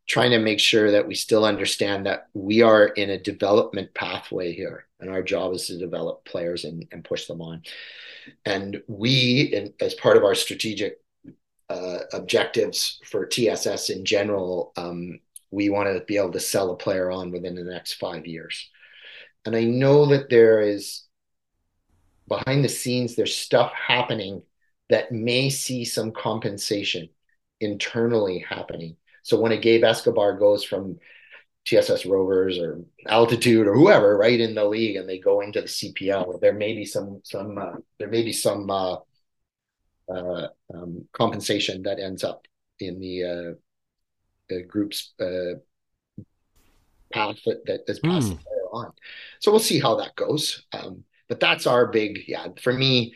trying 0.07 0.31
to 0.31 0.39
make 0.39 0.59
sure 0.59 0.91
that 0.91 1.07
we 1.07 1.15
still 1.15 1.45
understand 1.45 2.05
that 2.05 2.27
we 2.33 2.61
are 2.61 2.87
in 2.87 3.11
a 3.11 3.17
development 3.17 3.93
pathway 3.93 4.51
here 4.51 4.85
and 4.99 5.09
our 5.09 5.23
job 5.23 5.53
is 5.53 5.67
to 5.67 5.77
develop 5.77 6.25
players 6.25 6.65
and, 6.65 6.85
and 6.91 7.05
push 7.05 7.27
them 7.27 7.41
on 7.41 7.61
and 8.45 8.81
we 8.87 9.43
in, 9.53 9.73
as 9.79 9.93
part 9.93 10.17
of 10.17 10.23
our 10.23 10.35
strategic 10.35 10.99
uh, 11.69 11.99
objectives 12.11 12.99
for 13.05 13.25
tss 13.25 13.89
in 13.89 14.03
general 14.03 14.73
um, 14.75 15.17
we 15.51 15.69
want 15.69 15.87
to 15.89 16.03
be 16.05 16.17
able 16.17 16.31
to 16.31 16.39
sell 16.39 16.71
a 16.71 16.77
player 16.77 17.11
on 17.11 17.31
within 17.31 17.55
the 17.55 17.63
next 17.63 17.93
five 17.93 18.25
years. 18.25 18.69
And 19.45 19.55
i 19.55 19.63
know 19.63 20.05
that 20.07 20.29
there 20.29 20.61
is 20.61 21.03
behind 22.27 22.63
the 22.63 22.69
scenes 22.69 23.15
there's 23.15 23.35
stuff 23.35 23.71
happening 23.73 24.41
that 24.89 25.11
may 25.11 25.49
see 25.49 25.83
some 25.83 26.11
compensation 26.11 27.09
internally 27.59 28.45
happening. 28.47 28.97
So 29.23 29.39
when 29.39 29.51
a 29.51 29.57
Gabe 29.57 29.83
Escobar 29.83 30.37
goes 30.37 30.63
from 30.63 30.99
TSS 31.65 32.05
Rovers 32.05 32.57
or 32.57 32.81
Altitude 33.07 33.67
or 33.67 33.75
whoever, 33.75 34.17
right 34.17 34.39
in 34.39 34.55
the 34.55 34.65
league, 34.65 34.95
and 34.95 35.07
they 35.07 35.19
go 35.19 35.41
into 35.41 35.61
the 35.61 35.67
CPL, 35.67 36.41
there 36.41 36.53
may 36.53 36.73
be 36.73 36.85
some 36.85 37.21
some 37.23 37.57
uh, 37.57 37.77
there 37.99 38.09
may 38.09 38.23
be 38.23 38.33
some 38.33 38.69
uh, 38.69 38.97
uh, 40.11 40.47
um, 40.73 41.07
compensation 41.13 41.83
that 41.83 41.99
ends 41.99 42.23
up 42.23 42.45
in 42.79 42.99
the, 42.99 43.23
uh, 43.23 43.53
the 44.51 44.63
group's 44.63 45.13
uh, 45.21 45.59
path 47.13 47.37
that, 47.45 47.65
that 47.65 47.81
is 47.87 47.99
passed 47.99 48.29
Hmm. 48.29 48.41
the 48.45 48.51
on. 48.73 48.91
So 49.39 49.51
we'll 49.51 49.59
see 49.59 49.79
how 49.79 49.95
that 49.97 50.15
goes. 50.15 50.65
Um, 50.73 51.03
but 51.27 51.39
that's 51.39 51.67
our 51.67 51.87
big, 51.87 52.21
yeah, 52.27 52.47
for 52.61 52.71
me 52.73 53.15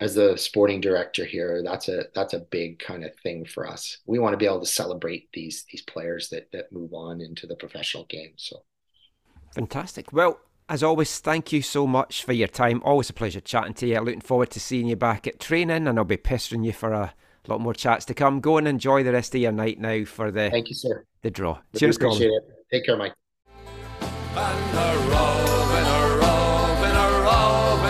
as 0.00 0.14
the 0.16 0.36
sporting 0.38 0.80
director 0.80 1.24
here, 1.24 1.62
that's 1.64 1.88
a 1.88 2.06
that's 2.14 2.34
a 2.34 2.40
big 2.40 2.78
kind 2.80 3.04
of 3.04 3.16
thing 3.22 3.46
for 3.46 3.68
us. 3.68 3.98
We 4.06 4.18
want 4.20 4.34
to 4.34 4.38
be 4.38 4.46
able 4.46 4.60
to 4.60 4.66
celebrate 4.66 5.28
these 5.32 5.64
these 5.70 5.82
players 5.82 6.30
that 6.30 6.52
that 6.52 6.72
move 6.72 6.94
on 6.94 7.20
into 7.20 7.46
the 7.46 7.56
professional 7.56 8.04
game. 8.06 8.34
So 8.36 8.64
fantastic. 9.54 10.12
Well, 10.12 10.38
as 10.68 10.82
always, 10.82 11.18
thank 11.18 11.52
you 11.52 11.62
so 11.62 11.86
much 11.86 12.24
for 12.24 12.32
your 12.32 12.48
time. 12.48 12.82
Always 12.84 13.10
a 13.10 13.12
pleasure 13.12 13.40
chatting 13.40 13.74
to 13.74 13.86
you. 13.86 14.00
Looking 14.00 14.20
forward 14.20 14.50
to 14.52 14.60
seeing 14.60 14.86
you 14.86 14.96
back 14.96 15.26
at 15.26 15.38
training, 15.40 15.86
and 15.86 15.98
I'll 15.98 16.04
be 16.04 16.16
pestering 16.16 16.64
you 16.64 16.72
for 16.72 16.92
a 16.92 17.14
lot 17.50 17.60
more 17.60 17.74
chats 17.74 18.04
to 18.06 18.14
come. 18.14 18.40
Go 18.40 18.56
and 18.58 18.66
enjoy 18.66 19.02
the 19.02 19.12
rest 19.12 19.34
of 19.34 19.40
your 19.40 19.52
night 19.52 19.78
now 19.78 20.04
for 20.04 20.30
the 20.30 20.50
thank 20.50 20.68
you, 20.68 20.74
sir. 20.74 21.04
the 21.22 21.30
draw. 21.30 21.58
We 21.72 21.80
Cheers, 21.80 21.98
Colin. 21.98 22.22
it. 22.22 22.42
Take 22.70 22.86
care, 22.86 22.96
Mike. 22.96 23.12
A 24.36 24.40
a 24.40 24.40
a. 24.40 24.44
A 24.44 25.60
a 25.76 26.00
a 26.00 26.04
a 26.06 26.64
a 26.68 27.04
a. 27.30 27.84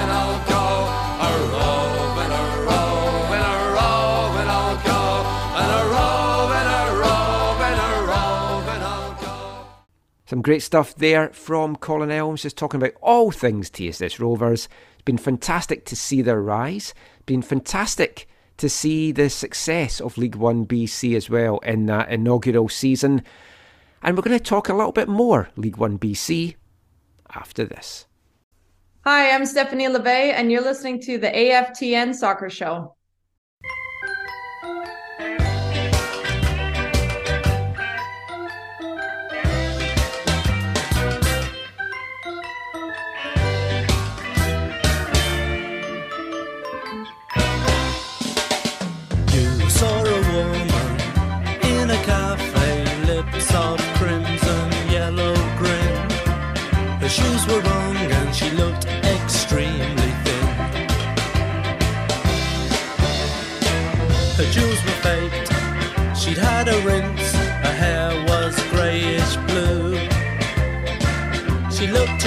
Some 10.26 10.40
great 10.42 10.62
stuff 10.62 10.94
there 10.96 11.28
from 11.28 11.76
Colin 11.76 12.10
Elmes, 12.10 12.42
just 12.42 12.56
talking 12.56 12.80
about 12.80 12.94
all 13.02 13.30
things 13.30 13.68
TSS 13.70 14.18
Rovers. 14.18 14.68
It's 14.94 15.02
been 15.04 15.18
fantastic 15.18 15.84
to 15.84 15.94
see 15.94 16.22
their 16.22 16.40
rise. 16.40 16.94
Been 17.26 17.42
fantastic 17.42 18.26
to 18.56 18.68
see 18.68 19.12
the 19.12 19.28
success 19.28 20.00
of 20.00 20.16
League 20.18 20.36
One 20.36 20.66
BC 20.66 21.16
as 21.16 21.28
well 21.28 21.58
in 21.58 21.86
that 21.86 22.10
inaugural 22.10 22.68
season. 22.68 23.22
And 24.02 24.16
we're 24.16 24.22
going 24.22 24.38
to 24.38 24.44
talk 24.44 24.68
a 24.68 24.74
little 24.74 24.92
bit 24.92 25.08
more 25.08 25.48
League 25.56 25.76
One 25.76 25.98
BC 25.98 26.56
after 27.34 27.64
this. 27.64 28.06
Hi, 29.04 29.32
I'm 29.32 29.44
Stephanie 29.44 29.86
Labbé, 29.86 30.32
and 30.32 30.50
you're 30.50 30.62
listening 30.62 31.00
to 31.02 31.18
the 31.18 31.28
AFTN 31.28 32.14
Soccer 32.14 32.48
Show. 32.48 32.94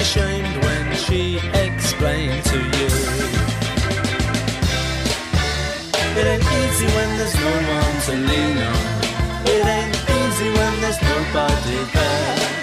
Ashamed 0.00 0.64
when 0.64 0.96
she 0.96 1.38
explained 1.54 2.44
to 2.44 2.58
you. 2.78 2.90
It 6.18 6.26
ain't 6.32 6.48
easy 6.60 6.86
when 6.96 7.10
there's 7.18 7.34
no 7.46 7.52
one 7.76 7.96
to 8.06 8.12
lean 8.28 8.58
on. 8.58 9.08
It 9.54 9.64
ain't 9.76 9.96
easy 10.18 10.48
when 10.58 10.74
there's 10.82 11.00
nobody 11.02 11.78
there. 11.94 12.58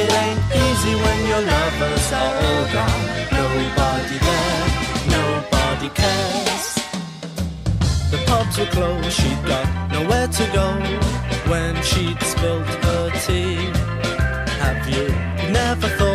It 0.00 0.10
ain't 0.22 0.42
easy 0.64 0.94
when 1.04 1.18
your 1.30 1.42
lovers 1.54 2.12
are 2.12 2.34
all 2.46 2.64
gone. 2.76 3.04
Nobody 3.40 4.16
there, 4.28 4.66
nobody 5.18 5.88
cares. 6.00 6.66
The 8.10 8.18
pubs 8.26 8.58
were 8.58 8.70
closed, 8.76 9.12
she'd 9.12 9.42
got 9.44 9.66
nowhere 9.92 10.28
to 10.28 10.44
go 10.58 10.66
when 11.50 11.74
she'd 11.82 12.20
spilt 12.22 12.66
her 12.86 13.10
tea. 13.26 13.56
Have 14.64 14.88
you 14.88 15.08
never 15.52 15.88
thought 15.98 16.09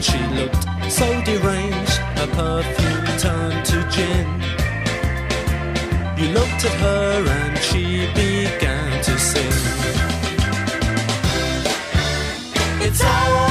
She 0.00 0.18
looked 0.28 0.64
so 0.88 1.06
deranged. 1.24 1.98
Her 2.18 2.28
perfume 2.28 3.18
turned 3.18 3.64
to 3.66 3.78
gin. 3.90 4.28
You 6.16 6.32
looked 6.34 6.64
at 6.64 6.74
her 6.84 7.26
and 7.26 7.58
she 7.58 8.06
began 8.14 9.02
to 9.02 9.18
sing. 9.18 9.52
It's 12.80 13.02
all 13.02 13.47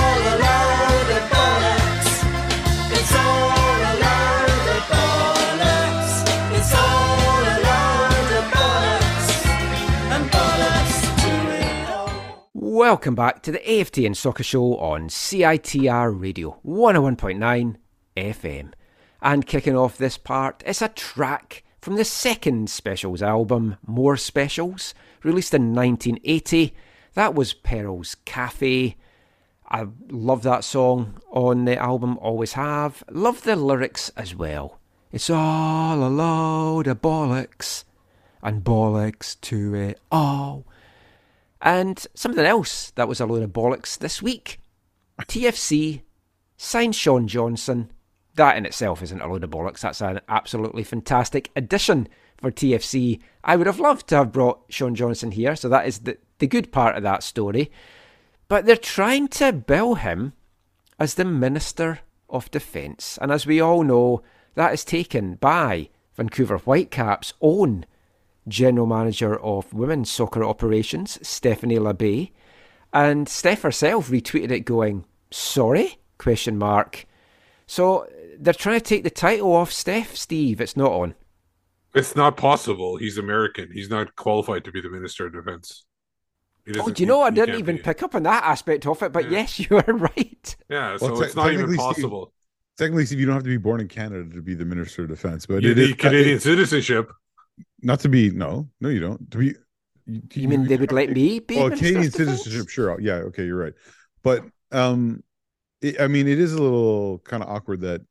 Welcome 12.78 13.16
back 13.16 13.42
to 13.42 13.52
the 13.52 13.58
AFTN 13.58 14.16
Soccer 14.16 14.44
Show 14.44 14.78
on 14.78 15.10
CITR 15.10 16.22
Radio 16.22 16.60
101.9 16.64 17.76
FM. 18.16 18.72
And 19.20 19.48
kicking 19.48 19.76
off 19.76 19.98
this 19.98 20.20
part 20.20 20.62
is 20.64 20.84
a 20.84 20.90
track 20.90 21.64
from 21.82 21.96
the 21.96 22.06
second 22.06 22.70
Specials 22.70 23.24
album, 23.24 23.78
More 23.88 24.16
Specials, 24.16 24.94
released 25.24 25.56
in 25.56 25.74
1980. 25.74 26.76
That 27.16 27.34
was 27.34 27.56
Pearl's 27.56 28.14
Cafe. 28.26 28.96
I 29.68 29.88
love 30.12 30.44
that 30.44 30.64
song 30.64 31.20
on 31.32 31.66
the 31.66 31.80
album, 31.80 32.20
always 32.20 32.54
have. 32.54 33.04
Love 33.10 33.42
the 33.42 33.56
lyrics 33.56 34.12
as 34.16 34.36
well. 34.36 34.80
It's 35.12 35.32
all 35.32 36.04
a 36.04 36.10
load 36.10 36.86
of 36.86 37.02
bollocks, 37.02 37.86
and 38.44 38.64
bollocks 38.64 39.36
to 39.42 39.74
it 39.74 40.00
all. 40.12 40.68
And 41.62 42.06
something 42.14 42.46
else 42.46 42.92
that 42.92 43.08
was 43.08 43.20
a 43.20 43.26
load 43.26 43.44
of 43.44 43.52
bollocks 43.52 43.98
this 43.98 44.22
week. 44.22 44.60
TFC 45.22 46.02
signed 46.58 46.96
Sean 46.96 47.28
Johnson. 47.28 47.92
That 48.36 48.58
in 48.58 48.66
itself 48.66 49.02
isn't 49.02 49.22
a 49.22 49.28
load 49.28 49.44
of 49.44 49.50
bollocks. 49.50 49.80
That's 49.80 50.02
an 50.02 50.22
absolutely 50.30 50.84
fantastic 50.84 51.52
addition 51.56 52.08
for 52.38 52.52
TFC. 52.52 53.20
I 53.44 53.56
would 53.56 53.68
have 53.68 53.80
loved 53.80 54.08
to 54.10 54.18
have 54.18 54.32
brought 54.32 54.62
Sean 54.70 54.94
Johnson 54.94 55.32
here, 55.32 55.56
so 55.56 55.70
that 55.70 55.88
is 55.88 56.00
the, 56.00 56.18
the 56.38 56.48
good 56.48 56.72
part 56.72 56.96
of 56.96 57.04
that 57.04 57.24
story. 57.24 57.72
But 58.48 58.66
they're 58.66 58.78
trying 58.78 59.28
to 59.30 59.52
bill 59.52 59.96
him 59.96 60.34
as 61.00 61.16
the 61.16 61.26
Minister 61.26 62.00
of 62.30 62.52
Defence. 62.52 63.18
And 63.22 63.32
as 63.32 63.46
we 63.46 63.60
all 63.60 63.84
know, 63.84 64.22
that 64.56 64.74
is 64.74 64.86
taken 64.86 65.36
by 65.36 65.90
Vancouver 66.16 66.58
Whitecaps' 66.58 67.34
own 67.42 67.86
General 68.48 68.86
Manager 68.88 69.40
of 69.42 69.74
Women's 69.74 70.10
Soccer 70.12 70.44
Operations, 70.44 71.20
Stephanie 71.28 71.78
Labbé. 71.78 72.32
And 72.94 73.28
Steph 73.28 73.62
herself 73.64 74.10
retweeted 74.10 74.52
it 74.52 74.62
going, 74.62 75.06
Sorry? 75.32 76.00
Question 76.18 76.58
mark. 76.58 77.06
So 77.68 78.08
they're 78.40 78.54
trying 78.54 78.80
to 78.80 78.84
take 78.86 79.04
the 79.04 79.10
title 79.10 79.54
off 79.54 79.72
Steph, 79.72 80.16
Steve. 80.16 80.62
It's 80.62 80.78
not 80.78 80.92
on. 80.92 81.16
It's 81.94 82.16
not 82.16 82.38
possible. 82.38 82.98
He's 82.98 83.18
American. 83.18 83.70
He's 83.72 83.90
not 83.90 84.16
qualified 84.16 84.64
to 84.66 84.72
be 84.72 84.82
the 84.82 84.90
Minister 84.90 85.26
of 85.28 85.34
Defense. 85.34 85.84
Oh, 86.80 86.90
do 86.90 87.02
you 87.04 87.08
know, 87.08 87.22
he- 87.22 87.28
I 87.28 87.30
didn't 87.32 87.56
even 87.60 87.78
be. 87.78 87.82
pick 87.82 88.04
up 88.04 88.14
on 88.16 88.24
that 88.24 88.44
aspect 88.44 88.86
of 88.86 89.02
it, 89.04 89.12
but 89.14 89.26
Yeah. 89.26 89.40
yes, 89.40 89.60
you 89.70 89.78
are 89.78 89.94
right. 89.94 90.56
Yeah, 90.70 90.98
so 90.98 91.12
Well, 91.14 91.22
it's 91.24 91.36
not 91.36 91.48
even 91.54 91.68
technically, 91.68 91.74
Steve- 91.76 91.78
possible. 92.04 92.34
Technically, 92.78 93.06
Steve, 93.06 93.20
you 93.20 93.26
don't 93.26 93.36
have 93.36 93.44
to 93.44 93.50
be 93.50 93.58
born 93.58 93.82
in 93.82 93.88
Canada 93.88 94.30
to 94.36 94.42
be 94.42 94.54
the 94.54 94.66
Minister 94.66 95.04
of 95.04 95.10
Defense, 95.10 95.46
but 95.46 95.64
You 95.64 95.72
it 95.72 95.78
is 95.80 95.90
need 95.90 95.98
Canadian 96.00 96.40
citizenship. 96.40 97.10
Not 97.82 98.00
to 98.02 98.10
be. 98.10 98.30
No, 98.32 98.70
no, 98.82 98.90
you 98.90 99.00
don't. 99.00 99.30
To 99.32 99.38
be. 99.38 99.56
You, 100.06 100.22
You 100.34 100.48
mean 100.48 100.66
they 100.66 100.78
would 100.78 100.92
let 100.92 101.10
me 101.10 101.40
be? 101.40 101.58
Well, 101.58 101.70
Canadian 101.70 102.12
citizenship, 102.12 102.70
sure. 102.70 103.00
Yeah, 103.00 103.16
okay, 103.30 103.46
you're 103.46 103.58
right. 103.58 103.74
But 104.24 104.46
um, 104.72 105.24
it, 105.82 106.00
I 106.00 106.08
mean, 106.08 106.28
it 106.28 106.40
is 106.40 106.54
a 106.54 106.62
little 106.62 107.20
kind 107.20 107.44
of 107.44 107.50
awkward 107.50 107.82
that 107.82 108.02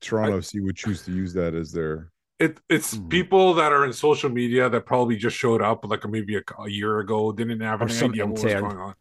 Toronto 0.00 0.38
FC 0.38 0.62
would 0.64 0.76
choose 0.76 1.02
to 1.02 1.12
use 1.12 1.32
that 1.34 1.54
as 1.54 1.70
their. 1.72 2.10
It 2.40 2.58
it's 2.68 2.96
Hmm. 2.96 3.08
people 3.08 3.54
that 3.54 3.72
are 3.72 3.84
in 3.84 3.92
social 3.92 4.28
media 4.30 4.68
that 4.68 4.86
probably 4.86 5.16
just 5.16 5.36
showed 5.36 5.62
up 5.62 5.84
like 5.84 6.08
maybe 6.08 6.36
a, 6.36 6.42
a 6.58 6.68
year 6.68 6.98
ago, 7.00 7.30
didn't 7.32 7.60
have 7.60 7.80
Or 7.80 7.84
any 7.84 7.94
some 7.94 8.10
idea 8.10 8.26
what 8.26 8.42
was 8.42 8.52
going 8.52 8.64
on. 8.76 8.94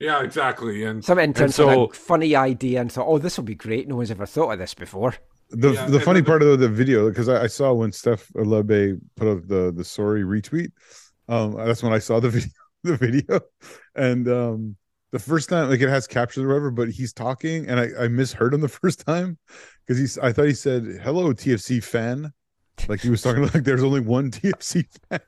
Yeah, 0.00 0.22
exactly. 0.22 0.84
And 0.84 1.04
Some 1.04 1.18
interns 1.18 1.54
so- 1.56 1.68
had 1.68 1.78
a 1.78 1.88
funny 1.92 2.34
idea 2.34 2.80
and 2.80 2.90
thought, 2.90 3.06
oh, 3.06 3.18
this 3.18 3.36
will 3.36 3.44
be 3.44 3.54
great. 3.54 3.86
No 3.86 3.96
one's 3.96 4.10
ever 4.10 4.24
thought 4.26 4.50
of 4.52 4.58
this 4.58 4.72
before. 4.74 5.14
The 5.50 5.72
Yeah, 5.72 5.86
the 5.86 6.00
funny 6.00 6.22
part 6.22 6.42
of 6.42 6.58
the 6.60 6.68
video 6.68 7.08
because 7.08 7.28
I, 7.28 7.44
I 7.44 7.46
saw 7.46 7.72
when 7.72 7.92
Steph 7.92 8.28
Labbé 8.34 8.98
put 9.16 9.28
up 9.28 9.46
the 9.46 9.72
the 9.74 9.84
sorry 9.84 10.22
retweet, 10.22 10.70
um, 11.28 11.54
that's 11.54 11.82
when 11.82 11.92
I 11.92 11.98
saw 11.98 12.20
the 12.20 12.30
video 12.30 12.50
the 12.82 12.96
video, 12.96 13.40
and 13.94 14.28
um, 14.28 14.76
the 15.12 15.18
first 15.18 15.48
time 15.48 15.68
like 15.68 15.80
it 15.80 15.88
has 15.88 16.06
captions 16.06 16.44
or 16.44 16.48
whatever, 16.48 16.70
but 16.70 16.88
he's 16.88 17.12
talking 17.12 17.68
and 17.68 17.80
I 17.80 17.88
I 18.04 18.08
misheard 18.08 18.54
him 18.54 18.60
the 18.60 18.68
first 18.82 19.04
time 19.04 19.38
because 19.86 19.98
he's 19.98 20.18
I 20.18 20.32
thought 20.32 20.46
he 20.46 20.54
said 20.54 20.84
hello 21.02 21.32
TFC 21.32 21.82
fan, 21.82 22.32
like 22.88 23.00
he 23.00 23.10
was 23.10 23.22
talking 23.22 23.42
like 23.54 23.64
there's 23.64 23.82
only 23.82 24.00
one 24.00 24.30
TFC 24.30 24.86
fan, 25.08 25.20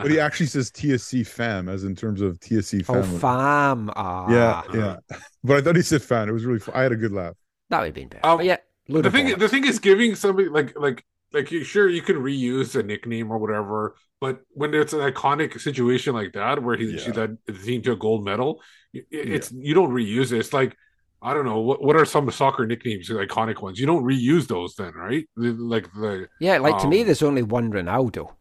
but 0.00 0.10
he 0.10 0.18
actually 0.18 0.46
says 0.46 0.70
TSC 0.70 1.26
fam 1.26 1.68
as 1.68 1.84
in 1.84 1.94
terms 1.94 2.20
of 2.20 2.38
TSC 2.40 2.84
Oh, 2.88 3.02
fam. 3.18 3.90
Ah, 3.96 4.30
yeah, 4.30 4.62
yeah. 4.74 4.96
But 5.44 5.58
I 5.58 5.60
thought 5.60 5.76
he 5.76 5.82
said 5.82 6.02
fan. 6.02 6.28
It 6.28 6.32
was 6.32 6.44
really. 6.44 6.60
Fun. 6.60 6.74
I 6.74 6.82
had 6.82 6.92
a 6.92 6.96
good 6.96 7.12
laugh. 7.12 7.34
That 7.68 7.80
would 7.80 7.86
have 7.86 7.94
been 7.94 8.08
better. 8.08 8.26
Um, 8.26 8.38
but 8.38 8.46
yeah, 8.46 8.56
load 8.92 9.04
the 9.04 9.10
thing 9.10 9.26
the 9.38 9.48
thing 9.48 9.64
is 9.66 9.78
giving 9.78 10.14
somebody 10.14 10.48
like 10.48 10.70
like 10.78 11.04
like 11.32 11.50
you 11.52 11.62
sure 11.64 11.88
you 11.88 12.02
can 12.02 12.16
reuse 12.16 12.74
a 12.78 12.82
nickname 12.82 13.30
or 13.30 13.38
whatever 13.38 13.94
but 14.20 14.40
when 14.60 14.74
it's 14.74 14.92
an 14.92 15.00
iconic 15.00 15.58
situation 15.60 16.12
like 16.14 16.32
that 16.32 16.62
where 16.62 16.76
he 16.76 16.86
Yeah. 16.92 16.98
she 17.02 17.12
led 17.12 17.38
the 17.46 17.52
team 17.52 17.80
to 17.82 17.92
a 17.92 17.96
gold 17.96 18.24
medal 18.24 18.60
it, 18.92 19.06
it's 19.10 19.52
you 19.52 19.72
don't 19.78 19.92
reuse 20.00 20.32
it 20.32 20.38
it's 20.38 20.52
like 20.52 20.76
i 21.22 21.32
don't 21.34 21.44
know 21.50 21.60
what 21.68 21.78
what 21.86 21.96
are 21.96 22.04
some 22.04 22.30
soccer 22.30 22.66
nicknames 22.66 23.08
iconic 23.10 23.62
ones 23.62 23.78
you 23.80 23.86
don't 23.86 24.04
reuse 24.04 24.46
those 24.48 24.74
then 24.76 24.92
right 24.94 25.24
like 25.36 25.86
the 25.92 26.26
yeah, 26.40 26.58
like 26.58 26.78
to 26.78 26.88
me, 26.88 27.00
um, 27.00 27.06
there's 27.06 27.22
only 27.22 27.42
one 27.42 27.70
Ronaldo. 27.72 28.32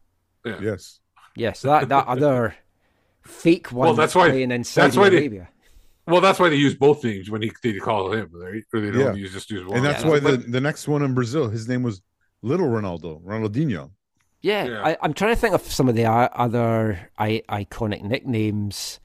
yeah. 0.45 0.59
Yes. 0.69 0.99
Yes, 1.35 1.61
that 1.61 1.89
that 1.89 2.07
other 2.07 2.55
fake 3.21 3.67
one 3.71 3.85
Well, 3.87 3.95
that's 3.95 4.15
why- 4.15 4.29
playing 4.29 4.51
in 4.51 4.63
Saudi 4.63 4.85
that's 4.87 4.97
why 4.97 5.09
they- 5.09 5.17
Arabia. 5.17 5.49
Well 6.09 6.21
that's 6.21 6.39
why 6.39 6.49
they 6.49 6.55
use 6.55 6.75
both 6.75 7.03
names 7.03 7.29
when 7.29 7.41
he 7.41 7.51
they 7.63 7.73
call 7.77 8.11
him 8.11 8.29
right 8.33 8.63
or 8.73 8.79
they 8.81 8.91
don't 8.91 8.99
Yeah. 8.99 9.13
use 9.13 9.31
just 9.33 9.49
use 9.51 9.65
one 9.65 9.77
And 9.77 9.85
that's 9.85 10.03
Yeah, 10.03 10.09
why 10.09 10.19
But- 10.19 10.45
the, 10.45 10.51
the 10.51 10.61
next 10.61 10.87
one 10.87 11.01
in 11.03 11.13
Brazil, 11.13 11.49
his 11.49 11.67
name 11.67 11.83
was 11.83 12.01
Little 12.41 12.67
Ronaldo, 12.67 13.21
Ronaldinho. 13.23 13.91
Yeah, 14.41 14.65
Yeah. 14.65 14.81
I, 14.85 14.97
I'm 15.01 15.13
trying 15.13 15.33
to 15.35 15.39
think 15.39 15.53
of 15.53 15.61
some 15.61 15.89
of 15.89 15.95
the 15.95 16.05
other 16.05 17.09
I, 17.17 17.43
iconic 17.49 18.01
nicknames, 18.03 18.99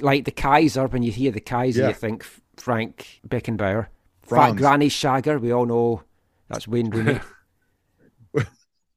like 0.00 0.24
the 0.24 0.30
Kaiser. 0.30 0.86
When 0.86 1.02
you 1.02 1.12
hear 1.12 1.30
the 1.30 1.40
Kaiser, 1.40 1.82
Yeah. 1.82 1.88
you 1.88 1.94
think 1.94 2.24
Franz 2.56 2.94
Beckenbauer, 3.28 3.86
Fat 4.22 4.28
Franz. 4.28 4.58
Granny 4.58 4.88
Shagger. 4.88 5.38
We 5.40 5.52
all 5.52 5.66
know 5.66 6.02
that's 6.48 6.66
Wayne 6.66 6.88
Rooney. 6.94 7.20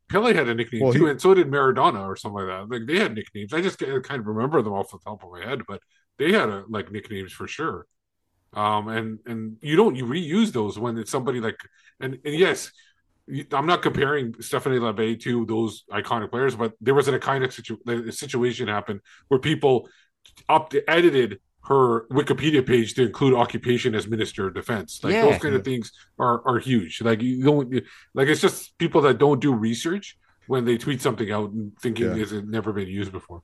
Pele 0.07 0.33
had 0.35 0.47
a 0.47 0.53
nickname 0.53 0.83
Well, 0.83 0.93
too, 0.93 1.05
he- 1.05 1.11
and 1.11 1.19
so 1.21 1.33
did 1.33 1.47
Maradona 1.49 2.05
or 2.07 2.15
something 2.15 2.45
like 2.45 2.69
that. 2.69 2.73
Like 2.73 2.87
they 2.87 2.99
had 2.99 3.15
nicknames. 3.15 3.53
I 3.53 3.61
just 3.61 3.79
kind 3.79 4.19
of 4.19 4.27
remember 4.27 4.61
them 4.61 4.73
off 4.73 4.91
the 4.91 4.99
top 4.99 5.23
of 5.23 5.31
my 5.31 5.43
head, 5.43 5.63
but 5.67 5.81
they 6.17 6.31
had 6.31 6.49
a, 6.49 6.63
like 6.69 6.91
nicknames 6.91 7.31
for 7.33 7.47
sure. 7.47 7.87
Um, 8.53 8.87
and 8.87 9.19
and 9.25 9.57
you 9.61 9.75
don't 9.75 9.95
you 9.95 10.05
reuse 10.05 10.51
those 10.51 10.79
when 10.79 10.97
it's 10.97 11.11
somebody 11.11 11.41
like 11.41 11.59
and, 11.99 12.17
and 12.23 12.35
yes, 12.35 12.71
I'm 13.51 13.65
not 13.65 13.81
comparing 13.81 14.35
Stephanie 14.39 14.77
Labbé 14.77 15.19
to 15.21 15.45
those 15.45 15.83
iconic 15.91 16.29
players, 16.31 16.55
but 16.55 16.73
there 16.79 16.93
was 16.93 17.07
an 17.07 17.15
iconic 17.19 17.51
situ- 17.51 17.79
a 17.87 18.11
situation 18.11 18.67
happened 18.67 19.01
where 19.27 19.39
people 19.39 19.89
up 20.47 20.73
edited 20.87 21.39
her 21.67 22.05
Wikipedia 22.09 22.65
page 22.65 22.93
to 22.93 23.01
include 23.03 23.33
occupation 23.33 23.95
as 23.95 24.07
Minister 24.07 24.47
of 24.47 24.53
Defense. 24.53 25.03
Like 25.03 25.13
Yeah. 25.13 25.23
those 25.23 25.41
kind 25.41 25.55
of 25.55 25.63
things 25.65 25.91
are 26.19 26.47
are 26.47 26.59
huge. 26.59 27.01
Like 27.01 27.21
you 27.21 27.43
don't 27.43 27.73
like 28.13 28.27
it's 28.27 28.41
just 28.41 28.77
people 28.77 29.01
that 29.01 29.17
don't 29.17 29.41
do 29.41 29.53
research 29.53 30.17
when 30.47 30.63
they 30.63 30.77
tweet 30.77 31.01
something 31.01 31.31
out 31.31 31.51
and 31.51 31.75
thinking 31.81 32.05
Yeah. 32.05 32.21
it's 32.21 32.31
never 32.31 32.71
been 32.71 32.87
used 32.87 33.11
before. 33.11 33.41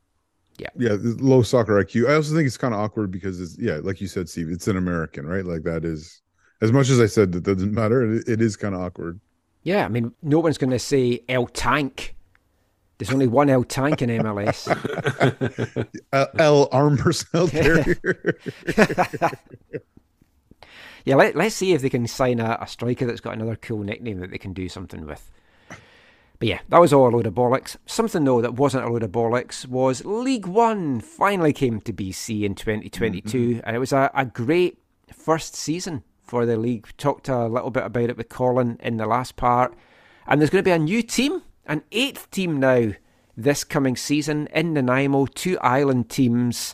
Yeah, 0.58 0.96
the 0.96 1.18
low 1.20 1.42
soccer 1.42 1.84
IQ. 1.84 2.10
I 2.10 2.16
also 2.16 2.36
think 2.36 2.46
it's 2.46 2.58
kind 2.58 2.74
of 2.74 2.80
awkward 2.80 3.12
because 3.12 3.40
it's 3.42 3.58
yeah, 3.58 3.80
like 3.82 4.00
you 4.00 4.08
said, 4.08 4.30
Steve, 4.30 4.50
it's 4.50 4.68
an 4.68 4.78
American, 4.78 5.26
right? 5.26 5.46
Like 5.46 5.64
that 5.64 5.84
is 5.86 6.22
as 6.62 6.72
much 6.72 6.90
as 6.90 7.00
I 7.00 7.08
said 7.08 7.32
that 7.32 7.44
doesn't 7.44 7.74
matter. 7.74 8.16
It, 8.16 8.28
it 8.28 8.42
is 8.42 8.56
kind 8.56 8.76
of 8.76 8.82
awkward. 8.82 9.20
yeah, 9.64 9.86
I 9.86 9.88
mean, 9.88 10.14
no 10.22 10.40
one's 10.40 10.58
going 10.58 10.72
to 10.72 10.80
say 10.80 11.24
El 11.28 11.48
Tank. 11.48 12.16
There's 12.98 13.12
only 13.12 13.28
one 13.28 13.50
El 13.50 13.64
Tank 13.64 14.04
in 14.04 14.10
MLS. 14.10 14.68
L, 16.14 16.28
L 16.38 16.70
arm 16.72 16.98
personnel 16.98 17.48
carrier. 17.48 17.98
yeah, 21.06 21.16
let, 21.16 21.36
let's 21.36 21.56
see 21.56 21.74
if 21.74 21.82
they 21.82 21.90
can 21.90 22.06
sign 22.06 22.40
a, 22.40 22.60
a 22.62 22.68
striker 22.68 23.08
that's 23.08 23.22
got 23.22 23.34
another 23.34 23.56
cool 23.56 23.80
nickname 23.80 24.20
that 24.20 24.30
they 24.30 24.38
can 24.38 24.54
do 24.54 24.70
something 24.70 25.08
with. 25.08 25.32
But 26.42 26.48
yeah, 26.48 26.62
that 26.70 26.82
was 26.82 26.92
all 26.92 27.08
a 27.08 27.14
load 27.14 27.28
of 27.28 27.36
bollocks. 27.36 27.78
Something 27.86 28.24
though 28.24 28.42
that 28.42 28.56
wasn't 28.56 28.86
a 28.86 28.90
load 28.90 29.04
of 29.04 29.12
bollocks 29.12 29.68
was 29.68 30.04
League 30.04 30.48
One 30.48 31.00
finally 31.00 31.54
came 31.54 31.80
to 31.82 31.94
BC 31.94 32.42
in 32.42 32.56
2022, 32.56 33.38
mm-hmm. 33.38 33.60
and 33.64 33.76
it 33.76 33.80
was 33.80 33.94
a, 33.94 34.10
a 34.16 34.26
great 34.26 34.80
first 35.14 35.56
season 35.56 36.04
for 36.24 36.48
the 36.48 36.58
league. 36.58 36.88
We 36.88 36.94
talked 36.98 37.30
a 37.30 37.46
little 37.46 37.70
bit 37.70 37.84
about 37.84 38.10
it 38.10 38.18
with 38.18 38.30
Colin 38.30 38.80
in 38.82 38.98
the 38.98 39.06
last 39.06 39.36
part, 39.36 39.76
and 40.26 40.42
there's 40.42 40.50
going 40.50 40.64
to 40.64 40.68
be 40.68 40.72
a 40.72 40.80
new 40.80 41.04
team, 41.04 41.44
an 41.68 41.84
eighth 41.92 42.32
team 42.32 42.60
now 42.60 42.94
this 43.38 43.64
coming 43.64 43.96
season 43.96 44.48
in 44.52 44.74
Nanaimo, 44.74 45.28
two 45.28 45.60
island 45.60 46.10
teams, 46.10 46.74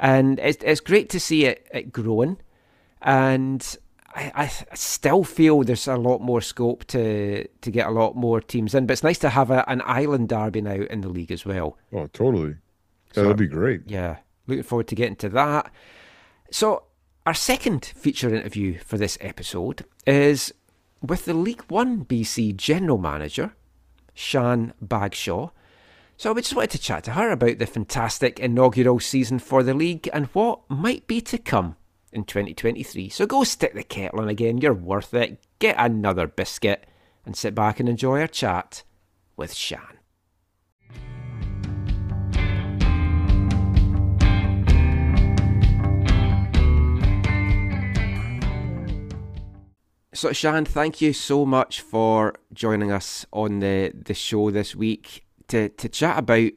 and 0.00 0.38
it's 0.38 0.64
it's 0.64 0.80
great 0.80 1.10
to 1.10 1.20
see 1.20 1.44
it, 1.44 1.68
it 1.70 1.92
growing. 1.92 2.38
And 3.02 3.76
I, 4.14 4.32
I 4.34 4.46
still 4.76 5.24
feel 5.24 5.62
there's 5.62 5.88
a 5.88 5.96
lot 5.96 6.20
more 6.20 6.40
scope 6.40 6.84
to 6.88 7.46
to 7.46 7.70
get 7.70 7.86
a 7.86 7.90
lot 7.90 8.14
more 8.14 8.40
teams 8.40 8.74
in, 8.74 8.86
but 8.86 8.92
it's 8.92 9.02
nice 9.02 9.18
to 9.20 9.30
have 9.30 9.50
a, 9.50 9.68
an 9.70 9.82
island 9.84 10.28
derby 10.28 10.60
now 10.60 10.74
in 10.90 11.00
the 11.00 11.08
league 11.08 11.32
as 11.32 11.44
well. 11.46 11.78
Oh, 11.92 12.06
totally. 12.08 12.56
So- 13.14 13.22
that'd 13.22 13.36
be 13.36 13.46
great. 13.46 13.82
Yeah, 13.86 14.18
looking 14.46 14.62
forward 14.64 14.88
to 14.88 14.94
getting 14.94 15.16
to 15.16 15.28
that. 15.30 15.72
So, 16.50 16.84
our 17.24 17.34
second 17.34 17.84
feature 17.96 18.34
interview 18.34 18.78
for 18.78 18.98
this 18.98 19.16
episode 19.20 19.84
is 20.06 20.52
with 21.00 21.24
the 21.24 21.34
League 21.34 21.62
One 21.68 22.04
BC 22.04 22.56
General 22.56 22.98
Manager, 22.98 23.54
Shan 24.14 24.74
Bagshaw. 24.84 25.50
So, 26.18 26.32
we 26.32 26.42
just 26.42 26.54
wanted 26.54 26.70
to 26.72 26.78
chat 26.78 27.04
to 27.04 27.12
her 27.12 27.30
about 27.30 27.58
the 27.58 27.66
fantastic 27.66 28.38
inaugural 28.38 29.00
season 29.00 29.38
for 29.38 29.62
the 29.62 29.72
league 29.74 30.08
and 30.12 30.26
what 30.26 30.60
might 30.68 31.06
be 31.06 31.20
to 31.22 31.38
come 31.38 31.76
in 32.12 32.24
2023. 32.24 33.08
So, 33.08 33.26
go 33.26 33.44
stick 33.44 33.74
the 33.74 33.82
kettle 33.82 34.20
on 34.20 34.28
again, 34.28 34.58
you're 34.58 34.72
worth 34.72 35.14
it. 35.14 35.38
Get 35.58 35.76
another 35.78 36.26
biscuit 36.26 36.86
and 37.24 37.36
sit 37.36 37.54
back 37.54 37.80
and 37.80 37.88
enjoy 37.88 38.20
our 38.20 38.26
chat 38.26 38.82
with 39.36 39.54
Shan. 39.54 39.98
So, 50.14 50.32
Shan, 50.32 50.66
thank 50.66 51.00
you 51.00 51.12
so 51.14 51.46
much 51.46 51.80
for 51.80 52.34
joining 52.52 52.92
us 52.92 53.24
on 53.32 53.60
the, 53.60 53.92
the 53.94 54.14
show 54.14 54.50
this 54.50 54.76
week 54.76 55.24
to, 55.48 55.70
to 55.70 55.88
chat 55.88 56.18
about 56.18 56.52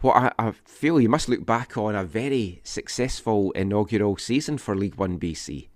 what 0.00 0.16
I, 0.16 0.32
I 0.38 0.52
feel 0.64 1.00
you 1.00 1.08
must 1.08 1.28
look 1.28 1.44
back 1.44 1.76
on 1.76 1.94
a 1.94 2.04
very 2.04 2.60
successful 2.64 3.50
inaugural 3.52 4.16
season 4.16 4.58
for 4.58 4.76
League 4.76 4.96
One 4.96 5.18
BC. 5.18 5.68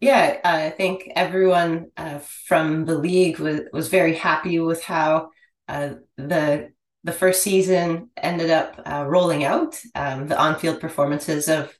Yeah, 0.00 0.38
I 0.44 0.70
think 0.70 1.10
everyone 1.16 1.90
uh, 1.96 2.20
from 2.20 2.84
the 2.84 2.96
league 2.96 3.40
was, 3.40 3.62
was 3.72 3.88
very 3.88 4.14
happy 4.14 4.60
with 4.60 4.82
how 4.82 5.30
uh, 5.68 5.94
the 6.16 6.70
the 7.04 7.12
first 7.12 7.42
season 7.42 8.10
ended 8.16 8.50
up 8.50 8.80
uh, 8.84 9.04
rolling 9.06 9.44
out. 9.44 9.80
Um, 9.94 10.26
the 10.26 10.38
on-field 10.38 10.80
performances 10.80 11.48
of 11.48 11.76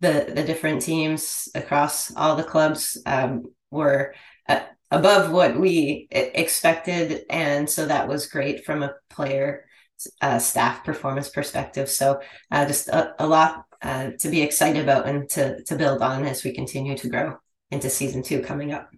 the 0.00 0.32
the 0.34 0.42
different 0.44 0.82
teams 0.82 1.48
across 1.54 2.14
all 2.14 2.36
the 2.36 2.44
clubs 2.44 3.00
um, 3.06 3.44
were 3.70 4.14
uh, 4.48 4.60
above 4.90 5.32
what 5.32 5.58
we 5.58 6.08
expected, 6.10 7.24
and 7.30 7.68
so 7.68 7.86
that 7.86 8.06
was 8.06 8.26
great 8.26 8.64
from 8.66 8.82
a 8.82 8.94
player 9.08 9.64
uh, 10.20 10.38
staff 10.38 10.84
performance 10.84 11.28
perspective. 11.28 11.88
So 11.88 12.20
uh, 12.50 12.66
just 12.66 12.88
a, 12.88 13.14
a 13.18 13.26
lot 13.26 13.66
uh, 13.82 14.10
to 14.18 14.28
be 14.28 14.42
excited 14.42 14.82
about 14.82 15.06
and 15.06 15.28
to 15.30 15.62
to 15.64 15.76
build 15.76 16.02
on 16.02 16.24
as 16.26 16.44
we 16.44 16.52
continue 16.52 16.96
to 16.96 17.08
grow 17.08 17.38
into 17.70 17.90
season 17.90 18.22
two 18.22 18.40
coming 18.42 18.72
up. 18.72 18.90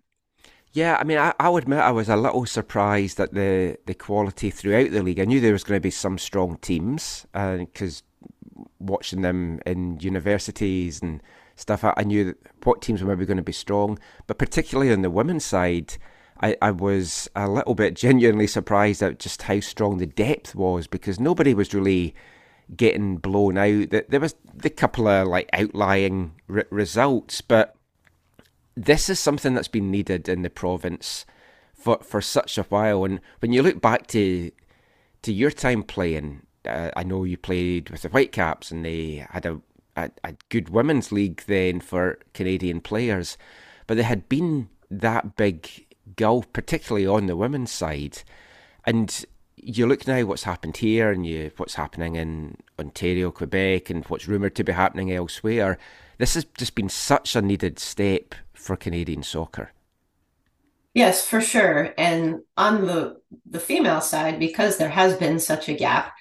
Yeah, 0.72 0.96
I 1.00 1.04
mean, 1.04 1.18
I, 1.18 1.32
I'll 1.38 1.56
admit 1.56 1.78
I 1.78 1.92
was 1.92 2.08
a 2.08 2.16
little 2.16 2.46
surprised 2.46 3.20
at 3.20 3.32
the, 3.32 3.78
the 3.86 3.94
quality 3.94 4.50
throughout 4.50 4.90
the 4.90 5.04
league. 5.04 5.20
I 5.20 5.24
knew 5.24 5.40
there 5.40 5.52
was 5.52 5.62
going 5.62 5.78
to 5.78 5.82
be 5.82 5.90
some 5.90 6.18
strong 6.18 6.56
teams 6.56 7.26
because 7.32 8.02
watching 8.80 9.22
them 9.22 9.60
in 9.64 10.00
universities 10.00 11.00
and 11.00 11.22
stuff, 11.54 11.84
I, 11.84 11.94
I 11.96 12.02
knew 12.02 12.34
what 12.64 12.82
teams 12.82 13.02
were 13.02 13.08
maybe 13.14 13.24
going 13.24 13.36
to 13.36 13.42
be 13.44 13.52
strong. 13.52 14.00
But 14.26 14.38
particularly 14.38 14.92
on 14.92 15.02
the 15.02 15.10
women's 15.10 15.44
side, 15.44 15.96
I, 16.40 16.56
I 16.60 16.70
was 16.72 17.28
a 17.36 17.48
little 17.48 17.74
bit 17.74 17.94
genuinely 17.94 18.46
surprised 18.46 19.02
at 19.02 19.18
just 19.18 19.42
how 19.42 19.60
strong 19.60 19.98
the 19.98 20.06
depth 20.06 20.54
was 20.54 20.86
because 20.86 21.20
nobody 21.20 21.54
was 21.54 21.74
really 21.74 22.14
getting 22.76 23.16
blown 23.16 23.58
out. 23.58 23.90
There 23.90 24.04
there 24.08 24.20
was 24.20 24.34
the 24.52 24.70
couple 24.70 25.06
of 25.06 25.28
like 25.28 25.48
outlying 25.52 26.34
re- 26.48 26.64
results, 26.70 27.40
but 27.40 27.76
this 28.76 29.08
is 29.08 29.20
something 29.20 29.54
that's 29.54 29.68
been 29.68 29.90
needed 29.90 30.28
in 30.28 30.42
the 30.42 30.50
province 30.50 31.24
for 31.74 31.98
for 32.02 32.20
such 32.20 32.58
a 32.58 32.64
while. 32.64 33.04
And 33.04 33.20
when 33.40 33.52
you 33.52 33.62
look 33.62 33.80
back 33.80 34.06
to 34.08 34.50
to 35.22 35.32
your 35.32 35.50
time 35.50 35.82
playing, 35.82 36.42
uh, 36.64 36.90
I 36.96 37.04
know 37.04 37.24
you 37.24 37.36
played 37.36 37.90
with 37.90 38.02
the 38.02 38.08
Whitecaps, 38.08 38.70
and 38.70 38.84
they 38.84 39.26
had 39.30 39.46
a, 39.46 39.60
a 39.96 40.10
a 40.24 40.34
good 40.48 40.70
women's 40.70 41.12
league 41.12 41.42
then 41.46 41.80
for 41.80 42.18
Canadian 42.32 42.80
players, 42.80 43.38
but 43.86 43.96
there 43.96 44.04
had 44.04 44.28
been 44.28 44.68
that 44.90 45.36
big 45.36 45.83
gulf, 46.16 46.52
particularly 46.52 47.06
on 47.06 47.26
the 47.26 47.36
women's 47.36 47.70
side, 47.70 48.22
and. 48.84 49.24
You 49.66 49.86
look 49.86 50.06
now 50.06 50.24
what's 50.24 50.42
happened 50.42 50.76
here, 50.76 51.10
and 51.10 51.24
you 51.24 51.50
what's 51.56 51.76
happening 51.76 52.16
in 52.16 52.58
Ontario, 52.78 53.30
Quebec, 53.30 53.88
and 53.88 54.04
what's 54.06 54.28
rumoured 54.28 54.56
to 54.56 54.64
be 54.64 54.72
happening 54.72 55.10
elsewhere. 55.10 55.78
This 56.18 56.34
has 56.34 56.44
just 56.44 56.74
been 56.74 56.90
such 56.90 57.34
a 57.34 57.40
needed 57.40 57.78
step 57.78 58.34
for 58.52 58.76
Canadian 58.76 59.22
soccer. 59.22 59.72
Yes, 60.92 61.26
for 61.26 61.40
sure. 61.40 61.94
And 61.96 62.40
on 62.58 62.86
the 62.86 63.22
the 63.46 63.60
female 63.60 64.02
side, 64.02 64.38
because 64.38 64.76
there 64.76 64.90
has 64.90 65.16
been 65.16 65.38
such 65.38 65.70
a 65.70 65.74
gap, 65.74 66.12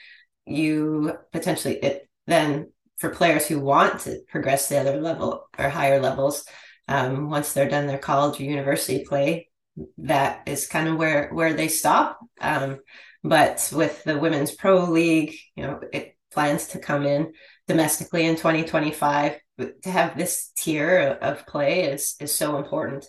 you 0.46 1.18
potentially 1.34 1.76
it 1.78 2.08
then 2.28 2.72
for 2.98 3.10
players 3.10 3.46
who 3.46 3.60
want 3.60 4.02
to 4.02 4.22
progress 4.30 4.68
to 4.68 4.76
the 4.76 4.80
other 4.80 5.02
level 5.02 5.50
or 5.60 5.68
higher 5.68 6.00
levels, 6.00 6.46
um, 6.88 7.30
once 7.30 7.52
they're 7.52 7.68
done 7.68 7.88
their 7.88 7.98
college 7.98 8.40
or 8.40 8.44
university 8.44 9.04
play, 9.04 9.50
that 9.98 10.48
is 10.48 10.68
kind 10.68 10.88
of 10.88 10.98
where 10.98 11.30
where 11.30 11.54
they 11.54 11.68
stop. 11.68 12.20
Um, 12.40 12.80
but 13.24 13.72
with 13.74 14.04
the 14.04 14.20
women's 14.20 14.52
pro 14.52 14.86
league, 14.86 15.36
you 15.56 15.64
know, 15.64 15.80
it 15.92 16.18
plans 16.32 16.68
to 16.70 16.80
come 16.80 17.06
in 17.06 17.34
domestically 17.68 18.26
in 18.26 18.36
2025. 18.36 19.40
But 19.58 19.84
to 19.84 19.92
have 19.92 20.18
this 20.18 20.52
tier 20.58 21.18
of 21.22 21.46
play 21.46 21.86
is 21.86 22.16
is 22.20 22.36
so 22.36 22.58
important 22.58 23.06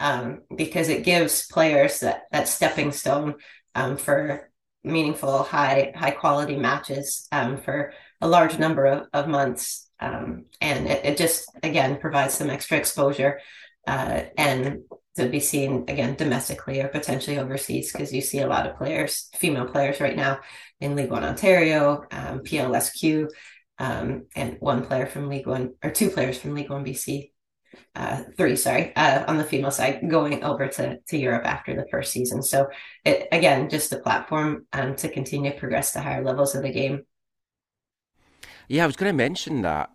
um, 0.00 0.42
because 0.54 0.88
it 0.88 1.04
gives 1.04 1.46
players 1.46 2.00
that 2.00 2.24
that 2.32 2.48
stepping 2.48 2.92
stone 2.92 3.36
um, 3.74 3.96
for 3.96 4.50
meaningful 4.84 5.42
high 5.42 5.92
high 5.96 6.10
quality 6.12 6.56
matches 6.56 7.26
um, 7.32 7.56
for 7.56 7.92
a 8.20 8.28
large 8.28 8.58
number 8.58 8.86
of, 8.86 9.08
of 9.12 9.28
months 9.28 9.88
um, 10.00 10.44
and 10.60 10.86
it, 10.86 11.04
it 11.04 11.18
just 11.18 11.50
again 11.62 11.98
provides 11.98 12.34
some 12.34 12.50
extra 12.50 12.78
exposure 12.78 13.40
uh, 13.86 14.22
and 14.36 14.80
to 15.16 15.28
be 15.28 15.40
seen 15.40 15.84
again 15.88 16.14
domestically 16.14 16.80
or 16.80 16.88
potentially 16.88 17.38
overseas 17.38 17.92
because 17.92 18.12
you 18.12 18.20
see 18.20 18.38
a 18.38 18.46
lot 18.46 18.66
of 18.66 18.76
players 18.76 19.28
female 19.34 19.66
players 19.66 20.00
right 20.00 20.16
now 20.16 20.38
in 20.80 20.94
league 20.96 21.10
one 21.10 21.24
ontario 21.24 22.04
um, 22.12 22.40
plsq 22.40 23.28
um, 23.78 24.26
and 24.34 24.56
one 24.60 24.84
player 24.84 25.06
from 25.06 25.28
league 25.28 25.46
one 25.46 25.74
or 25.82 25.90
two 25.90 26.10
players 26.10 26.38
from 26.38 26.54
league 26.54 26.70
one 26.70 26.84
bc 26.84 27.30
uh, 27.94 28.22
three, 28.36 28.56
sorry, 28.56 28.94
uh, 28.96 29.24
on 29.26 29.36
the 29.36 29.44
female 29.44 29.70
side, 29.70 30.00
going 30.08 30.42
over 30.42 30.68
to, 30.68 30.98
to 31.08 31.16
Europe 31.16 31.44
after 31.44 31.74
the 31.74 31.86
first 31.90 32.12
season. 32.12 32.42
So 32.42 32.68
it 33.04 33.28
again, 33.32 33.68
just 33.68 33.90
the 33.90 33.98
platform 33.98 34.66
um, 34.72 34.96
to 34.96 35.08
continue 35.08 35.52
to 35.52 35.58
progress 35.58 35.92
to 35.92 36.00
higher 36.00 36.24
levels 36.24 36.54
of 36.54 36.62
the 36.62 36.72
game. 36.72 37.04
Yeah, 38.68 38.84
I 38.84 38.86
was 38.86 38.96
going 38.96 39.10
to 39.10 39.16
mention 39.16 39.62
that 39.62 39.90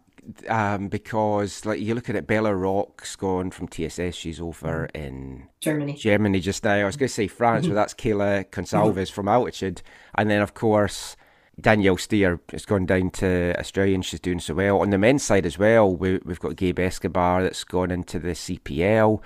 um, 0.48 0.88
because, 0.88 1.66
like, 1.66 1.80
you 1.80 1.96
look 1.96 2.10
at 2.10 2.16
it, 2.16 2.28
Bella 2.28 2.56
Rock's 2.56 3.16
gone 3.16 3.52
from 3.52 3.68
TSS. 3.68 4.16
She's 4.16 4.40
over 4.40 4.90
mm. 4.94 5.00
in 5.00 5.48
Germany. 5.60 5.94
Germany 5.94 6.40
just 6.40 6.64
now. 6.64 6.76
I 6.76 6.84
was 6.86 6.98
going 6.98 7.08
to 7.08 7.14
say 7.14 7.26
mm-hmm. 7.26 7.36
France, 7.36 7.66
but 7.66 7.70
mm-hmm. 7.70 7.76
that's 7.76 7.94
Kayla 7.94 8.52
Consalves 8.52 8.96
mm-hmm. 8.96 9.14
from 9.14 9.28
Altitude, 9.28 9.82
and 10.16 10.30
then 10.30 10.42
of 10.42 10.54
course 10.54 11.16
Danielle 11.60 11.98
Steer 11.98 12.40
has 12.52 12.66
gone 12.66 12.86
down 12.86 13.10
to 13.12 13.54
Australia 13.60 13.96
and 13.96 14.06
she's 14.06 14.20
doing 14.20 14.40
so 14.40 14.54
well. 14.54 14.80
On 14.80 14.90
the 14.90 14.98
men's 14.98 15.24
side 15.24 15.46
as 15.46 15.58
well, 15.58 15.96
we, 15.96 16.20
we've 16.24 16.40
got 16.40 16.56
Gabe 16.56 16.80
Escobar 16.80 17.44
that's 17.44 17.64
gone 17.64 17.92
into 17.92 18.20
the 18.20 18.32
CPL, 18.32 19.22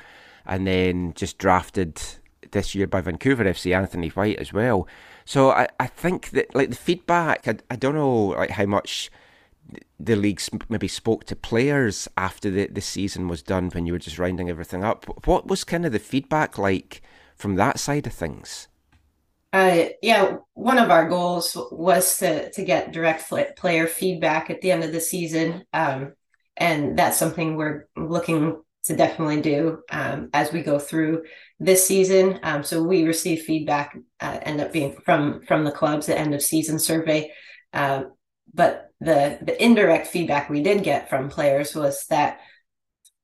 and 0.46 0.68
then 0.68 1.14
just 1.14 1.38
drafted 1.38 2.02
this 2.52 2.76
year 2.76 2.88
by 2.88 3.02
Vancouver 3.02 3.44
FC 3.44 3.76
Anthony 3.76 4.10
White 4.10 4.38
as 4.38 4.54
well. 4.54 4.88
So 5.26 5.52
I, 5.52 5.68
I 5.80 5.88
think 5.88 6.32
that 6.32 6.54
like 6.56 6.70
the 6.70 6.76
feedback, 6.76 7.48
I, 7.48 7.56
I 7.70 7.76
don't 7.76 7.96
know 7.96 8.28
like 8.28 8.52
how 8.52 8.66
much 8.66 9.10
the 10.00 10.16
leagues 10.16 10.50
maybe 10.70 10.88
spoke 10.88 11.26
to 11.26 11.36
players 11.36 12.08
after 12.18 12.50
the, 12.50 12.68
the 12.68 12.82
season 12.82 13.28
was 13.28 13.42
done 13.42 13.70
when 13.70 13.86
you 13.86 13.94
were 13.94 14.00
just 14.00 14.20
rounding 14.20 14.50
everything 14.50 14.84
up. 14.84 15.26
What 15.26 15.48
was 15.48 15.64
kind 15.64 15.86
of 15.86 15.92
the 15.92 16.00
feedback 16.00 16.58
like 16.58 17.02
from 17.36 17.56
that 17.56 17.80
side 17.80 18.08
of 18.08 18.14
things? 18.14 18.68
Uh, 19.54 19.86
yeah, 20.02 20.38
one 20.54 20.78
of 20.78 20.92
our 20.92 21.08
goals 21.08 21.58
was 21.72 22.18
to 22.18 22.52
to 22.52 22.64
get 22.66 22.92
direct 22.92 23.32
player 23.56 23.88
feedback 23.88 24.50
at 24.50 24.60
the 24.60 24.70
end 24.70 24.84
of 24.84 24.92
the 24.92 25.00
season, 25.00 25.64
um, 25.72 26.14
and 26.58 27.00
that's 27.00 27.18
something 27.18 27.56
we're 27.56 27.88
looking 27.96 28.62
to 28.84 28.96
definitely 28.96 29.42
do 29.42 29.82
um, 29.90 30.30
as 30.34 30.52
we 30.52 30.62
go 30.62 30.78
through 30.78 31.24
this 31.58 31.88
season. 31.88 32.38
Um, 32.44 32.64
so 32.64 32.84
we 32.84 33.06
receive 33.06 33.44
feedback, 33.44 33.98
uh, 34.20 34.40
end 34.42 34.60
up 34.60 34.74
being 34.74 34.98
from 35.06 35.42
from 35.48 35.64
the 35.64 35.72
clubs, 35.72 36.06
the 36.06 36.20
end 36.20 36.36
of 36.36 36.42
season 36.42 36.78
survey, 36.78 37.32
uh, 37.72 38.04
but 38.54 38.92
the 39.02 39.38
the 39.42 39.64
indirect 39.64 40.08
feedback 40.08 40.50
we 40.50 40.64
did 40.64 40.84
get 40.84 41.10
from 41.10 41.30
players 41.30 41.76
was 41.76 42.06
that 42.08 42.40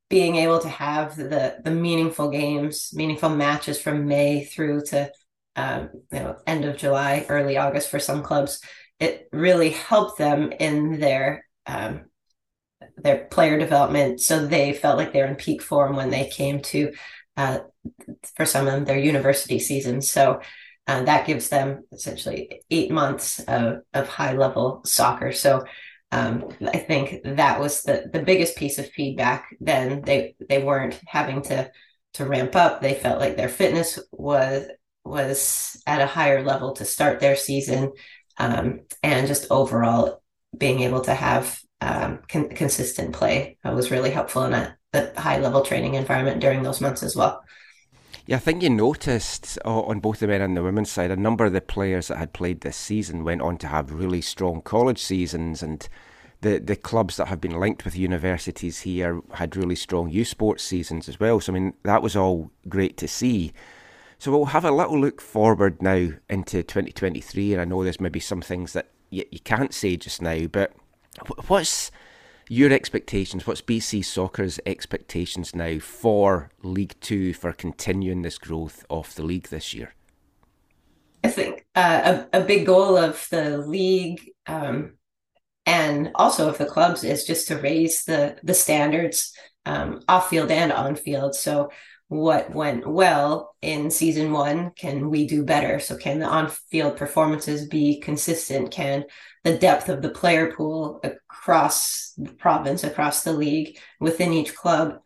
being 0.10 0.36
able 0.36 0.60
to 0.60 0.70
have 0.70 1.16
the 1.16 1.58
the 1.64 1.72
meaningful 1.72 2.30
games, 2.30 2.92
meaningful 2.94 3.30
matches 3.30 3.80
from 3.82 4.08
May 4.08 4.44
through 4.44 4.82
to 4.88 5.12
um, 5.56 5.90
you 6.12 6.20
know 6.20 6.38
end 6.46 6.66
of 6.66 6.78
July, 6.78 7.26
early 7.30 7.58
August 7.58 7.90
for 7.90 8.00
some 8.00 8.22
clubs, 8.22 8.62
it 9.00 9.28
really 9.32 9.70
helped 9.70 10.18
them 10.18 10.52
in 10.52 11.00
their 11.00 11.46
um, 11.66 12.06
their 12.98 13.26
player 13.26 13.58
development. 13.58 14.20
So 14.22 14.46
they 14.46 14.74
felt 14.74 14.98
like 14.98 15.14
they're 15.14 15.28
in 15.28 15.36
peak 15.36 15.62
form 15.62 15.96
when 15.96 16.10
they 16.10 16.28
came 16.28 16.62
to, 16.64 16.92
uh, 17.38 17.60
for 18.36 18.46
some 18.46 18.68
of 18.68 18.74
them, 18.74 18.86
their 18.86 19.00
university 19.00 19.60
season. 19.60 20.02
So 20.02 20.42
that 20.88 21.28
gives 21.28 21.50
them 21.50 21.84
essentially 21.92 22.62
eight 22.70 22.92
months 22.92 23.40
of, 23.42 23.82
of 23.94 24.08
high 24.08 24.34
level 24.34 24.82
soccer. 24.86 25.32
So 25.32 25.64
um, 26.12 26.50
I 26.62 26.78
think 26.78 27.22
that 27.24 27.60
was 27.60 27.84
the 27.84 28.10
the 28.12 28.22
biggest 28.22 28.58
piece 28.58 28.78
of 28.78 28.90
feedback. 28.90 29.56
Then 29.62 30.02
they 30.02 30.36
they 30.50 30.62
weren't 30.62 31.00
having 31.08 31.42
to 31.44 31.72
to 32.16 32.26
ramp 32.26 32.56
up. 32.56 32.82
They 32.82 32.96
felt 32.96 33.20
like 33.20 33.38
their 33.38 33.50
fitness 33.50 34.00
was 34.12 34.66
was 35.06 35.82
at 35.88 36.02
a 36.02 36.06
higher 36.06 36.44
level 36.44 36.74
to 36.74 36.86
start 36.86 37.20
their 37.20 37.36
season, 37.36 37.94
um, 38.38 38.82
and 39.04 39.28
just 39.28 39.50
overall 39.50 40.22
being 40.58 40.82
able 40.82 41.02
to 41.02 41.14
have 41.14 41.60
um, 41.80 42.20
con- 42.28 42.50
consistent 42.50 43.14
play 43.14 43.58
uh, 43.66 43.72
was 43.72 43.92
really 43.92 44.12
helpful 44.12 44.44
in 44.44 44.54
a, 44.54 44.78
a 44.94 45.20
high 45.20 45.40
level 45.40 45.62
training 45.62 45.96
environment 45.96 46.42
during 46.42 46.62
those 46.62 46.82
months 46.82 47.04
as 47.04 47.16
well. 47.16 47.44
Yeah, 48.26 48.36
I 48.36 48.40
think 48.40 48.62
you 48.62 48.70
noticed 48.70 49.58
uh, 49.66 49.82
on 49.82 50.00
both 50.00 50.20
the 50.20 50.28
men 50.28 50.42
and 50.42 50.56
the 50.56 50.64
women's 50.64 50.92
side, 50.92 51.12
a 51.12 51.16
number 51.16 51.46
of 51.46 51.54
the 51.54 51.62
players 51.62 52.08
that 52.08 52.18
had 52.18 52.34
played 52.34 52.62
this 52.62 52.78
season 52.78 53.24
went 53.24 53.42
on 53.42 53.58
to 53.58 53.68
have 53.68 53.92
really 53.92 54.22
strong 54.22 54.62
college 54.62 55.02
seasons, 55.02 55.64
and 55.64 55.88
the 56.42 56.60
the 56.60 56.76
clubs 56.76 57.18
that 57.18 57.28
have 57.28 57.42
been 57.42 57.60
linked 57.60 57.84
with 57.84 57.96
universities 57.96 58.82
here 58.82 59.22
had 59.34 59.56
really 59.56 59.76
strong 59.76 60.10
youth 60.10 60.28
sports 60.28 60.64
seasons 60.64 61.10
as 61.10 61.20
well. 61.20 61.40
So 61.40 61.52
I 61.52 61.56
mean, 61.56 61.74
that 61.84 62.04
was 62.04 62.16
all 62.16 62.52
great 62.70 62.96
to 62.98 63.08
see. 63.08 63.54
So 64.20 64.32
we'll 64.32 64.46
have 64.46 64.66
a 64.66 64.72
little 64.72 65.00
look 65.00 65.20
forward 65.20 65.82
now 65.82 66.10
into 66.30 66.62
2023, 66.62 67.54
and 67.54 67.62
I 67.62 67.66
know 67.66 67.84
there's 67.84 68.00
maybe 68.00 68.20
some 68.20 68.42
things 68.42 68.74
that 68.74 68.90
you, 69.10 69.26
you 69.32 69.40
can't 69.40 69.74
say 69.74 69.98
just 69.98 70.22
now, 70.22 70.46
but 70.46 70.74
what's 71.48 71.92
your 72.52 72.74
expectations? 72.74 73.48
What's 73.48 73.62
BC 73.62 74.04
Soccer's 74.04 74.60
expectations 74.66 75.56
now 75.56 75.80
for 75.80 76.52
League 76.64 76.96
Two 77.00 77.34
for 77.34 77.54
continuing 77.54 78.24
this 78.24 78.38
growth 78.38 78.86
of 78.90 79.16
the 79.16 79.24
league 79.24 79.48
this 79.48 79.74
year? 79.74 79.96
I 81.24 81.30
think 81.30 81.66
uh, 81.76 82.26
a, 82.34 82.42
a 82.42 82.44
big 82.44 82.66
goal 82.66 82.98
of 82.98 83.26
the 83.32 83.60
league 83.60 84.32
um, 84.48 84.98
and 85.66 86.12
also 86.16 86.50
of 86.50 86.58
the 86.58 86.66
clubs 86.66 87.06
is 87.06 87.24
just 87.24 87.48
to 87.48 87.56
raise 87.56 88.04
the 88.04 88.38
the 88.44 88.54
standards 88.54 89.34
um, 89.66 90.02
off 90.10 90.30
field 90.30 90.52
and 90.52 90.74
on 90.74 90.98
field. 90.98 91.36
So 91.36 91.72
what 92.12 92.54
went 92.54 92.86
well 92.86 93.56
in 93.62 93.90
season 93.90 94.34
one 94.34 94.72
can 94.72 95.10
we 95.10 95.26
do 95.26 95.46
better? 95.46 95.80
So 95.80 95.96
can 95.96 96.20
the 96.20 96.26
on 96.26 96.50
field 96.70 96.98
performances 96.98 97.70
be 97.70 98.02
consistent? 98.02 98.70
Can 98.70 99.06
the 99.46 99.58
depth 99.58 99.88
of 99.88 100.02
the 100.02 100.10
player 100.10 100.52
pool 100.52 101.00
across 101.06 102.12
the 102.18 102.34
province, 102.34 102.84
across 102.84 103.24
the 103.24 103.32
league, 103.32 103.80
within 104.02 104.34
each 104.34 104.54
club 104.54 105.00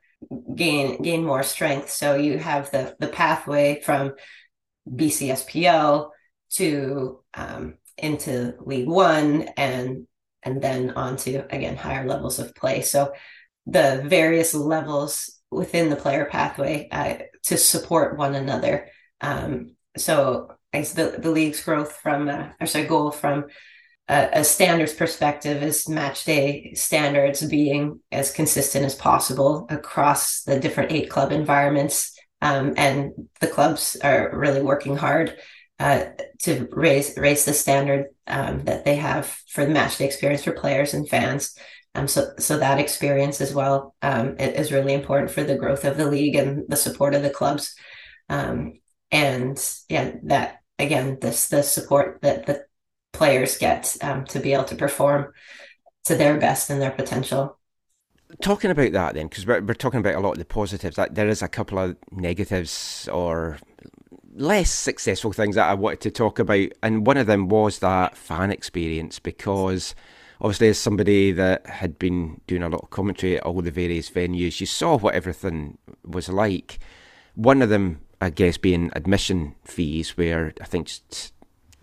gain 0.56 1.00
gain 1.04 1.24
more 1.24 1.44
strength? 1.44 1.92
So 1.92 2.16
you 2.16 2.40
have 2.40 2.72
the 2.72 2.96
the 3.00 3.10
pathway 3.10 3.82
from 3.82 4.16
BCSPL 4.90 6.10
to 6.54 7.20
um, 7.36 7.76
into 8.00 8.56
League 8.62 8.88
One 8.88 9.44
and 9.58 10.08
and 10.42 10.60
then 10.60 10.90
on 10.90 11.18
to 11.18 11.46
again 11.54 11.76
higher 11.76 12.08
levels 12.08 12.40
of 12.40 12.56
play. 12.56 12.82
So 12.82 13.14
the 13.68 14.02
various 14.08 14.56
levels 14.56 15.35
within 15.52 15.90
the 15.90 15.96
player 15.96 16.26
pathway 16.26 16.88
uh, 16.92 17.16
to 17.44 17.58
support 17.58 18.18
one 18.18 18.36
another. 18.36 18.88
Um, 19.22 19.76
so 19.98 20.52
I 20.74 20.82
the, 20.82 21.16
the 21.20 21.32
league's 21.32 21.64
growth 21.64 21.94
from, 21.94 22.28
uh, 22.28 22.50
or 22.60 22.68
sorry, 22.68 22.86
goal 22.86 23.12
from 23.12 23.46
a, 24.08 24.30
a 24.34 24.44
standards 24.44 24.94
perspective 24.94 25.64
is 25.64 25.88
match 25.88 26.26
day 26.26 26.74
standards 26.74 27.46
being 27.46 28.02
as 28.12 28.32
consistent 28.32 28.86
as 28.86 28.96
possible 28.96 29.68
across 29.70 30.44
the 30.44 30.60
different 30.60 30.92
eight 30.92 31.10
club 31.10 31.32
environments. 31.32 32.18
Um, 32.42 32.74
and 32.78 33.12
the 33.40 33.48
clubs 33.48 33.96
are 34.04 34.32
really 34.34 34.62
working 34.62 34.98
hard 34.98 35.36
uh, 35.80 36.06
to 36.44 36.68
raise 36.72 37.18
raise 37.18 37.46
the 37.46 37.54
standard 37.54 38.08
um, 38.28 38.64
that 38.66 38.86
they 38.86 38.96
have 38.96 39.26
for 39.50 39.66
the 39.66 39.72
match 39.72 39.98
day 39.98 40.06
experience 40.06 40.44
for 40.44 40.52
players 40.52 40.94
and 40.94 41.08
fans. 41.08 41.58
Um, 41.96 42.08
so 42.08 42.34
so 42.38 42.58
that 42.58 42.80
experience 42.80 43.40
as 43.40 43.54
well 43.54 43.96
um, 44.02 44.36
is 44.38 44.72
really 44.72 44.94
important 44.94 45.32
for 45.32 45.44
the 45.44 45.56
growth 45.56 45.86
of 45.86 45.96
the 45.96 46.06
league 46.06 46.36
and 46.36 46.66
the 46.68 46.76
support 46.76 47.16
of 47.16 47.24
the 47.24 47.30
clubs. 47.30 47.76
Um, 48.30 48.80
and 49.12 49.58
yeah, 49.88 50.16
that 50.24 50.60
again, 50.78 51.20
this 51.22 51.48
the 51.48 51.64
support 51.64 52.20
that 52.22 52.46
the 52.46 52.66
players 53.14 53.58
get 53.58 53.96
um, 54.02 54.26
to 54.26 54.40
be 54.40 54.54
able 54.54 54.66
to 54.66 54.76
perform 54.76 55.32
to 56.04 56.16
their 56.16 56.38
best 56.38 56.70
and 56.70 56.82
their 56.82 56.92
potential. 56.92 57.58
Talking 58.42 58.72
about 58.72 58.92
that 58.92 59.14
then, 59.14 59.28
because 59.28 59.48
we're, 59.48 59.62
we're 59.62 59.74
talking 59.74 60.02
about 60.02 60.16
a 60.16 60.20
lot 60.20 60.34
of 60.34 60.40
the 60.40 60.46
positives. 60.46 60.98
That 60.98 61.16
there 61.16 61.30
is 61.30 61.42
a 61.42 61.48
couple 61.48 61.80
of 61.80 61.96
negatives 62.12 63.08
or 63.14 63.58
less 64.34 64.70
successful 64.70 65.32
things 65.32 65.56
that 65.56 65.70
I 65.70 65.76
wanted 65.76 66.02
to 66.02 66.12
talk 66.12 66.40
about, 66.40 66.70
and 66.84 67.08
one 67.08 67.18
of 67.18 67.28
them 67.28 67.48
was 67.48 67.80
that 67.80 68.18
fan 68.18 68.52
experience 68.52 69.20
because 69.20 69.96
obviously 70.42 70.70
as 70.70 70.78
somebody 70.78 71.32
that 71.32 71.66
had 71.66 71.98
been 72.00 72.42
doing 72.48 72.64
a 72.64 72.70
lot 72.70 72.82
of 72.82 72.90
commentary 72.90 73.38
at 73.38 73.44
all 73.44 73.62
the 73.62 73.72
various 73.72 74.10
venues, 74.10 74.60
you 74.60 74.66
saw 74.66 74.98
what 74.98 75.16
everything 75.16 75.78
was 76.04 76.30
like. 76.30 76.80
One 77.36 77.62
of 77.62 77.70
them, 77.70 78.02
I 78.22 78.30
guess, 78.30 78.58
being 78.58 78.92
admission 78.96 79.56
fees, 79.64 80.18
where 80.18 80.54
I 80.62 80.66
think 80.66 80.92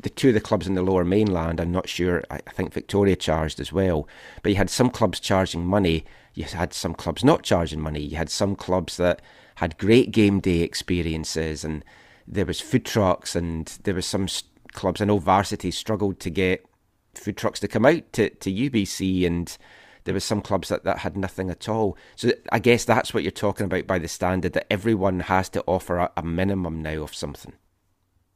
the 0.00 0.10
two 0.10 0.28
of 0.28 0.34
the 0.34 0.40
clubs 0.40 0.66
in 0.66 0.74
the 0.74 0.82
lower 0.82 1.04
mainland, 1.04 1.60
I'm 1.60 1.72
not 1.72 1.88
sure, 1.88 2.22
I 2.30 2.38
think 2.38 2.72
Victoria 2.72 3.16
charged 3.16 3.60
as 3.60 3.72
well, 3.72 4.08
but 4.42 4.50
you 4.50 4.56
had 4.56 4.70
some 4.70 4.90
clubs 4.90 5.20
charging 5.20 5.64
money, 5.64 6.04
you 6.34 6.44
had 6.44 6.72
some 6.72 6.94
clubs 6.94 7.24
not 7.24 7.42
charging 7.42 7.80
money, 7.80 8.00
you 8.00 8.16
had 8.16 8.30
some 8.30 8.56
clubs 8.56 8.96
that 8.96 9.22
had 9.56 9.78
great 9.78 10.10
game 10.10 10.40
day 10.40 10.60
experiences 10.60 11.64
and 11.64 11.84
there 12.26 12.46
was 12.46 12.60
food 12.60 12.84
trucks 12.84 13.36
and 13.36 13.78
there 13.84 13.94
was 13.94 14.06
some 14.06 14.26
clubs. 14.72 15.00
I 15.00 15.04
know 15.04 15.18
Varsity 15.18 15.70
struggled 15.70 16.20
to 16.20 16.30
get 16.30 16.64
food 17.14 17.36
trucks 17.36 17.60
to 17.60 17.68
come 17.68 17.86
out 17.86 18.12
to, 18.14 18.30
to 18.30 18.52
UBC 18.52 19.26
and 19.26 19.56
there 20.04 20.14
was 20.14 20.24
some 20.24 20.42
clubs 20.42 20.68
that, 20.68 20.84
that 20.84 20.98
had 20.98 21.16
nothing 21.16 21.50
at 21.50 21.68
all. 21.68 21.96
So 22.16 22.32
I 22.50 22.58
guess 22.58 22.84
that's 22.84 23.14
what 23.14 23.22
you're 23.22 23.30
talking 23.30 23.66
about 23.66 23.86
by 23.86 23.98
the 23.98 24.08
standard 24.08 24.52
that 24.54 24.66
everyone 24.70 25.20
has 25.20 25.48
to 25.50 25.62
offer 25.66 25.98
a, 25.98 26.10
a 26.16 26.22
minimum 26.22 26.82
now 26.82 27.02
of 27.02 27.14
something. 27.14 27.54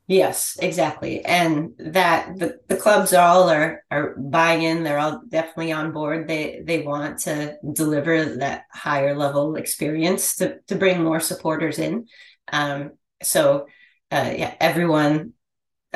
Yes, 0.09 0.57
exactly. 0.63 1.25
And 1.25 1.75
that 1.79 2.39
the, 2.39 2.61
the 2.69 2.77
clubs 2.77 3.13
all 3.13 3.51
are 3.51 3.83
are 3.91 4.15
buying 4.17 4.63
in, 4.63 4.85
they're 4.85 5.01
all 5.01 5.23
definitely 5.29 5.73
on 5.73 5.91
board. 5.91 6.29
They 6.29 6.63
they 6.65 6.83
want 6.83 7.19
to 7.21 7.57
deliver 7.73 8.37
that 8.37 8.67
higher 8.71 9.17
level 9.17 9.57
experience 9.57 10.37
to 10.37 10.61
to 10.69 10.77
bring 10.77 11.03
more 11.03 11.19
supporters 11.19 11.81
in. 11.81 12.07
Um, 12.53 12.93
so 13.21 13.67
uh, 14.13 14.33
yeah, 14.37 14.55
everyone 14.61 15.33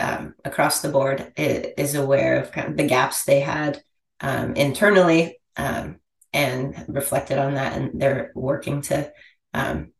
um, 0.00 0.34
across 0.44 0.80
the 0.80 0.88
board 0.88 1.32
is, 1.36 1.94
aware 1.94 2.40
of 2.40 2.52
kind 2.52 2.70
of 2.70 2.76
the 2.76 2.86
gaps 2.86 3.24
they 3.24 3.40
had 3.40 3.82
um, 4.20 4.54
internally 4.56 5.38
um, 5.56 6.00
and 6.32 6.84
reflected 6.88 7.38
on 7.38 7.54
that, 7.54 7.76
and 7.76 8.00
they're 8.00 8.32
working 8.34 8.80
to 8.82 9.12
um, 9.52 9.92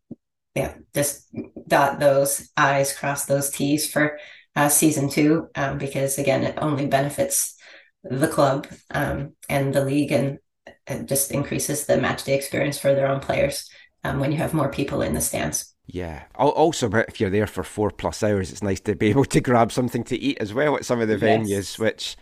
yeah 0.54 0.74
just 0.94 1.28
dot 1.68 2.00
those 2.00 2.50
I's, 2.56 2.96
cross 2.96 3.26
those 3.26 3.50
T's 3.50 3.90
for 3.90 4.18
uh, 4.56 4.68
season 4.68 5.10
two 5.10 5.48
um, 5.54 5.78
because 5.78 6.18
again, 6.18 6.44
it 6.44 6.56
only 6.58 6.86
benefits 6.86 7.56
the 8.02 8.28
club 8.28 8.66
and 8.90 9.32
the 9.48 9.84
league, 9.84 10.12
and 10.12 10.38
it 10.86 11.06
just 11.06 11.30
increases 11.30 11.86
the 11.86 11.98
match 11.98 12.24
day 12.24 12.34
experience 12.34 12.78
for 12.78 12.94
their 12.94 13.08
own 13.08 13.20
players 13.20 13.68
when 14.02 14.32
you 14.32 14.38
have 14.38 14.54
more 14.54 14.70
people 14.70 15.02
in 15.02 15.12
the 15.12 15.20
stands. 15.20 15.74
Yeah. 15.92 16.24
Also, 16.36 16.88
if 16.90 17.20
you're 17.20 17.30
there 17.30 17.46
for 17.46 17.64
four 17.64 17.90
plus 17.90 18.22
hours, 18.22 18.52
it's 18.52 18.62
nice 18.62 18.80
to 18.80 18.94
be 18.94 19.06
able 19.10 19.24
to 19.26 19.40
grab 19.40 19.72
something 19.72 20.04
to 20.04 20.16
eat 20.16 20.38
as 20.40 20.54
well 20.54 20.76
at 20.76 20.84
some 20.84 21.00
of 21.00 21.08
the 21.08 21.16
venues, 21.16 21.48
yes. 21.48 21.78
which. 21.78 22.16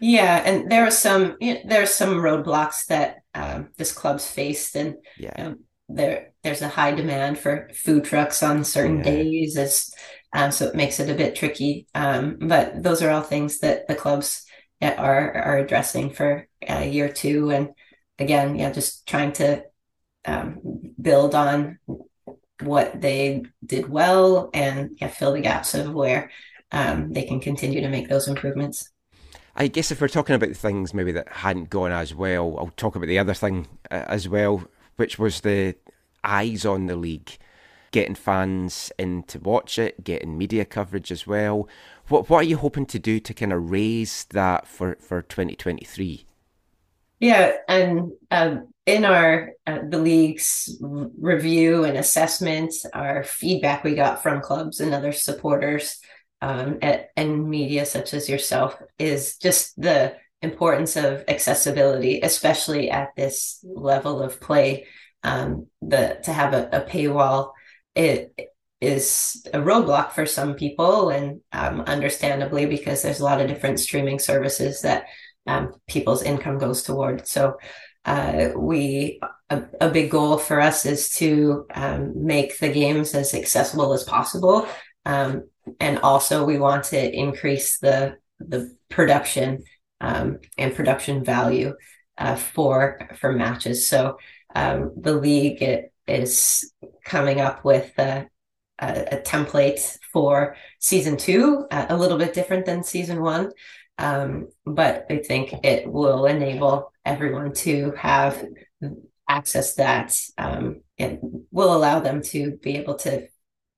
Yeah, 0.00 0.42
and 0.44 0.70
there 0.70 0.84
are 0.84 0.90
some 0.90 1.36
you 1.40 1.54
know, 1.54 1.60
there 1.64 1.82
are 1.82 1.86
some 1.86 2.16
roadblocks 2.16 2.86
that 2.86 3.18
um, 3.34 3.68
this 3.76 3.92
club's 3.92 4.28
faced, 4.28 4.74
and 4.74 4.96
yeah. 5.16 5.32
Um, 5.36 5.60
there 5.88 6.32
there's 6.42 6.62
a 6.62 6.68
high 6.68 6.92
demand 6.92 7.38
for 7.38 7.68
food 7.74 8.04
trucks 8.04 8.42
on 8.42 8.64
certain 8.64 8.98
yeah. 8.98 9.04
days, 9.04 9.56
as 9.56 9.94
um, 10.32 10.50
so 10.50 10.66
it 10.66 10.74
makes 10.74 10.98
it 10.98 11.10
a 11.10 11.14
bit 11.14 11.36
tricky. 11.36 11.86
Um, 11.94 12.38
but 12.40 12.82
those 12.82 13.00
are 13.02 13.10
all 13.10 13.22
things 13.22 13.60
that 13.60 13.86
the 13.86 13.94
clubs 13.94 14.44
are 14.80 15.36
are 15.36 15.58
addressing 15.58 16.10
for 16.10 16.48
uh, 16.68 16.80
year 16.80 17.08
two, 17.08 17.50
and 17.50 17.70
again, 18.18 18.56
yeah, 18.56 18.72
just 18.72 19.06
trying 19.06 19.32
to 19.34 19.62
um, 20.24 20.58
build 21.00 21.36
on 21.36 21.78
what 22.64 23.00
they 23.00 23.44
did 23.64 23.88
well 23.88 24.50
and 24.54 24.96
yeah, 25.00 25.08
fill 25.08 25.32
the 25.32 25.40
gaps 25.40 25.74
of 25.74 25.92
where 25.92 26.30
um, 26.72 27.12
they 27.12 27.24
can 27.24 27.40
continue 27.40 27.80
to 27.80 27.88
make 27.88 28.08
those 28.08 28.28
improvements. 28.28 28.90
I 29.54 29.66
guess 29.68 29.90
if 29.90 30.00
we're 30.00 30.08
talking 30.08 30.34
about 30.34 30.56
things 30.56 30.94
maybe 30.94 31.12
that 31.12 31.28
hadn't 31.28 31.70
gone 31.70 31.92
as 31.92 32.14
well, 32.14 32.56
I'll 32.58 32.72
talk 32.76 32.96
about 32.96 33.06
the 33.06 33.18
other 33.18 33.34
thing 33.34 33.68
uh, 33.90 34.04
as 34.06 34.28
well, 34.28 34.64
which 34.96 35.18
was 35.18 35.40
the 35.40 35.76
eyes 36.24 36.64
on 36.64 36.86
the 36.86 36.96
league, 36.96 37.36
getting 37.90 38.14
fans 38.14 38.90
in 38.98 39.24
to 39.24 39.38
watch 39.38 39.78
it, 39.78 40.04
getting 40.04 40.38
media 40.38 40.64
coverage 40.64 41.12
as 41.12 41.26
well. 41.26 41.68
What 42.08 42.30
what 42.30 42.38
are 42.38 42.48
you 42.48 42.56
hoping 42.56 42.86
to 42.86 42.98
do 42.98 43.20
to 43.20 43.34
kind 43.34 43.52
of 43.52 43.70
raise 43.70 44.24
that 44.30 44.66
for 44.66 44.96
for 45.00 45.20
2023? 45.20 46.24
Yeah, 47.20 47.52
and 47.68 48.12
um, 48.30 48.71
in 48.86 49.04
our 49.04 49.50
uh, 49.66 49.78
the 49.88 49.98
league's 49.98 50.76
review 50.80 51.84
and 51.84 51.96
assessment, 51.96 52.74
our 52.92 53.22
feedback 53.22 53.84
we 53.84 53.94
got 53.94 54.22
from 54.22 54.40
clubs 54.40 54.80
and 54.80 54.92
other 54.92 55.12
supporters 55.12 56.00
um, 56.40 56.78
at, 56.82 57.10
and 57.16 57.48
media 57.48 57.86
such 57.86 58.12
as 58.12 58.28
yourself 58.28 58.76
is 58.98 59.36
just 59.36 59.80
the 59.80 60.16
importance 60.42 60.96
of 60.96 61.24
accessibility, 61.28 62.20
especially 62.20 62.90
at 62.90 63.10
this 63.16 63.64
level 63.64 64.20
of 64.20 64.40
play. 64.40 64.86
Um, 65.22 65.68
the 65.80 66.18
to 66.24 66.32
have 66.32 66.52
a, 66.52 66.68
a 66.72 66.80
paywall 66.80 67.52
it 67.94 68.34
is 68.80 69.46
a 69.54 69.58
roadblock 69.58 70.10
for 70.10 70.26
some 70.26 70.54
people, 70.54 71.10
and 71.10 71.40
um, 71.52 71.82
understandably 71.82 72.66
because 72.66 73.02
there's 73.02 73.20
a 73.20 73.24
lot 73.24 73.40
of 73.40 73.46
different 73.46 73.78
streaming 73.78 74.18
services 74.18 74.82
that 74.82 75.04
um, 75.46 75.72
people's 75.86 76.22
income 76.24 76.58
goes 76.58 76.82
toward. 76.82 77.28
So 77.28 77.58
uh, 78.04 78.50
we 78.56 79.20
a, 79.48 79.62
a, 79.80 79.90
big 79.90 80.10
goal 80.10 80.38
for 80.38 80.60
us 80.60 80.86
is 80.86 81.10
to 81.10 81.66
um, 81.74 82.26
make 82.26 82.58
the 82.58 82.72
games 82.72 83.14
as 83.14 83.32
accessible 83.34 83.92
as 83.92 84.02
possible, 84.02 84.66
um, 85.04 85.44
and 85.78 85.98
also 86.00 86.44
we 86.44 86.58
want 86.58 86.84
to 86.84 87.12
increase 87.16 87.78
the 87.78 88.16
the 88.40 88.76
production 88.88 89.62
um, 90.00 90.38
and 90.58 90.74
production 90.74 91.24
value 91.24 91.74
uh, 92.18 92.34
for 92.34 93.08
for 93.20 93.32
matches. 93.32 93.88
So 93.88 94.18
um, 94.54 94.92
the 94.96 95.14
league 95.14 95.62
it, 95.62 95.92
is 96.06 96.72
coming 97.04 97.40
up 97.40 97.64
with 97.64 97.96
a, 97.98 98.28
a, 98.80 99.08
a 99.12 99.20
template 99.22 99.98
for 100.12 100.56
season 100.78 101.16
two, 101.16 101.66
uh, 101.70 101.86
a 101.88 101.96
little 101.96 102.18
bit 102.18 102.34
different 102.34 102.66
than 102.66 102.82
season 102.82 103.22
one. 103.22 103.50
Um, 103.98 104.48
but 104.64 105.06
I 105.10 105.18
think 105.18 105.52
it 105.64 105.90
will 105.90 106.26
enable 106.26 106.92
everyone 107.04 107.52
to 107.52 107.92
have 107.96 108.44
access 109.28 109.74
that 109.74 110.18
um, 110.38 110.82
it 110.98 111.20
will 111.50 111.74
allow 111.74 112.00
them 112.00 112.22
to 112.22 112.58
be 112.62 112.76
able 112.76 112.96
to 112.96 113.28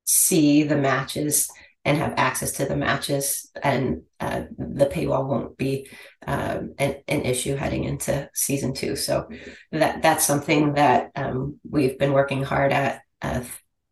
see 0.04 0.62
the 0.62 0.76
matches 0.76 1.48
and 1.84 1.98
have 1.98 2.14
access 2.16 2.52
to 2.52 2.64
the 2.64 2.76
matches 2.76 3.50
and 3.62 4.02
uh, 4.18 4.42
the 4.56 4.86
paywall 4.86 5.26
won't 5.26 5.56
be 5.58 5.88
um, 6.26 6.74
an, 6.78 6.96
an, 7.08 7.22
issue 7.22 7.56
heading 7.56 7.84
into 7.84 8.28
season 8.32 8.72
two. 8.72 8.96
So 8.96 9.28
that 9.70 10.00
that's 10.00 10.24
something 10.24 10.74
that 10.74 11.10
um, 11.14 11.60
we've 11.68 11.98
been 11.98 12.12
working 12.12 12.42
hard 12.42 12.72
at 12.72 13.02
uh, 13.20 13.42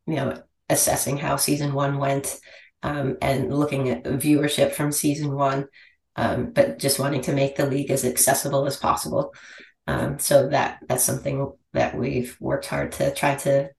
you 0.07 0.17
know 0.17 0.43
assessing 0.71 1.19
how 1.19 1.37
season 1.37 1.75
one 1.75 1.99
went 1.99 2.39
um, 2.83 3.19
and 3.21 3.55
looking 3.55 3.91
at 3.91 4.05
viewership 4.05 4.73
from 4.73 4.91
season 4.91 5.35
one 5.35 5.67
um, 6.17 6.53
but 6.53 6.79
just 6.79 6.99
wanting 6.99 7.23
to 7.23 7.33
make 7.33 7.57
the 7.57 7.67
league 7.67 7.91
as 7.91 8.05
accessible 8.05 8.67
as 8.67 8.77
possible. 8.77 9.35
Um, 9.87 10.19
so 10.19 10.49
that 10.49 10.79
that's 10.89 11.05
something 11.05 11.53
that 11.73 11.97
we've 11.97 12.37
worked 12.41 12.67
hard 12.67 12.93
to 12.93 13.13
try 13.15 13.35
to 13.37 13.71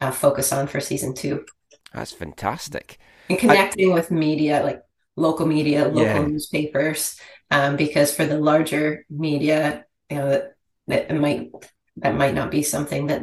uh, 0.00 0.10
focus 0.10 0.52
on 0.52 0.66
for 0.66 0.80
season 0.80 1.14
two. 1.14 1.44
That's 1.92 2.12
fantastic. 2.12 2.98
And 3.28 3.38
connecting 3.38 3.90
I, 3.92 3.94
with 3.94 4.10
media 4.10 4.62
like 4.62 4.82
local 5.16 5.46
media 5.46 5.86
local 5.86 6.02
yeah. 6.02 6.26
newspapers 6.26 7.20
um, 7.50 7.76
because 7.76 8.14
for 8.14 8.24
the 8.24 8.38
larger 8.38 9.04
media 9.10 9.84
you 10.08 10.16
know 10.16 10.28
that, 10.30 10.54
that 10.86 11.14
might 11.16 11.50
that 11.96 12.14
might 12.14 12.34
not 12.34 12.50
be 12.50 12.62
something 12.62 13.08
that 13.08 13.22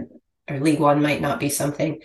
or 0.49 0.59
league 0.59 0.79
one 0.79 1.01
might 1.01 1.21
not 1.21 1.39
be 1.39 1.49
something 1.49 2.01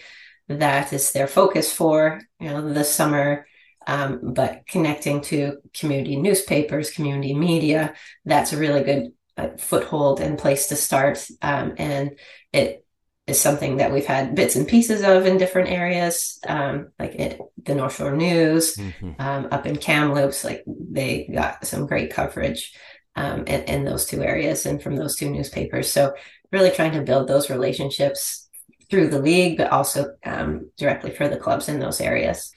that 0.49 0.93
is 0.93 1.13
their 1.13 1.27
focus 1.27 1.73
for 1.73 2.21
you 2.39 2.49
know 2.49 2.73
the 2.73 2.85
summer 2.85 3.47
um, 3.87 4.21
but 4.35 4.67
connecting 4.67 5.21
to 5.21 5.59
community 5.75 6.17
newspapers 6.17 6.91
community 6.91 7.35
media 7.35 7.95
that's 8.25 8.53
a 8.53 8.59
really 8.59 8.83
good 8.83 9.13
uh, 9.37 9.49
foothold 9.59 10.21
and 10.21 10.39
place 10.39 10.69
to 10.69 10.77
start 10.77 11.27
um, 11.43 11.75
and 11.79 12.19
it 12.53 12.85
is 13.31 13.41
something 13.41 13.79
that 13.79 13.93
we've 13.93 14.07
had 14.07 14.35
bits 14.35 14.57
and 14.57 14.69
pieces 14.69 15.03
of 15.03 15.25
in 15.25 15.39
different 15.39 15.71
areas, 15.71 16.39
um, 16.47 16.89
like 16.99 17.15
it, 17.15 17.41
the 17.63 17.75
North 17.75 17.97
Shore 17.97 18.15
News, 18.15 18.77
mm-hmm. 18.77 19.13
um, 19.19 19.49
up 19.51 19.67
in 19.67 19.77
Kamloops, 19.77 20.45
like 20.45 20.63
they 20.67 21.31
got 21.33 21.67
some 21.67 21.87
great 21.87 22.13
coverage 22.13 22.75
um, 23.17 23.41
in, 23.47 23.63
in, 23.63 23.85
those 23.85 24.07
two 24.07 24.23
areas 24.23 24.67
and 24.67 24.83
from 24.83 24.97
those 24.97 25.17
two 25.17 25.31
newspapers. 25.31 25.91
So 25.91 26.13
really 26.53 26.71
trying 26.71 26.93
to 26.93 27.03
build 27.03 27.29
those 27.29 27.51
relationships 27.51 28.49
through 28.91 29.09
the 29.09 29.21
league, 29.21 29.57
but 29.57 29.71
also 29.71 30.15
um, 30.25 30.71
directly 30.77 31.11
for 31.11 31.29
the 31.29 31.37
clubs 31.37 31.69
in 31.69 31.79
those 31.79 32.01
areas. 32.01 32.53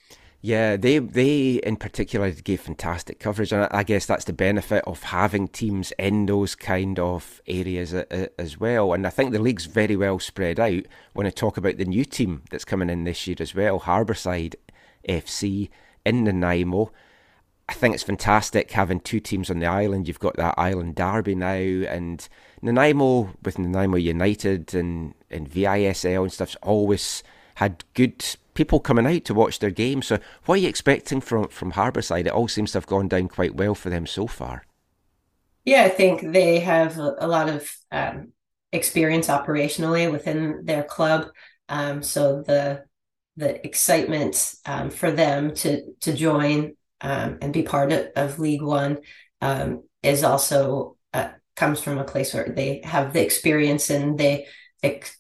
Yeah, 0.46 0.76
they 0.76 1.00
they 1.00 1.54
in 1.64 1.78
particular 1.78 2.30
gave 2.32 2.60
fantastic 2.60 3.18
coverage, 3.18 3.54
and 3.54 3.66
I 3.72 3.84
guess 3.84 4.06
that's 4.06 4.26
the 4.26 4.34
benefit 4.34 4.84
of 4.86 5.04
having 5.04 5.48
teams 5.48 5.94
in 5.98 6.26
those 6.26 6.54
kind 6.54 7.00
of 7.00 7.42
areas 7.48 7.94
as 7.94 8.60
well. 8.60 8.92
And 8.92 9.08
I 9.08 9.10
think 9.10 9.32
the 9.32 9.40
league's 9.40 9.68
very 9.68 9.96
well 9.96 10.20
spread 10.20 10.60
out. 10.60 10.84
When 11.14 11.26
I 11.26 11.30
talk 11.30 11.56
about 11.56 11.78
the 11.78 11.86
new 11.86 12.04
team 12.04 12.42
that's 12.52 12.66
coming 12.66 12.90
in 12.90 13.06
this 13.06 13.26
year 13.26 13.38
as 13.40 13.56
well, 13.56 13.80
Harbourside 13.80 14.56
FC 15.08 15.70
in 16.06 16.26
Nanaimo. 16.26 16.92
I 17.70 17.74
think 17.74 17.94
it's 17.94 18.04
fantastic 18.04 18.70
having 18.72 19.00
two 19.00 19.22
teams 19.22 19.50
on 19.50 19.60
the 19.60 19.66
island. 19.68 20.10
You've 20.10 20.20
got 20.20 20.36
that 20.36 20.56
island 20.58 20.96
derby 20.96 21.36
now, 21.36 21.54
and 21.54 22.28
Nanaimo 22.62 23.34
with 23.44 23.58
Nanaimo 23.58 23.96
United 23.96 24.74
and 24.74 25.14
and 25.32 25.50
VISL 25.50 26.24
and 26.24 26.34
stuff's 26.34 26.58
always 26.62 27.24
had 27.56 27.86
good 27.94 28.26
people 28.54 28.80
coming 28.80 29.08
out 29.08 29.26
to 29.26 29.34
watch 29.34 29.60
their 29.60 29.72
game. 29.72 30.02
So, 30.02 30.20
what 30.46 30.56
are 30.56 30.62
you 30.62 30.70
expecting 30.70 31.22
from 31.22 31.48
from 31.50 31.74
Harbourside? 31.74 32.26
It 32.26 32.32
all 32.32 32.48
seems 32.48 32.72
to 32.72 32.78
have 32.78 32.88
gone 32.88 33.08
down 33.08 33.28
quite 33.28 33.56
well 33.56 33.76
for 33.76 33.90
them 33.90 34.06
so 34.06 34.28
far. 34.28 34.66
Yeah, 35.66 35.84
I 35.84 35.90
think 35.90 36.34
they 36.34 36.60
have 36.60 36.98
a 36.98 37.28
lot 37.28 37.50
of 37.50 37.72
um, 37.92 38.34
experience 38.72 39.28
operationally 39.28 40.12
within 40.12 40.66
their 40.66 40.84
club. 40.84 41.28
Um, 41.70 42.04
so 42.04 42.44
the 42.46 42.84
the 43.38 43.66
excitement 43.66 44.54
um, 44.66 44.90
for 44.90 45.12
them 45.12 45.54
to 45.56 45.94
to 46.02 46.14
join 46.14 46.76
um, 47.02 47.38
and 47.42 47.54
be 47.54 47.64
part 47.64 47.92
of, 47.92 48.08
of 48.16 48.40
League 48.40 48.62
One 48.62 49.00
um, 49.42 49.84
is 50.02 50.24
also 50.24 50.98
uh, 51.14 51.30
comes 51.56 51.82
from 51.82 51.98
a 51.98 52.04
place 52.04 52.34
where 52.34 52.50
they 52.50 52.82
have 52.84 53.14
the 53.14 53.24
experience 53.24 53.90
and 53.90 54.18
they 54.18 54.48
ex- 54.82 55.18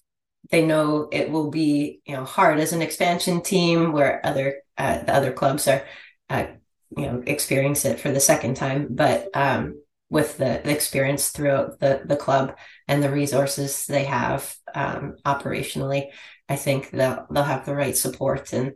they 0.51 0.65
know 0.65 1.07
it 1.11 1.31
will 1.31 1.49
be 1.49 2.01
you 2.05 2.15
know 2.15 2.25
hard 2.25 2.59
as 2.59 2.73
an 2.73 2.81
expansion 2.81 3.41
team 3.41 3.91
where 3.91 4.25
other 4.25 4.61
uh, 4.77 4.99
the 4.99 5.13
other 5.13 5.31
clubs 5.31 5.67
are 5.67 5.83
uh, 6.29 6.45
you 6.97 7.05
know 7.05 7.23
experience 7.25 7.85
it 7.85 7.99
for 7.99 8.11
the 8.11 8.19
second 8.19 8.55
time. 8.55 8.87
But 8.91 9.29
um, 9.35 9.81
with 10.09 10.37
the, 10.37 10.61
the, 10.63 10.71
experience 10.71 11.29
throughout 11.29 11.79
the 11.79 12.01
the 12.05 12.15
club 12.15 12.55
and 12.87 13.01
the 13.01 13.09
resources 13.09 13.87
they 13.87 14.03
have 14.03 14.55
um, 14.75 15.15
operationally 15.25 16.09
i 16.47 16.55
think 16.55 16.91
they'll 16.91 17.25
they'll 17.31 17.43
have 17.43 17.65
the 17.65 17.75
right 17.75 17.97
support. 17.97 18.53
And 18.53 18.73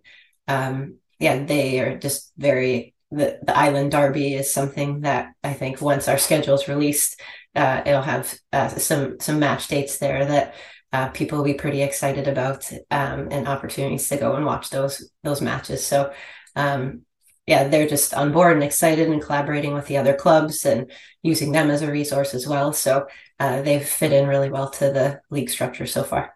um, 0.48 0.95
yeah 1.19 1.44
they 1.44 1.80
are 1.80 1.98
just 1.98 2.34
very 2.38 2.95
the, 3.11 3.39
the 3.44 3.57
island 3.57 3.91
derby 3.91 4.34
is 4.34 4.52
something 4.52 5.02
that 5.02 5.34
i 5.44 5.53
think 5.53 5.80
once 5.80 6.07
our 6.07 6.18
schedule 6.18 6.56
is 6.56 6.68
released 6.68 7.22
uh, 7.56 7.81
it'll 7.85 8.02
have 8.02 8.38
uh, 8.52 8.69
some 8.69 9.19
some 9.19 9.39
match 9.39 9.68
dates 9.68 9.99
there 9.99 10.26
that 10.26 10.56
uh, 10.93 11.09
people 11.09 11.38
will 11.38 11.45
be 11.45 11.53
pretty 11.53 11.81
excited 11.81 12.27
about 12.27 12.72
um, 12.91 13.27
and 13.31 13.47
opportunities 13.47 14.07
to 14.09 14.18
go 14.18 14.35
and 14.35 14.45
watch 14.45 14.69
those 14.69 15.09
those 15.23 15.41
matches. 15.41 15.85
So 15.85 16.14
um, 16.55 17.01
yeah, 17.45 17.68
they're 17.68 17.88
just 17.88 18.14
on 18.14 18.31
board 18.31 18.53
and 18.53 18.64
excited 18.64 19.09
and 19.09 19.22
collaborating 19.22 19.73
with 19.73 19.88
the 19.88 19.97
other 19.97 20.14
clubs 20.14 20.65
and 20.65 20.91
using 21.23 21.53
them 21.53 21.72
as 21.72 21.81
a 21.81 21.91
resource 21.91 22.34
as 22.34 22.45
well. 22.45 22.73
So 22.73 23.07
uh, 23.39 23.61
they've 23.61 23.88
fit 23.88 24.11
in 24.11 24.27
really 24.27 24.49
well 24.49 24.69
to 24.72 24.91
the 24.91 25.22
league 25.30 25.49
structure 25.49 25.85
so 25.85 26.03
far. 26.03 26.35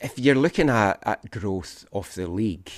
If 0.00 0.18
you're 0.18 0.34
looking 0.34 0.68
at, 0.68 0.98
at 1.04 1.30
growth 1.30 1.86
of 1.92 2.14
the 2.14 2.26
league, 2.26 2.70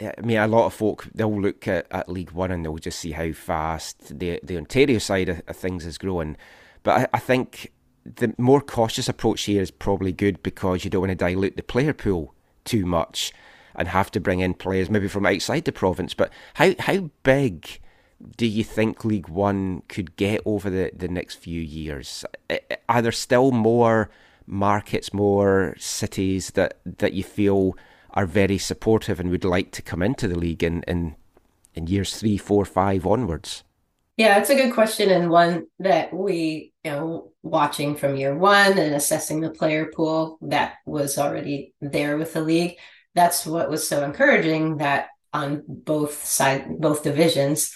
I 0.00 0.20
mean, 0.20 0.38
a 0.38 0.46
lot 0.46 0.66
of 0.66 0.74
folk 0.74 1.06
they'll 1.14 1.40
look 1.40 1.68
at, 1.68 1.86
at 1.90 2.08
League 2.08 2.32
One 2.32 2.50
and 2.50 2.64
they'll 2.64 2.76
just 2.76 2.98
see 2.98 3.12
how 3.12 3.32
fast 3.32 4.18
the 4.18 4.40
the 4.42 4.56
Ontario 4.56 4.98
side 4.98 5.28
of, 5.28 5.42
of 5.46 5.56
things 5.56 5.86
is 5.86 5.98
growing. 5.98 6.36
But 6.82 7.02
I, 7.02 7.16
I 7.16 7.18
think 7.18 7.72
the 8.04 8.34
more 8.38 8.60
cautious 8.60 9.08
approach 9.08 9.42
here 9.42 9.62
is 9.62 9.70
probably 9.70 10.12
good 10.12 10.42
because 10.42 10.84
you 10.84 10.90
don't 10.90 11.02
want 11.02 11.10
to 11.10 11.16
dilute 11.16 11.56
the 11.56 11.62
player 11.62 11.92
pool 11.92 12.34
too 12.64 12.84
much 12.84 13.32
and 13.74 13.88
have 13.88 14.10
to 14.10 14.20
bring 14.20 14.40
in 14.40 14.54
players 14.54 14.90
maybe 14.90 15.08
from 15.08 15.26
outside 15.26 15.64
the 15.64 15.72
province. 15.72 16.14
But 16.14 16.32
how 16.54 16.74
how 16.78 17.10
big 17.22 17.80
do 18.36 18.46
you 18.46 18.64
think 18.64 19.04
League 19.04 19.28
One 19.28 19.82
could 19.88 20.16
get 20.16 20.40
over 20.44 20.70
the, 20.70 20.90
the 20.94 21.08
next 21.08 21.36
few 21.36 21.60
years? 21.60 22.24
Are 22.88 23.02
there 23.02 23.12
still 23.12 23.50
more 23.50 24.10
markets, 24.46 25.12
more 25.12 25.74
cities 25.78 26.52
that, 26.52 26.78
that 26.84 27.14
you 27.14 27.24
feel 27.24 27.76
are 28.10 28.26
very 28.26 28.58
supportive 28.58 29.18
and 29.18 29.30
would 29.30 29.44
like 29.44 29.72
to 29.72 29.82
come 29.82 30.02
into 30.02 30.28
the 30.28 30.38
league 30.38 30.62
in, 30.62 30.82
in, 30.84 31.16
in 31.74 31.86
years 31.86 32.16
three, 32.16 32.36
four, 32.36 32.64
five 32.64 33.06
onwards? 33.06 33.64
Yeah, 34.16 34.38
it's 34.38 34.50
a 34.50 34.54
good 34.54 34.74
question 34.74 35.10
and 35.10 35.30
one 35.30 35.66
that 35.78 36.12
we, 36.12 36.72
you 36.84 36.90
know, 36.90 37.32
watching 37.42 37.96
from 37.96 38.16
year 38.16 38.36
one 38.36 38.78
and 38.78 38.94
assessing 38.94 39.40
the 39.40 39.50
player 39.50 39.90
pool 39.94 40.38
that 40.42 40.74
was 40.86 41.18
already 41.18 41.74
there 41.80 42.16
with 42.16 42.34
the 42.34 42.42
league. 42.42 42.76
That's 43.14 43.46
what 43.46 43.70
was 43.70 43.88
so 43.88 44.04
encouraging 44.04 44.78
that 44.78 45.08
on 45.32 45.62
both 45.66 46.24
side 46.24 46.66
both 46.78 47.02
divisions 47.02 47.74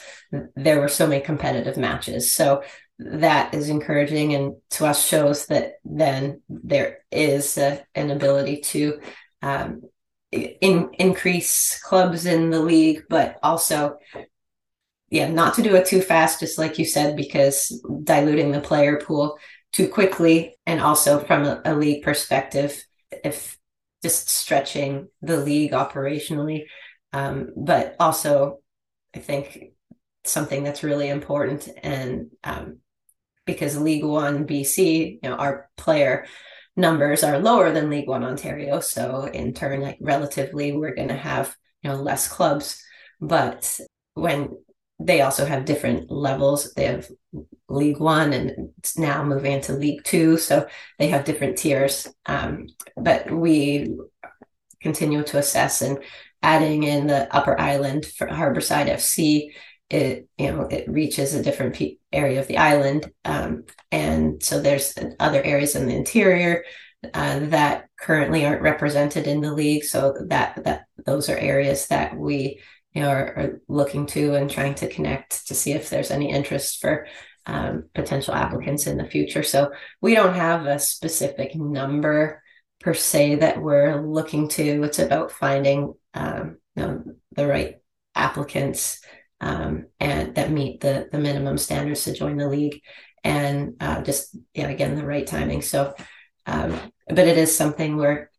there 0.57 0.79
were 0.79 0.89
so 0.89 1.07
many 1.07 1.23
competitive 1.23 1.79
matches. 1.79 2.33
So 2.33 2.63
that 2.99 3.55
is 3.55 3.71
encouraging 3.71 4.35
and 4.35 4.57
to 4.71 4.87
us 4.87 5.07
shows 5.07 5.47
that 5.47 5.75
then 5.85 6.43
there 6.51 6.99
is 7.11 7.57
a, 7.57 7.83
an 7.95 8.11
ability 8.11 8.59
to 8.59 9.01
um, 9.43 9.83
in, 10.33 10.91
increase 10.99 11.81
clubs 11.83 12.27
in 12.27 12.51
the 12.51 12.61
league, 12.61 13.05
but 13.09 13.39
also, 13.43 13.99
yeah, 15.11 15.29
not 15.29 15.55
to 15.55 15.63
do 15.63 15.75
it 15.77 15.87
too 15.87 16.01
fast, 16.01 16.41
just 16.41 16.59
like 16.59 16.79
you 16.79 16.85
said, 16.85 17.17
because 17.17 17.83
diluting 18.05 18.51
the 18.51 18.61
player 18.61 18.99
pool 18.99 19.39
too 19.73 19.89
quickly, 19.89 20.57
and 20.67 20.81
also 20.81 21.21
from 21.21 21.45
a, 21.45 21.61
a 21.65 21.75
league 21.75 22.03
perspective, 22.03 22.85
if 23.25 23.57
just 24.03 24.29
stretching 24.29 25.09
the 25.23 25.37
league 25.37 25.73
operationally, 25.73 26.65
um, 27.13 27.51
but 27.57 27.97
also, 28.01 28.59
I 29.15 29.21
think 29.21 29.73
something 30.25 30.65
that's 30.65 30.83
really 30.83 31.09
important 31.09 31.69
and 31.83 32.31
um, 32.45 32.79
because 33.47 33.81
League 33.81 34.05
One 34.05 34.47
BC, 34.47 35.21
you 35.23 35.31
know, 35.31 35.37
our 35.37 35.71
player 35.77 36.27
numbers 36.77 37.23
are 37.23 37.39
lower 37.39 37.73
than 37.73 37.89
League 37.89 38.09
One 38.09 38.25
Ontario. 38.25 38.81
So 38.81 39.25
in 39.25 39.55
turn, 39.55 39.81
like 39.81 39.99
relatively, 40.01 40.73
we're 40.73 40.95
going 40.95 41.09
to 41.09 41.17
have 41.17 41.57
you 41.83 41.91
know 41.91 41.97
less 41.97 42.29
clubs. 42.29 42.83
But 43.21 43.81
when 44.15 44.57
they 44.99 45.21
also 45.21 45.45
have 45.45 45.65
different 45.65 46.11
levels, 46.11 46.73
they 46.75 46.87
have 46.87 47.09
League 47.69 48.01
One 48.01 48.33
and 48.33 48.71
it's 48.79 48.99
now 48.99 49.23
moving 49.25 49.53
into 49.53 49.75
League 49.75 50.05
Two, 50.05 50.37
so 50.37 50.67
they 50.99 51.09
have 51.09 51.25
different 51.25 51.59
tiers. 51.59 52.09
Um, 52.27 52.69
but 52.97 53.31
we 53.31 53.95
continue 54.81 55.23
to 55.25 55.39
assess 55.39 55.83
and 55.83 55.99
adding 56.43 56.85
in 56.85 57.07
the 57.07 57.35
Upper 57.35 57.61
Island 57.61 58.07
for 58.07 58.27
Harborside 58.27 58.89
FC 58.89 59.51
it 59.89 60.29
you 60.37 60.51
know 60.51 60.63
it 60.63 60.89
reaches 60.89 61.35
a 61.35 61.43
different 61.43 61.75
pe- 61.75 61.97
area 62.13 62.41
of 62.41 62.47
the 62.49 62.59
island 62.59 63.11
um, 63.25 63.65
and 63.93 64.43
so 64.43 64.61
there's 64.61 64.95
other 65.21 65.43
areas 65.43 65.77
in 65.77 65.87
the 65.87 65.95
interior 65.95 66.65
uh, 67.15 67.39
that 67.41 67.89
currently 68.01 68.45
aren't 68.45 68.63
represented 68.63 69.27
in 69.27 69.41
the 69.41 69.53
league 69.53 69.85
so 69.85 70.15
that 70.27 70.63
that 70.65 70.87
those 71.05 71.29
are 71.29 71.39
areas 71.39 71.87
that 71.87 72.17
we 72.17 72.61
you 72.97 73.03
know 73.03 73.11
are, 73.11 73.39
are 73.39 73.61
looking 73.69 74.07
to 74.07 74.35
and 74.35 74.51
trying 74.51 74.75
to 74.75 74.89
connect 74.89 75.47
to 75.49 75.55
see 75.55 75.73
if 75.73 75.91
there's 75.91 76.11
any 76.11 76.31
interest 76.31 76.81
for 76.81 77.07
um, 77.47 77.85
potential 77.95 78.35
applicants 78.35 78.87
in 78.87 78.97
the 78.97 79.07
future 79.07 79.43
so 79.43 79.71
we 80.01 80.15
don't 80.15 80.35
have 80.35 80.67
a 80.67 80.79
specific 80.79 81.55
number 81.55 82.43
per 82.81 82.95
se 82.95 83.37
that 83.37 83.63
we're 83.63 84.03
looking 84.05 84.49
to 84.49 84.83
it's 84.83 84.99
about 84.99 85.31
finding 85.31 85.95
um, 86.15 86.57
you 86.75 86.83
know, 86.83 87.05
the 87.37 87.47
right 87.47 87.77
applicants 88.15 89.01
um, 89.41 89.87
and 90.01 90.35
that 90.35 90.51
meet 90.51 90.81
the 90.81 91.09
the 91.13 91.19
minimum 91.19 91.59
standards 91.59 92.05
to 92.05 92.15
join 92.15 92.37
the 92.37 92.49
league, 92.49 92.81
and 93.23 93.75
uh, 93.81 94.03
just 94.03 94.37
yeah, 94.55 94.69
again 94.69 94.95
the 94.97 95.05
right 95.05 95.27
timing. 95.27 95.63
So, 95.63 95.95
um, 96.47 96.79
but 97.09 97.29
it 97.29 97.37
is 97.37 97.57
something 97.57 97.97
we're 97.97 98.31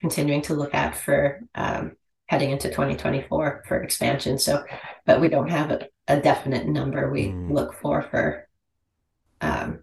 continuing 0.00 0.42
to 0.42 0.54
look 0.54 0.74
at 0.74 0.96
for 0.96 1.40
um, 1.54 1.92
heading 2.34 2.50
into 2.50 2.68
2024 2.68 3.62
for 3.68 3.82
expansion. 3.82 4.38
So, 4.38 4.64
but 5.06 5.20
we 5.20 5.28
don't 5.28 5.48
have 5.50 5.70
a, 5.70 5.88
a 6.08 6.20
definite 6.20 6.66
number 6.66 7.10
we 7.10 7.28
Mm. 7.28 7.54
look 7.54 7.74
for 7.80 8.02
for 8.02 8.48
um, 9.40 9.78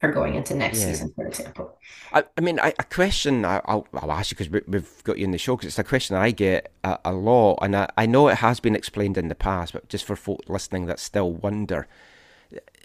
for 0.00 0.12
going 0.12 0.34
into 0.36 0.54
next 0.54 0.78
Yeah. 0.78 0.86
season, 0.86 1.12
for 1.16 1.26
example. 1.26 1.78
I, 2.12 2.24
I 2.38 2.40
mean, 2.40 2.60
I, 2.60 2.72
a 2.78 2.84
question 2.84 3.44
I, 3.44 3.60
I'll, 3.64 3.86
I'll 3.92 4.12
ask 4.12 4.30
you 4.30 4.36
because 4.36 4.50
we, 4.50 4.60
we've 4.68 5.04
got 5.04 5.18
you 5.18 5.24
in 5.24 5.32
the 5.32 5.38
show 5.38 5.56
because 5.56 5.66
it's 5.68 5.78
a 5.78 5.84
question 5.84 6.16
I 6.16 6.30
get 6.30 6.72
a, 6.84 6.98
a 7.06 7.12
lot, 7.12 7.58
and 7.62 7.74
I, 7.76 7.88
I 7.96 8.06
know 8.06 8.28
it 8.28 8.36
has 8.38 8.60
been 8.60 8.76
explained 8.76 9.18
in 9.18 9.28
the 9.28 9.34
past, 9.34 9.72
but 9.72 9.88
just 9.88 10.04
for 10.04 10.16
folk 10.16 10.42
listening 10.48 10.86
that 10.86 11.00
still 11.00 11.32
wonder, 11.32 11.88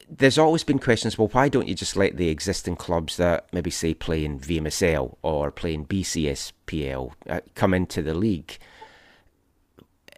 there's 0.09 0.37
always 0.37 0.63
been 0.63 0.79
questions. 0.79 1.17
Well, 1.17 1.29
why 1.29 1.49
don't 1.49 1.67
you 1.67 1.75
just 1.75 1.95
let 1.95 2.17
the 2.17 2.29
existing 2.29 2.75
clubs 2.75 3.17
that 3.17 3.47
maybe 3.51 3.71
say 3.71 3.93
play 3.93 4.23
in 4.25 4.39
VMSL 4.39 5.17
or 5.21 5.51
play 5.51 5.73
in 5.73 5.85
BCSPL 5.85 7.13
uh, 7.29 7.39
come 7.55 7.73
into 7.73 8.01
the 8.01 8.13
league? 8.13 8.57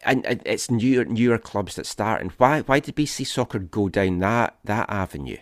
And, 0.08 0.26
and 0.26 0.42
it's 0.46 0.72
newer 0.72 1.06
newer 1.06 1.38
clubs 1.38 1.76
that 1.76 1.86
start. 1.86 2.22
And 2.22 2.32
why 2.32 2.62
why 2.62 2.80
did 2.80 2.96
BC 2.96 3.28
Soccer 3.28 3.60
go 3.60 3.90
down 3.90 4.20
that 4.20 4.58
that 4.64 4.90
avenue? 4.90 5.38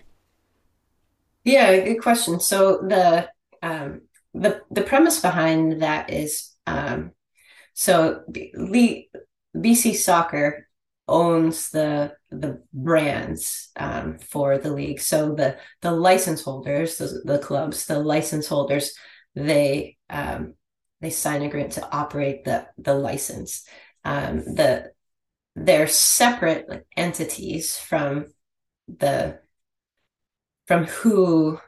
Yeah, 1.43 1.79
good 1.79 2.01
question. 2.01 2.39
So 2.39 2.79
the 2.79 3.29
um, 3.61 4.01
the 4.33 4.61
the 4.71 4.81
premise 4.81 5.21
behind 5.21 5.81
that 5.81 6.11
is 6.11 6.51
um, 6.65 7.11
so 7.73 8.23
BC 8.31 9.95
Soccer 9.95 10.67
owns 11.07 11.69
the 11.69 12.15
the 12.31 12.61
brands 12.73 13.69
um, 13.75 14.17
for 14.17 14.57
the 14.57 14.71
league. 14.71 14.99
So 14.99 15.35
the 15.35 15.57
the 15.81 15.91
license 15.91 16.41
holders, 16.41 16.97
the, 16.97 17.21
the 17.23 17.39
clubs, 17.39 17.85
the 17.85 17.99
license 17.99 18.47
holders, 18.47 18.95
they 19.35 19.97
um, 20.09 20.55
they 21.01 21.09
sign 21.09 21.43
agreement 21.43 21.73
to 21.73 21.87
operate 21.95 22.43
the 22.43 22.67
the 22.77 22.95
license. 22.95 23.65
Um, 24.05 24.37
the 24.37 24.91
they're 25.55 25.87
separate 25.87 26.85
entities 26.95 27.77
from 27.77 28.27
the 28.87 29.39
from 30.67 30.85
who 30.85 31.59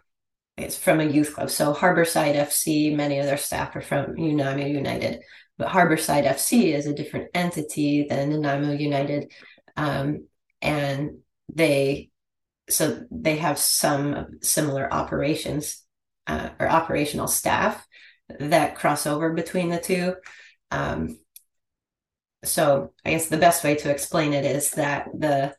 is 0.57 0.77
from 0.77 0.99
a 0.99 1.05
youth 1.05 1.33
club. 1.35 1.49
So 1.49 1.73
Harborside 1.73 2.35
FC, 2.35 2.95
many 2.95 3.19
of 3.19 3.25
their 3.25 3.37
staff 3.37 3.75
are 3.75 3.81
from 3.81 4.15
Nanaimo 4.15 4.65
United, 4.65 5.21
but 5.57 5.69
Harborside 5.69 6.25
FC 6.25 6.73
is 6.73 6.85
a 6.85 6.93
different 6.93 7.29
entity 7.33 8.07
than 8.09 8.29
Nanaimo 8.29 8.73
United, 8.73 9.31
um, 9.75 10.27
and 10.61 11.19
they 11.53 12.09
so 12.69 13.05
they 13.09 13.37
have 13.37 13.57
some 13.57 14.39
similar 14.41 14.91
operations 14.93 15.83
uh, 16.27 16.49
or 16.59 16.67
operational 16.67 17.27
staff 17.27 17.87
that 18.39 18.75
cross 18.75 19.07
over 19.07 19.31
between 19.31 19.69
the 19.69 19.79
two. 19.79 20.15
Um, 20.71 21.17
so 22.43 22.93
I 23.03 23.11
guess 23.11 23.27
the 23.27 23.37
best 23.37 23.63
way 23.63 23.75
to 23.75 23.91
explain 23.91 24.33
it 24.33 24.45
is 24.45 24.71
that 24.71 25.07
the 25.17 25.55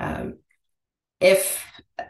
um, 0.00 0.38
if 1.20 1.64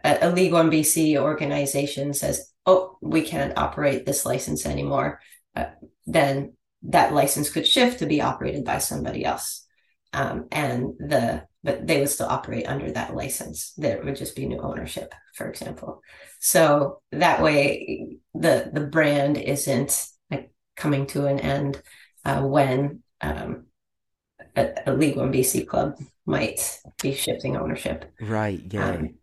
a, 0.05 0.19
a 0.23 0.31
League 0.31 0.53
One 0.53 0.71
BC 0.71 1.17
organization 1.19 2.15
says, 2.15 2.53
"Oh, 2.67 2.97
we 3.01 3.23
can't 3.23 3.57
operate 3.59 4.07
this 4.07 4.25
license 4.27 4.67
anymore," 4.67 5.21
uh, 5.57 5.67
then 6.07 6.55
that 6.85 7.13
license 7.13 7.51
could 7.51 7.67
shift 7.67 8.01
to 8.01 8.07
be 8.07 8.21
operated 8.21 8.65
by 8.65 8.79
somebody 8.79 9.25
else, 9.25 9.67
um, 10.13 10.47
and 10.51 10.95
the 10.99 11.47
but 11.65 11.87
they 11.87 12.01
would 12.01 12.09
still 12.09 12.27
operate 12.27 12.67
under 12.67 12.91
that 12.91 13.15
license. 13.15 13.73
There 13.77 14.03
would 14.03 14.17
just 14.17 14.35
be 14.35 14.47
new 14.47 14.59
ownership, 14.59 15.15
for 15.37 15.49
example. 15.49 16.01
So 16.41 17.03
that 17.13 17.43
way, 17.43 18.19
the 18.35 18.71
the 18.73 18.87
brand 18.87 19.39
isn't 19.39 20.07
like 20.31 20.53
coming 20.77 21.07
to 21.09 21.27
an 21.27 21.39
end 21.39 21.81
uh, 22.25 22.43
when 22.43 23.03
um, 23.21 23.67
a, 24.57 24.73
a 24.87 24.93
League 24.93 25.17
One 25.17 25.33
BC 25.33 25.67
club 25.67 25.99
might 26.27 26.81
be 27.01 27.15
shifting 27.15 27.57
ownership. 27.57 28.13
Right, 28.21 28.63
yeah. 28.71 28.91
Um, 28.91 29.15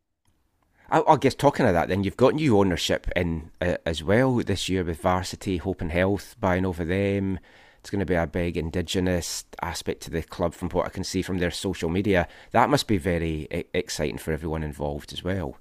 I, 0.91 1.01
I 1.07 1.17
guess 1.17 1.35
talking 1.35 1.65
of 1.65 1.73
that, 1.73 1.87
then 1.87 2.03
you've 2.03 2.17
got 2.17 2.35
new 2.35 2.57
ownership 2.57 3.07
in 3.15 3.51
uh, 3.61 3.77
as 3.85 4.03
well 4.03 4.35
this 4.37 4.69
year 4.69 4.83
with 4.83 5.01
Varsity, 5.01 5.57
Hope 5.57 5.81
and 5.81 5.91
Health 5.91 6.35
buying 6.39 6.65
over 6.65 6.83
them. 6.83 7.39
It's 7.79 7.89
going 7.89 7.99
to 7.99 8.05
be 8.05 8.15
a 8.15 8.27
big 8.27 8.57
Indigenous 8.57 9.45
aspect 9.61 10.01
to 10.01 10.09
the 10.09 10.21
club, 10.21 10.53
from 10.53 10.69
what 10.69 10.85
I 10.85 10.89
can 10.89 11.05
see 11.05 11.21
from 11.21 11.37
their 11.37 11.51
social 11.51 11.89
media. 11.89 12.27
That 12.51 12.69
must 12.69 12.87
be 12.87 12.97
very 12.97 13.47
exciting 13.73 14.17
for 14.17 14.33
everyone 14.33 14.63
involved 14.63 15.13
as 15.13 15.23
well. 15.23 15.57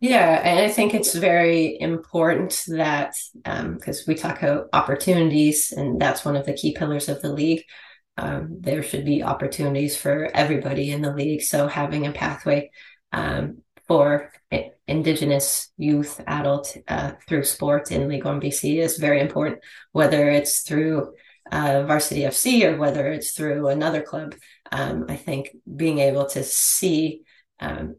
Yeah, 0.00 0.40
and 0.44 0.60
I 0.60 0.68
think 0.68 0.94
it's 0.94 1.14
very 1.14 1.78
important 1.80 2.64
that 2.68 3.14
because 3.44 4.04
we 4.06 4.14
talk 4.14 4.42
about 4.42 4.68
opportunities, 4.72 5.72
and 5.72 6.00
that's 6.00 6.24
one 6.24 6.36
of 6.36 6.46
the 6.46 6.52
key 6.52 6.72
pillars 6.72 7.08
of 7.08 7.20
the 7.22 7.32
league. 7.32 7.64
Um, 8.18 8.56
there 8.60 8.82
should 8.82 9.04
be 9.04 9.22
opportunities 9.22 9.96
for 9.96 10.28
everybody 10.34 10.90
in 10.90 11.02
the 11.02 11.14
league. 11.14 11.42
So 11.42 11.68
having 11.68 12.06
a 12.06 12.12
pathway 12.12 12.70
um, 13.12 13.58
for 13.86 14.32
Indigenous 14.88 15.70
youth, 15.76 16.20
adult 16.26 16.76
uh, 16.88 17.12
through 17.28 17.44
sports 17.44 17.90
in 17.90 18.08
League 18.08 18.24
One 18.24 18.40
BC 18.40 18.78
is 18.78 18.98
very 18.98 19.20
important. 19.20 19.60
Whether 19.92 20.30
it's 20.30 20.62
through 20.62 21.14
uh, 21.52 21.84
Varsity 21.84 22.22
FC 22.22 22.64
or 22.64 22.76
whether 22.76 23.12
it's 23.12 23.32
through 23.32 23.68
another 23.68 24.02
club, 24.02 24.34
um, 24.72 25.06
I 25.08 25.16
think 25.16 25.50
being 25.76 25.98
able 25.98 26.26
to 26.30 26.42
see 26.42 27.22
um, 27.60 27.96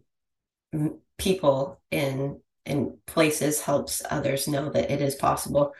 people 1.17 1.79
in 1.91 2.41
in 2.65 2.97
places 3.07 3.61
helps 3.61 4.01
others 4.09 4.47
know 4.47 4.69
that 4.69 4.91
it 4.91 5.01
is 5.01 5.15
possible 5.15 5.73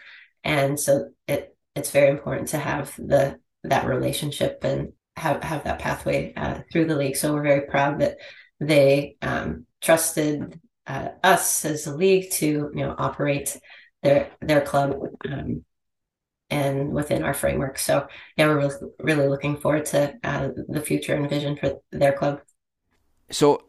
and 0.44 0.80
so 0.80 1.10
it 1.28 1.56
it's 1.76 1.92
very 1.92 2.10
important 2.10 2.48
to 2.50 2.58
have 2.58 2.96
the 2.98 3.40
that 3.64 3.88
relationship 3.88 4.64
and 4.64 4.94
have 5.16 5.44
have 5.44 5.64
that 5.66 5.80
pathway 5.80 6.34
uh, 6.36 6.60
through 6.72 6.86
the 6.86 6.96
league. 6.96 7.16
So 7.16 7.34
we're 7.34 7.44
very 7.44 7.68
proud 7.68 8.00
that 8.00 8.18
they 8.60 9.18
um, 9.22 9.66
trusted 9.82 10.60
uh, 10.88 11.10
us 11.24 11.66
as 11.66 11.88
a 11.88 11.96
league 11.96 12.32
to 12.32 12.72
you 12.74 12.86
know 12.86 12.96
operate 12.98 13.58
their 14.02 14.32
their 14.42 14.62
club 14.62 14.96
um, 15.30 15.64
and 16.50 16.92
within 16.92 17.24
our 17.24 17.34
framework. 17.34 17.78
So 17.78 18.08
yeah 18.38 18.48
we're 18.48 18.58
really, 18.58 18.76
really 19.00 19.28
looking 19.28 19.58
forward 19.58 19.86
to 19.88 20.16
uh, 20.24 20.50
the 20.68 20.82
future 20.82 21.14
and 21.14 21.30
vision 21.30 21.56
for 21.58 21.80
their 21.92 22.14
club. 22.14 22.42
So, 23.32 23.66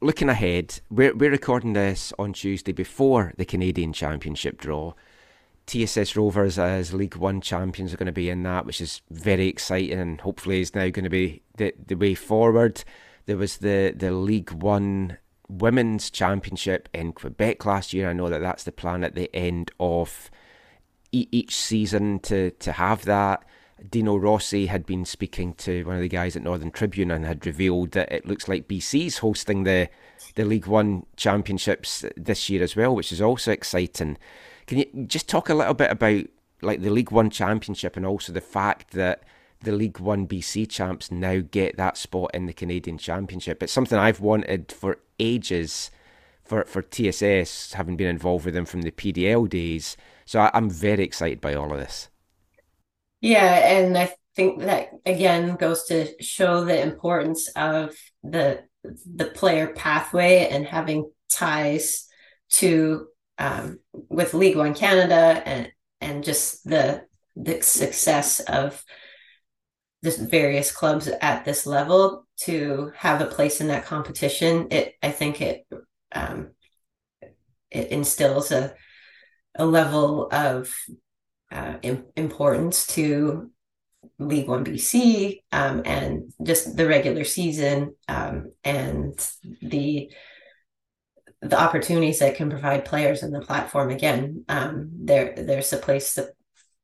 looking 0.00 0.28
ahead, 0.28 0.80
we're 0.90 1.14
we're 1.14 1.30
recording 1.30 1.72
this 1.72 2.12
on 2.18 2.32
Tuesday 2.32 2.72
before 2.72 3.32
the 3.38 3.46
Canadian 3.46 3.92
Championship 3.92 4.58
draw. 4.58 4.92
TSS 5.68 6.16
Rovers 6.16 6.58
as 6.58 6.94
League 6.94 7.16
One 7.16 7.42
champions 7.42 7.92
are 7.92 7.98
going 7.98 8.06
to 8.06 8.12
be 8.12 8.30
in 8.30 8.42
that, 8.44 8.64
which 8.64 8.80
is 8.80 9.02
very 9.10 9.48
exciting, 9.48 9.98
and 9.98 10.20
hopefully 10.20 10.62
is 10.62 10.74
now 10.74 10.88
going 10.88 11.04
to 11.04 11.10
be 11.10 11.42
the 11.58 11.74
the 11.86 11.94
way 11.94 12.14
forward. 12.14 12.82
There 13.26 13.36
was 13.36 13.58
the 13.58 13.92
the 13.94 14.10
League 14.10 14.50
One 14.50 15.18
Women's 15.48 16.10
Championship 16.10 16.88
in 16.94 17.12
Quebec 17.12 17.66
last 17.66 17.92
year. 17.92 18.08
I 18.08 18.14
know 18.14 18.30
that 18.30 18.40
that's 18.40 18.64
the 18.64 18.72
plan 18.72 19.04
at 19.04 19.14
the 19.14 19.30
end 19.36 19.70
of 19.78 20.30
each 21.12 21.54
season 21.54 22.20
to 22.20 22.50
to 22.52 22.72
have 22.72 23.04
that. 23.04 23.44
Dino 23.90 24.16
Rossi 24.16 24.66
had 24.66 24.86
been 24.86 25.04
speaking 25.04 25.54
to 25.54 25.84
one 25.84 25.96
of 25.96 26.02
the 26.02 26.08
guys 26.08 26.34
at 26.34 26.42
Northern 26.42 26.72
Tribune 26.72 27.12
and 27.12 27.24
had 27.24 27.46
revealed 27.46 27.92
that 27.92 28.10
it 28.10 28.26
looks 28.26 28.48
like 28.48 28.66
BC's 28.66 29.18
hosting 29.18 29.64
the 29.64 29.90
the 30.34 30.46
League 30.46 30.66
One 30.66 31.04
Championships 31.16 32.06
this 32.16 32.48
year 32.48 32.62
as 32.62 32.74
well, 32.74 32.94
which 32.94 33.12
is 33.12 33.20
also 33.20 33.52
exciting. 33.52 34.16
Can 34.68 34.78
you 34.78 35.06
just 35.06 35.28
talk 35.28 35.48
a 35.48 35.54
little 35.54 35.74
bit 35.74 35.90
about 35.90 36.24
like 36.60 36.82
the 36.82 36.90
League 36.90 37.10
One 37.10 37.30
Championship 37.30 37.96
and 37.96 38.04
also 38.04 38.32
the 38.32 38.40
fact 38.40 38.92
that 38.92 39.22
the 39.62 39.72
League 39.72 39.98
One 39.98 40.28
BC 40.28 40.68
champs 40.68 41.10
now 41.10 41.40
get 41.50 41.78
that 41.78 41.96
spot 41.96 42.30
in 42.34 42.44
the 42.44 42.52
Canadian 42.52 42.98
Championship? 42.98 43.62
It's 43.62 43.72
something 43.72 43.98
I've 43.98 44.20
wanted 44.20 44.70
for 44.70 44.98
ages 45.18 45.90
for 46.44 46.64
for 46.64 46.82
TSS, 46.82 47.72
having 47.72 47.96
been 47.96 48.08
involved 48.08 48.44
with 48.44 48.54
them 48.54 48.66
from 48.66 48.82
the 48.82 48.90
PDL 48.90 49.48
days. 49.48 49.96
So 50.26 50.40
I, 50.40 50.50
I'm 50.52 50.68
very 50.68 51.02
excited 51.02 51.40
by 51.40 51.54
all 51.54 51.72
of 51.72 51.78
this. 51.78 52.10
Yeah, 53.22 53.78
and 53.78 53.96
I 53.96 54.14
think 54.36 54.60
that 54.60 54.90
again 55.06 55.56
goes 55.56 55.84
to 55.84 56.22
show 56.22 56.64
the 56.64 56.80
importance 56.80 57.48
of 57.56 57.96
the 58.22 58.64
the 58.84 59.26
player 59.26 59.68
pathway 59.68 60.46
and 60.50 60.66
having 60.66 61.10
ties 61.30 62.06
to 62.50 63.08
um, 63.38 63.78
with 63.92 64.34
League 64.34 64.56
One 64.56 64.74
Canada 64.74 65.42
and 65.44 65.72
and 66.00 66.24
just 66.24 66.64
the 66.64 67.04
the 67.36 67.62
success 67.62 68.40
of 68.40 68.84
the 70.02 70.10
various 70.10 70.70
clubs 70.72 71.08
at 71.08 71.44
this 71.44 71.66
level 71.66 72.26
to 72.40 72.92
have 72.96 73.20
a 73.20 73.26
place 73.26 73.60
in 73.60 73.68
that 73.68 73.84
competition. 73.84 74.68
It 74.70 74.94
I 75.02 75.10
think 75.10 75.40
it 75.40 75.66
um, 76.12 76.50
it 77.70 77.88
instills 77.88 78.50
a 78.52 78.74
a 79.54 79.66
level 79.66 80.28
of 80.30 80.74
uh, 81.50 81.74
im- 81.82 82.06
importance 82.16 82.86
to 82.88 83.50
League 84.18 84.48
One 84.48 84.64
BC 84.64 85.42
um, 85.52 85.82
and 85.84 86.32
just 86.42 86.76
the 86.76 86.86
regular 86.86 87.24
season 87.24 87.94
um, 88.08 88.52
and 88.64 89.14
the 89.62 90.10
the 91.40 91.60
opportunities 91.60 92.18
that 92.18 92.36
can 92.36 92.50
provide 92.50 92.84
players 92.84 93.22
in 93.22 93.30
the 93.30 93.40
platform. 93.40 93.90
Again, 93.90 94.44
um, 94.48 94.90
there 94.92 95.34
there's 95.36 95.72
a 95.72 95.78
place 95.78 96.14
to 96.14 96.32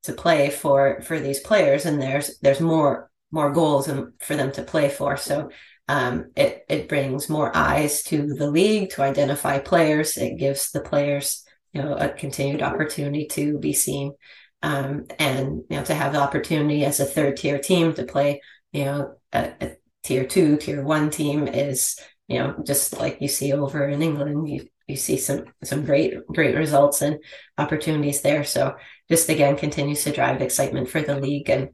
to 0.05 0.13
play 0.13 0.51
for 0.51 1.01
for 1.03 1.19
these 1.21 1.41
players, 1.41 1.87
and 1.87 2.01
there's 2.01 2.39
there's 2.41 2.61
more 2.61 3.11
more 3.31 3.53
goals 3.53 3.89
and 3.89 4.13
for 4.21 4.37
them 4.37 4.53
to 4.53 4.63
play 4.63 4.89
for. 4.89 5.17
So 5.17 5.51
um, 5.89 6.31
it 6.37 6.65
it 6.69 6.89
brings 6.89 7.29
more 7.29 7.55
eyes 7.57 8.03
to 8.05 8.35
the 8.35 8.51
league 8.51 8.91
to 8.91 9.03
identify 9.03 9.59
players. 9.59 10.17
It 10.17 10.39
gives 10.39 10.71
the 10.71 10.81
players 10.81 11.45
you 11.75 11.83
know 11.83 11.95
a 11.95 12.09
continued 12.09 12.63
opportunity 12.63 13.27
to 13.27 13.59
be 13.59 13.73
seen 13.73 14.15
um, 14.63 15.05
and 15.19 15.63
you 15.69 15.77
know 15.77 15.85
to 15.85 15.95
have 15.95 16.13
the 16.13 16.21
opportunity 16.21 16.85
as 16.85 17.01
a 17.01 17.05
third 17.05 17.37
tier 17.37 17.59
team 17.59 17.93
to 17.93 18.05
play 18.05 18.41
you 18.73 18.85
know 18.85 19.15
a, 19.33 19.53
a 19.61 19.77
tier 20.03 20.25
two 20.25 20.57
tier 20.57 20.83
one 20.83 21.11
team 21.11 21.47
is 21.47 21.99
you 22.29 22.39
know 22.39 22.55
just 22.65 22.99
like 22.99 23.21
you 23.21 23.29
see 23.29 23.53
over 23.53 23.87
in 23.87 24.03
england 24.03 24.49
you 24.49 24.67
you 24.87 24.97
see 24.97 25.17
some 25.17 25.45
some 25.63 25.85
great 25.85 26.27
great 26.27 26.57
results 26.57 27.03
and 27.03 27.19
opportunities 27.57 28.21
there. 28.23 28.45
So 28.45 28.77
just 29.09 29.29
again 29.29 29.57
continues 29.57 30.05
to 30.05 30.13
drive 30.13 30.43
excitement 30.43 30.89
for 30.89 31.01
the 31.01 31.19
league. 31.19 31.51
And 31.51 31.71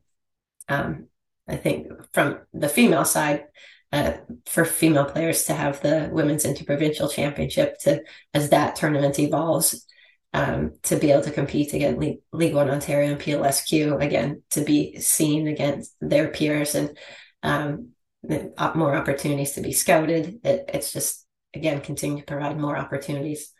um, 0.68 1.08
i 1.48 1.56
think 1.56 1.88
from 2.12 2.38
the 2.52 2.68
female 2.68 3.04
side 3.04 3.44
uh, 3.92 4.12
for 4.46 4.64
female 4.64 5.04
players 5.04 5.44
to 5.44 5.54
have 5.54 5.80
the 5.80 6.08
women's 6.12 6.44
interprovincial 6.44 7.08
championship 7.08 7.76
to 7.80 8.02
as 8.32 8.50
that 8.50 8.76
tournament 8.76 9.18
evolves 9.18 9.84
um, 10.32 10.74
to 10.84 10.94
be 10.94 11.10
able 11.10 11.22
to 11.22 11.32
compete 11.32 11.72
against 11.72 11.98
League, 11.98 12.20
League 12.32 12.54
One 12.54 12.70
Ontario 12.70 13.10
and 13.10 13.20
PLSQ 13.20 14.00
again 14.00 14.42
to 14.50 14.60
be 14.60 15.00
seen 15.00 15.48
against 15.48 15.92
their 16.00 16.28
peers 16.28 16.76
and 16.76 16.96
um, 17.42 17.88
more 18.22 18.94
opportunities 18.94 19.52
to 19.52 19.60
be 19.60 19.72
scouted. 19.72 20.40
It, 20.44 20.64
it's 20.72 20.92
just 20.92 21.26
again 21.54 21.80
continue 21.80 22.18
to 22.18 22.24
provide 22.24 22.58
more 22.58 22.76
opportunities. 22.76 23.52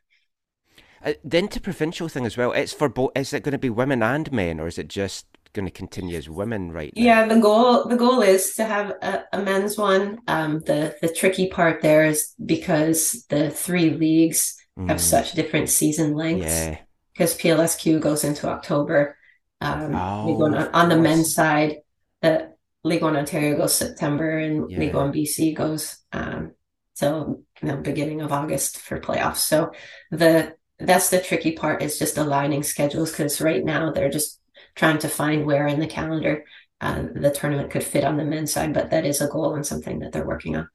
Uh, 1.05 1.15
the 1.25 1.39
interprovincial 1.39 2.09
thing 2.09 2.27
as 2.27 2.37
well. 2.37 2.53
It's 2.53 2.73
for 2.73 2.89
both. 2.89 3.13
Is 3.17 3.33
it 3.33 3.43
going 3.43 3.53
to 3.53 3.59
be 3.59 3.71
women 3.71 4.03
and 4.03 4.31
men, 4.33 4.61
or 4.61 4.67
is 4.67 4.79
it 4.79 4.89
just 4.89 5.27
going 5.53 5.65
to 5.67 5.73
continue 5.73 6.17
as 6.17 6.29
women 6.29 6.73
right 6.73 6.95
now? 6.95 7.03
Yeah, 7.03 7.27
the 7.27 7.41
goal 7.41 7.85
the 7.89 7.97
goal 7.97 8.21
is 8.23 8.55
to 8.57 8.65
have 8.65 8.91
a, 9.03 9.25
a 9.33 9.43
men's 9.43 9.79
one. 9.79 10.19
Um, 10.29 10.61
the 10.61 10.97
the 11.01 11.09
tricky 11.09 11.49
part 11.49 11.83
there 11.83 12.05
is 12.05 12.35
because 12.45 13.25
the 13.29 13.51
three 13.51 13.91
leagues 13.91 14.57
have 14.89 14.99
Mm. 14.99 15.01
such 15.01 15.33
different 15.33 15.69
season 15.69 16.15
lengths. 16.15 16.71
Yeah. 16.71 16.79
Because 17.15 17.35
PLSQ 17.35 17.99
goes 17.99 18.25
into 18.25 18.49
October. 18.49 19.17
Um, 19.61 19.95
Oh, 19.95 20.35
One 20.37 20.55
of 20.55 20.71
on 20.75 20.89
the 20.89 20.97
men's 20.97 21.35
side, 21.35 21.79
the 22.23 22.50
League 22.85 23.03
One 23.03 23.17
Ontario 23.17 23.57
goes 23.57 23.75
September, 23.75 24.39
and 24.39 24.67
League 24.67 24.93
Yeah. 24.93 24.97
One 24.97 25.13
BC 25.13 25.55
goes 25.55 25.99
um, 26.13 26.53
till 26.97 27.43
you 27.61 27.69
know, 27.69 27.77
beginning 27.77 28.21
of 28.21 28.33
August 28.33 28.79
for 28.79 29.01
playoffs. 29.01 29.39
So 29.39 29.73
the 30.11 30.55
that's 30.79 31.11
the 31.11 31.21
tricky 31.21 31.53
part 31.53 31.83
is 31.83 31.99
just 31.99 32.17
aligning 32.17 32.63
schedules 32.63 33.11
because 33.11 33.41
right 33.41 33.65
now 33.65 33.93
they're 33.93 34.11
just 34.11 34.41
trying 34.75 34.99
to 34.99 35.09
find 35.09 35.45
where 35.45 35.67
in 35.67 35.79
the 35.79 35.87
calendar 35.87 36.45
uh, 36.81 37.05
the 37.15 37.31
tournament 37.31 37.71
could 37.71 37.85
fit 37.85 38.05
on 38.05 38.17
the 38.17 38.25
men's 38.25 38.53
side, 38.53 38.73
but 38.73 38.91
that 38.91 39.05
is 39.05 39.21
a 39.21 39.29
goal 39.29 39.55
and 39.55 39.67
something 39.67 39.99
that 39.99 40.13
they're 40.13 40.27
working 40.27 40.57
on. 40.57 40.69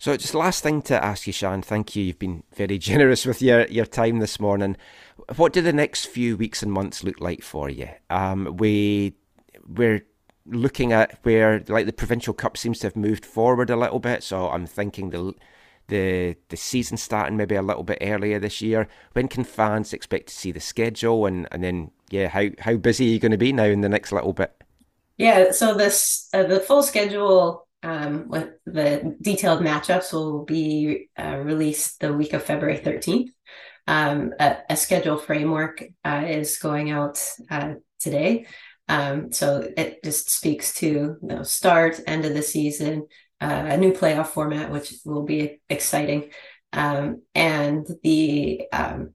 So, 0.00 0.16
just 0.16 0.34
last 0.34 0.62
thing 0.62 0.82
to 0.82 1.04
ask 1.04 1.26
you, 1.26 1.32
Shan. 1.32 1.62
Thank 1.62 1.94
you. 1.94 2.02
You've 2.02 2.18
been 2.18 2.42
very 2.56 2.78
generous 2.90 3.26
with 3.26 3.42
your, 3.42 3.66
your 3.66 3.84
time 3.84 4.18
this 4.18 4.40
morning. 4.40 4.76
What 5.36 5.52
do 5.52 5.60
the 5.60 5.72
next 5.72 6.06
few 6.06 6.36
weeks 6.36 6.62
and 6.62 6.72
months 6.72 7.04
look 7.04 7.20
like 7.20 7.42
for 7.42 7.68
you? 7.68 7.90
Um, 8.08 8.56
we 8.56 9.14
we're 9.68 10.02
looking 10.46 10.92
at 10.92 11.18
where 11.22 11.62
like 11.68 11.86
the 11.86 11.92
provincial 11.92 12.34
cup 12.34 12.56
seems 12.56 12.78
to 12.80 12.86
have 12.86 12.96
moved 12.96 13.24
forward 13.24 13.70
a 13.70 13.76
little 13.76 14.00
bit. 14.00 14.22
So 14.22 14.50
I'm 14.50 14.66
thinking 14.66 15.10
the 15.10 15.34
the 15.88 16.36
the 16.48 16.56
season 16.56 16.96
starting 16.96 17.36
maybe 17.36 17.54
a 17.54 17.62
little 17.62 17.82
bit 17.82 17.98
earlier 18.00 18.38
this 18.38 18.60
year. 18.60 18.88
When 19.12 19.28
can 19.28 19.44
fans 19.44 19.92
expect 19.92 20.28
to 20.28 20.34
see 20.34 20.52
the 20.52 20.60
schedule 20.60 21.26
and 21.26 21.46
and 21.50 21.62
then 21.62 21.90
yeah, 22.10 22.28
how 22.28 22.48
how 22.58 22.76
busy 22.76 23.06
are 23.06 23.12
you 23.12 23.18
going 23.18 23.32
to 23.32 23.38
be 23.38 23.52
now 23.52 23.64
in 23.64 23.82
the 23.82 23.88
next 23.88 24.12
little 24.12 24.32
bit? 24.32 24.52
Yeah, 25.16 25.52
so 25.52 25.74
this 25.74 26.28
uh, 26.32 26.44
the 26.44 26.60
full 26.60 26.82
schedule 26.82 27.66
um, 27.82 28.28
with 28.28 28.50
the 28.66 29.16
detailed 29.20 29.60
matchups 29.60 30.12
will 30.12 30.44
be 30.44 31.08
uh, 31.18 31.36
released 31.38 32.00
the 32.00 32.12
week 32.12 32.32
of 32.32 32.42
February 32.42 32.78
13th. 32.78 33.30
Um, 33.86 34.32
a, 34.38 34.58
a 34.70 34.76
schedule 34.76 35.18
framework 35.18 35.82
uh, 36.04 36.24
is 36.26 36.58
going 36.58 36.90
out 36.90 37.22
uh, 37.50 37.74
today. 37.98 38.46
Um, 38.90 39.30
so 39.30 39.70
it 39.76 40.02
just 40.02 40.30
speaks 40.30 40.74
to 40.74 40.86
you 40.88 41.18
know, 41.22 41.44
start, 41.44 42.00
end 42.08 42.24
of 42.24 42.34
the 42.34 42.42
season, 42.42 43.06
uh, 43.40 43.66
a 43.68 43.76
new 43.76 43.92
playoff 43.92 44.26
format, 44.26 44.72
which 44.72 44.92
will 45.04 45.22
be 45.22 45.60
exciting. 45.68 46.30
Um, 46.72 47.22
and 47.32 47.86
the, 48.02 48.62
um, 48.72 49.14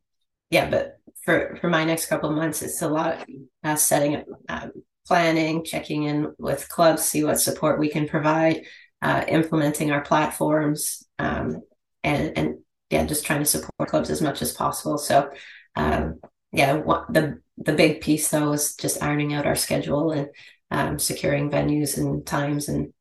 yeah, 0.49 0.69
but 0.69 0.97
for, 1.23 1.57
for 1.59 1.69
my 1.69 1.83
next 1.83 2.05
couple 2.05 2.29
of 2.29 2.37
months, 2.37 2.61
it's 2.61 2.81
a 2.81 2.87
lot 2.87 3.25
uh, 3.65 3.75
setting 3.75 4.15
up 4.15 4.25
um, 4.47 4.71
planning, 5.05 5.65
checking 5.65 6.03
in 6.03 6.33
with 6.37 6.69
clubs, 6.69 7.03
see 7.03 7.25
what 7.25 7.41
support 7.41 7.77
we 7.77 7.89
can 7.89 8.07
provide, 8.07 8.63
uh, 9.01 9.25
implementing 9.27 9.91
our 9.91 10.01
platforms, 10.01 11.05
um, 11.19 11.61
and 12.01 12.37
and 12.37 12.59
yeah, 12.89 13.05
just 13.05 13.25
trying 13.25 13.39
to 13.39 13.45
support 13.45 13.89
clubs 13.89 14.09
as 14.09 14.21
much 14.21 14.41
as 14.41 14.53
possible. 14.53 14.97
So, 14.97 15.31
um, 15.75 16.21
yeah, 16.51 16.73
what, 16.73 17.11
the 17.13 17.41
the 17.57 17.73
big 17.73 18.01
piece 18.01 18.29
though 18.29 18.51
is 18.53 18.75
just 18.75 19.01
ironing 19.01 19.33
out 19.33 19.45
our 19.45 19.55
schedule 19.55 20.11
and 20.11 20.29
um, 20.71 20.99
securing 20.99 21.49
venues 21.49 21.97
and 21.97 22.25
times, 22.25 22.69
and 22.69 22.93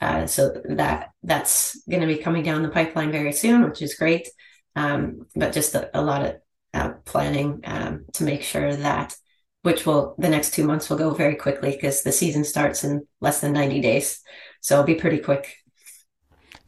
uh, 0.00 0.26
so 0.26 0.62
that 0.64 1.10
that's 1.22 1.80
going 1.88 2.00
to 2.00 2.06
be 2.06 2.18
coming 2.18 2.42
down 2.42 2.62
the 2.62 2.68
pipeline 2.68 3.12
very 3.12 3.32
soon, 3.32 3.64
which 3.64 3.82
is 3.82 3.94
great. 3.94 4.28
Um, 4.76 5.26
but 5.36 5.52
just 5.52 5.74
a, 5.74 5.90
a 5.98 6.02
lot 6.02 6.24
of 6.24 6.36
uh, 6.74 6.92
planning 7.04 7.60
um, 7.64 8.06
to 8.14 8.24
make 8.24 8.42
sure 8.42 8.74
that 8.74 9.16
which 9.62 9.86
will 9.86 10.14
the 10.18 10.28
next 10.28 10.52
two 10.52 10.66
months 10.66 10.90
will 10.90 10.98
go 10.98 11.10
very 11.14 11.36
quickly 11.36 11.70
because 11.70 12.02
the 12.02 12.12
season 12.12 12.44
starts 12.44 12.84
in 12.84 13.06
less 13.22 13.40
than 13.40 13.54
90 13.54 13.80
days. 13.80 14.20
So 14.60 14.74
it'll 14.74 14.84
be 14.84 14.94
pretty 14.94 15.18
quick. 15.18 15.56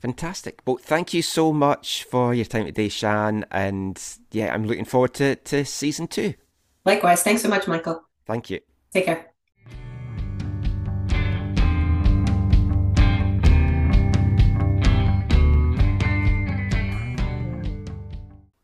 Fantastic. 0.06 0.62
Well, 0.64 0.78
thank 0.80 1.12
you 1.14 1.20
so 1.20 1.52
much 1.52 2.04
for 2.04 2.32
your 2.32 2.44
time 2.44 2.66
today, 2.66 2.88
Shan. 2.88 3.44
And 3.50 4.00
yeah, 4.30 4.54
I'm 4.54 4.64
looking 4.64 4.84
forward 4.84 5.14
to, 5.14 5.34
to 5.34 5.64
season 5.64 6.06
two. 6.06 6.34
Likewise. 6.84 7.24
Thanks 7.24 7.42
so 7.42 7.48
much, 7.48 7.66
Michael. 7.66 8.04
Thank 8.24 8.48
you. 8.48 8.60
Take 8.92 9.06
care. 9.06 9.26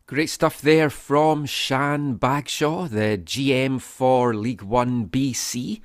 Great 0.07 0.31
stuff 0.31 0.61
there 0.61 0.91
from 0.91 1.45
Shan 1.45 2.19
Bagshaw, 2.19 2.89
the 2.89 3.19
GM 3.19 3.81
for 3.81 4.33
League 4.33 4.63
One 4.63 5.07
BC. 5.09 5.81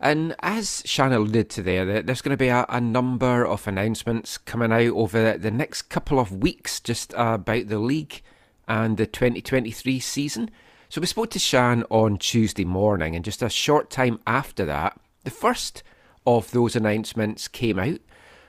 And 0.00 0.34
as 0.40 0.82
Shan 0.86 1.12
alluded 1.12 1.50
to 1.50 1.62
there, 1.62 2.02
there's 2.02 2.22
going 2.22 2.30
to 2.30 2.36
be 2.38 2.48
a, 2.48 2.64
a 2.70 2.80
number 2.80 3.46
of 3.46 3.68
announcements 3.68 4.38
coming 4.38 4.72
out 4.72 4.94
over 4.94 5.36
the 5.36 5.50
next 5.50 5.82
couple 5.82 6.18
of 6.18 6.32
weeks 6.32 6.80
just 6.80 7.12
about 7.14 7.68
the 7.68 7.78
league 7.78 8.22
and 8.66 8.96
the 8.96 9.06
2023 9.06 10.00
season. 10.00 10.50
So 10.88 11.02
we 11.02 11.06
spoke 11.06 11.30
to 11.30 11.38
Shan 11.38 11.84
on 11.90 12.16
Tuesday 12.16 12.64
morning, 12.64 13.14
and 13.14 13.24
just 13.24 13.42
a 13.42 13.50
short 13.50 13.90
time 13.90 14.20
after 14.26 14.64
that, 14.64 14.98
the 15.24 15.30
first 15.30 15.82
of 16.26 16.50
those 16.52 16.74
announcements 16.74 17.46
came 17.46 17.78
out, 17.78 18.00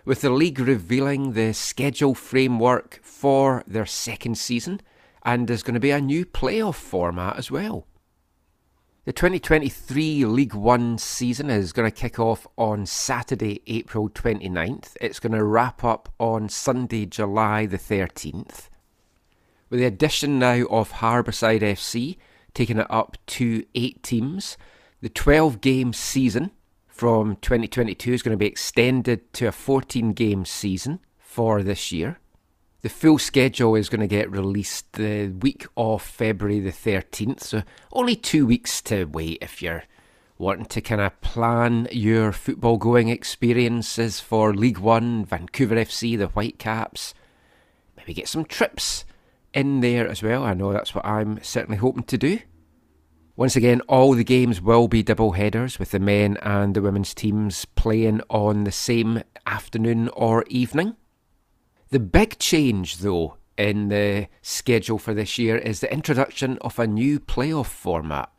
with 0.05 0.21
the 0.21 0.29
league 0.29 0.59
revealing 0.59 1.33
the 1.33 1.53
schedule 1.53 2.15
framework 2.15 2.99
for 3.03 3.63
their 3.67 3.85
second 3.85 4.37
season, 4.37 4.81
and 5.23 5.47
there's 5.47 5.63
going 5.63 5.73
to 5.73 5.79
be 5.79 5.91
a 5.91 6.01
new 6.01 6.25
playoff 6.25 6.75
format 6.75 7.37
as 7.37 7.51
well. 7.51 7.85
The 9.03 9.13
2023 9.13 10.25
League 10.25 10.53
One 10.53 10.99
season 10.99 11.49
is 11.49 11.73
going 11.73 11.89
to 11.89 11.95
kick 11.95 12.19
off 12.19 12.45
on 12.55 12.85
Saturday, 12.85 13.63
April 13.65 14.09
29th. 14.09 14.95
It's 15.01 15.19
going 15.19 15.31
to 15.31 15.43
wrap 15.43 15.83
up 15.83 16.13
on 16.19 16.49
Sunday, 16.49 17.07
July 17.07 17.65
the 17.65 17.79
13th. 17.79 18.69
With 19.71 19.79
the 19.79 19.87
addition 19.87 20.37
now 20.37 20.65
of 20.69 20.91
Harbourside 20.91 21.61
FC, 21.61 22.17
taking 22.53 22.77
it 22.77 22.85
up 22.91 23.17
to 23.25 23.65
eight 23.73 24.03
teams, 24.03 24.55
the 25.01 25.09
12 25.09 25.61
game 25.61 25.93
season 25.93 26.51
from 26.87 27.37
2022 27.37 28.13
is 28.13 28.21
going 28.21 28.37
to 28.37 28.37
be 28.37 28.45
extended 28.45 29.33
to 29.33 29.47
a 29.47 29.51
14 29.51 30.13
game 30.13 30.45
season 30.45 30.99
for 31.17 31.63
this 31.63 31.91
year. 31.91 32.19
The 32.81 32.89
full 32.89 33.19
schedule 33.19 33.75
is 33.75 33.89
going 33.89 34.01
to 34.01 34.07
get 34.07 34.31
released 34.31 34.93
the 34.93 35.27
week 35.27 35.67
of 35.77 36.01
February 36.01 36.59
the 36.59 36.71
13th, 36.71 37.41
so 37.41 37.61
only 37.93 38.15
two 38.15 38.47
weeks 38.47 38.81
to 38.83 39.05
wait 39.05 39.37
if 39.39 39.61
you're 39.61 39.83
wanting 40.39 40.65
to 40.65 40.81
kind 40.81 40.99
of 40.99 41.21
plan 41.21 41.87
your 41.91 42.31
football 42.31 42.77
going 42.77 43.09
experiences 43.09 44.19
for 44.19 44.55
League 44.55 44.79
One, 44.79 45.23
Vancouver 45.23 45.75
FC, 45.75 46.17
the 46.17 46.25
Whitecaps. 46.25 47.13
Maybe 47.95 48.15
get 48.15 48.27
some 48.27 48.45
trips 48.45 49.05
in 49.53 49.81
there 49.81 50.07
as 50.07 50.23
well. 50.23 50.43
I 50.43 50.55
know 50.55 50.73
that's 50.73 50.95
what 50.95 51.05
I'm 51.05 51.39
certainly 51.43 51.77
hoping 51.77 52.05
to 52.05 52.17
do. 52.17 52.39
Once 53.35 53.55
again, 53.55 53.81
all 53.81 54.13
the 54.13 54.23
games 54.23 54.59
will 54.59 54.87
be 54.87 55.03
double 55.03 55.33
headers 55.33 55.77
with 55.77 55.91
the 55.91 55.99
men 55.99 56.35
and 56.41 56.73
the 56.73 56.81
women's 56.81 57.13
teams 57.13 57.65
playing 57.65 58.21
on 58.31 58.63
the 58.63 58.71
same 58.71 59.21
afternoon 59.45 60.09
or 60.09 60.43
evening. 60.47 60.95
The 61.91 61.99
big 61.99 62.39
change, 62.39 62.99
though, 62.99 63.35
in 63.57 63.89
the 63.89 64.27
schedule 64.41 64.97
for 64.97 65.13
this 65.13 65.37
year 65.37 65.57
is 65.57 65.81
the 65.81 65.93
introduction 65.93 66.57
of 66.61 66.79
a 66.79 66.87
new 66.87 67.19
playoff 67.19 67.65
format. 67.65 68.31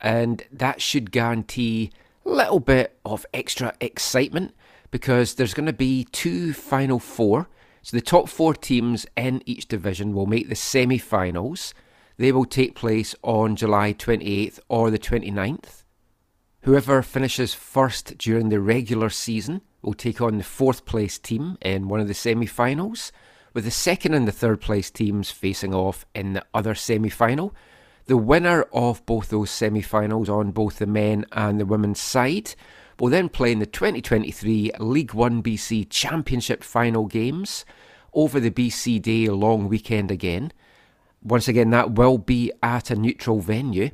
And 0.00 0.42
that 0.50 0.82
should 0.82 1.12
guarantee 1.12 1.92
a 2.26 2.30
little 2.30 2.58
bit 2.58 2.98
of 3.04 3.24
extra 3.32 3.74
excitement 3.80 4.56
because 4.90 5.34
there's 5.34 5.54
going 5.54 5.66
to 5.66 5.72
be 5.72 6.08
two 6.10 6.52
final 6.52 6.98
four. 6.98 7.48
So 7.82 7.96
the 7.96 8.00
top 8.00 8.28
four 8.28 8.54
teams 8.54 9.06
in 9.16 9.40
each 9.46 9.68
division 9.68 10.12
will 10.12 10.26
make 10.26 10.48
the 10.48 10.56
semi 10.56 10.98
finals. 10.98 11.74
They 12.16 12.32
will 12.32 12.44
take 12.44 12.74
place 12.74 13.14
on 13.22 13.54
July 13.54 13.92
28th 13.92 14.58
or 14.68 14.90
the 14.90 14.98
29th. 14.98 15.84
Whoever 16.62 17.02
finishes 17.02 17.54
first 17.54 18.18
during 18.18 18.48
the 18.48 18.60
regular 18.60 19.10
season 19.10 19.62
will 19.84 19.94
take 19.94 20.20
on 20.20 20.38
the 20.38 20.44
fourth 20.44 20.84
place 20.84 21.18
team 21.18 21.58
in 21.60 21.88
one 21.88 22.00
of 22.00 22.08
the 22.08 22.14
semi 22.14 22.46
finals, 22.46 23.12
with 23.52 23.64
the 23.64 23.70
second 23.70 24.14
and 24.14 24.26
the 24.26 24.32
third 24.32 24.60
place 24.60 24.90
teams 24.90 25.30
facing 25.30 25.74
off 25.74 26.04
in 26.14 26.32
the 26.32 26.44
other 26.52 26.74
semi 26.74 27.08
final. 27.08 27.54
The 28.06 28.16
winner 28.16 28.62
of 28.72 29.04
both 29.06 29.30
those 29.30 29.50
semi 29.50 29.80
finals 29.80 30.28
on 30.28 30.50
both 30.50 30.78
the 30.78 30.86
men 30.86 31.24
and 31.32 31.58
the 31.58 31.66
women's 31.66 32.00
side 32.00 32.54
will 32.98 33.08
then 33.08 33.28
play 33.28 33.52
in 33.52 33.58
the 33.58 33.66
2023 33.66 34.72
League 34.78 35.14
One 35.14 35.42
BC 35.42 35.88
Championship 35.90 36.62
final 36.62 37.06
games 37.06 37.64
over 38.12 38.38
the 38.38 38.50
BC 38.50 39.02
Day 39.02 39.28
long 39.28 39.68
weekend 39.68 40.10
again. 40.10 40.52
Once 41.22 41.48
again, 41.48 41.70
that 41.70 41.92
will 41.92 42.18
be 42.18 42.52
at 42.62 42.90
a 42.90 42.96
neutral 42.96 43.40
venue. 43.40 43.90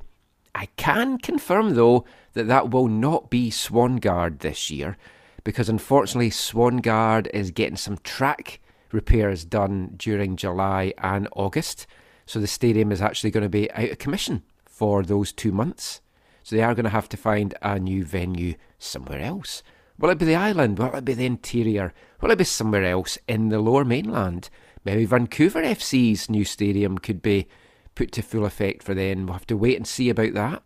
I 0.54 0.66
can 0.76 1.18
confirm, 1.18 1.74
though, 1.74 2.04
that 2.32 2.48
that 2.48 2.70
will 2.70 2.88
not 2.88 3.30
be 3.30 3.50
Swangard 3.50 4.40
this 4.40 4.70
year, 4.70 4.96
because 5.44 5.68
unfortunately, 5.68 6.30
Swangard 6.30 7.28
is 7.32 7.50
getting 7.50 7.76
some 7.76 7.98
track 7.98 8.60
repairs 8.92 9.44
done 9.44 9.94
during 9.96 10.36
July 10.36 10.92
and 10.98 11.28
August. 11.32 11.86
So 12.26 12.38
the 12.38 12.46
stadium 12.46 12.92
is 12.92 13.02
actually 13.02 13.30
going 13.30 13.42
to 13.42 13.48
be 13.48 13.70
out 13.72 13.90
of 13.90 13.98
commission 13.98 14.42
for 14.66 15.02
those 15.02 15.32
two 15.32 15.52
months. 15.52 16.00
So 16.42 16.56
they 16.56 16.62
are 16.62 16.74
going 16.74 16.84
to 16.84 16.90
have 16.90 17.08
to 17.10 17.16
find 17.16 17.54
a 17.62 17.78
new 17.78 18.04
venue 18.04 18.54
somewhere 18.78 19.20
else. 19.20 19.62
Will 19.98 20.10
it 20.10 20.18
be 20.18 20.24
the 20.24 20.34
island? 20.34 20.78
Will 20.78 20.94
it 20.94 21.04
be 21.04 21.14
the 21.14 21.26
interior? 21.26 21.92
Will 22.20 22.30
it 22.30 22.38
be 22.38 22.44
somewhere 22.44 22.84
else 22.84 23.18
in 23.28 23.50
the 23.50 23.58
lower 23.58 23.84
mainland? 23.84 24.48
Maybe 24.84 25.04
Vancouver 25.04 25.62
FC's 25.62 26.30
new 26.30 26.44
stadium 26.44 26.96
could 26.96 27.20
be 27.20 27.46
put 27.94 28.12
to 28.12 28.22
full 28.22 28.46
effect 28.46 28.82
for 28.82 28.94
then. 28.94 29.26
We'll 29.26 29.34
have 29.34 29.46
to 29.48 29.56
wait 29.56 29.76
and 29.76 29.86
see 29.86 30.08
about 30.08 30.32
that. 30.32 30.62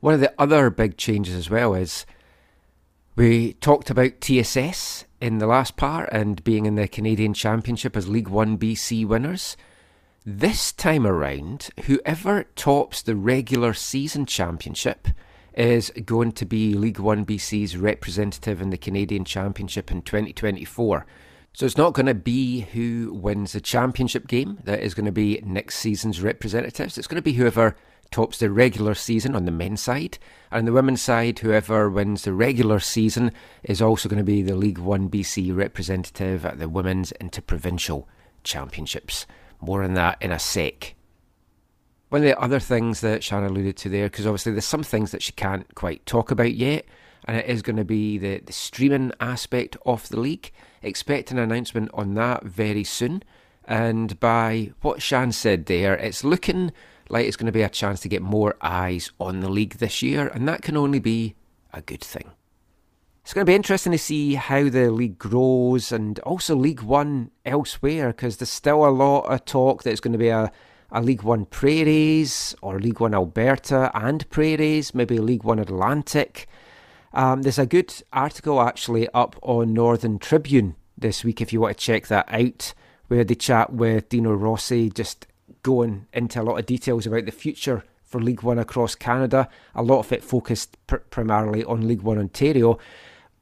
One 0.00 0.12
of 0.12 0.20
the 0.20 0.34
other 0.38 0.68
big 0.68 0.98
changes 0.98 1.34
as 1.34 1.48
well 1.48 1.74
is 1.74 2.04
we 3.16 3.54
talked 3.54 3.88
about 3.88 4.20
TSS 4.20 5.06
in 5.22 5.38
the 5.38 5.46
last 5.46 5.76
part 5.76 6.10
and 6.12 6.44
being 6.44 6.66
in 6.66 6.74
the 6.74 6.86
Canadian 6.86 7.32
Championship 7.32 7.96
as 7.96 8.08
League 8.08 8.28
One 8.28 8.58
BC 8.58 9.06
winners. 9.06 9.56
This 10.26 10.70
time 10.70 11.06
around, 11.06 11.70
whoever 11.84 12.44
tops 12.56 13.00
the 13.00 13.16
regular 13.16 13.72
season 13.72 14.26
championship 14.26 15.08
is 15.54 15.90
going 16.04 16.32
to 16.32 16.44
be 16.44 16.74
League 16.74 16.98
One 16.98 17.24
BC's 17.24 17.78
representative 17.78 18.60
in 18.60 18.68
the 18.68 18.76
Canadian 18.76 19.24
Championship 19.24 19.90
in 19.90 20.02
2024. 20.02 21.06
So 21.54 21.64
it's 21.64 21.78
not 21.78 21.94
going 21.94 22.06
to 22.06 22.14
be 22.14 22.60
who 22.60 23.14
wins 23.14 23.52
the 23.52 23.62
championship 23.62 24.26
game 24.26 24.58
that 24.64 24.80
is 24.80 24.92
going 24.92 25.06
to 25.06 25.12
be 25.12 25.40
next 25.42 25.76
season's 25.76 26.20
representatives. 26.20 26.98
It's 26.98 27.06
going 27.06 27.16
to 27.16 27.22
be 27.22 27.32
whoever 27.32 27.76
tops 28.16 28.38
the 28.38 28.50
regular 28.50 28.94
season 28.94 29.36
on 29.36 29.44
the 29.44 29.50
men's 29.50 29.82
side. 29.82 30.16
And 30.50 30.60
on 30.60 30.64
the 30.64 30.72
women's 30.72 31.02
side, 31.02 31.38
whoever 31.40 31.90
wins 31.90 32.22
the 32.22 32.32
regular 32.32 32.80
season 32.80 33.30
is 33.62 33.82
also 33.82 34.08
going 34.08 34.16
to 34.16 34.24
be 34.24 34.40
the 34.40 34.56
League 34.56 34.78
One 34.78 35.10
BC 35.10 35.54
representative 35.54 36.46
at 36.46 36.58
the 36.58 36.66
Women's 36.66 37.12
Interprovincial 37.12 38.08
Championships. 38.42 39.26
More 39.60 39.82
on 39.82 39.92
that 39.94 40.16
in 40.22 40.32
a 40.32 40.38
sec. 40.38 40.94
One 42.08 42.22
of 42.22 42.26
the 42.26 42.40
other 42.40 42.58
things 42.58 43.02
that 43.02 43.22
Shannon 43.22 43.50
alluded 43.50 43.76
to 43.76 43.90
there, 43.90 44.06
because 44.06 44.26
obviously 44.26 44.52
there's 44.52 44.64
some 44.64 44.82
things 44.82 45.10
that 45.10 45.22
she 45.22 45.32
can't 45.32 45.74
quite 45.74 46.06
talk 46.06 46.30
about 46.30 46.54
yet, 46.54 46.86
and 47.26 47.36
it 47.36 47.44
is 47.44 47.60
going 47.60 47.76
to 47.76 47.84
be 47.84 48.16
the, 48.16 48.38
the 48.38 48.52
streaming 48.54 49.12
aspect 49.20 49.76
of 49.84 50.08
the 50.08 50.18
league. 50.18 50.52
Expect 50.82 51.32
an 51.32 51.38
announcement 51.38 51.90
on 51.92 52.14
that 52.14 52.44
very 52.44 52.84
soon. 52.84 53.22
And 53.66 54.18
by 54.20 54.72
what 54.80 55.02
Shan 55.02 55.32
said 55.32 55.66
there, 55.66 55.94
it's 55.96 56.24
looking 56.24 56.72
like 57.08 57.26
it's 57.26 57.36
going 57.36 57.46
to 57.46 57.52
be 57.52 57.62
a 57.62 57.68
chance 57.68 58.00
to 58.00 58.08
get 58.08 58.22
more 58.22 58.56
eyes 58.60 59.10
on 59.20 59.40
the 59.40 59.48
league 59.48 59.74
this 59.74 60.02
year, 60.02 60.28
and 60.28 60.48
that 60.48 60.62
can 60.62 60.76
only 60.76 60.98
be 60.98 61.34
a 61.72 61.80
good 61.82 62.02
thing. 62.02 62.30
It's 63.22 63.34
going 63.34 63.44
to 63.44 63.50
be 63.50 63.56
interesting 63.56 63.90
to 63.90 63.98
see 63.98 64.34
how 64.34 64.68
the 64.68 64.90
league 64.90 65.18
grows 65.18 65.90
and 65.90 66.18
also 66.20 66.54
League 66.54 66.82
One 66.82 67.32
elsewhere 67.44 68.08
because 68.08 68.36
there's 68.36 68.50
still 68.50 68.86
a 68.86 68.90
lot 68.90 69.22
of 69.22 69.44
talk 69.44 69.82
that 69.82 69.90
it's 69.90 70.00
going 70.00 70.12
to 70.12 70.18
be 70.18 70.28
a, 70.28 70.52
a 70.92 71.02
League 71.02 71.22
One 71.22 71.44
Prairies 71.44 72.54
or 72.62 72.78
League 72.78 73.00
One 73.00 73.14
Alberta 73.14 73.90
and 73.94 74.30
Prairies, 74.30 74.94
maybe 74.94 75.18
League 75.18 75.42
One 75.42 75.58
Atlantic. 75.58 76.46
Um, 77.12 77.42
there's 77.42 77.58
a 77.58 77.66
good 77.66 77.92
article 78.12 78.60
actually 78.60 79.08
up 79.08 79.34
on 79.42 79.72
Northern 79.72 80.20
Tribune 80.20 80.76
this 80.96 81.24
week 81.24 81.40
if 81.40 81.52
you 81.52 81.60
want 81.60 81.76
to 81.76 81.84
check 81.84 82.06
that 82.06 82.28
out, 82.28 82.74
where 83.08 83.24
they 83.24 83.34
chat 83.34 83.72
with 83.72 84.08
Dino 84.08 84.34
Rossi, 84.34 84.88
just 84.88 85.26
going 85.66 86.06
into 86.12 86.40
a 86.40 86.44
lot 86.44 86.58
of 86.58 86.66
details 86.66 87.06
about 87.06 87.24
the 87.26 87.32
future 87.32 87.82
for 88.04 88.20
League 88.20 88.42
One 88.42 88.58
across 88.58 88.94
Canada. 88.94 89.48
A 89.74 89.82
lot 89.82 89.98
of 89.98 90.12
it 90.12 90.22
focused 90.22 90.76
pr- 90.86 90.96
primarily 91.10 91.64
on 91.64 91.88
League 91.88 92.02
One 92.02 92.18
Ontario. 92.18 92.78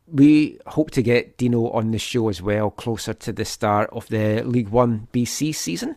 We 0.07 0.59
hope 0.67 0.91
to 0.93 1.03
get 1.03 1.37
Dino 1.37 1.69
on 1.71 1.91
the 1.91 1.99
show 1.99 2.29
as 2.31 2.41
well, 2.43 2.71
closer 2.71 3.13
to 3.15 3.33
the 3.33 3.45
start 3.45 3.91
of 3.93 4.09
the 4.09 4.43
League 4.43 4.69
One 4.71 5.07
BC 5.13 5.55
season. 5.55 5.97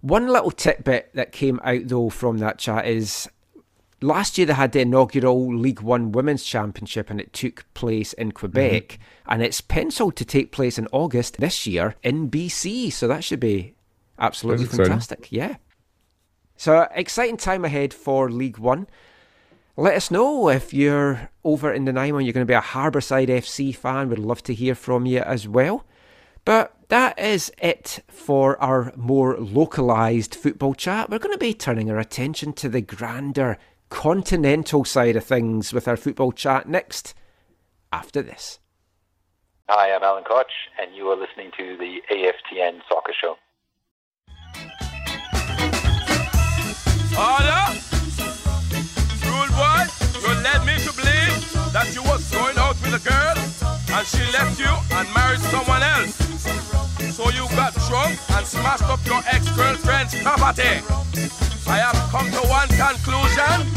One 0.00 0.28
little 0.28 0.50
tidbit 0.50 1.10
that 1.14 1.32
came 1.32 1.60
out 1.62 1.88
though 1.88 2.08
from 2.08 2.38
that 2.38 2.58
chat 2.58 2.86
is 2.86 3.28
last 4.00 4.38
year 4.38 4.46
they 4.46 4.54
had 4.54 4.72
the 4.72 4.80
inaugural 4.80 5.54
League 5.54 5.82
One 5.82 6.10
Women's 6.12 6.42
Championship 6.44 7.10
and 7.10 7.20
it 7.20 7.34
took 7.34 7.64
place 7.74 8.14
in 8.14 8.32
Quebec 8.32 8.82
Mm-hmm. 8.98 9.32
and 9.32 9.42
it's 9.42 9.60
penciled 9.60 10.16
to 10.16 10.24
take 10.24 10.52
place 10.52 10.78
in 10.78 10.88
August 10.90 11.36
this 11.36 11.66
year 11.66 11.96
in 12.02 12.30
BC. 12.30 12.90
So 12.92 13.06
that 13.08 13.24
should 13.24 13.40
be 13.40 13.74
absolutely 14.20 14.64
That's 14.64 14.74
exciting. 14.74 14.92
fantastic. 14.92 15.32
Yeah. 15.32 15.56
So 16.56 16.86
exciting 16.94 17.36
time 17.36 17.64
ahead 17.64 17.94
for 17.94 18.30
League 18.30 18.58
One. 18.58 18.86
Let 19.76 19.94
us 19.94 20.10
know 20.10 20.50
if 20.50 20.74
you're 20.74 21.30
over 21.42 21.72
in 21.72 21.86
the 21.86 21.92
Nanaimo 21.92 22.18
and 22.18 22.26
you're 22.26 22.34
going 22.34 22.46
to 22.46 22.50
be 22.50 22.54
a 22.54 22.60
Harbourside 22.60 23.28
FC 23.28 23.74
fan. 23.74 24.10
We'd 24.10 24.18
love 24.18 24.42
to 24.42 24.54
hear 24.54 24.74
from 24.74 25.06
you 25.06 25.20
as 25.20 25.48
well. 25.48 25.86
But 26.44 26.74
that 26.88 27.18
is 27.18 27.52
it 27.62 28.00
for 28.08 28.60
our 28.62 28.92
more 28.96 29.36
localised 29.38 30.34
football 30.34 30.74
chat. 30.74 31.08
We're 31.08 31.18
going 31.18 31.34
to 31.34 31.38
be 31.38 31.54
turning 31.54 31.90
our 31.90 31.98
attention 31.98 32.52
to 32.54 32.68
the 32.68 32.80
grander 32.80 33.56
continental 33.88 34.84
side 34.84 35.16
of 35.16 35.24
things 35.24 35.72
with 35.72 35.88
our 35.88 35.96
football 35.96 36.32
chat 36.32 36.68
next 36.68 37.14
after 37.92 38.22
this. 38.22 38.58
Hi, 39.68 39.94
I'm 39.94 40.02
Alan 40.02 40.24
Koch, 40.24 40.50
and 40.80 40.94
you 40.94 41.06
are 41.08 41.16
listening 41.16 41.52
to 41.56 41.76
the 41.76 42.00
AFTN 42.12 42.80
Soccer 42.88 43.12
Show. 43.20 43.36
Order! 47.20 47.76
Rule 49.28 49.52
boy, 49.52 49.84
you 50.24 50.32
led 50.40 50.64
me 50.64 50.80
to 50.80 50.92
believe 50.96 51.36
that 51.76 51.92
you 51.92 52.02
was 52.04 52.24
going 52.32 52.56
out 52.56 52.80
with 52.80 52.96
a 52.96 53.02
girl 53.04 53.36
and 53.92 54.06
she 54.06 54.24
left 54.32 54.58
you 54.58 54.72
and 54.96 55.06
married 55.12 55.40
someone 55.52 55.82
else. 55.82 56.16
So 57.12 57.28
you 57.28 57.44
got 57.52 57.74
drunk 57.84 58.16
and 58.32 58.46
smashed 58.46 58.88
up 58.88 59.04
your 59.04 59.20
ex-girlfriend's 59.28 60.16
property. 60.22 60.80
I 61.68 61.76
have 61.84 62.00
come 62.08 62.30
to 62.32 62.42
one 62.48 62.68
conclusion. 62.68 63.68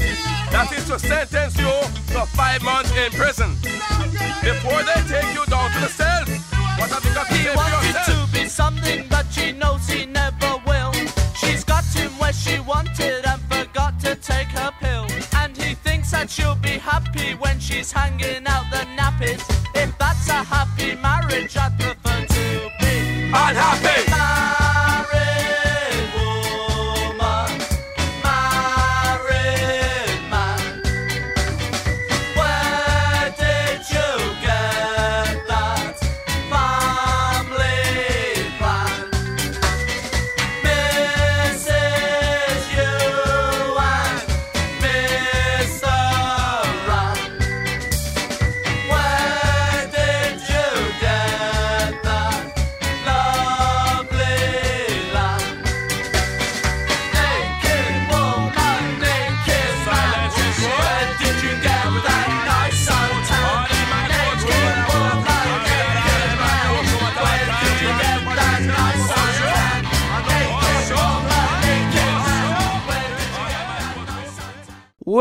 That 0.56 0.72
is 0.72 0.88
to 0.88 0.98
sentence 0.98 1.57
you 1.57 1.74
to 2.15 2.26
five 2.38 2.64
months 2.64 2.95
in 2.95 3.11
prison. 3.11 3.52
Before 4.40 4.82
they 4.88 4.99
take 5.11 5.36
you 5.36 5.44
down 5.52 5.70
to 5.72 5.80
the 5.82 5.91
cells, 5.91 6.30
what 6.80 6.90
have 6.91 7.03
you 7.03 7.14
got 7.14 7.28
to 7.28 7.34
He 7.34 7.44
say 7.44 7.56
wanted 7.56 7.98
to 8.07 8.28
be 8.32 8.48
something, 8.48 9.06
but 9.10 9.26
she 9.34 9.52
knows 9.52 9.86
he 9.88 10.06
never 10.06 10.57
will. 10.65 10.94
She's 11.36 11.64
got 11.64 11.84
him 11.86 12.11
where 12.20 12.32
she 12.34 12.60
wanted 12.60 12.94
and 12.94 12.94
forgot 12.94 13.14
to 13.14 13.23
pill. 14.80 15.06
And 15.36 15.56
he 15.56 15.76
thinks 15.76 16.12
that 16.12 16.30
she'll 16.30 16.56
be 16.56 16.78
happy 16.78 17.36
when 17.36 17.60
she's 17.60 17.91
hanging 17.91 18.45
out 18.48 18.66
the 18.72 18.86
nappies. 18.98 19.41
If 19.76 19.98
that's 19.98 20.28
a 20.30 20.44
happy 20.44 20.95
marriage, 20.95 21.56
I'd 21.58 21.78
prefer 21.80 22.26
to 22.26 22.70
be 22.80 23.24
Unhappy! 23.34 24.73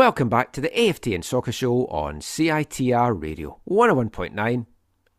Welcome 0.05 0.27
back 0.27 0.51
to 0.51 0.59
the 0.59 0.67
AFTN 0.67 1.23
Soccer 1.23 1.53
Show 1.53 1.85
on 1.85 2.19
CITR 2.19 3.21
Radio 3.21 3.61
101.9 3.69 4.65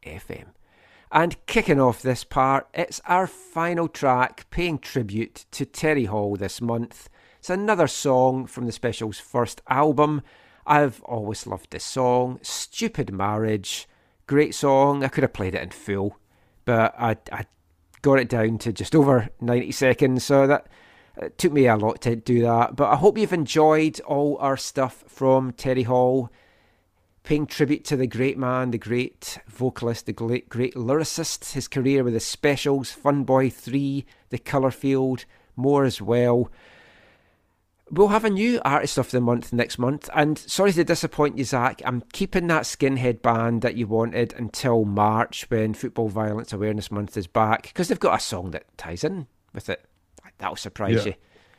FM. 0.05 0.45
And 1.11 1.47
kicking 1.47 1.81
off 1.81 2.03
this 2.03 2.23
part, 2.23 2.69
it's 2.75 3.01
our 3.07 3.27
final 3.27 3.89
track 3.89 4.45
paying 4.51 4.79
tribute 4.79 5.47
to 5.53 5.65
Terry 5.65 6.05
Hall 6.05 6.37
this 6.37 6.61
month. 6.61 7.09
It's 7.39 7.49
another 7.49 7.87
song 7.87 8.45
from 8.45 8.67
the 8.67 8.73
Specials' 8.73 9.19
first 9.19 9.63
album. 9.71 10.21
I've 10.67 11.03
always 11.05 11.47
loved 11.47 11.71
this 11.71 11.83
song. 11.85 12.39
Stupid 12.43 13.11
Marriage. 13.11 13.89
Great 14.27 14.55
song. 14.55 15.03
I 15.03 15.09
could 15.09 15.25
have 15.25 15.33
played 15.33 15.55
it 15.55 15.63
in 15.63 15.71
full, 15.71 16.19
but 16.67 16.95
I, 16.99 17.17
I 17.33 17.47
got 18.03 18.19
it 18.19 18.29
down 18.29 18.59
to 18.59 18.71
just 18.71 18.95
over 18.95 19.31
90 19.41 19.73
seconds, 19.73 20.25
so 20.25 20.47
that 20.47 20.67
it 21.17 21.39
took 21.39 21.53
me 21.53 21.67
a 21.67 21.77
lot 21.77 22.01
to 22.03 22.17
do 22.17 22.43
that. 22.43 22.77
But 22.77 22.91
I 22.91 22.97
hope 22.97 23.19
you've 23.19 23.33
enjoyed 23.33 24.01
all 24.01 24.37
our 24.41 24.57
stuff 24.57 25.05
from 25.07 25.53
Terry 25.53 25.85
Hall, 25.85 26.31
paying 27.23 27.47
tribute 27.47 27.85
to 27.87 27.97
the 27.97 28.07
great 28.07 28.37
man, 28.37 28.71
the 28.71 28.79
great 28.79 29.39
vocalist, 29.47 30.07
the 30.07 30.13
great, 30.13 30.49
great 30.49 30.75
lyricist, 30.75 31.53
his 31.53 31.69
career 31.69 32.05
with 32.05 32.15
the 32.15 32.21
specials, 32.21 32.91
Fun 32.91 33.25
Boy 33.25 33.49
3, 33.49 34.05
The 34.29 34.39
Colour 34.39 34.71
Field, 34.71 35.25
more 35.57 35.85
as 35.85 36.03
well. 36.03 36.51
We'll 37.91 38.09
have 38.09 38.25
a 38.25 38.31
new 38.31 38.61
artist 38.65 38.99
of 38.99 39.11
the 39.11 39.21
month 39.21 39.53
next 39.53 39.79
month, 39.79 40.09
and 40.15 40.39
sorry 40.39 40.73
to 40.73 40.85
disappoint 40.85 41.39
you, 41.39 41.45
Zach. 41.45 41.81
I'm 41.85 42.03
keeping 42.13 42.47
that 42.49 42.65
skinhead 42.65 43.23
band 43.23 43.63
that 43.63 43.77
you 43.77 43.87
wanted 43.87 44.33
until 44.33 44.85
March 44.85 45.47
when 45.49 45.75
Football 45.75 46.09
Violence 46.09 46.53
Awareness 46.53 46.91
Month 46.91 47.17
is 47.17 47.27
back, 47.27 47.63
because 47.65 47.89
they've 47.89 48.01
got 48.01 48.19
a 48.19 48.23
song 48.23 48.51
that 48.51 48.77
ties 48.77 49.05
in 49.05 49.29
with 49.53 49.69
it. 49.69 49.85
That'll 50.39 50.57
surprise 50.57 51.05
yeah. 51.07 51.13
you. 51.13 51.15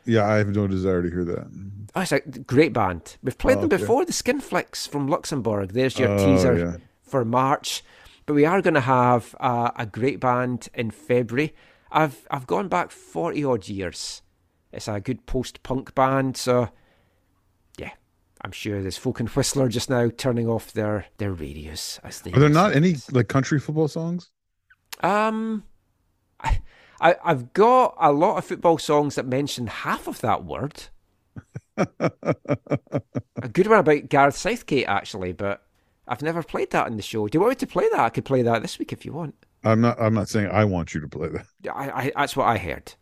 Yeah, 0.07 0.27
I 0.27 0.35
have 0.37 0.49
no 0.49 0.67
desire 0.67 1.01
to 1.01 1.09
hear 1.09 1.25
that. 1.25 1.47
Oh, 1.95 2.01
it's 2.01 2.11
a 2.11 2.19
great 2.19 2.73
band. 2.73 3.17
We've 3.23 3.37
played 3.37 3.57
Oh, 3.57 3.61
them 3.61 3.73
okay. 3.73 3.77
before, 3.81 4.05
the 4.05 4.11
Skinflicks 4.11 4.87
from 4.87 5.07
Luxembourg. 5.07 5.71
There's 5.73 5.97
your 5.97 6.09
Oh, 6.09 6.17
teaser 6.25 6.57
yeah. 6.57 6.77
for 7.01 7.25
March. 7.25 7.83
But 8.27 8.33
we 8.35 8.45
are 8.45 8.61
going 8.61 8.73
to 8.75 8.81
have 8.81 9.35
uh, 9.39 9.71
a 9.75 9.85
great 9.85 10.19
band 10.19 10.67
in 10.73 10.91
February. 10.91 11.55
I've 11.91 12.27
I've 12.29 12.45
gone 12.47 12.67
back 12.67 12.91
40 12.91 13.43
odd 13.45 13.67
years. 13.67 14.21
It's 14.71 14.87
a 14.87 14.99
good 14.99 15.25
post 15.25 15.63
punk 15.63 15.95
band, 15.95 16.35
so 16.35 16.69
yeah, 17.77 17.91
I'm 18.41 18.51
sure 18.51 18.81
there's 18.81 18.97
Folk 18.97 19.19
and 19.21 19.29
Whistler 19.29 19.69
just 19.69 19.89
now 19.89 20.09
turning 20.15 20.47
off 20.49 20.73
their, 20.73 21.05
their 21.17 21.31
radios 21.31 21.99
as 22.03 22.21
they 22.21 22.31
Are 22.33 22.39
there 22.39 22.49
not 22.49 22.75
any 22.75 22.95
like 23.11 23.27
country 23.29 23.59
football 23.59 23.87
songs? 23.87 24.31
Um, 25.01 25.63
I, 26.41 26.59
I 26.99 27.15
I've 27.23 27.53
got 27.53 27.95
a 27.99 28.11
lot 28.11 28.37
of 28.37 28.45
football 28.45 28.77
songs 28.77 29.15
that 29.15 29.25
mention 29.25 29.67
half 29.67 30.07
of 30.07 30.21
that 30.21 30.45
word. 30.45 30.85
a 31.77 33.49
good 33.51 33.67
one 33.67 33.79
about 33.79 34.09
Gareth 34.09 34.37
Southgate, 34.37 34.87
actually, 34.87 35.33
but 35.33 35.65
I've 36.07 36.21
never 36.21 36.43
played 36.43 36.71
that 36.71 36.87
in 36.87 36.97
the 36.97 37.03
show. 37.03 37.27
Do 37.27 37.35
you 37.35 37.41
want 37.41 37.51
me 37.51 37.55
to 37.55 37.67
play 37.67 37.89
that? 37.89 37.99
I 37.99 38.09
could 38.09 38.25
play 38.25 38.41
that 38.43 38.61
this 38.61 38.79
week 38.79 38.93
if 38.93 39.05
you 39.05 39.13
want. 39.13 39.35
I'm 39.63 39.81
not. 39.81 39.99
I'm 39.99 40.13
not 40.13 40.29
saying 40.29 40.49
I 40.51 40.63
want 40.65 40.93
you 40.93 41.01
to 41.01 41.07
play 41.07 41.29
that. 41.29 41.47
I, 41.73 41.89
I 41.89 42.11
that's 42.15 42.35
what 42.35 42.47
I 42.47 42.57
heard. 42.57 42.93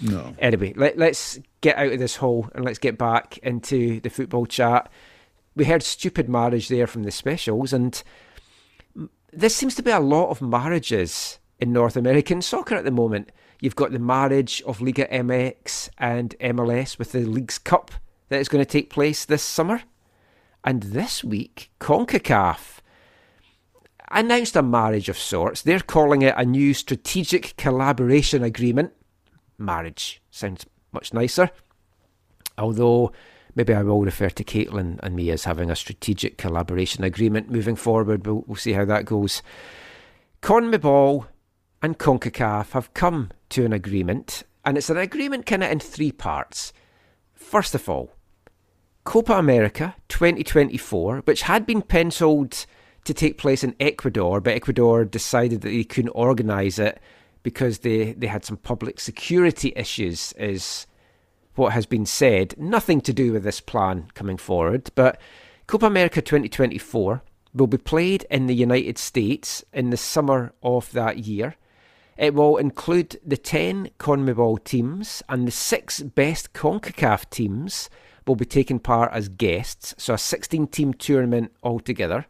No. 0.00 0.34
Anyway, 0.38 0.72
let, 0.76 0.96
let's 0.98 1.38
get 1.60 1.76
out 1.76 1.92
of 1.92 1.98
this 1.98 2.16
hole 2.16 2.48
and 2.54 2.64
let's 2.64 2.78
get 2.78 2.98
back 2.98 3.38
into 3.38 4.00
the 4.00 4.10
football 4.10 4.46
chat. 4.46 4.90
We 5.54 5.64
heard 5.64 5.82
Stupid 5.82 6.28
Marriage 6.28 6.68
there 6.68 6.86
from 6.86 7.02
the 7.02 7.10
specials, 7.10 7.72
and 7.72 8.02
this 9.32 9.54
seems 9.54 9.74
to 9.74 9.82
be 9.82 9.90
a 9.90 10.00
lot 10.00 10.30
of 10.30 10.40
marriages 10.40 11.38
in 11.60 11.72
North 11.72 11.96
American 11.96 12.40
soccer 12.40 12.74
at 12.74 12.84
the 12.84 12.90
moment. 12.90 13.30
You've 13.62 13.76
got 13.76 13.92
the 13.92 14.00
marriage 14.00 14.60
of 14.66 14.80
Liga 14.80 15.06
MX 15.06 15.90
and 15.96 16.34
MLS 16.40 16.98
with 16.98 17.12
the 17.12 17.20
Leagues 17.20 17.58
Cup 17.58 17.92
that 18.28 18.40
is 18.40 18.48
going 18.48 18.62
to 18.62 18.68
take 18.68 18.90
place 18.90 19.24
this 19.24 19.44
summer. 19.44 19.84
And 20.64 20.82
this 20.82 21.22
week, 21.22 21.70
CONCACAF 21.78 22.80
announced 24.10 24.56
a 24.56 24.62
marriage 24.62 25.08
of 25.08 25.16
sorts. 25.16 25.62
They're 25.62 25.78
calling 25.78 26.22
it 26.22 26.34
a 26.36 26.44
new 26.44 26.74
strategic 26.74 27.56
collaboration 27.56 28.42
agreement. 28.42 28.94
Marriage 29.58 30.20
sounds 30.28 30.66
much 30.90 31.14
nicer. 31.14 31.48
Although, 32.58 33.12
maybe 33.54 33.74
I 33.74 33.84
will 33.84 34.02
refer 34.02 34.30
to 34.30 34.42
Caitlin 34.42 34.98
and 35.04 35.14
me 35.14 35.30
as 35.30 35.44
having 35.44 35.70
a 35.70 35.76
strategic 35.76 36.36
collaboration 36.36 37.04
agreement 37.04 37.48
moving 37.48 37.76
forward. 37.76 38.26
We'll, 38.26 38.42
we'll 38.48 38.56
see 38.56 38.72
how 38.72 38.86
that 38.86 39.04
goes. 39.04 39.40
CONMEBOL 40.42 41.28
and 41.82 41.98
CONCACAF 41.98 42.70
have 42.70 42.94
come 42.94 43.30
to 43.50 43.64
an 43.64 43.72
agreement, 43.72 44.44
and 44.64 44.78
it's 44.78 44.88
an 44.88 44.96
agreement 44.96 45.46
kind 45.46 45.64
of 45.64 45.70
in 45.70 45.80
three 45.80 46.12
parts. 46.12 46.72
First 47.34 47.74
of 47.74 47.88
all, 47.88 48.12
Copa 49.04 49.32
America 49.32 49.96
2024, 50.08 51.22
which 51.24 51.42
had 51.42 51.66
been 51.66 51.82
penciled 51.82 52.66
to 53.04 53.12
take 53.12 53.36
place 53.36 53.64
in 53.64 53.74
Ecuador, 53.80 54.40
but 54.40 54.54
Ecuador 54.54 55.04
decided 55.04 55.62
that 55.62 55.70
they 55.70 55.82
couldn't 55.82 56.10
organise 56.10 56.78
it 56.78 57.00
because 57.42 57.80
they, 57.80 58.12
they 58.12 58.28
had 58.28 58.44
some 58.44 58.56
public 58.56 59.00
security 59.00 59.72
issues, 59.74 60.32
is 60.38 60.86
what 61.56 61.72
has 61.72 61.84
been 61.84 62.06
said. 62.06 62.54
Nothing 62.56 63.00
to 63.00 63.12
do 63.12 63.32
with 63.32 63.42
this 63.42 63.60
plan 63.60 64.06
coming 64.14 64.36
forward, 64.36 64.90
but 64.94 65.20
Copa 65.66 65.86
America 65.86 66.22
2024 66.22 67.22
will 67.54 67.66
be 67.66 67.76
played 67.76 68.24
in 68.30 68.46
the 68.46 68.54
United 68.54 68.98
States 68.98 69.64
in 69.72 69.90
the 69.90 69.96
summer 69.96 70.52
of 70.62 70.90
that 70.92 71.18
year. 71.18 71.56
It 72.16 72.34
will 72.34 72.56
include 72.56 73.18
the 73.24 73.36
10 73.36 73.90
CONMEBOL 73.98 74.64
teams 74.64 75.22
and 75.28 75.46
the 75.46 75.52
six 75.52 76.00
best 76.00 76.52
CONCACAF 76.52 77.30
teams 77.30 77.88
will 78.26 78.36
be 78.36 78.44
taking 78.44 78.78
part 78.78 79.12
as 79.12 79.28
guests, 79.28 79.94
so 79.98 80.14
a 80.14 80.18
16 80.18 80.66
team 80.68 80.92
tournament 80.94 81.52
altogether. 81.62 82.26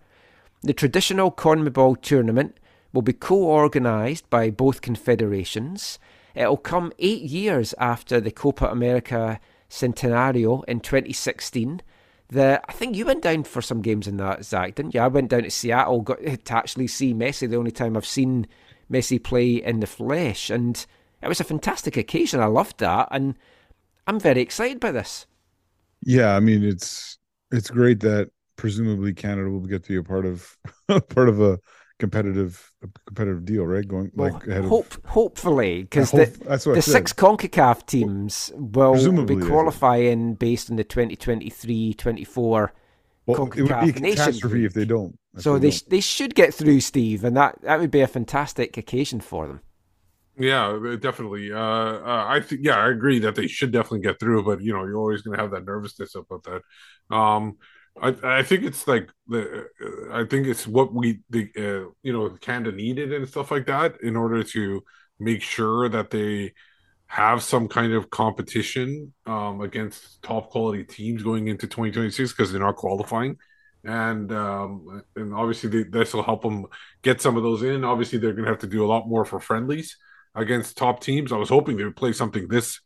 The 0.63 0.73
traditional 0.73 1.31
CONMEBOL 1.33 2.01
tournament 2.01 2.57
will 2.93 3.03
be 3.03 3.13
co 3.13 3.45
organised 3.45 4.29
by 4.31 4.51
both 4.51 4.81
confederations. 4.81 5.99
It'll 6.35 6.57
come 6.57 6.93
eight 6.99 7.23
years 7.23 7.75
after 7.79 8.21
the 8.21 8.31
Copa 8.31 8.67
America 8.67 9.41
Centenario 9.69 10.65
in 10.65 10.81
2016. 10.81 11.83
The, 12.29 12.63
I 12.67 12.73
think 12.73 12.97
you 12.97 13.05
went 13.05 13.23
down 13.23 13.45
for 13.45 13.61
some 13.61 13.83
games 13.83 14.07
in 14.07 14.17
that, 14.19 14.45
Zach, 14.45 14.77
didn't 14.77 14.95
you? 14.95 15.01
I 15.01 15.09
went 15.09 15.31
down 15.31 15.43
to 15.43 15.51
Seattle, 15.51 16.01
got 16.01 16.23
to 16.23 16.55
actually 16.55 16.87
see 16.87 17.13
Messi, 17.13 17.49
the 17.49 17.57
only 17.57 17.71
time 17.71 17.97
I've 17.97 18.07
seen 18.07 18.47
Messi 18.93 19.23
play 19.23 19.55
in 19.55 19.81
the 19.81 19.87
flesh. 19.87 20.51
And 20.51 20.85
it 21.23 21.29
was 21.29 21.41
a 21.41 21.45
fantastic 21.45 21.97
occasion. 21.97 22.41
I 22.41 22.47
loved 22.47 22.79
that. 22.79 23.09
And 23.11 23.37
I'm 24.07 24.21
very 24.21 24.41
excited 24.41 24.81
by 24.81 24.93
this. 24.93 25.27
Yeah, 26.05 26.35
I 26.35 26.41
mean 26.41 26.65
it's 26.65 27.19
it's 27.51 27.71
great 27.71 28.01
that 28.01 28.31
presumably 28.57 29.15
Canada 29.15 29.51
will 29.51 29.61
get 29.61 29.85
to 29.85 29.89
be 29.89 29.97
a 29.97 30.03
part 30.03 30.27
of 30.27 30.57
part 31.09 31.29
of 31.29 31.41
a 31.41 31.59
competitive 31.99 32.73
a 32.83 32.89
competitive 33.07 33.45
deal, 33.45 33.65
right? 33.65 33.87
Going 33.87 34.11
Well, 34.15 34.33
like 34.33 34.47
ahead 34.49 34.65
hope, 34.65 35.07
hopefully, 35.07 35.83
because 35.83 36.11
the, 36.11 36.27
the 36.75 36.83
six 36.83 37.13
CONCACAF 37.13 37.87
teams 37.87 38.51
will 38.57 38.93
Presumably 38.93 39.37
be 39.37 39.47
qualifying 39.47 40.35
based 40.35 40.71
on 40.71 40.77
the 40.77 40.85
2023-24 40.85 42.71
Well, 43.27 43.53
it 43.57 43.63
would 43.63 43.81
be 43.81 43.91
a 43.91 43.93
catastrophe 43.93 44.57
League. 44.57 44.65
if 44.65 44.75
they 44.75 44.85
don't. 44.85 45.17
If 45.35 45.47
So 45.47 45.59
they 45.59 45.59
they 45.59 45.71
sh- 45.71 45.83
they 45.89 46.01
should 46.01 46.35
get 46.35 46.55
through, 46.55 46.81
Steve, 46.81 47.23
and 47.25 47.37
that, 47.37 47.61
that 47.63 47.79
would 47.81 47.91
be 47.91 48.01
a 48.01 48.07
fantastic 48.07 48.77
occasion 48.79 49.21
for 49.21 49.47
them. 49.47 49.61
Yeah, 50.37 50.97
definitely. 50.99 51.53
Uh, 51.53 51.59
uh, 51.59 52.25
I 52.27 52.41
think, 52.41 52.63
yeah, 52.65 52.77
I 52.77 52.89
agree 52.91 53.19
that 53.21 53.35
they 53.35 53.47
should 53.47 53.71
definitely 53.71 54.01
get 54.01 54.19
through, 54.19 54.45
but 54.45 54.63
you 54.63 54.73
know, 54.73 54.85
you're 54.85 54.97
always 54.97 55.23
going 55.23 55.37
to 55.37 55.43
have 55.43 55.51
that 55.53 55.67
nervousness 55.67 56.15
about 56.15 56.45
that. 56.45 57.15
Um, 57.15 57.59
I, 58.01 58.39
I 58.39 58.43
think 58.43 58.63
it's 58.65 58.89
like 58.89 59.11
the, 59.29 59.67
uh, 59.85 60.15
I 60.23 60.25
think 60.25 60.47
it's 60.47 60.67
what 60.67 60.95
we, 60.95 61.21
the, 61.29 61.51
uh, 61.59 61.91
you 62.03 62.13
know, 62.15 62.31
Canada 62.41 62.73
needed 62.75 63.13
and 63.13 63.29
stuff 63.29 63.51
like 63.51 63.67
that 63.67 64.01
in 64.03 64.17
order 64.17 64.43
to 64.43 64.83
make 65.21 65.43
sure 65.43 65.89
that 65.91 66.11
they 66.11 66.55
have 67.07 67.43
some 67.43 67.69
kind 67.69 67.95
of 67.95 68.11
competition 68.11 69.15
um, 69.27 69.63
against 69.63 70.23
top 70.23 70.51
quality 70.51 70.85
teams 70.85 71.23
going 71.23 71.49
into 71.49 71.67
2026 71.67 72.33
because 72.33 72.53
they're 72.53 72.61
not 72.61 72.77
qualifying. 72.77 73.39
And 73.85 74.33
um, 74.33 75.03
and 75.17 75.35
obviously 75.35 75.83
this 75.85 76.15
will 76.15 76.23
help 76.23 76.43
them 76.43 76.67
get 77.03 77.21
some 77.21 77.37
of 77.37 77.43
those 77.43 77.63
in. 77.63 77.85
Obviously, 77.85 78.19
they're 78.19 78.33
going 78.33 78.45
to 78.45 78.51
have 78.51 78.61
to 78.61 78.67
do 78.69 78.85
a 78.85 78.87
lot 78.87 79.09
more 79.09 79.25
for 79.25 79.41
friendlies 79.41 79.97
against 80.35 80.77
top 80.77 81.01
teams. 81.01 81.33
I 81.33 81.37
was 81.37 81.49
hoping 81.49 81.77
they 81.77 81.85
would 81.85 81.97
play 81.97 82.13
something 82.13 82.49
this, 82.49 82.81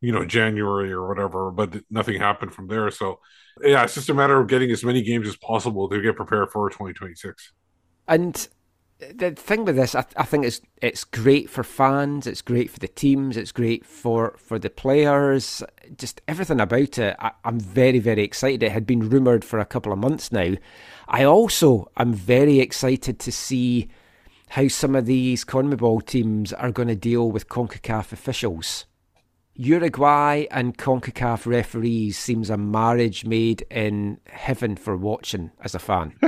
you 0.00 0.12
know, 0.12 0.24
January 0.24 0.92
or 0.92 1.06
whatever, 1.06 1.50
but 1.50 1.82
nothing 1.90 2.18
happened 2.18 2.54
from 2.54 2.66
there. 2.68 2.90
So, 2.90 3.20
yeah, 3.62 3.84
it's 3.84 3.94
just 3.94 4.08
a 4.08 4.14
matter 4.14 4.40
of 4.40 4.48
getting 4.48 4.70
as 4.70 4.84
many 4.84 5.02
games 5.02 5.28
as 5.28 5.36
possible 5.36 5.88
to 5.90 6.00
get 6.00 6.16
prepared 6.16 6.50
for 6.50 6.70
2026. 6.70 7.52
And 8.06 8.48
the 8.98 9.30
thing 9.30 9.64
with 9.64 9.76
this, 9.76 9.94
I, 9.94 10.04
I 10.16 10.24
think 10.24 10.44
it's 10.44 10.60
it's 10.82 11.04
great 11.04 11.48
for 11.48 11.62
fans, 11.62 12.26
it's 12.26 12.42
great 12.42 12.70
for 12.70 12.80
the 12.80 12.88
teams, 12.88 13.36
it's 13.36 13.52
great 13.52 13.86
for, 13.86 14.34
for 14.38 14.58
the 14.58 14.70
players, 14.70 15.62
just 15.96 16.20
everything 16.26 16.60
about 16.60 16.98
it. 16.98 17.16
I, 17.18 17.32
I'm 17.44 17.60
very, 17.60 17.98
very 18.00 18.22
excited. 18.22 18.62
It 18.62 18.72
had 18.72 18.86
been 18.86 19.08
rumoured 19.08 19.44
for 19.44 19.58
a 19.58 19.64
couple 19.64 19.92
of 19.92 19.98
months 19.98 20.32
now. 20.32 20.54
I 21.06 21.24
also 21.24 21.90
am 21.96 22.12
very 22.12 22.60
excited 22.60 23.18
to 23.20 23.32
see 23.32 23.88
how 24.50 24.68
some 24.68 24.94
of 24.94 25.06
these 25.06 25.44
CONMEBOL 25.44 26.06
teams 26.06 26.52
are 26.52 26.72
going 26.72 26.88
to 26.88 26.96
deal 26.96 27.30
with 27.30 27.48
CONCACAF 27.48 28.12
officials. 28.12 28.86
Uruguay 29.54 30.46
and 30.50 30.78
CONCACAF 30.78 31.44
referees 31.46 32.16
seems 32.16 32.50
a 32.50 32.56
marriage 32.56 33.24
made 33.24 33.62
in 33.70 34.20
heaven 34.26 34.76
for 34.76 34.96
watching 34.96 35.50
as 35.60 35.74
a 35.74 35.78
fan. 35.78 36.18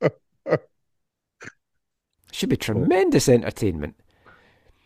Should 2.34 2.48
be 2.48 2.56
oh. 2.56 2.58
tremendous 2.58 3.28
entertainment. 3.28 3.94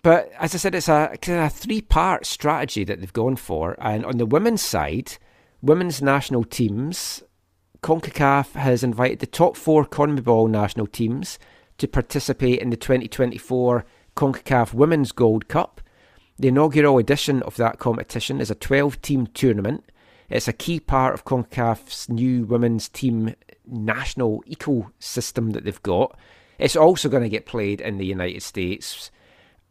But 0.03 0.31
as 0.39 0.55
I 0.55 0.59
said, 0.59 0.75
it's 0.75 0.89
a, 0.89 1.17
a 1.29 1.49
three 1.49 1.81
part 1.81 2.27
strategy 2.27 2.85
that 2.85 3.01
they've 3.01 3.13
gone 3.13 3.37
for. 3.37 3.75
And 3.81 4.05
on 4.05 4.19
the 4.19 4.27
women's 4.27 4.61
side, 4.61 5.17
women's 5.63 6.03
national 6.03 6.45
teams, 6.45 7.23
CONCACAF 7.83 8.53
has 8.53 8.85
invited 8.85 9.21
the 9.21 9.27
top 9.27 9.57
four 9.57 9.87
CONMEBOL 9.87 10.51
national 10.51 10.89
teams 10.89 11.39
to 11.79 11.89
participate 11.89 12.61
in 12.61 12.69
the 12.69 12.77
2024 12.77 13.87
CONCACAF 14.15 14.75
Women's 14.75 15.13
Gold 15.13 15.49
Cup. 15.49 15.81
The 16.39 16.49
inaugural 16.49 16.99
edition 16.99 17.43
of 17.43 17.57
that 17.57 17.79
competition 17.79 18.43
is 18.43 18.51
a 18.51 18.55
12 18.55 19.01
team 19.01 19.27
tournament. 19.27 19.91
It's 20.29 20.49
a 20.49 20.53
key 20.53 20.81
part 20.81 21.15
of 21.15 21.25
CONCACAF's 21.25 22.11
new 22.11 22.45
women's 22.45 22.91
team 22.91 23.35
national 23.67 24.45
ecosystem 24.47 25.55
that 25.55 25.65
they've 25.65 25.83
got. 25.83 26.15
It's 26.59 26.77
also 26.77 27.09
going 27.09 27.23
to 27.23 27.29
get 27.29 27.47
played 27.47 27.81
in 27.81 27.99
the 27.99 28.07
United 28.07 28.43
States. 28.43 29.11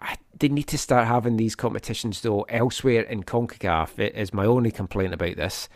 I, 0.01 0.15
they 0.39 0.47
need 0.47 0.68
to 0.68 0.77
start 0.77 1.07
having 1.07 1.38
these 1.38 1.55
competitions 1.55 2.22
though 2.22 2.43
elsewhere 2.43 3.01
in 3.01 3.23
CONCACAF. 3.23 3.99
It 3.99 4.15
is 4.15 4.34
my 4.34 4.45
only 4.45 4.72
complaint 4.72 5.14
about 5.14 5.35
this. 5.35 5.68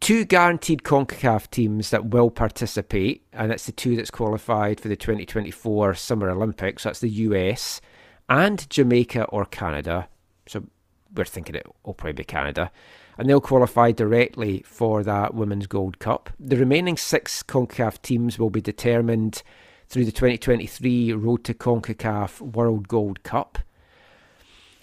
Two 0.00 0.24
guaranteed 0.24 0.82
CONCACAF 0.82 1.50
teams 1.50 1.90
that 1.90 2.06
will 2.06 2.30
participate, 2.30 3.24
and 3.32 3.52
it's 3.52 3.66
the 3.66 3.72
two 3.72 3.96
that's 3.96 4.10
qualified 4.10 4.80
for 4.80 4.88
the 4.88 4.96
2024 4.96 5.94
Summer 5.94 6.28
Olympics. 6.28 6.82
That's 6.82 7.00
the 7.00 7.08
US 7.08 7.80
and 8.28 8.68
Jamaica 8.68 9.24
or 9.24 9.44
Canada. 9.46 10.08
So 10.46 10.64
we're 11.14 11.24
thinking 11.24 11.54
it 11.54 11.66
will 11.84 11.94
probably 11.94 12.12
be 12.12 12.24
Canada. 12.24 12.70
And 13.16 13.28
they'll 13.28 13.40
qualify 13.40 13.92
directly 13.92 14.62
for 14.66 15.04
that 15.04 15.34
Women's 15.34 15.68
Gold 15.68 16.00
Cup. 16.00 16.30
The 16.38 16.56
remaining 16.56 16.96
six 16.96 17.42
CONCACAF 17.42 18.02
teams 18.02 18.38
will 18.38 18.50
be 18.50 18.60
determined 18.60 19.42
through 19.94 20.04
the 20.04 20.10
2023 20.10 21.12
Road 21.12 21.44
to 21.44 21.54
CONCACAF 21.54 22.40
World 22.40 22.88
Gold 22.88 23.22
Cup. 23.22 23.60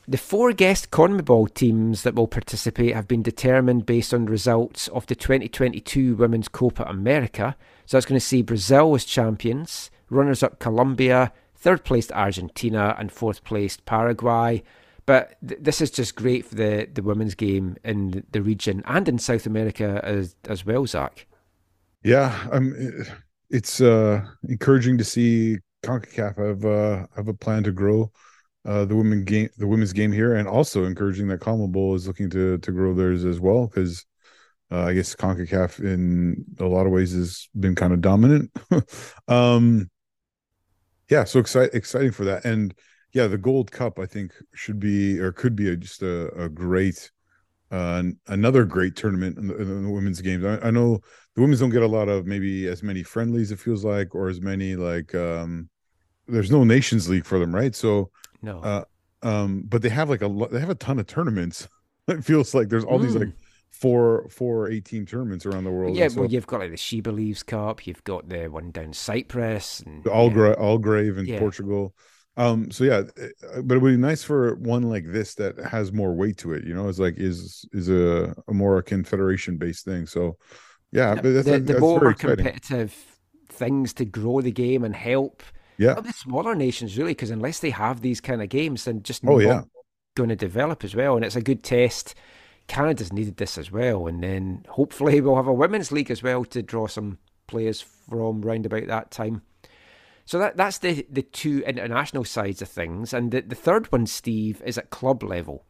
The 0.08 0.18
four 0.18 0.54
guest 0.54 0.90
CONMEBOL 0.90 1.54
teams 1.54 2.04
that 2.04 2.16
will 2.16 2.30
participate 2.30 2.96
have 2.96 3.10
been 3.10 3.22
determined 3.22 3.86
based 3.86 4.14
on 4.14 4.26
results 4.26 4.88
of 4.88 5.06
the 5.08 5.16
2022 5.16 6.16
Women's 6.16 6.48
Copa 6.48 6.84
America. 6.84 7.58
So 7.86 7.98
that's 7.98 8.06
going 8.06 8.22
to 8.22 8.26
see 8.26 8.42
Brazil 8.42 8.96
as 8.96 9.04
champions, 9.04 9.92
runners 10.10 10.44
up 10.44 10.60
Colombia, 10.60 11.34
third 11.56 11.84
placed 11.84 12.14
Argentina, 12.14 12.96
and 12.98 13.12
fourth 13.12 13.44
placed 13.44 13.84
Paraguay. 13.84 14.64
But 15.06 15.36
th- 15.46 15.60
this 15.62 15.82
is 15.82 15.92
just 15.92 16.16
great 16.16 16.46
for 16.46 16.56
the, 16.56 16.88
the 16.90 17.04
women's 17.04 17.36
game 17.36 17.76
in 17.84 18.24
the 18.32 18.42
region 18.42 18.82
and 18.86 19.10
in 19.10 19.20
South 19.20 19.46
America 19.46 20.00
as 20.06 20.38
as 20.48 20.66
well, 20.66 20.88
Zach. 20.88 21.28
Yeah, 22.02 22.48
um, 22.50 22.74
it's 23.52 23.82
uh, 23.82 24.26
encouraging 24.48 24.98
to 24.98 25.04
see 25.04 25.58
CONCACAF 25.84 26.38
have 26.38 26.66
uh, 26.66 27.08
have 27.16 27.28
a 27.28 27.34
plan 27.34 27.64
to 27.64 27.72
grow 27.72 28.12
uh, 28.66 28.86
the 28.86 28.96
women 28.96 29.24
game, 29.24 29.50
the 29.58 29.68
women's 29.68 29.94
game 29.94 30.12
here, 30.12 30.36
and 30.36 30.48
also 30.48 30.86
encouraging 30.86 31.28
that 31.28 31.42
CONMEBOL 31.42 31.96
is 31.96 32.08
looking 32.08 32.30
to 32.32 32.58
to 32.60 32.72
grow 32.72 32.94
theirs 32.94 33.26
as 33.26 33.40
well 33.40 33.68
because 33.68 34.06
uh, 34.72 34.84
I 34.84 34.94
guess 34.94 35.16
CONCACAF 35.16 35.80
in 35.80 36.46
a 36.60 36.66
lot 36.66 36.86
of 36.86 36.92
ways 36.92 37.12
has 37.12 37.50
been 37.60 37.76
kind 37.76 37.94
of 37.94 38.02
dominant. 38.02 38.52
um, 39.28 39.90
yeah, 41.10 41.26
so 41.26 41.40
exciting 41.40 42.12
for 42.12 42.24
that, 42.26 42.46
and 42.46 42.74
yeah, 43.12 43.28
the 43.28 43.38
Gold 43.38 43.72
Cup 43.72 44.00
I 44.00 44.06
think 44.06 44.32
should 44.56 44.80
be 44.80 45.20
or 45.20 45.34
could 45.34 45.56
be 45.56 45.70
a, 45.70 45.76
just 45.76 46.02
a, 46.04 46.32
a 46.44 46.48
great 46.48 47.12
uh, 47.72 48.04
another 48.28 48.66
great 48.66 48.96
tournament 48.96 49.38
in 49.38 49.48
the, 49.48 49.56
in 49.56 49.84
the 49.84 49.90
women's 49.90 50.22
games. 50.22 50.44
I, 50.46 50.60
I 50.68 50.72
know 50.72 51.00
the 51.36 51.42
women's 51.42 51.62
don't 51.62 51.70
get 51.70 51.84
a 51.84 51.88
lot 51.88 52.10
of 52.10 52.26
maybe 52.26 52.68
as 52.68 52.84
many 52.84 53.04
friendlies 53.04 53.52
it 53.52 53.60
feels 53.60 53.86
like, 53.86 54.14
or 54.14 54.28
as 54.30 54.42
many 54.42 54.76
like 54.76 55.16
um 55.16 55.70
there's 56.28 56.52
no 56.52 56.64
Nations 56.64 57.10
League 57.10 57.26
for 57.26 57.40
them, 57.40 57.54
right? 57.56 57.74
So 57.76 58.12
No. 58.42 58.60
uh, 58.60 58.84
um, 59.24 59.64
but 59.68 59.82
they 59.82 59.90
have 59.90 60.10
like 60.10 60.22
a 60.22 60.28
lo- 60.28 60.48
they 60.52 60.60
have 60.60 60.70
a 60.70 60.76
ton 60.76 61.00
of 61.00 61.08
tournaments. 61.08 61.68
it 62.08 62.24
feels 62.26 62.54
like 62.54 62.70
there's 62.70 62.84
all 62.84 63.00
these 63.00 63.16
like 63.16 63.28
Mm. 63.30 63.34
four 63.72 64.28
four 64.30 64.70
eight 64.70 64.86
team 64.86 65.06
tournaments 65.06 65.46
around 65.46 65.64
the 65.64 65.72
world. 65.72 65.96
yeah, 65.96 66.10
well, 66.16 66.30
you've 66.30 66.48
got 66.48 66.60
like 66.60 66.72
the 66.72 66.78
She 66.78 67.00
Believes 67.02 67.42
Cup, 67.44 67.88
you've 67.88 68.04
got 68.04 68.28
the 68.30 68.48
one 68.48 68.72
down 68.72 68.94
Cyprus, 68.94 69.80
and 69.86 70.04
the 70.04 70.10
Algra 70.10 70.58
Algrave 70.60 71.18
in 71.18 71.26
Yeah. 71.26 71.40
Portugal. 71.40 71.94
Um, 72.38 72.72
so 72.72 72.84
yeah, 72.86 73.04
uh, 73.54 73.62
but 73.64 73.76
it 73.76 73.80
would 73.82 73.92
be 73.92 73.98
nice 73.98 74.24
for 74.24 74.56
one 74.56 74.84
like 74.84 75.06
this 75.06 75.36
that 75.36 75.58
has 75.60 75.92
more 75.92 76.14
weight 76.16 76.38
to 76.38 76.54
it. 76.54 76.64
You 76.66 76.74
know, 76.74 76.88
it's 76.88 77.00
like 77.00 77.16
is 77.18 77.66
is 77.74 77.90
a, 77.90 78.34
a 78.48 78.54
more 78.54 78.78
a 78.78 78.84
confederation 78.84 79.58
based 79.58 79.86
thing. 79.86 80.06
So 80.08 80.38
yeah, 80.92 81.16
but 81.16 81.32
that's, 81.34 81.46
the, 81.46 81.60
the 81.60 81.74
that's 81.74 81.80
more 81.80 82.00
very 82.00 82.16
competitive 82.16 82.96
things 83.50 83.94
to 83.94 84.06
grow 84.06 84.42
the 84.42 84.52
game 84.52 84.84
and 84.84 84.96
help 84.96 85.44
Yeah. 85.78 86.00
the 86.02 86.14
smaller 86.14 86.56
nations 86.56 86.98
really 86.98 87.12
because 87.12 87.32
unless 87.32 87.60
they 87.60 87.70
have 87.72 88.02
these 88.02 88.22
kind 88.22 88.42
of 88.42 88.50
games 88.50 88.86
then 88.86 89.04
just 89.04 89.24
Oh, 89.26 89.40
yeah. 89.40 89.64
going 90.16 90.30
to 90.30 90.36
develop 90.36 90.84
as 90.84 90.96
well 90.96 91.16
and 91.16 91.26
it's 91.26 91.36
a 91.36 91.42
good 91.42 91.64
test 91.64 92.16
Canada's 92.68 93.14
needed 93.14 93.38
this 93.38 93.58
as 93.58 93.72
well 93.72 94.08
and 94.08 94.24
then 94.24 94.66
hopefully 94.70 95.22
we'll 95.24 95.36
have 95.36 95.48
a 95.48 95.54
women's 95.54 95.92
league 95.92 96.12
as 96.12 96.24
well 96.24 96.46
to 96.46 96.62
draw 96.62 96.88
some 96.88 97.18
players 97.48 97.82
from 97.82 98.42
round 98.42 98.66
about 98.66 98.88
that 98.88 99.12
time 99.12 99.42
so 100.26 100.40
that 100.40 100.58
that's 100.58 100.80
the 100.80 101.06
the 101.10 101.22
two 101.22 101.64
international 101.66 102.24
sides 102.24 102.62
of 102.62 102.70
things 102.70 103.14
and 103.14 103.32
the, 103.32 103.42
the 103.42 103.56
third 103.56 103.92
one 103.92 104.06
Steve 104.06 104.62
is 104.66 104.78
at 104.78 104.90
club 104.90 105.24
level 105.24 105.66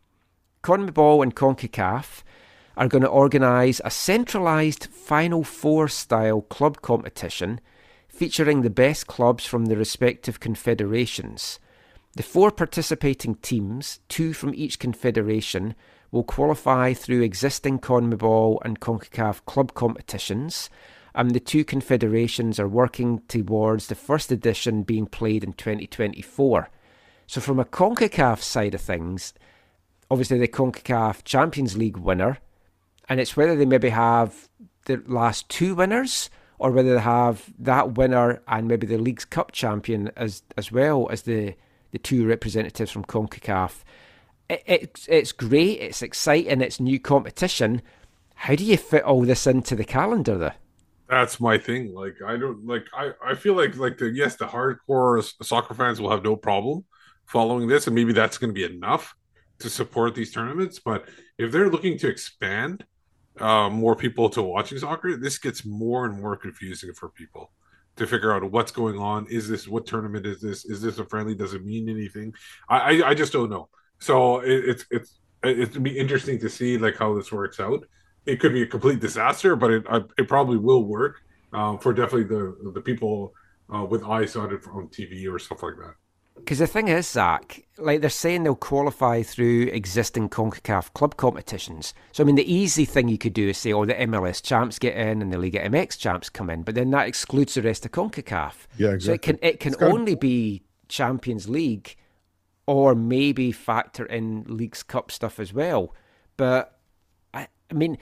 CONMEBOL 0.63 1.23
and 1.23 1.35
CONCACAF 1.35 2.21
are 2.77 2.87
going 2.87 3.01
to 3.01 3.07
organise 3.07 3.81
a 3.83 3.89
centralised 3.89 4.85
Final 4.85 5.43
Four 5.43 5.87
style 5.87 6.41
club 6.41 6.81
competition 6.81 7.59
featuring 8.07 8.61
the 8.61 8.69
best 8.69 9.07
clubs 9.07 9.45
from 9.45 9.65
the 9.65 9.77
respective 9.77 10.39
confederations. 10.39 11.59
The 12.15 12.23
four 12.23 12.51
participating 12.51 13.35
teams, 13.35 14.01
two 14.09 14.33
from 14.33 14.53
each 14.53 14.79
confederation, 14.79 15.75
will 16.11 16.23
qualify 16.23 16.93
through 16.93 17.21
existing 17.21 17.79
CONMEBOL 17.79 18.59
and 18.63 18.79
CONCACAF 18.79 19.45
club 19.45 19.73
competitions, 19.73 20.69
and 21.13 21.31
the 21.31 21.39
two 21.39 21.63
confederations 21.63 22.59
are 22.59 22.67
working 22.67 23.21
towards 23.27 23.87
the 23.87 23.95
first 23.95 24.31
edition 24.31 24.83
being 24.83 25.05
played 25.05 25.43
in 25.43 25.53
2024. 25.53 26.69
So, 27.27 27.41
from 27.41 27.59
a 27.59 27.65
CONCACAF 27.65 28.39
side 28.39 28.73
of 28.73 28.81
things, 28.81 29.33
obviously 30.09 30.39
the 30.39 30.47
CONCACAF 30.47 31.23
Champions 31.23 31.77
League 31.77 31.97
winner, 31.97 32.39
and 33.07 33.19
it's 33.19 33.35
whether 33.35 33.55
they 33.55 33.65
maybe 33.65 33.89
have 33.89 34.49
the 34.85 35.01
last 35.07 35.49
two 35.49 35.75
winners 35.75 36.29
or 36.59 36.71
whether 36.71 36.93
they 36.93 37.01
have 37.01 37.51
that 37.59 37.93
winner 37.93 38.41
and 38.47 38.67
maybe 38.67 38.85
the 38.85 38.97
Leagues 38.97 39.25
Cup 39.25 39.51
champion 39.51 40.11
as 40.15 40.43
as 40.57 40.71
well 40.71 41.07
as 41.09 41.23
the, 41.23 41.55
the 41.91 41.97
two 41.97 42.25
representatives 42.27 42.91
from 42.91 43.05
CONCACAF. 43.05 43.83
It, 44.49 44.63
it, 44.65 45.05
it's 45.07 45.31
great, 45.31 45.79
it's 45.79 46.01
exciting, 46.01 46.61
it's 46.61 46.79
new 46.79 46.99
competition. 46.99 47.81
How 48.35 48.55
do 48.55 48.63
you 48.63 48.77
fit 48.77 49.03
all 49.03 49.21
this 49.21 49.47
into 49.47 49.75
the 49.75 49.83
calendar 49.83 50.37
though? 50.37 50.51
That's 51.11 51.41
my 51.41 51.57
thing. 51.57 51.93
Like 51.93 52.15
I 52.25 52.37
don't 52.37 52.65
like 52.65 52.85
I 52.93 53.11
I 53.23 53.35
feel 53.35 53.53
like 53.53 53.75
like 53.75 53.97
the 53.97 54.09
yes 54.09 54.37
the 54.37 54.47
hardcore 54.47 55.21
soccer 55.43 55.73
fans 55.73 55.99
will 55.99 56.09
have 56.09 56.23
no 56.23 56.37
problem 56.37 56.85
following 57.27 57.67
this 57.67 57.85
and 57.87 57.95
maybe 57.95 58.13
that's 58.13 58.37
going 58.37 58.49
to 58.49 58.53
be 58.53 58.63
enough 58.63 59.13
to 59.59 59.69
support 59.69 60.15
these 60.15 60.31
tournaments 60.33 60.79
but 60.79 61.07
if 61.37 61.51
they're 61.51 61.69
looking 61.69 61.97
to 61.97 62.09
expand 62.09 62.85
uh, 63.39 63.69
more 63.69 63.95
people 63.95 64.29
to 64.29 64.41
watching 64.41 64.77
soccer 64.77 65.15
this 65.17 65.37
gets 65.37 65.65
more 65.65 66.05
and 66.05 66.19
more 66.19 66.35
confusing 66.35 66.93
for 66.93 67.09
people 67.09 67.51
to 67.97 68.07
figure 68.07 68.33
out 68.33 68.49
what's 68.51 68.71
going 68.71 68.97
on. 68.97 69.27
Is 69.27 69.47
this 69.49 69.67
what 69.67 69.85
tournament 69.85 70.25
is 70.25 70.41
this? 70.41 70.65
Is 70.65 70.81
this 70.81 70.97
a 70.99 71.05
friendly? 71.05 71.35
Does 71.35 71.53
it 71.53 71.65
mean 71.65 71.89
anything? 71.89 72.33
I 72.69 72.77
I, 72.77 73.09
I 73.09 73.13
just 73.13 73.33
don't 73.33 73.49
know. 73.49 73.69
So 73.99 74.39
it, 74.39 74.69
it's 74.69 74.85
it's 74.91 75.19
it'd 75.43 75.83
be 75.83 75.97
interesting 75.97 76.39
to 76.39 76.49
see 76.49 76.77
like 76.77 76.97
how 76.97 77.15
this 77.15 77.31
works 77.31 77.59
out 77.59 77.85
it 78.25 78.39
could 78.39 78.53
be 78.53 78.61
a 78.61 78.67
complete 78.67 78.99
disaster, 78.99 79.55
but 79.55 79.71
it 79.71 79.83
I, 79.89 80.01
it 80.17 80.27
probably 80.27 80.57
will 80.57 80.83
work 80.83 81.21
um, 81.53 81.79
for 81.79 81.93
definitely 81.93 82.25
the 82.25 82.71
the 82.73 82.81
people 82.81 83.33
uh, 83.73 83.85
with 83.85 84.03
eyes 84.03 84.35
on 84.35 84.53
it 84.53 84.61
on 84.71 84.87
TV 84.87 85.31
or 85.31 85.39
stuff 85.39 85.63
like 85.63 85.75
that. 85.77 85.95
Because 86.35 86.59
the 86.59 86.67
thing 86.67 86.87
is, 86.87 87.07
Zach, 87.07 87.65
like 87.77 88.01
they're 88.01 88.09
saying 88.09 88.43
they'll 88.43 88.55
qualify 88.55 89.21
through 89.21 89.63
existing 89.73 90.29
CONCACAF 90.29 90.93
club 90.93 91.17
competitions. 91.17 91.93
So, 92.13 92.23
I 92.23 92.25
mean, 92.25 92.35
the 92.35 92.51
easy 92.51 92.85
thing 92.85 93.09
you 93.09 93.17
could 93.17 93.33
do 93.33 93.49
is 93.49 93.57
say, 93.57 93.73
oh, 93.73 93.85
the 93.85 93.93
MLS 93.93 94.41
champs 94.41 94.79
get 94.79 94.95
in 94.95 95.21
and 95.21 95.31
the 95.31 95.37
Liga 95.37 95.59
MX 95.59 95.99
champs 95.99 96.29
come 96.29 96.49
in, 96.49 96.63
but 96.63 96.73
then 96.73 96.89
that 96.91 97.07
excludes 97.07 97.53
the 97.53 97.61
rest 97.61 97.85
of 97.85 97.91
CONCACAF. 97.91 98.53
Yeah, 98.77 98.91
exactly. 98.91 98.99
So 99.01 99.13
it 99.13 99.21
can 99.21 99.39
it 99.41 99.59
can 99.59 99.73
It's 99.73 99.81
only 99.81 100.15
be 100.15 100.63
Champions 100.87 101.47
League, 101.47 101.95
or 102.65 102.95
maybe 102.95 103.51
factor 103.51 104.05
in 104.05 104.45
Leagues 104.47 104.83
Cup 104.83 105.11
stuff 105.11 105.39
as 105.39 105.53
well. 105.53 105.93
But 106.37 106.79
I, 107.33 107.47
I 107.69 107.73
mean, 107.73 107.97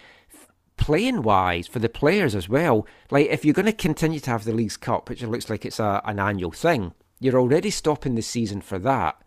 playing 0.77 1.21
wise 1.23 1.67
for 1.67 1.79
the 1.79 1.89
players 1.89 2.35
as 2.35 2.47
well. 2.49 2.85
Like 3.11 3.27
if 3.27 3.43
you're 3.45 3.53
going 3.53 3.65
to 3.65 3.73
continue 3.73 4.19
to 4.21 4.29
have 4.31 4.45
the 4.45 4.53
Leagues 4.53 4.77
Cup, 4.77 5.09
which 5.09 5.21
it 5.21 5.27
looks 5.29 5.49
like 5.49 5.65
it's 5.65 5.79
a, 5.79 6.01
an 6.05 6.19
annual 6.19 6.51
thing, 6.51 6.93
you're 7.19 7.39
already 7.39 7.69
stopping 7.69 8.15
the 8.15 8.21
season 8.21 8.61
for 8.61 8.79
that. 8.79 9.21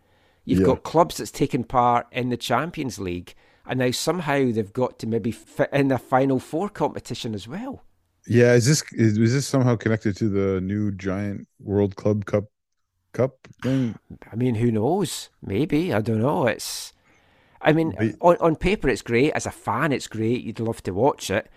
You've 0.45 0.61
Yeah. 0.61 0.67
got 0.67 0.83
clubs 0.83 1.19
that's 1.19 1.31
taken 1.31 1.65
part 1.65 2.07
in 2.11 2.31
the 2.31 2.37
Champions 2.37 2.99
League, 2.99 3.35
and 3.67 3.79
now 3.79 3.91
somehow 3.93 4.51
they've 4.51 4.73
got 4.73 4.99
to 5.01 5.07
maybe 5.07 5.31
fit 5.31 5.71
in 5.73 5.89
the 5.89 5.99
Final 5.99 6.41
Four 6.41 6.69
competition 6.69 7.35
as 7.35 7.47
well. 7.47 7.85
Yeah, 8.27 8.55
is 8.55 8.67
this 8.67 8.83
is, 8.93 9.19
is 9.19 9.33
this 9.33 9.47
somehow 9.47 9.77
connected 9.77 10.17
to 10.19 10.29
the 10.29 10.61
new 10.61 10.93
giant 10.93 11.49
World 11.59 11.97
Club 11.97 12.25
Cup 12.25 12.45
Cup 13.13 13.37
thing? 13.63 13.97
I 14.31 14.37
mean, 14.37 14.57
who 14.57 14.71
knows? 14.73 15.31
Maybe 15.43 15.93
I 15.93 16.01
don't 16.01 16.21
know. 16.21 16.47
It's, 16.47 16.93
I 17.63 17.73
mean, 17.73 17.95
But- 17.97 18.17
on 18.21 18.37
on 18.41 18.57
paper 18.57 18.89
it's 18.89 19.03
great. 19.03 19.33
As 19.33 19.47
a 19.47 19.51
fan, 19.51 19.93
it's 19.93 20.07
great. 20.09 20.43
You'd 20.43 20.61
love 20.61 20.83
to 20.85 20.93
watch 20.93 21.31
it. 21.31 21.51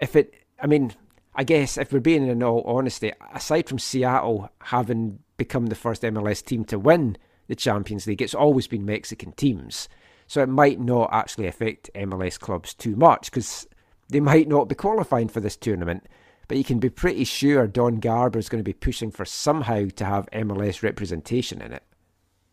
If 0.00 0.16
it, 0.16 0.34
I 0.60 0.66
mean, 0.66 0.92
I 1.34 1.44
guess 1.44 1.78
if 1.78 1.92
we're 1.92 2.00
being 2.00 2.26
in 2.26 2.42
all 2.42 2.62
honesty, 2.62 3.12
aside 3.34 3.68
from 3.68 3.78
Seattle 3.78 4.50
having 4.62 5.20
become 5.36 5.66
the 5.66 5.74
first 5.74 6.02
MLS 6.02 6.44
team 6.44 6.64
to 6.66 6.78
win 6.78 7.16
the 7.46 7.54
Champions 7.54 8.06
League, 8.06 8.20
it's 8.22 8.34
always 8.34 8.66
been 8.66 8.84
Mexican 8.84 9.32
teams. 9.32 9.88
So 10.26 10.42
it 10.42 10.48
might 10.48 10.80
not 10.80 11.10
actually 11.12 11.46
affect 11.46 11.90
MLS 11.94 12.38
clubs 12.38 12.74
too 12.74 12.96
much 12.96 13.30
because 13.30 13.66
they 14.08 14.20
might 14.20 14.48
not 14.48 14.68
be 14.68 14.74
qualifying 14.74 15.28
for 15.28 15.40
this 15.40 15.56
tournament. 15.56 16.06
But 16.48 16.58
you 16.58 16.64
can 16.64 16.80
be 16.80 16.90
pretty 16.90 17.24
sure 17.24 17.66
Don 17.66 17.96
Garber 17.96 18.38
is 18.38 18.48
going 18.48 18.58
to 18.58 18.68
be 18.68 18.72
pushing 18.74 19.10
for 19.10 19.24
somehow 19.24 19.86
to 19.96 20.04
have 20.04 20.28
MLS 20.32 20.82
representation 20.82 21.62
in 21.62 21.72
it. 21.72 21.84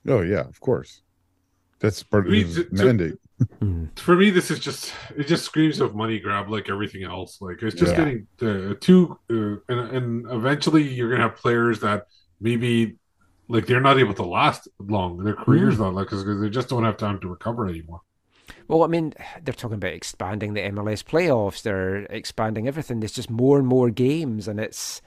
Oh 0.07 0.21
yeah, 0.21 0.41
of 0.41 0.59
course. 0.61 1.01
That's 1.79 2.03
part 2.03 2.25
of 2.27 2.31
We- 2.31 2.43
his 2.43 2.55
to- 2.55 2.63
to- 2.65 2.75
mandate. 2.85 3.13
For 3.95 4.15
me, 4.17 4.31
this 4.31 4.51
is 4.51 4.59
just 4.59 4.93
it 5.15 5.25
just 5.27 5.45
screams 5.45 5.79
of 5.79 5.95
money 5.95 6.19
grab 6.19 6.49
like 6.49 6.69
everything 6.69 7.03
else. 7.03 7.41
Like 7.41 7.63
it's 7.63 7.75
just 7.75 7.93
Yeah. 7.93 7.97
getting 7.97 8.27
uh, 8.71 8.73
too, 8.81 9.17
uh, 9.29 9.55
and 9.71 9.79
and 9.95 10.31
eventually 10.31 10.83
you're 10.83 11.09
gonna 11.09 11.23
have 11.23 11.37
players 11.37 11.79
that 11.79 12.07
maybe 12.41 12.97
like 13.47 13.65
they're 13.65 13.79
not 13.81 13.97
able 13.97 14.13
to 14.15 14.23
last 14.25 14.67
long. 14.79 15.23
Their 15.23 15.35
careers 15.35 15.79
not 15.79 15.93
like 15.93 16.07
because 16.09 16.25
they 16.41 16.49
just 16.49 16.67
don't 16.67 16.83
have 16.83 16.97
time 16.97 17.19
to 17.21 17.29
recover 17.29 17.65
anymore. 17.65 18.01
Well, 18.67 18.83
I 18.83 18.87
mean, 18.87 19.13
they're 19.41 19.53
talking 19.53 19.75
about 19.75 19.93
expanding 19.93 20.53
the 20.53 20.61
MLS 20.61 21.01
playoffs. 21.03 21.61
They're 21.63 22.03
expanding 22.09 22.67
everything. 22.67 22.99
There's 22.99 23.13
just 23.13 23.29
more 23.29 23.57
and 23.57 23.65
more 23.67 23.89
games, 23.89 24.47
and 24.49 24.59
it's 24.59 25.01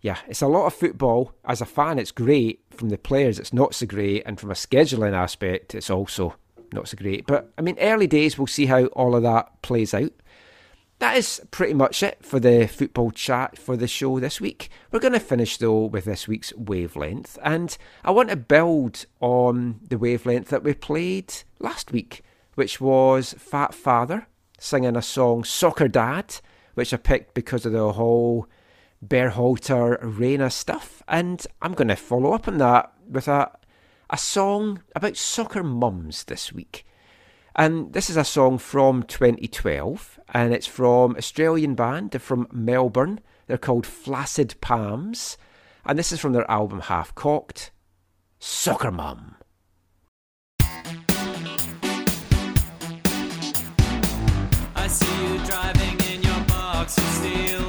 yeah, 0.00 0.18
it's 0.28 0.42
a 0.42 0.48
lot 0.48 0.66
of 0.66 0.74
football. 0.74 1.32
As 1.44 1.60
a 1.60 1.66
fan, 1.66 1.98
it's 1.98 2.12
great. 2.12 2.60
From 2.70 2.90
the 2.90 2.98
players, 2.98 3.38
it's 3.38 3.52
not 3.52 3.74
so 3.74 3.86
great, 3.86 4.22
and 4.26 4.38
from 4.38 4.50
a 4.50 4.54
scheduling 4.54 5.14
aspect, 5.14 5.74
it's 5.74 5.90
also 5.90 6.36
not 6.72 6.88
so 6.88 6.96
great. 6.96 7.26
But 7.26 7.52
I 7.58 7.62
mean, 7.62 7.76
early 7.80 8.06
days, 8.06 8.38
we'll 8.38 8.46
see 8.46 8.66
how 8.66 8.86
all 8.86 9.16
of 9.16 9.22
that 9.24 9.62
plays 9.62 9.94
out. 9.94 10.12
That 11.00 11.16
is 11.16 11.40
pretty 11.52 11.74
much 11.74 12.02
it 12.02 12.24
for 12.24 12.40
the 12.40 12.66
football 12.66 13.12
chat 13.12 13.56
for 13.56 13.76
the 13.76 13.86
show 13.86 14.18
this 14.18 14.40
week. 14.40 14.68
We're 14.90 14.98
going 14.98 15.12
to 15.12 15.20
finish 15.20 15.56
though 15.56 15.84
with 15.84 16.04
this 16.04 16.26
week's 16.26 16.52
wavelength, 16.54 17.38
and 17.42 17.76
I 18.04 18.10
want 18.10 18.30
to 18.30 18.36
build 18.36 19.06
on 19.20 19.80
the 19.88 19.98
wavelength 19.98 20.48
that 20.48 20.64
we 20.64 20.74
played 20.74 21.32
last 21.60 21.92
week, 21.92 22.22
which 22.54 22.80
was 22.80 23.34
Fat 23.34 23.74
Father 23.74 24.26
singing 24.58 24.96
a 24.96 25.02
song 25.02 25.44
Soccer 25.44 25.86
Dad, 25.86 26.36
which 26.74 26.92
I 26.92 26.96
picked 26.96 27.34
because 27.34 27.64
of 27.64 27.72
the 27.72 27.92
whole 27.92 28.48
Berhalter 29.04 29.98
Reina 30.02 30.50
stuff, 30.50 31.02
and 31.08 31.46
I'm 31.62 31.74
going 31.74 31.88
to 31.88 31.96
follow 31.96 32.32
up 32.32 32.48
on 32.48 32.58
that 32.58 32.92
with 33.08 33.28
a 33.28 33.50
a 34.10 34.16
song 34.16 34.82
about 34.94 35.16
soccer 35.16 35.62
mums 35.62 36.24
this 36.24 36.52
week. 36.52 36.86
And 37.54 37.92
this 37.92 38.08
is 38.08 38.16
a 38.16 38.24
song 38.24 38.58
from 38.58 39.02
2012, 39.02 40.20
and 40.32 40.54
it's 40.54 40.66
from 40.66 41.16
Australian 41.16 41.74
band. 41.74 42.12
They're 42.12 42.20
from 42.20 42.46
Melbourne. 42.52 43.20
They're 43.46 43.58
called 43.58 43.86
Flaccid 43.86 44.54
Palms, 44.60 45.36
and 45.84 45.98
this 45.98 46.12
is 46.12 46.20
from 46.20 46.32
their 46.32 46.50
album 46.50 46.80
Half 46.80 47.14
Cocked. 47.14 47.72
Soccer 48.38 48.92
Mum. 48.92 49.34
I 54.76 54.86
see 54.86 55.26
you 55.26 55.38
driving 55.44 55.98
in 56.14 56.22
your 56.22 56.40
box 56.46 56.96
of 56.96 57.04
steel. 57.04 57.67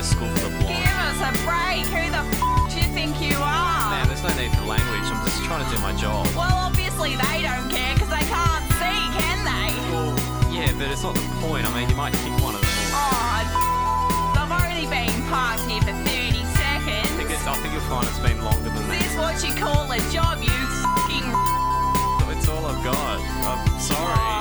To 0.00 0.06
school 0.06 0.28
for 0.32 0.48
the 0.48 0.56
blind. 0.64 0.80
Give 0.80 0.96
us 1.12 1.20
a 1.20 1.32
break. 1.44 1.84
Who 1.92 2.08
the 2.08 2.24
f- 2.24 2.72
do 2.72 2.80
you 2.80 2.88
think 2.96 3.20
you 3.20 3.36
are? 3.36 3.92
Man, 3.92 4.08
there's 4.08 4.24
no 4.24 4.32
need 4.40 4.48
for 4.56 4.64
language. 4.64 5.04
I'm 5.12 5.20
just 5.28 5.44
trying 5.44 5.60
to 5.60 5.68
do 5.68 5.76
my 5.84 5.92
job. 5.92 6.24
Well, 6.32 6.56
obviously 6.56 7.20
they 7.20 7.44
don't 7.44 7.68
care 7.68 7.92
because 7.92 8.08
they 8.08 8.24
can't 8.24 8.64
see, 8.80 9.00
can 9.20 9.38
they? 9.44 9.68
Yeah, 10.56 10.72
but 10.80 10.88
it's 10.88 11.02
not 11.04 11.14
the 11.14 11.26
point. 11.44 11.68
I 11.68 11.70
mean, 11.76 11.88
you 11.90 11.96
might 11.96 12.14
kick 12.16 12.32
one 12.40 12.54
of 12.56 12.62
them. 12.64 12.80
Oh, 12.96 14.40
I've 14.40 14.48
only 14.48 14.88
been 14.88 15.12
parked 15.28 15.68
here 15.68 15.84
for 15.84 15.92
30 15.92 16.08
I 16.08 16.48
seconds. 16.56 17.10
think, 17.20 17.28
it's, 17.28 17.44
I 17.46 17.54
think 17.60 17.72
you'll 17.76 17.84
find 17.92 18.08
it's 18.08 18.18
been 18.24 18.40
longer 18.40 18.72
than 18.72 18.80
that. 18.88 18.96
this 19.04 19.12
what 19.20 19.36
you 19.44 19.52
call 19.52 19.84
a 19.92 20.00
job, 20.08 20.40
you 20.40 20.48
f***ing 20.48 21.28
It's 22.32 22.48
all 22.48 22.64
I've 22.64 22.80
got. 22.80 23.20
I'm 23.20 23.80
sorry. 23.80 24.39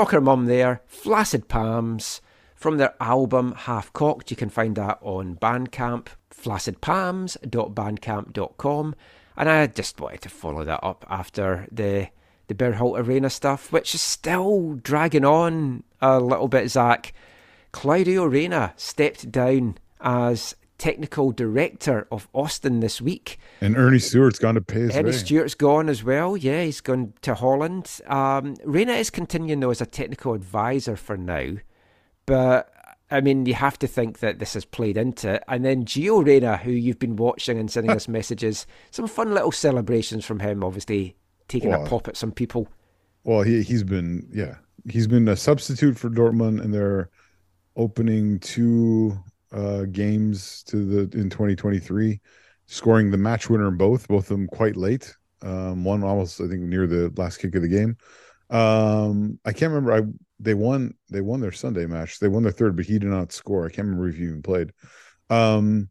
Soccer 0.00 0.22
Mum 0.22 0.46
there, 0.46 0.80
Flaccid 0.86 1.46
Palms, 1.46 2.22
from 2.54 2.78
their 2.78 2.94
album 3.00 3.52
Half 3.54 3.92
Cocked. 3.92 4.30
You 4.30 4.36
can 4.38 4.48
find 4.48 4.74
that 4.76 4.98
on 5.02 5.36
Bandcamp, 5.36 6.06
flaccidpalms.bandcamp.com. 6.34 8.94
And 9.36 9.48
I 9.50 9.66
just 9.66 10.00
wanted 10.00 10.22
to 10.22 10.30
follow 10.30 10.64
that 10.64 10.82
up 10.82 11.04
after 11.10 11.66
the 11.70 12.08
the 12.48 12.54
Berhalter 12.54 13.06
Reyna 13.06 13.28
stuff, 13.28 13.70
which 13.70 13.94
is 13.94 14.00
still 14.00 14.80
dragging 14.82 15.26
on 15.26 15.82
a 16.00 16.18
little 16.18 16.48
bit, 16.48 16.70
Zach. 16.70 17.12
Claudio 17.72 18.24
Reyna 18.24 18.72
stepped 18.76 19.30
down 19.30 19.76
as 20.00 20.56
technical 20.80 21.30
director 21.30 22.08
of 22.10 22.26
Austin 22.32 22.80
this 22.80 23.00
week. 23.02 23.38
And 23.60 23.76
Ernie 23.76 23.98
Stewart's 23.98 24.38
gone 24.38 24.54
to 24.54 24.62
pay 24.62 24.84
Eddie 24.88 25.04
way. 25.10 25.12
Stewart's 25.12 25.54
gone 25.54 25.88
as 25.90 26.02
well. 26.02 26.36
Yeah, 26.38 26.64
he's 26.64 26.80
gone 26.80 27.12
to 27.20 27.34
Holland. 27.34 28.00
Um, 28.06 28.56
Reyna 28.64 28.94
is 28.94 29.10
continuing 29.10 29.60
though 29.60 29.70
as 29.70 29.82
a 29.82 29.86
technical 29.86 30.32
advisor 30.32 30.96
for 30.96 31.16
now, 31.18 31.56
but 32.26 32.72
I 33.10 33.20
mean 33.20 33.44
you 33.44 33.54
have 33.54 33.78
to 33.80 33.86
think 33.86 34.20
that 34.20 34.38
this 34.38 34.54
has 34.54 34.64
played 34.64 34.96
into 34.96 35.34
it. 35.34 35.44
And 35.46 35.64
then 35.64 35.84
Gio 35.84 36.24
Reyna, 36.24 36.56
who 36.56 36.70
you've 36.70 36.98
been 36.98 37.16
watching 37.16 37.58
and 37.58 37.70
sending 37.70 37.92
us 37.94 38.08
messages, 38.18 38.66
some 38.90 39.06
fun 39.06 39.34
little 39.34 39.52
celebrations 39.52 40.24
from 40.24 40.40
him. 40.40 40.64
Obviously 40.64 41.14
taking 41.48 41.70
Wow. 41.70 41.84
a 41.84 41.88
pop 41.88 42.08
at 42.08 42.16
some 42.16 42.32
people. 42.32 42.68
Well, 43.24 43.42
he 43.42 43.62
he's 43.62 43.84
been 43.84 44.26
yeah 44.32 44.56
he's 44.88 45.06
been 45.06 45.28
a 45.28 45.36
substitute 45.36 45.98
for 45.98 46.08
Dortmund, 46.08 46.62
and 46.62 46.72
they're 46.72 47.10
opening 47.76 48.38
two 48.40 49.18
uh, 49.52 49.84
games 49.84 50.62
to 50.64 50.84
the 50.84 51.18
in 51.18 51.30
2023, 51.30 52.20
scoring 52.66 53.10
the 53.10 53.16
match 53.18 53.50
winner 53.50 53.68
in 53.68 53.76
both, 53.76 54.08
both 54.08 54.24
of 54.24 54.36
them 54.36 54.46
quite 54.46 54.76
late. 54.76 55.14
Um, 55.42 55.84
one 55.84 56.02
almost 56.02 56.40
I 56.40 56.48
think 56.48 56.60
near 56.62 56.86
the 56.86 57.12
last 57.16 57.38
kick 57.38 57.54
of 57.54 57.62
the 57.62 57.68
game. 57.68 57.96
Um, 58.50 59.38
I 59.44 59.52
can't 59.52 59.72
remember. 59.72 59.92
I 59.92 60.02
they 60.38 60.54
won 60.54 60.94
they 61.10 61.20
won 61.20 61.40
their 61.40 61.52
Sunday 61.52 61.86
match. 61.86 62.18
They 62.18 62.28
won 62.28 62.42
their 62.42 62.52
third, 62.52 62.76
but 62.76 62.84
he 62.84 62.98
did 62.98 63.08
not 63.08 63.32
score. 63.32 63.64
I 63.66 63.70
can't 63.70 63.86
remember 63.86 64.08
if 64.08 64.16
he 64.16 64.24
even 64.24 64.42
played. 64.42 64.72
Um, 65.30 65.88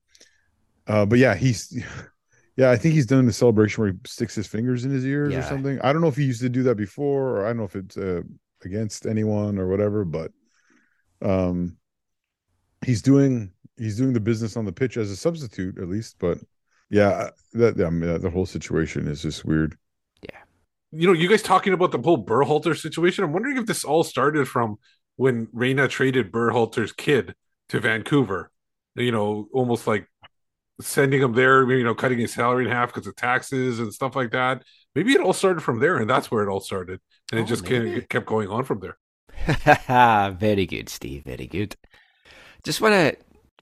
uh, 0.88 1.06
but 1.06 1.20
yeah, 1.20 1.36
he's 1.36 1.84
yeah, 2.58 2.72
I 2.72 2.76
think 2.76 2.94
he's 2.96 3.06
done 3.06 3.26
the 3.26 3.34
celebration 3.34 3.82
where 3.82 3.92
he 3.94 3.98
sticks 4.06 4.36
his 4.36 4.48
fingers 4.48 4.86
in 4.86 4.92
his 4.92 5.06
ears 5.06 5.34
or 5.34 5.42
something. 5.48 5.80
I 5.82 5.94
don't 5.94 6.02
know 6.02 6.10
if 6.10 6.18
he 6.18 6.26
used 6.26 6.42
to 6.42 6.50
do 6.50 6.64
that 6.64 6.76
before, 6.76 7.38
or 7.38 7.46
I 7.46 7.50
don't 7.50 7.58
know 7.58 7.64
if 7.64 7.76
it's 7.76 7.98
uh, 7.98 8.22
against 8.64 9.06
anyone 9.06 9.58
or 9.58 9.68
whatever, 9.68 10.04
but 10.04 10.32
um, 11.22 11.78
he's 12.86 13.02
doing 13.02 13.52
he's 13.78 13.98
doing 13.98 14.14
the 14.14 14.20
business 14.20 14.58
on 14.58 14.66
the 14.66 14.72
pitch 14.72 14.98
as 14.98 15.12
a 15.12 15.16
substitute 15.16 15.78
at 15.78 15.88
least. 15.90 16.18
But 16.20 16.40
yeah, 16.90 17.30
that 17.54 17.80
I 17.82 17.90
mean, 17.90 18.22
the 18.22 18.30
whole 18.30 18.46
situation 18.46 19.08
is 19.08 19.22
just 19.22 19.46
weird. 19.46 19.78
Yeah 20.22 20.40
you 20.92 21.08
know, 21.08 21.14
you 21.14 21.30
guys 21.30 21.42
talking 21.44 21.74
about 21.74 21.92
the 21.92 22.00
whole 22.00 22.24
Berhalter 22.26 22.76
situation. 22.78 23.24
I'm 23.24 23.34
wondering 23.34 23.58
if 23.58 23.66
this 23.68 23.84
all 23.84 24.04
started 24.04 24.48
from 24.48 24.78
when 25.18 25.48
Reyna 25.54 25.88
traded 25.88 26.32
Berhalter's 26.32 26.92
kid 26.92 27.36
to 27.70 27.80
Vancouver. 27.80 28.52
You 28.96 29.12
know, 29.12 29.48
almost 29.54 29.86
like 29.88 30.08
sending 30.82 31.22
him 31.22 31.34
there, 31.34 31.70
you 31.72 31.84
know, 31.84 31.96
cutting 31.96 32.20
his 32.20 32.34
salary 32.34 32.66
in 32.66 32.72
half 32.72 32.94
because 32.94 33.08
of 33.08 33.16
taxes 33.16 33.80
and 33.80 33.94
stuff 33.94 34.16
like 34.16 34.32
that. 34.32 34.64
Maybe 34.96 35.14
it 35.14 35.22
all 35.22 35.34
started 35.34 35.62
from 35.62 35.80
there, 35.80 35.98
and 35.98 36.10
that's 36.10 36.32
where 36.32 36.44
it 36.44 36.50
all 36.50 36.62
started, 36.62 37.00
and 37.32 37.40
it 37.40 37.44
Oh, 37.44 37.48
just 37.48 37.64
maybe. 37.64 38.02
kept, 38.02 38.10
kept 38.10 38.26
going 38.26 38.50
on 38.50 38.64
from 38.66 38.80
there. 38.80 38.98
very 40.40 40.66
good, 40.66 40.90
Steve. 40.90 41.24
Very 41.24 41.48
good. 41.48 41.76
Just 42.64 42.82
want 42.82 42.94
to 42.94 43.18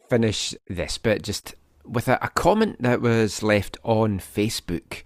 finish 0.09 0.55
this 0.67 0.97
bit 0.97 1.21
just 1.21 1.53
with 1.85 2.07
a, 2.07 2.17
a 2.23 2.29
comment 2.29 2.81
that 2.81 2.99
was 2.99 3.43
left 3.43 3.77
on 3.83 4.19
Facebook. 4.19 5.03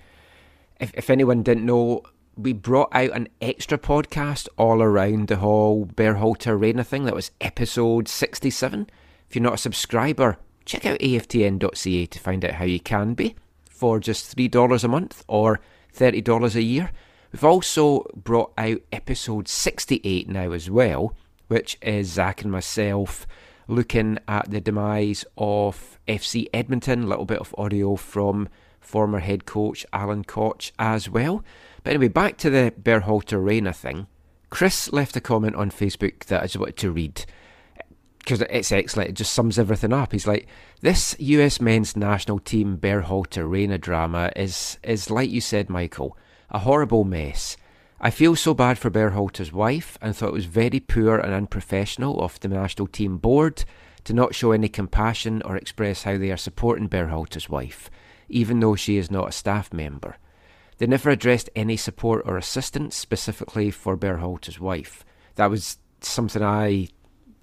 If, 0.79 0.91
if 0.93 1.09
anyone 1.09 1.43
didn't 1.43 1.65
know, 1.65 2.01
we 2.37 2.53
brought 2.53 2.89
out 2.93 3.11
an 3.11 3.27
extra 3.41 3.77
podcast 3.77 4.47
all 4.57 4.81
around 4.81 5.27
the 5.27 5.35
whole 5.37 5.85
Berhalter 5.85 6.59
Reyna 6.59 6.85
thing. 6.85 7.03
That 7.03 7.15
was 7.15 7.31
episode 7.41 8.07
67. 8.07 8.89
If 9.29 9.35
you're 9.35 9.43
not 9.43 9.55
a 9.55 9.57
subscriber, 9.57 10.37
check 10.63 10.85
out 10.85 10.99
aftn.ca 10.99 12.05
to 12.05 12.19
find 12.19 12.45
out 12.45 12.53
how 12.53 12.65
you 12.65 12.79
can 12.79 13.13
be 13.13 13.35
for 13.69 13.99
just 13.99 14.35
$3 14.37 14.83
a 14.83 14.87
month 14.87 15.25
or 15.27 15.59
$30 15.93 16.55
a 16.55 16.61
year. 16.61 16.91
We've 17.33 17.43
also 17.43 18.05
brought 18.15 18.53
out 18.57 18.81
episode 18.93 19.49
68 19.49 20.29
now 20.29 20.53
as 20.53 20.69
well, 20.69 21.15
which 21.49 21.77
is 21.81 22.13
Zach 22.13 22.41
and 22.41 22.51
myself 22.51 23.27
looking 23.71 24.19
at 24.27 24.51
the 24.51 24.61
demise 24.61 25.25
of 25.37 25.99
FC 26.07 26.47
Edmonton. 26.53 27.03
A 27.03 27.07
little 27.07 27.25
bit 27.25 27.39
of 27.39 27.55
audio 27.57 27.95
from 27.95 28.49
former 28.79 29.19
head 29.19 29.45
coach 29.45 29.85
Alan 29.93 30.23
Koch 30.23 30.71
as 30.77 31.09
well. 31.09 31.43
But 31.83 31.91
anyway, 31.91 32.09
back 32.09 32.37
to 32.37 32.49
the 32.49 32.73
Berhalter 32.79 33.43
Reyna 33.43 33.73
thing. 33.73 34.07
Chris 34.49 34.91
left 34.91 35.15
a 35.15 35.21
comment 35.21 35.55
on 35.55 35.71
Facebook 35.71 36.25
that 36.25 36.41
I 36.41 36.45
just 36.45 36.57
wanted 36.57 36.77
to 36.77 36.91
read 36.91 37.25
because 38.19 38.41
it's 38.41 38.71
excellent. 38.71 39.09
It 39.09 39.13
just 39.13 39.33
sums 39.33 39.57
everything 39.57 39.93
up. 39.93 40.11
He's 40.11 40.27
like, 40.27 40.47
"This 40.81 41.15
U.S. 41.19 41.61
men's 41.61 41.95
national 41.95 42.39
team 42.39 42.77
Berhalter 42.77 43.49
Reyna 43.49 43.77
drama 43.77 44.31
is 44.35 44.77
is 44.83 45.09
like 45.09 45.29
you 45.29 45.41
said, 45.41 45.69
Michael, 45.69 46.17
a 46.49 46.59
horrible 46.59 47.03
mess. 47.03 47.55
I 48.03 48.09
feel 48.09 48.35
so 48.35 48.55
bad 48.55 48.79
for 48.79 48.89
Berhalter's 48.89 49.53
wife 49.53 49.95
and 50.01 50.15
thought 50.15 50.29
it 50.29 50.33
was 50.33 50.45
very 50.45 50.79
poor 50.79 51.19
and 51.19 51.35
unprofessional 51.35 52.19
of 52.19 52.39
the 52.39 52.47
national 52.47 52.87
team 52.87 53.19
board 53.19 53.63
to 54.05 54.13
not 54.13 54.33
show 54.33 54.53
any 54.53 54.69
compassion 54.69 55.43
or 55.43 55.55
express 55.55 56.01
how 56.01 56.17
they 56.17 56.31
are 56.31 56.37
supporting 56.37 56.89
Berhalter's 56.89 57.47
wife, 57.47 57.91
even 58.27 58.59
though 58.59 58.75
she 58.75 58.97
is 58.97 59.11
not 59.11 59.29
a 59.29 59.31
staff 59.31 59.71
member. 59.71 60.17
They 60.79 60.87
never 60.87 61.11
addressed 61.11 61.51
any 61.55 61.77
support 61.77 62.23
or 62.25 62.37
assistance 62.37 62.95
specifically 62.95 63.69
for 63.69 63.95
Berhalter's 63.95 64.59
wife. 64.59 65.05
That 65.35 65.51
was 65.51 65.77
something 65.99 66.41
I 66.41 66.87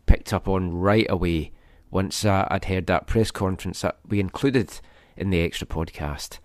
picked 0.07 0.33
up 0.33 0.49
on 0.49 0.73
right 0.73 1.07
away 1.09 1.53
once 1.93 2.25
uh, 2.25 2.49
I'd 2.51 2.65
heard 2.65 2.89
that 2.89 3.07
press 3.07 3.31
conference 3.31 3.83
that 3.83 4.01
we 4.09 4.19
included 4.19 4.81
in 5.17 5.31
the 5.31 5.41
extra 5.41 5.69
podcast. 5.69 6.41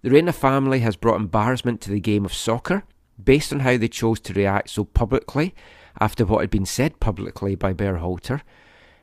The 0.00 0.08
Reyna 0.08 0.32
family 0.32 0.78
has 0.80 0.96
brought 0.96 1.20
embarrassment 1.20 1.82
to 1.82 1.90
the 1.90 2.00
game 2.00 2.24
of 2.24 2.32
soccer 2.32 2.84
based 3.24 3.52
on 3.52 3.60
how 3.60 3.76
they 3.76 3.88
chose 3.88 4.20
to 4.20 4.34
react 4.34 4.70
so 4.70 4.84
publicly 4.84 5.54
after 6.00 6.24
what 6.24 6.40
had 6.40 6.50
been 6.50 6.66
said 6.66 7.00
publicly 7.00 7.54
by 7.54 7.72
Berhalter. 7.72 8.42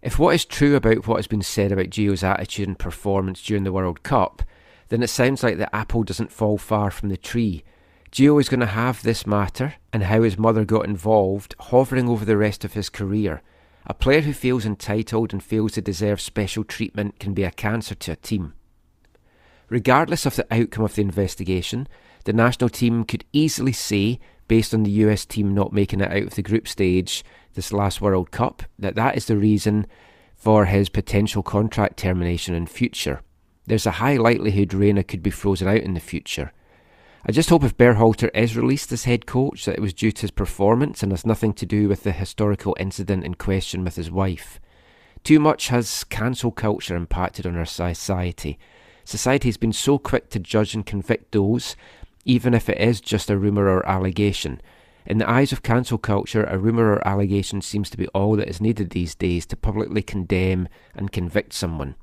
If 0.01 0.19
what 0.19 0.35
is 0.35 0.45
true 0.45 0.75
about 0.75 1.07
what 1.07 1.17
has 1.17 1.27
been 1.27 1.41
said 1.41 1.71
about 1.71 1.89
Gio's 1.89 2.23
attitude 2.23 2.67
and 2.67 2.79
performance 2.79 3.41
during 3.41 3.63
the 3.63 3.71
World 3.71 4.03
Cup, 4.03 4.43
then 4.89 5.03
it 5.03 5.09
sounds 5.09 5.43
like 5.43 5.57
the 5.57 5.75
apple 5.75 6.03
doesn't 6.03 6.31
fall 6.31 6.57
far 6.57 6.91
from 6.91 7.09
the 7.09 7.17
tree. 7.17 7.63
Gio 8.11 8.39
is 8.39 8.49
going 8.49 8.61
to 8.61 8.67
have 8.67 9.03
this 9.03 9.27
matter 9.27 9.75
and 9.91 10.03
how 10.03 10.21
his 10.21 10.37
mother 10.37 10.63
got 10.63 10.85
involved 10.85 11.55
hovering 11.59 12.07
over 12.07 12.23
the 12.23 12.37
rest 12.37 12.63
of 12.63 12.73
his 12.73 12.89
career. 12.89 13.41
A 13.85 13.93
player 13.93 14.21
who 14.21 14.33
feels 14.33 14.65
entitled 14.65 15.33
and 15.33 15.43
feels 15.43 15.73
they 15.73 15.81
deserve 15.81 16.21
special 16.21 16.63
treatment 16.63 17.19
can 17.19 17.33
be 17.33 17.43
a 17.43 17.51
cancer 17.51 17.95
to 17.95 18.11
a 18.13 18.15
team. 18.15 18.53
Regardless 19.69 20.25
of 20.25 20.35
the 20.35 20.47
outcome 20.51 20.85
of 20.85 20.95
the 20.95 21.01
investigation, 21.01 21.87
the 22.27 22.33
national 22.33 22.69
team 22.69 23.05
could 23.05 23.23
easily 23.31 23.71
say, 23.71 24.19
based 24.49 24.73
on 24.73 24.83
the 24.83 24.91
US 24.91 25.25
team 25.25 25.53
not 25.53 25.71
making 25.71 26.01
it 26.01 26.11
out 26.11 26.23
of 26.23 26.35
the 26.35 26.41
group 26.41 26.67
stage 26.67 27.23
this 27.53 27.71
last 27.71 28.01
World 28.01 28.31
Cup, 28.31 28.63
that 28.77 28.95
that 28.95 29.15
is 29.15 29.27
the 29.27 29.37
reason 29.37 29.87
for 30.35 30.65
his 30.65 30.89
potential 30.89 31.41
contract 31.41 31.95
termination 31.95 32.53
in 32.53 32.67
future. 32.67 33.21
There's 33.65 33.85
a 33.85 33.91
high 33.91 34.17
likelihood 34.17 34.73
Reyna 34.73 35.05
could 35.05 35.23
be 35.23 35.29
frozen 35.29 35.69
out 35.69 35.77
in 35.77 35.93
the 35.93 36.01
future. 36.01 36.51
I 37.25 37.31
just 37.31 37.49
hope 37.49 37.63
if 37.63 37.77
Berhalter 37.77 38.29
is 38.35 38.57
released 38.57 38.91
as 38.91 39.05
head 39.05 39.25
coach 39.25 39.63
that 39.63 39.77
it 39.77 39.81
was 39.81 39.93
due 39.93 40.11
to 40.11 40.21
his 40.23 40.31
performance 40.31 41.01
and 41.01 41.13
has 41.13 41.25
nothing 41.25 41.53
to 41.53 41.65
do 41.65 41.87
with 41.87 42.03
the 42.03 42.11
historical 42.11 42.75
incident 42.77 43.23
in 43.23 43.35
question 43.35 43.85
with 43.85 43.95
his 43.95 44.11
wife. 44.11 44.59
Too 45.23 45.39
much 45.39 45.69
has 45.69 46.03
cancel 46.03 46.51
culture 46.51 46.97
impacted 46.97 47.47
on 47.47 47.55
our 47.55 47.65
society. 47.65 48.59
Society 49.05 49.47
has 49.47 49.55
been 49.55 49.71
so 49.71 49.97
quick 49.97 50.29
to 50.31 50.39
judge 50.39 50.75
and 50.75 50.85
convict 50.85 51.31
those, 51.31 51.77
even 52.27 52.53
if 52.53 52.69
it 52.69 52.77
is 52.77 53.01
just 53.01 53.29
a 53.29 53.37
rumour 53.37 53.67
or 53.69 53.87
allegation. 53.89 54.61
In 55.05 55.17
the 55.17 55.29
eyes 55.29 55.53
of 55.53 55.63
cancel 55.63 55.97
culture, 55.97 56.43
a 56.43 56.59
rumour 56.59 56.91
or 56.91 57.07
allegation 57.07 57.61
seems 57.61 57.89
to 57.89 57.97
be 57.97 58.07
all 58.09 58.35
that 58.35 58.49
is 58.49 58.59
needed 58.59 58.89
these 58.89 59.15
days 59.15 59.45
to 59.47 59.55
publicly 59.55 60.01
condemn 60.01 60.67
and 60.93 61.11
convict 61.11 61.53
someone. 61.53 61.95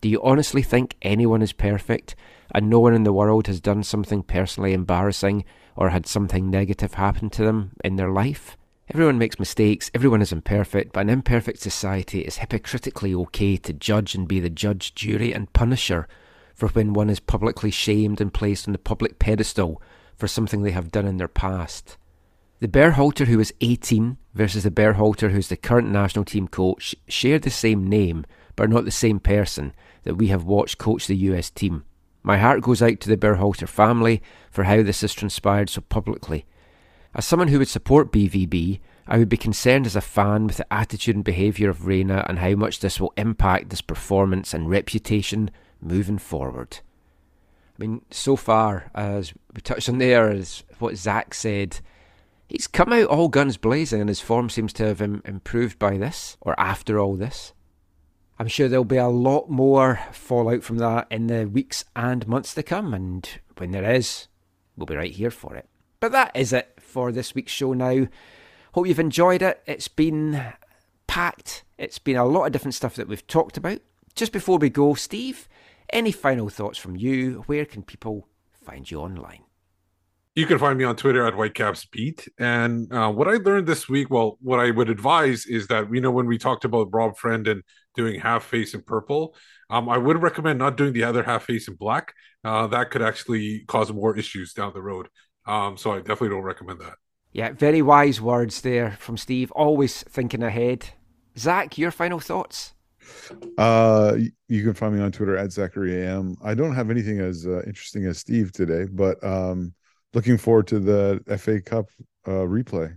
Do 0.00 0.08
you 0.08 0.22
honestly 0.22 0.62
think 0.62 0.96
anyone 1.02 1.42
is 1.42 1.52
perfect 1.52 2.14
and 2.54 2.70
no 2.70 2.78
one 2.78 2.94
in 2.94 3.02
the 3.02 3.12
world 3.12 3.48
has 3.48 3.60
done 3.60 3.82
something 3.82 4.22
personally 4.22 4.72
embarrassing 4.72 5.44
or 5.74 5.90
had 5.90 6.06
something 6.06 6.48
negative 6.48 6.94
happen 6.94 7.28
to 7.30 7.42
them 7.44 7.72
in 7.84 7.96
their 7.96 8.10
life? 8.10 8.56
Everyone 8.88 9.18
makes 9.18 9.40
mistakes, 9.40 9.90
everyone 9.94 10.22
is 10.22 10.32
imperfect, 10.32 10.92
but 10.92 11.00
an 11.00 11.10
imperfect 11.10 11.58
society 11.58 12.20
is 12.20 12.38
hypocritically 12.38 13.14
okay 13.14 13.56
to 13.56 13.72
judge 13.72 14.14
and 14.14 14.28
be 14.28 14.38
the 14.38 14.50
judge, 14.50 14.94
jury, 14.94 15.32
and 15.32 15.52
punisher 15.52 16.06
for 16.54 16.68
when 16.68 16.92
one 16.92 17.10
is 17.10 17.20
publicly 17.20 17.70
shamed 17.70 18.20
and 18.20 18.32
placed 18.32 18.66
on 18.68 18.72
the 18.72 18.78
public 18.78 19.18
pedestal 19.18 19.80
for 20.16 20.28
something 20.28 20.62
they 20.62 20.70
have 20.70 20.92
done 20.92 21.06
in 21.06 21.16
their 21.16 21.28
past. 21.28 21.96
The 22.60 22.68
Berhalter 22.68 23.26
who 23.26 23.40
is 23.40 23.52
18 23.60 24.18
versus 24.34 24.62
the 24.62 24.70
Berhalter 24.70 25.32
who's 25.32 25.48
the 25.48 25.56
current 25.56 25.90
national 25.90 26.24
team 26.24 26.46
coach 26.46 26.94
share 27.08 27.38
the 27.38 27.50
same 27.50 27.88
name, 27.88 28.24
but 28.54 28.64
are 28.64 28.68
not 28.68 28.84
the 28.84 28.90
same 28.90 29.18
person 29.18 29.74
that 30.04 30.14
we 30.14 30.28
have 30.28 30.44
watched 30.44 30.78
coach 30.78 31.06
the 31.06 31.16
US 31.16 31.50
team. 31.50 31.84
My 32.22 32.38
heart 32.38 32.62
goes 32.62 32.80
out 32.80 33.00
to 33.00 33.08
the 33.08 33.16
Berhalter 33.16 33.66
family 33.66 34.22
for 34.50 34.64
how 34.64 34.82
this 34.82 35.00
has 35.00 35.12
transpired 35.12 35.70
so 35.70 35.80
publicly. 35.80 36.46
As 37.14 37.26
someone 37.26 37.48
who 37.48 37.58
would 37.58 37.68
support 37.68 38.12
BVB, 38.12 38.78
I 39.06 39.18
would 39.18 39.28
be 39.28 39.36
concerned 39.36 39.86
as 39.86 39.96
a 39.96 40.00
fan 40.00 40.46
with 40.46 40.58
the 40.58 40.72
attitude 40.72 41.16
and 41.16 41.24
behaviour 41.24 41.68
of 41.68 41.86
Reyna 41.86 42.24
and 42.28 42.38
how 42.38 42.54
much 42.54 42.78
this 42.78 43.00
will 43.00 43.12
impact 43.16 43.70
this 43.70 43.80
performance 43.80 44.54
and 44.54 44.70
reputation 44.70 45.50
moving 45.82 46.18
forward. 46.18 46.78
I 47.78 47.82
mean, 47.82 48.02
so 48.10 48.36
far, 48.36 48.90
as 48.94 49.32
we 49.54 49.60
touched 49.60 49.88
on 49.88 49.98
there, 49.98 50.30
as 50.30 50.62
what 50.78 50.96
Zach 50.96 51.34
said, 51.34 51.80
he's 52.46 52.66
come 52.66 52.92
out 52.92 53.06
all 53.06 53.28
guns 53.28 53.56
blazing 53.56 54.00
and 54.00 54.08
his 54.08 54.20
form 54.20 54.48
seems 54.48 54.72
to 54.74 54.86
have 54.86 55.02
Im- 55.02 55.22
improved 55.24 55.78
by 55.78 55.96
this, 55.96 56.36
or 56.40 56.58
after 56.58 56.98
all 56.98 57.16
this. 57.16 57.52
I'm 58.38 58.48
sure 58.48 58.68
there'll 58.68 58.84
be 58.84 58.96
a 58.96 59.08
lot 59.08 59.50
more 59.50 60.00
fallout 60.12 60.62
from 60.62 60.78
that 60.78 61.06
in 61.10 61.26
the 61.26 61.46
weeks 61.46 61.84
and 61.94 62.26
months 62.26 62.54
to 62.54 62.62
come, 62.62 62.94
and 62.94 63.28
when 63.56 63.70
there 63.70 63.90
is, 63.90 64.28
we'll 64.76 64.86
be 64.86 64.96
right 64.96 65.12
here 65.12 65.30
for 65.30 65.54
it. 65.54 65.68
But 66.00 66.12
that 66.12 66.32
is 66.34 66.52
it 66.52 66.78
for 66.80 67.12
this 67.12 67.34
week's 67.34 67.52
show 67.52 67.72
now. 67.72 68.08
Hope 68.72 68.86
you've 68.86 68.98
enjoyed 68.98 69.42
it. 69.42 69.62
It's 69.66 69.88
been 69.88 70.42
packed, 71.06 71.62
it's 71.78 71.98
been 71.98 72.16
a 72.16 72.24
lot 72.24 72.46
of 72.46 72.52
different 72.52 72.74
stuff 72.74 72.96
that 72.96 73.08
we've 73.08 73.26
talked 73.26 73.56
about. 73.56 73.80
Just 74.14 74.32
before 74.32 74.58
we 74.58 74.70
go, 74.70 74.94
Steve, 74.94 75.48
any 75.92 76.12
final 76.12 76.48
thoughts 76.48 76.78
from 76.78 76.96
you? 76.96 77.42
Where 77.46 77.64
can 77.64 77.82
people 77.82 78.28
find 78.64 78.90
you 78.90 79.00
online? 79.00 79.42
You 80.34 80.46
can 80.46 80.58
find 80.58 80.78
me 80.78 80.84
on 80.84 80.96
Twitter 80.96 81.26
at 81.26 81.34
WhitecapsBeat. 81.34 82.26
And 82.38 82.90
uh, 82.90 83.12
what 83.12 83.28
I 83.28 83.32
learned 83.32 83.66
this 83.66 83.86
week, 83.86 84.08
well, 84.08 84.38
what 84.40 84.60
I 84.60 84.70
would 84.70 84.88
advise 84.88 85.44
is 85.44 85.66
that, 85.66 85.92
you 85.92 86.00
know, 86.00 86.10
when 86.10 86.26
we 86.26 86.38
talked 86.38 86.64
about 86.64 86.88
Rob 86.90 87.18
Friend 87.18 87.46
and 87.46 87.62
doing 87.94 88.18
half 88.18 88.44
face 88.44 88.72
in 88.72 88.80
purple, 88.80 89.34
um, 89.68 89.90
I 89.90 89.98
would 89.98 90.22
recommend 90.22 90.58
not 90.58 90.78
doing 90.78 90.94
the 90.94 91.04
other 91.04 91.22
half 91.22 91.44
face 91.44 91.68
in 91.68 91.74
black. 91.74 92.14
Uh, 92.42 92.66
that 92.68 92.90
could 92.90 93.02
actually 93.02 93.64
cause 93.68 93.92
more 93.92 94.16
issues 94.16 94.54
down 94.54 94.72
the 94.72 94.80
road. 94.80 95.08
Um, 95.46 95.76
so 95.76 95.92
I 95.92 95.98
definitely 95.98 96.30
don't 96.30 96.42
recommend 96.42 96.80
that. 96.80 96.94
Yeah, 97.32 97.52
very 97.52 97.82
wise 97.82 98.20
words 98.20 98.62
there 98.62 98.92
from 98.92 99.18
Steve. 99.18 99.50
Always 99.52 100.02
thinking 100.02 100.42
ahead. 100.42 100.90
Zach, 101.36 101.76
your 101.76 101.90
final 101.90 102.20
thoughts? 102.20 102.72
Uh, 103.58 104.16
you 104.48 104.62
can 104.64 104.74
find 104.74 104.94
me 104.94 105.00
on 105.02 105.12
Twitter 105.12 105.36
at 105.36 105.52
Zachary 105.52 105.94
AM. 106.02 106.36
I 106.42 106.54
don't 106.54 106.74
have 106.74 106.90
anything 106.90 107.20
as 107.20 107.46
uh, 107.46 107.62
interesting 107.66 108.06
as 108.06 108.18
Steve 108.18 108.52
today, 108.52 108.86
but 108.90 109.22
um, 109.24 109.74
looking 110.14 110.38
forward 110.38 110.66
to 110.68 110.78
the 110.80 111.22
FA 111.38 111.60
Cup 111.60 111.90
uh, 112.26 112.30
replay. 112.46 112.96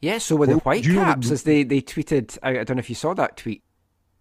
Yeah, 0.00 0.18
so 0.18 0.36
with 0.36 0.50
the 0.50 0.58
Well, 0.64 0.80
do 0.80 0.90
you 0.90 0.94
know 0.94 1.14
the- 1.14 1.20
Whitecaps, 1.20 1.30
as 1.30 1.42
they, 1.44 1.62
they 1.64 1.80
tweeted, 1.80 2.38
I, 2.42 2.60
I 2.60 2.64
don't 2.64 2.76
know 2.76 2.80
if 2.80 2.88
you 2.90 2.96
saw 2.96 3.14
that 3.14 3.36
tweet. 3.36 3.62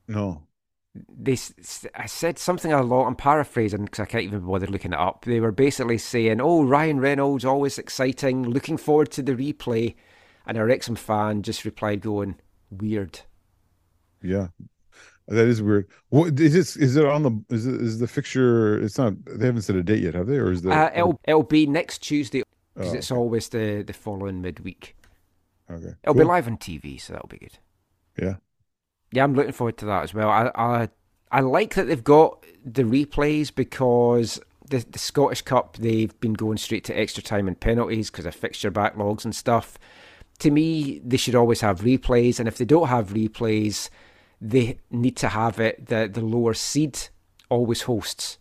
No, 0.07 0.47
They, 0.93 1.37
I 1.95 2.05
said 2.05 2.37
something 2.37 2.71
a 2.73 2.81
lot. 2.83 3.07
I'm 3.07 3.15
paraphrasing 3.15 3.85
because 3.85 4.01
I 4.01 4.05
can't 4.05 4.23
even 4.25 4.41
bother 4.45 4.67
looking 4.67 4.91
it 4.93 4.99
up. 4.99 5.23
They 5.25 5.39
were 5.39 5.51
basically 5.53 5.97
saying, 5.97 6.41
"Oh, 6.41 6.63
Ryan 6.65 6.99
Reynolds, 6.99 7.45
always 7.45 7.77
exciting. 7.77 8.43
Looking 8.43 8.77
forward 8.77 9.09
to 9.11 9.21
the 9.23 9.33
replay." 9.33 9.95
And 10.45 10.57
a 10.57 10.65
Wrexham 10.65 10.95
fan 10.95 11.43
just 11.43 11.63
replied, 11.65 12.01
going, 12.01 12.35
"Weird." 12.69 13.21
yeah, 14.23 14.47
that 15.27 15.47
is 15.47 15.61
weird. 15.61 15.87
What 16.09 16.39
is 16.39 16.53
this? 16.53 16.75
Is 16.77 16.95
it 16.95 17.05
on 17.05 17.23
the? 17.23 17.31
Is 17.55 17.65
it, 17.67 17.75
is 17.81 17.99
the 17.99 18.07
fixture? 18.07 18.79
It's 18.81 18.97
not. 18.97 19.13
They 19.25 19.45
haven't 19.45 19.61
set 19.63 19.75
a 19.75 19.83
date 19.83 20.01
yet, 20.03 20.13
have 20.15 20.27
they? 20.27 20.37
Or 20.37 20.51
is 20.51 20.61
the? 20.61 20.71
Uh, 20.71 20.91
it'll 20.95 21.19
it'll 21.27 21.43
be 21.43 21.65
next 21.65 21.99
Tuesday 21.99 22.43
because 22.75 22.93
Oh, 22.93 22.97
it's 22.97 23.11
always 23.11 23.49
the 23.49 23.83
the 23.85 23.93
following 23.93 24.41
midweek. 24.41 24.95
okay. 25.69 25.93
It'll 26.03 26.15
be 26.15 26.23
live 26.23 26.47
on 26.47 26.57
TV, 26.57 26.99
so 26.99 27.13
that'll 27.13 27.27
be 27.27 27.37
good. 27.37 27.57
Yeah. 28.19 28.35
Yeah, 29.13 29.23
I'm 29.25 29.33
looking 29.35 29.51
forward 29.51 29.77
to 29.79 29.85
that 29.85 30.03
as 30.03 30.13
well. 30.13 30.29
I 30.29 30.51
I, 30.55 30.89
I 31.31 31.39
like 31.41 31.75
that 31.75 31.87
they've 31.87 32.03
got 32.03 32.45
the 32.65 32.83
replays 32.83 33.53
because 33.53 34.39
the 34.69 34.85
the 34.89 34.99
Scottish 34.99 35.41
Cup 35.41 35.77
they've 35.77 36.17
been 36.19 36.33
going 36.33 36.57
straight 36.57 36.83
to 36.85 36.97
extra 36.97 37.21
time 37.21 37.47
and 37.47 37.59
penalties 37.59 38.09
because 38.09 38.25
of 38.25 38.33
fixture 38.35 38.71
backlogs 38.71 39.25
and 39.25 39.35
stuff. 39.35 39.77
To 40.39 40.49
me, 40.49 40.99
they 41.05 41.17
should 41.17 41.35
always 41.35 41.61
have 41.61 41.81
replays, 41.81 42.39
and 42.39 42.47
if 42.47 42.57
they 42.57 42.65
don't 42.65 42.87
have 42.87 43.09
replays, 43.09 43.89
they 44.41 44.79
need 44.89 45.15
to 45.17 45.29
have 45.29 45.59
it. 45.59 45.85
The 45.87 46.09
the 46.11 46.21
lower 46.21 46.53
seed 46.53 46.97
always 47.49 47.83
hosts, 47.83 48.37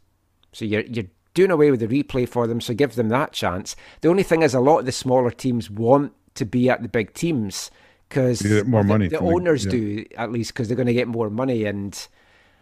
so 0.53 0.65
you're 0.65 0.83
you're 0.83 1.07
doing 1.35 1.51
away 1.51 1.71
with 1.71 1.81
the 1.81 1.87
replay 2.03 2.29
for 2.29 2.47
them. 2.47 2.61
So 2.61 2.75
give 2.75 2.95
them 2.97 3.09
that 3.11 3.33
chance. 3.33 3.77
The 4.01 4.09
only 4.09 4.23
thing 4.25 4.43
is, 4.43 4.55
a 4.55 4.61
lot 4.61 4.79
of 4.81 4.87
the 4.87 4.93
smaller 4.93 5.31
teams 5.31 5.71
want 5.71 6.13
to 6.35 6.45
be 6.45 6.69
at 6.71 6.83
the 6.83 6.89
big 6.89 7.13
teams 7.15 7.71
because 8.09 8.43
more 8.67 8.83
money 8.83 9.09
The, 9.09 9.19
from 9.19 9.27
the- 9.27 9.33
owners 9.35 9.65
yeah. 9.67 9.71
do 9.71 10.05
at 10.17 10.33
least 10.33 10.53
because 10.53 10.67
they're 10.69 10.77
going 10.77 10.87
to 10.89 10.95
get 10.95 11.07
more 11.09 11.31
money 11.31 11.65
and 11.65 12.09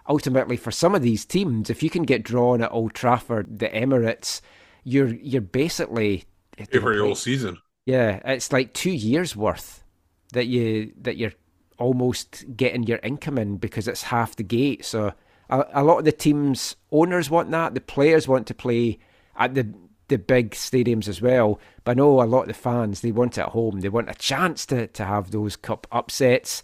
ultimately 0.09 0.57
for 0.57 0.71
some 0.71 0.95
of 0.95 1.03
these 1.03 1.25
teams 1.25 1.71
if 1.71 1.83
you 1.83 1.91
can 1.91 2.03
get 2.03 2.23
drawn 2.23 2.63
at 2.63 2.73
Old 2.73 2.95
Trafford 2.95 3.59
the 3.59 3.69
Emirates 3.69 4.41
you're 4.85 5.15
you're 5.15 5.43
basically 5.43 6.25
Pay 6.57 6.79
for 6.81 6.95
your 6.95 7.05
whole 7.07 7.15
season. 7.15 7.59
yeah 7.87 8.21
it's 8.25 8.53
like 8.53 8.73
2 8.75 8.91
years 8.91 9.37
worth 9.37 9.85
that 10.33 10.47
you 10.47 10.93
that 11.01 11.17
you're 11.19 11.33
almost 11.79 12.45
getting 12.57 12.83
your 12.85 12.99
income 12.99 13.39
in 13.39 13.57
because 13.57 13.89
it's 13.89 14.05
half 14.05 14.37
the 14.37 14.43
gate 14.43 14.85
so 14.85 15.13
a, 15.51 15.65
a 15.75 15.85
lot 15.85 15.99
of 15.99 16.05
the 16.05 16.13
teams 16.13 16.77
owners 16.91 17.31
want 17.31 17.51
that 17.51 17.75
the 17.75 17.81
players 17.81 18.29
want 18.29 18.47
to 18.47 18.55
play 18.55 18.99
at 19.37 19.55
the 19.55 19.73
the 20.09 20.19
big 20.19 20.53
stadiums 20.53 21.07
as 21.07 21.21
well 21.21 21.61
but 21.85 21.93
I 21.93 21.95
know 21.95 22.23
a 22.23 22.25
lot 22.25 22.43
of 22.43 22.49
the 22.49 22.55
fans 22.55 23.01
they 23.01 23.13
want 23.13 23.39
it 23.39 23.43
at 23.43 23.49
home 23.51 23.81
they 23.81 23.89
want 23.89 24.11
a 24.11 24.15
chance 24.15 24.65
to 24.67 24.87
to 24.87 25.05
have 25.05 25.31
those 25.31 25.57
cup 25.57 25.87
upsets 25.93 26.63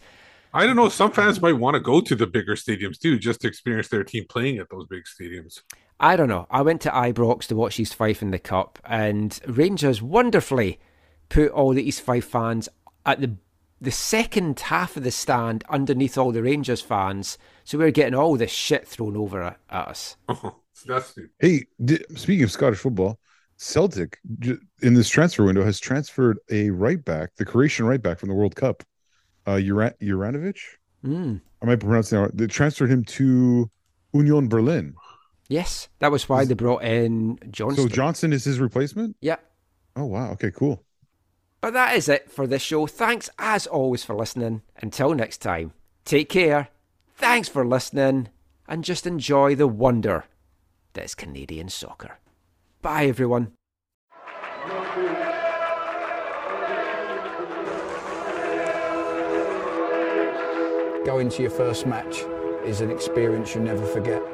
I 0.57 0.67
don't 0.67 0.77
know. 0.77 0.89
Some 0.89 1.11
fans 1.11 1.43
might 1.43 1.55
want 1.55 1.75
to 1.75 1.81
go 1.81 2.01
to 2.01 2.15
the 2.15 2.29
bigger 2.29 2.55
stadiums 2.55 3.01
too, 3.01 3.19
just 3.19 3.41
to 3.41 3.49
experience 3.49 3.89
their 3.89 4.05
team 4.05 4.25
playing 4.29 4.59
at 4.59 4.71
those 4.71 4.87
big 4.87 5.03
stadiums. 5.03 5.63
I 5.99 6.15
don't 6.15 6.29
know. 6.29 6.47
I 6.49 6.63
went 6.63 6.81
to 6.83 6.91
Ibrox 6.91 7.47
to 7.47 7.57
watch 7.57 7.81
East 7.81 7.97
Fife 7.97 8.23
in 8.23 8.31
the 8.31 8.39
Cup, 8.39 8.79
and 8.85 9.39
Rangers 9.49 10.01
wonderfully 10.01 10.79
put 11.29 11.51
all 11.51 11.75
the 11.75 11.83
East 11.83 12.03
Fife 12.03 12.27
fans 12.27 12.69
at 13.05 13.21
the 13.21 13.37
the 13.85 13.91
second 13.91 14.59
half 14.61 14.97
of 14.97 15.05
the 15.05 15.11
stand 15.11 15.63
underneath 15.69 16.17
all 16.19 16.33
the 16.33 16.43
Rangers 16.43 16.81
fans. 16.81 17.39
So 17.65 17.79
we 17.79 17.85
were 17.85 17.91
getting 17.91 18.15
all 18.15 18.37
this 18.37 18.51
shit 18.51 18.87
thrown 18.89 19.17
over 19.17 19.43
at, 19.43 19.59
at 19.71 19.89
us. 19.89 20.17
That's 20.87 21.17
Hey, 21.39 21.67
di- 21.85 22.05
speaking 22.17 22.45
of 22.45 22.51
Scottish 22.51 22.81
football, 22.81 23.19
Celtic 23.57 24.19
j- 24.41 24.57
in 24.83 24.95
this 24.95 25.09
transfer 25.09 25.45
window 25.45 25.65
has 25.65 25.79
transferred 25.79 26.39
a 26.51 26.71
right 26.71 27.03
back, 27.03 27.37
the 27.37 27.45
Croatian 27.45 27.87
right 27.87 28.03
back 28.03 28.19
from 28.19 28.29
the 28.29 28.35
World 28.35 28.57
Cup, 28.57 28.83
uh, 29.47 29.53
Uran- 29.53 29.97
Uranovic. 30.01 30.59
Mm. 31.05 31.41
I 31.63 31.67
might 31.67 31.79
pronounce 31.81 32.11
pronouncing 32.11 32.17
that. 32.17 32.21
wrong. 32.23 32.31
They 32.35 32.47
transferred 32.49 32.91
him 32.91 33.05
to 33.05 33.71
Union 34.13 34.49
Berlin. 34.49 34.95
Yes, 35.49 35.89
that 35.99 36.11
was 36.11 36.29
why 36.29 36.45
they 36.47 36.55
brought 36.55 36.83
in 36.83 37.39
Johnston. 37.51 37.89
So 37.89 37.95
Johnston 37.95 38.33
is 38.33 38.45
his 38.45 38.59
replacement. 38.59 39.17
Yeah. 39.21 39.37
Oh 39.95 40.07
wow. 40.07 40.33
Okay. 40.33 40.51
Cool. 40.51 40.83
But 41.65 41.73
that 41.73 41.97
is 41.97 42.11
it 42.11 42.31
for 42.31 42.47
this 42.47 42.61
show. 42.61 42.87
Thanks 42.87 43.31
as 43.39 43.67
always 43.67 44.05
for 44.05 44.15
listening. 44.15 44.61
Until 44.83 45.15
next 45.15 45.39
time, 45.39 45.73
take 46.05 46.29
care. 46.29 46.69
Thanks 47.17 47.49
for 47.49 47.65
listening 47.65 48.29
and 48.69 48.85
just 48.85 49.07
enjoy 49.07 49.55
the 49.55 49.67
wonder 49.67 50.27
that 50.93 51.07
is 51.07 51.15
Canadian 51.15 51.71
soccer. 51.71 52.19
Bye, 52.83 53.07
everyone. 53.07 53.53
Going 61.07 61.31
to 61.31 61.41
your 61.41 61.51
first 61.51 61.87
match 61.87 62.25
is 62.67 62.83
an 62.83 62.91
experience 62.91 63.55
you 63.55 63.63
never 63.63 63.87
forget. 63.87 64.34